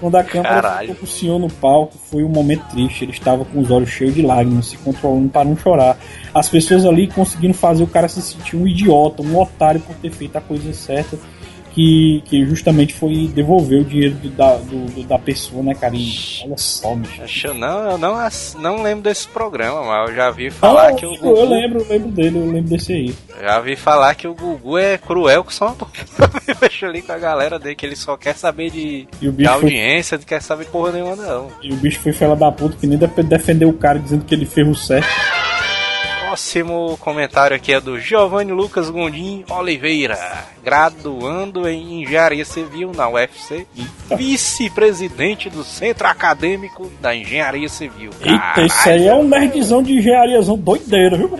Quando 0.00 0.16
a 0.16 0.24
câmera 0.24 0.62
Caralho. 0.62 0.88
ficou 0.88 0.96
com 0.96 1.04
o 1.04 1.08
senhor 1.08 1.38
no 1.38 1.50
palco, 1.50 1.96
foi 2.10 2.22
um 2.22 2.28
momento 2.28 2.64
triste. 2.70 3.04
Ele 3.04 3.12
estava 3.12 3.44
com 3.44 3.60
os 3.60 3.70
olhos 3.70 3.90
cheios 3.90 4.14
de 4.14 4.22
lágrimas, 4.22 4.66
se 4.66 4.76
controlando 4.78 5.28
para 5.28 5.44
não 5.44 5.56
chorar. 5.56 5.98
As 6.34 6.48
pessoas 6.48 6.84
ali 6.84 7.06
conseguindo 7.08 7.54
fazer 7.54 7.82
o 7.82 7.86
cara 7.86 8.08
se 8.08 8.20
sentir 8.22 8.56
um 8.56 8.66
idiota, 8.66 9.22
um 9.22 9.38
otário 9.38 9.80
por 9.80 9.94
ter 9.96 10.10
feito 10.10 10.36
a 10.36 10.40
coisa 10.40 10.72
certa. 10.72 11.18
Que, 11.78 12.24
que 12.24 12.44
justamente 12.44 12.92
foi 12.92 13.30
devolver 13.32 13.82
o 13.82 13.84
dinheiro 13.84 14.16
do- 14.16 14.30
da, 14.30 14.56
do- 14.56 14.86
do- 14.86 15.04
da 15.04 15.16
pessoa, 15.16 15.62
né, 15.62 15.74
cara? 15.76 15.94
E 15.94 16.10
olha 16.44 16.56
só, 16.56 16.92
bicho. 16.96 17.46
Eu 17.46 17.54
não, 17.54 17.90
eu 17.92 17.98
não, 17.98 18.16
não 18.58 18.82
lembro 18.82 19.04
desse 19.04 19.28
programa, 19.28 19.84
mas 19.84 20.10
eu 20.10 20.16
já 20.16 20.28
vi 20.32 20.50
falar 20.50 20.88
Ah, 20.88 20.92
que 20.94 21.06
o 21.06 21.14
eu 21.14 21.18
Gugu. 21.20 21.44
lembro, 21.44 21.78
eu 21.80 21.86
lembro 21.88 22.08
dele, 22.10 22.38
eu 22.38 22.46
lembro 22.50 22.70
desse 22.70 22.92
aí. 22.92 23.14
Já 23.40 23.60
vi 23.60 23.76
falar 23.76 24.16
que 24.16 24.26
o 24.26 24.34
Gugu 24.34 24.76
é 24.76 24.98
cruel 24.98 25.44
com 25.44 25.50
só 25.52 25.76
Deixa 26.60 26.86
ali 26.88 27.00
com 27.00 27.12
a 27.12 27.18
galera 27.18 27.60
dele, 27.60 27.76
que 27.76 27.86
ele 27.86 27.94
só 27.94 28.16
quer 28.16 28.34
saber 28.34 28.70
de, 28.72 29.06
de 29.20 29.30
bicho 29.30 29.48
foi- 29.48 29.62
audiência, 29.62 30.18
não 30.18 30.24
quer 30.24 30.42
saber 30.42 30.64
porra 30.66 30.90
nenhuma, 30.90 31.14
não. 31.14 31.46
E 31.62 31.72
o 31.72 31.76
bicho 31.76 32.00
foi 32.00 32.12
fela 32.12 32.34
da 32.34 32.50
puta 32.50 32.76
que 32.76 32.88
nem 32.88 32.98
deve 32.98 33.22
defender 33.22 33.66
o 33.66 33.72
cara 33.72 34.00
dizendo 34.00 34.24
que 34.24 34.34
ele 34.34 34.46
fez 34.46 34.66
o 34.66 34.74
certo. 34.74 35.06
Próximo 36.28 36.98
comentário 37.00 37.56
aqui 37.56 37.72
é 37.72 37.80
do 37.80 37.98
Giovanni 37.98 38.52
Lucas 38.52 38.90
Gondim 38.90 39.46
Oliveira, 39.48 40.18
graduando 40.62 41.66
em 41.66 42.02
Engenharia 42.02 42.44
Civil 42.44 42.92
na 42.94 43.08
UFC, 43.08 43.66
vice-presidente 44.14 45.48
do 45.48 45.64
Centro 45.64 46.06
Acadêmico 46.06 46.92
da 47.00 47.16
Engenharia 47.16 47.66
Civil. 47.70 48.10
Eita, 48.20 48.60
isso 48.60 48.88
aí 48.90 49.06
é 49.08 49.14
um 49.14 49.26
nerdzão 49.26 49.82
de 49.82 49.94
engenhariazão 49.96 50.58
doideiro, 50.58 51.16
viu, 51.16 51.30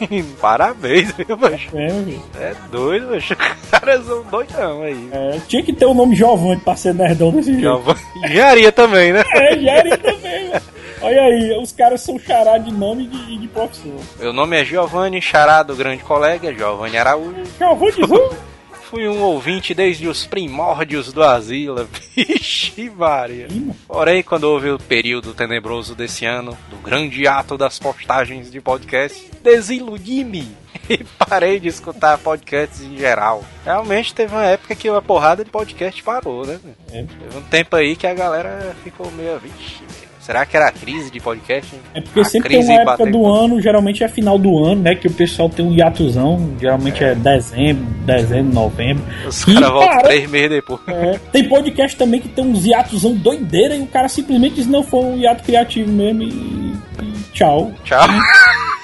menino, 0.00 0.34
parabéns, 0.40 1.12
viu, 1.12 1.36
macho? 1.36 1.68
É, 1.72 1.86
velho. 1.88 2.22
É 2.40 2.54
doido, 2.72 3.06
macho. 3.10 3.36
Caras 3.70 4.04
são 4.04 4.24
doidão 4.24 4.82
aí. 4.82 5.08
É, 5.12 5.38
tinha 5.46 5.62
que 5.62 5.72
ter 5.72 5.86
o 5.86 5.94
nome 5.94 6.16
Giovanni 6.16 6.60
pra 6.60 6.74
ser 6.74 6.92
nerdão 6.92 7.30
desse 7.30 7.52
jeito. 7.52 7.60
Giovanni- 7.60 8.00
Engenharia 8.24 8.72
também, 8.72 9.12
né? 9.12 9.22
É, 9.32 9.54
engenharia 9.54 9.96
também, 9.96 10.48
velho. 10.50 10.62
Olha 11.02 11.22
aí, 11.22 11.58
os 11.60 11.72
caras 11.72 12.00
são 12.00 12.16
chará 12.16 12.58
de 12.58 12.72
nome 12.72 13.04
e 13.04 13.06
de, 13.08 13.38
de 13.38 13.48
profissão. 13.48 13.96
Meu 14.20 14.32
nome 14.32 14.60
é 14.60 14.64
Giovanni, 14.64 15.20
xará 15.20 15.64
do 15.64 15.74
grande 15.74 16.02
colega, 16.04 16.54
Giovanni 16.54 16.96
Araújo. 16.96 17.42
Giovanni, 17.58 18.36
Fui 18.92 19.08
um 19.08 19.22
ouvinte 19.22 19.72
desde 19.72 20.06
os 20.06 20.26
primórdios 20.26 21.14
do 21.14 21.22
Asila. 21.22 21.88
Vixe, 22.14 22.90
Maria. 22.90 23.48
Porém, 23.88 24.22
quando 24.22 24.44
houve 24.44 24.68
o 24.68 24.78
período 24.78 25.32
tenebroso 25.32 25.94
desse 25.94 26.26
ano, 26.26 26.56
do 26.68 26.76
grande 26.76 27.26
ato 27.26 27.56
das 27.56 27.78
postagens 27.78 28.50
de 28.50 28.60
podcast, 28.60 29.30
desiludi-me 29.42 30.46
e 30.90 31.02
parei 31.18 31.58
de 31.58 31.68
escutar 31.68 32.18
podcasts 32.18 32.82
em 32.82 32.98
geral. 32.98 33.42
Realmente 33.64 34.14
teve 34.14 34.34
uma 34.34 34.44
época 34.44 34.74
que 34.74 34.90
a 34.90 35.00
porrada 35.00 35.42
de 35.42 35.50
podcast 35.50 36.02
parou, 36.02 36.46
né? 36.46 36.60
É. 36.92 37.02
Teve 37.02 37.38
um 37.38 37.42
tempo 37.42 37.74
aí 37.74 37.96
que 37.96 38.06
a 38.06 38.12
galera 38.12 38.76
ficou 38.84 39.10
meio, 39.10 39.38
vixe, 39.38 39.82
será 40.22 40.46
que 40.46 40.56
era 40.56 40.68
a 40.68 40.72
crise 40.72 41.10
de 41.10 41.20
podcast? 41.20 41.74
É 41.92 42.00
porque 42.00 42.20
a 42.20 42.24
sempre 42.24 42.50
tem 42.50 42.64
uma 42.64 42.80
época 42.80 43.10
do 43.10 43.26
ano, 43.26 43.60
geralmente 43.60 44.02
é 44.04 44.08
final 44.08 44.38
do 44.38 44.64
ano, 44.64 44.82
né? 44.82 44.94
Que 44.94 45.08
o 45.08 45.12
pessoal 45.12 45.48
tem 45.48 45.66
um 45.66 45.72
hiatozão, 45.72 46.54
geralmente 46.60 47.02
é, 47.02 47.14
dezembro, 47.14 47.84
dezembro, 48.04 48.54
novembro. 48.54 49.04
Os 49.26 49.44
caras 49.44 49.70
voltam 49.70 50.02
três 50.02 50.30
meses 50.30 50.50
depois. 50.50 50.80
É, 50.88 51.18
tem 51.32 51.48
podcast 51.48 51.96
também 51.96 52.20
que 52.20 52.28
tem 52.28 52.44
uns 52.44 52.64
hiatozão 52.64 53.14
doideira 53.14 53.76
e 53.76 53.82
o 53.82 53.86
cara 53.86 54.08
simplesmente 54.08 54.54
diz 54.56 54.66
não 54.66 54.82
foi 54.82 55.00
um 55.00 55.16
hiato 55.18 55.42
criativo 55.42 55.90
mesmo 55.90 56.22
e, 56.22 56.26
e 56.26 57.12
tchau. 57.32 57.72
Tchau. 57.84 58.06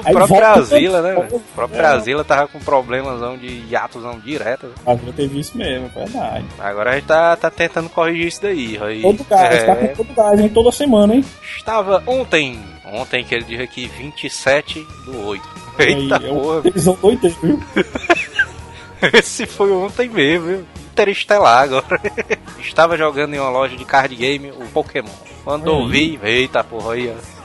O 0.08 0.12
próprio 0.12 0.36
Brasila, 0.36 1.02
né? 1.02 1.14
velho? 1.14 1.36
O 1.36 1.40
próprio 1.54 1.78
É. 1.78 1.82
Brasila 1.82 2.24
tava 2.24 2.48
com 2.48 2.58
problemazão 2.58 3.36
de 3.36 3.46
hiatozão 3.68 4.18
direto. 4.18 4.70
Ah, 4.86 4.94
já 4.94 5.12
teve 5.12 5.40
isso 5.40 5.56
mesmo, 5.56 5.90
é 5.94 6.04
verdade. 6.04 6.44
Agora 6.58 6.90
a 6.90 6.94
gente 6.94 7.06
tá, 7.06 7.36
tá 7.36 7.50
tentando 7.50 7.88
corrigir 7.88 8.26
isso 8.28 8.42
daí. 8.42 8.78
Aí, 8.80 9.02
Todo 9.02 9.24
gás, 9.24 9.54
é, 9.54 9.64
tá 9.64 9.76
com 9.76 9.86
todo 9.88 10.14
gás, 10.14 10.40
hein? 10.40 10.48
Toda 10.48 10.72
semana, 10.72 11.14
hein? 11.14 11.24
Estava 11.56 12.02
ontem, 12.06 12.60
ontem 12.84 13.24
que 13.24 13.34
ele 13.34 13.44
diz 13.44 13.60
aqui, 13.60 13.88
27 13.88 14.86
do 15.04 15.26
8. 15.26 15.48
Eita 15.78 16.18
Aí, 16.18 16.24
é 16.26 16.28
porra, 16.28 16.62
tesão 16.62 16.98
doideiro, 17.00 17.36
viu? 17.42 17.60
esse 19.14 19.46
foi 19.46 19.70
ontem 19.72 20.08
mesmo, 20.08 20.46
viu? 20.46 20.66
Interestelar 20.92 21.62
agora. 21.62 22.00
Estava 22.58 22.96
jogando 22.96 23.34
em 23.34 23.38
uma 23.38 23.50
loja 23.50 23.76
de 23.76 23.84
card 23.84 24.14
game 24.16 24.50
o 24.50 24.66
Pokémon. 24.72 25.08
Quando 25.44 25.68
ouvi, 25.68 26.18
eita 26.22 26.64
porra 26.64 26.94
aí, 26.94 27.10
ó. 27.16 27.37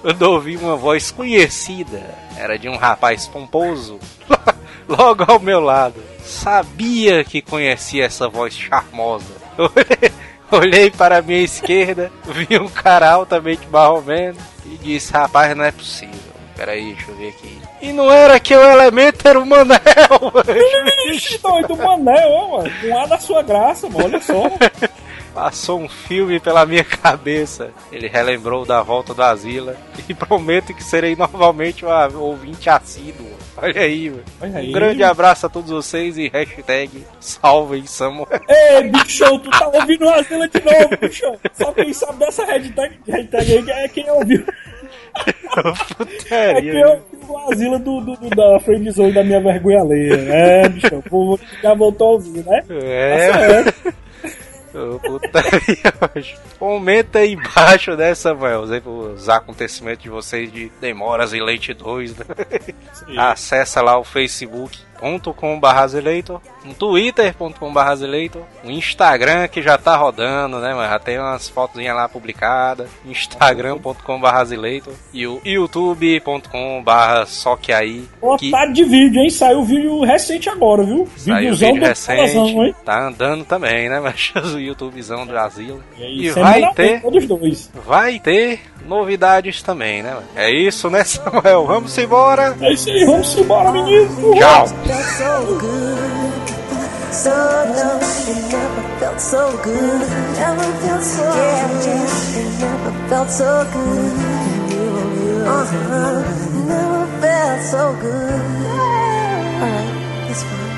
Quando 0.00 0.22
ouvi 0.22 0.56
uma 0.56 0.76
voz 0.76 1.10
conhecida, 1.10 2.02
era 2.36 2.58
de 2.58 2.68
um 2.68 2.76
rapaz 2.76 3.26
pomposo, 3.26 3.98
logo 4.88 5.24
ao 5.26 5.38
meu 5.38 5.60
lado. 5.60 6.02
Sabia 6.24 7.24
que 7.24 7.42
conhecia 7.42 8.04
essa 8.04 8.28
voz 8.28 8.54
charmosa. 8.54 9.34
Olhei 10.50 10.90
para 10.90 11.18
a 11.18 11.22
minha 11.22 11.40
esquerda, 11.40 12.12
vi 12.26 12.58
um 12.58 12.68
cara 12.68 13.10
altamente 13.10 13.66
marromeno 13.68 14.36
e 14.66 14.76
disse: 14.76 15.12
Rapaz, 15.12 15.56
não 15.56 15.64
é 15.64 15.72
possível. 15.72 16.32
Peraí, 16.54 16.94
deixa 16.94 17.10
eu 17.10 17.16
ver 17.16 17.28
aqui. 17.30 17.58
E 17.80 17.92
não 17.92 18.12
era 18.12 18.38
que 18.38 18.54
o 18.54 18.60
elemento 18.60 19.26
era 19.26 19.40
o 19.40 19.46
Manel, 19.46 19.80
velho. 20.44 21.10
Ixi, 21.14 21.38
doido, 21.38 21.76
Manel, 21.76 22.28
ó, 22.28 22.58
mano. 22.58 22.70
Com 22.80 22.98
ar 22.98 23.08
da 23.08 23.18
sua 23.18 23.42
graça, 23.42 23.88
mano. 23.88 24.04
Olha 24.04 24.20
só. 24.20 24.42
Passou 25.34 25.80
um 25.80 25.88
filme 25.88 26.38
pela 26.38 26.66
minha 26.66 26.84
cabeça. 26.84 27.70
Ele 27.90 28.06
relembrou 28.06 28.66
da 28.66 28.82
volta 28.82 29.14
da 29.14 29.30
Asila. 29.30 29.76
E 30.08 30.14
prometo 30.14 30.74
que 30.74 30.84
serei 30.84 31.16
novamente 31.16 31.84
um 31.84 32.20
ouvinte 32.20 32.68
assíduo. 32.68 33.26
Olha 33.56 33.82
aí, 33.82 34.08
velho. 34.08 34.68
Um 34.68 34.72
grande 34.72 35.04
abraço 35.04 35.46
a 35.46 35.48
todos 35.48 35.70
vocês 35.70 36.18
e 36.18 36.28
hashtag 36.28 37.04
salvem 37.20 37.86
Samuel. 37.86 38.28
Ei, 38.48 38.90
bichão, 38.90 39.38
tu 39.38 39.50
tá 39.50 39.68
ouvindo 39.68 40.04
o 40.06 40.10
Asila 40.10 40.48
de 40.48 40.60
novo, 40.64 40.96
bichão. 41.00 41.36
Só 41.52 41.72
quem 41.72 41.92
sabe 41.92 42.18
dessa 42.18 42.44
hashtag, 42.44 42.98
hashtag 43.06 43.72
aí 43.72 43.84
é 43.84 43.88
quem 43.88 44.10
ouviu. 44.10 44.44
É 46.30 46.60
quem 46.60 46.84
ouviu 46.84 47.02
o 47.28 47.52
Asila 47.52 47.78
do, 47.78 48.00
do, 48.00 48.16
do, 48.16 48.30
da 48.30 48.60
friendzone 48.60 49.12
da 49.12 49.22
minha 49.22 49.40
vergonha 49.40 49.80
alheia. 49.80 50.14
É, 50.14 50.68
bichão, 50.68 50.98
o 50.98 51.02
povo 51.02 51.40
já 51.62 51.74
voltou 51.74 52.08
a 52.08 52.10
ouvir, 52.12 52.44
né? 52.44 52.64
É. 52.70 53.62
Tá 53.62 53.92
putaria. 55.00 56.36
Comenta 56.58 57.20
aí 57.20 57.32
embaixo, 57.32 57.96
né, 57.96 58.14
Samuel? 58.14 58.62
Os 58.62 59.28
acontecimentos 59.28 60.02
de 60.02 60.08
vocês 60.08 60.52
de 60.52 60.70
Demoras 60.80 61.32
e 61.32 61.40
Leite 61.40 61.74
2, 61.74 62.16
né? 62.16 62.24
Acessa 63.16 63.82
lá 63.82 63.98
o 63.98 64.04
facebook.com.br 64.04 65.66
Azileitor, 65.66 66.40
um 66.64 66.72
twitter.com.br 66.72 67.82
um 68.64 68.70
Instagram 68.70 69.48
que 69.48 69.60
já 69.62 69.76
tá 69.76 69.96
rodando, 69.96 70.58
né, 70.58 70.74
mas 70.74 70.90
já 70.90 70.98
tem 70.98 71.18
umas 71.18 71.48
fotozinhas 71.48 71.94
lá 71.94 72.08
publicadas, 72.08 72.88
instagram.com.br 73.04 73.92
e 75.12 75.26
o 75.26 75.40
youtube.com.br 75.44 77.26
só 77.26 77.56
que 77.56 77.72
aí. 77.72 78.08
Que 78.38 78.48
Otário 78.50 78.72
de 78.72 78.84
vídeo, 78.84 79.20
hein? 79.20 79.30
Saiu 79.30 79.64
vídeo 79.64 80.00
recente 80.02 80.48
agora, 80.48 80.82
viu? 80.84 81.08
saiu 81.16 81.36
Videozão 81.36 81.72
vídeo 81.72 81.88
recente, 81.88 82.74
tá 82.84 83.06
andando 83.06 83.44
também, 83.44 83.88
né, 83.88 84.00
mas 84.00 84.32
o 84.54 84.58
youtubezão 84.58 85.26
do 85.26 85.36
Asilo. 85.36 85.82
E, 85.98 86.26
E 86.26 86.32
semana 86.32 86.60
vai 86.60 86.74
ter 86.74 87.02
Todos 87.02 87.26
dois. 87.26 87.70
Vai 87.86 88.18
ter 88.18 88.60
novidades 88.86 89.62
também, 89.62 90.02
né? 90.02 90.14
mano? 90.14 90.26
É 90.36 90.50
isso, 90.50 90.90
né, 90.90 91.02
Samuel? 91.04 91.66
Vamos 91.66 91.96
embora. 91.98 92.56
É 92.60 92.72
isso 92.72 92.90
aí, 92.90 93.04
vamos 93.04 93.36
embora, 93.36 93.72
menino. 93.72 94.08
Tchau. 94.34 94.66
Felt 97.12 97.20
so 97.20 97.20
good. 97.20 97.20
So 97.20 97.30
long, 97.30 98.00
it 98.26 98.52
never 98.52 98.98
felt 98.98 99.20
so 99.20 99.62
good. 99.62 100.00
Never 100.38 100.72
felt 100.80 101.02
so 101.02 101.24
good. 101.32 102.36
It 102.36 102.60
never 102.60 102.92
felt 103.08 103.30
so 103.30 103.64
good. 103.72 104.12
Uh-huh. 105.46 106.22
Never 106.68 107.06
felt 107.20 107.62
so 107.62 107.82
good. 108.00 108.40
Alright, 109.60 110.30
it's 110.30 110.42
fine. 110.42 110.72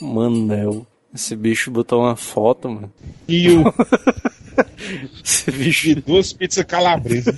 Manel. 0.00 0.86
Esse 1.14 1.36
bicho 1.36 1.70
botou 1.70 2.00
uma 2.00 2.16
foto, 2.16 2.68
mano. 2.68 2.92
E 3.28 3.50
o. 3.50 3.64
Esse 5.24 5.50
bicho. 5.50 5.94
duas 6.02 6.32
pizzas 6.32 6.64
calabresa. 6.64 7.34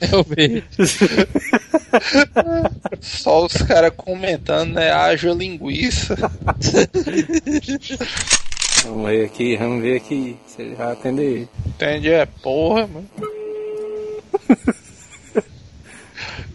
Eu 0.00 0.24
vejo. 0.24 0.62
Só 3.00 3.44
os 3.44 3.52
caras 3.54 3.92
comentando, 3.96 4.74
né? 4.74 4.90
Haja 4.90 5.32
linguiça. 5.32 6.16
Vamos 8.84 9.10
ver 9.10 9.24
aqui, 9.24 9.56
vamos 9.56 9.82
ver 9.82 9.96
aqui 9.96 10.36
se 10.46 10.62
ele 10.62 10.74
vai 10.74 10.92
atender. 10.92 11.48
Entende? 11.66 12.10
É 12.10 12.26
porra, 12.26 12.86
mano. 12.86 13.08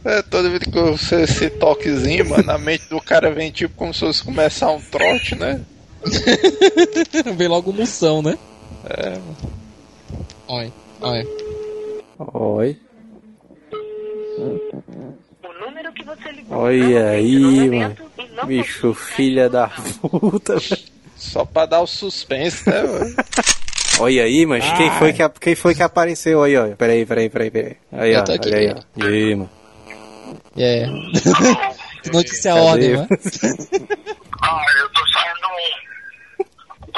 É, 0.06 0.22
toda 0.22 0.50
vez 0.50 0.64
que 0.64 0.72
você 0.72 1.24
esse 1.24 1.50
toquezinho, 1.50 2.30
mano, 2.30 2.44
na 2.44 2.58
mente 2.58 2.88
do 2.90 3.02
cara 3.02 3.32
vem 3.32 3.52
tipo 3.52 3.76
como 3.76 3.94
se 3.94 4.00
fosse 4.00 4.24
começar 4.24 4.72
um 4.72 4.80
trote, 4.80 5.36
né? 5.36 5.62
Vem 7.36 7.48
logo 7.48 7.74
moção, 7.74 8.22
né? 8.22 8.38
É, 8.86 9.10
mano. 9.10 9.38
Olha, 10.48 10.72
olha. 11.02 11.28
Oi. 12.34 12.78
Olha 16.50 17.10
aí, 17.10 17.70
mano. 17.70 17.96
Bicho, 18.46 18.94
filha 18.94 19.50
da 19.50 19.68
puta. 20.02 20.56
Só 21.16 21.44
pra 21.46 21.66
dar 21.66 21.82
o 21.82 21.88
suspense, 21.88 22.68
né, 22.70 22.82
mano? 22.84 23.16
Olha 24.00 24.24
aí, 24.24 24.46
mas 24.46 24.64
quem 24.78 24.90
foi 24.92 25.12
que, 25.12 25.30
quem 25.42 25.56
foi 25.56 25.76
que 25.76 25.84
apareceu 25.84 26.42
aí, 26.42 26.56
ó? 26.56 26.68
Peraí, 26.76 27.06
peraí, 27.06 27.30
peraí, 27.30 27.52
peraí. 27.52 27.78
Aí, 27.92 28.16
ó, 28.16 28.22
aqui. 28.22 28.32
olha 28.32 28.58
aí, 28.58 28.72
ó. 28.72 29.04
E 29.04 29.08
aí, 29.08 29.36
mano. 29.36 29.50
É. 30.58 30.86
que 32.02 32.12
notícia 32.12 32.54
Cadê? 32.54 32.66
ordem, 32.66 32.96
mano. 32.96 33.08
Ah, 34.42 34.64
eu 34.80 34.90
tô 34.90 35.02
saindo. 35.12 35.89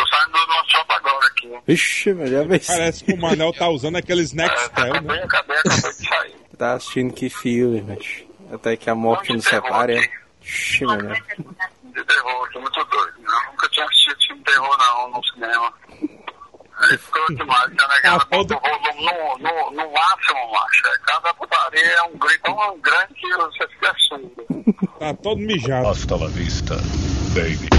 Tô 0.01 0.07
saindo 0.07 0.31
do 0.31 0.47
nosso 0.47 0.69
shopping 0.71 0.93
agora 0.93 1.27
aqui. 1.27 1.59
Vixe, 1.67 2.13
mas 2.13 2.31
já 2.31 2.43
vez. 2.43 2.65
Parece 2.65 3.03
que 3.03 3.13
o 3.13 3.17
Manel 3.17 3.53
tá 3.53 3.69
usando 3.69 3.97
aqueles 3.97 4.33
Nextel, 4.33 4.85
né? 4.85 4.89
Acabei, 4.91 5.19
acabei, 5.19 5.57
acabei 5.57 5.91
de 5.91 6.07
sair. 6.07 6.35
Tá 6.57 6.73
assistindo 6.73 7.13
que 7.13 7.29
filme, 7.29 7.83
mas 7.87 8.23
até 8.51 8.75
que 8.75 8.89
a 8.89 8.95
morte 8.95 9.31
nos 9.31 9.45
separe. 9.45 9.97
é. 9.97 10.09
Ixi, 10.41 10.85
mano. 10.85 11.13
De 11.13 12.03
terror, 12.03 12.49
tô 12.51 12.61
muito 12.61 12.83
doido. 12.85 13.13
Eu 13.17 13.51
nunca 13.51 13.69
tinha 13.69 13.85
assistido 13.85 14.17
filme 14.25 14.39
de 14.43 14.45
terror, 14.51 14.77
não, 14.79 15.11
no 15.11 15.23
cinema. 15.25 15.73
É 16.91 16.97
ficou 16.97 17.35
demais, 17.35 17.75
tá 17.75 17.87
negado? 17.87 18.27
O 18.31 18.43
volume 18.43 19.05
no, 19.05 19.37
no, 19.37 19.71
no 19.71 19.91
máximo, 19.91 20.51
macho. 20.51 20.87
É, 20.87 20.97
Cada 21.05 21.33
putaria 21.35 21.79
é 21.79 22.01
um 22.03 22.17
grito 22.17 22.41
tão 22.41 22.79
grande 22.79 23.13
que 23.13 23.29
você 23.35 23.67
fica 23.67 23.95
surdo. 24.07 24.47
Tá 24.97 25.13
todo 25.13 25.37
mijado. 25.37 25.89
Hasta 25.89 26.15
la 26.15 26.27
vista, 26.27 26.75
baby. 27.35 27.69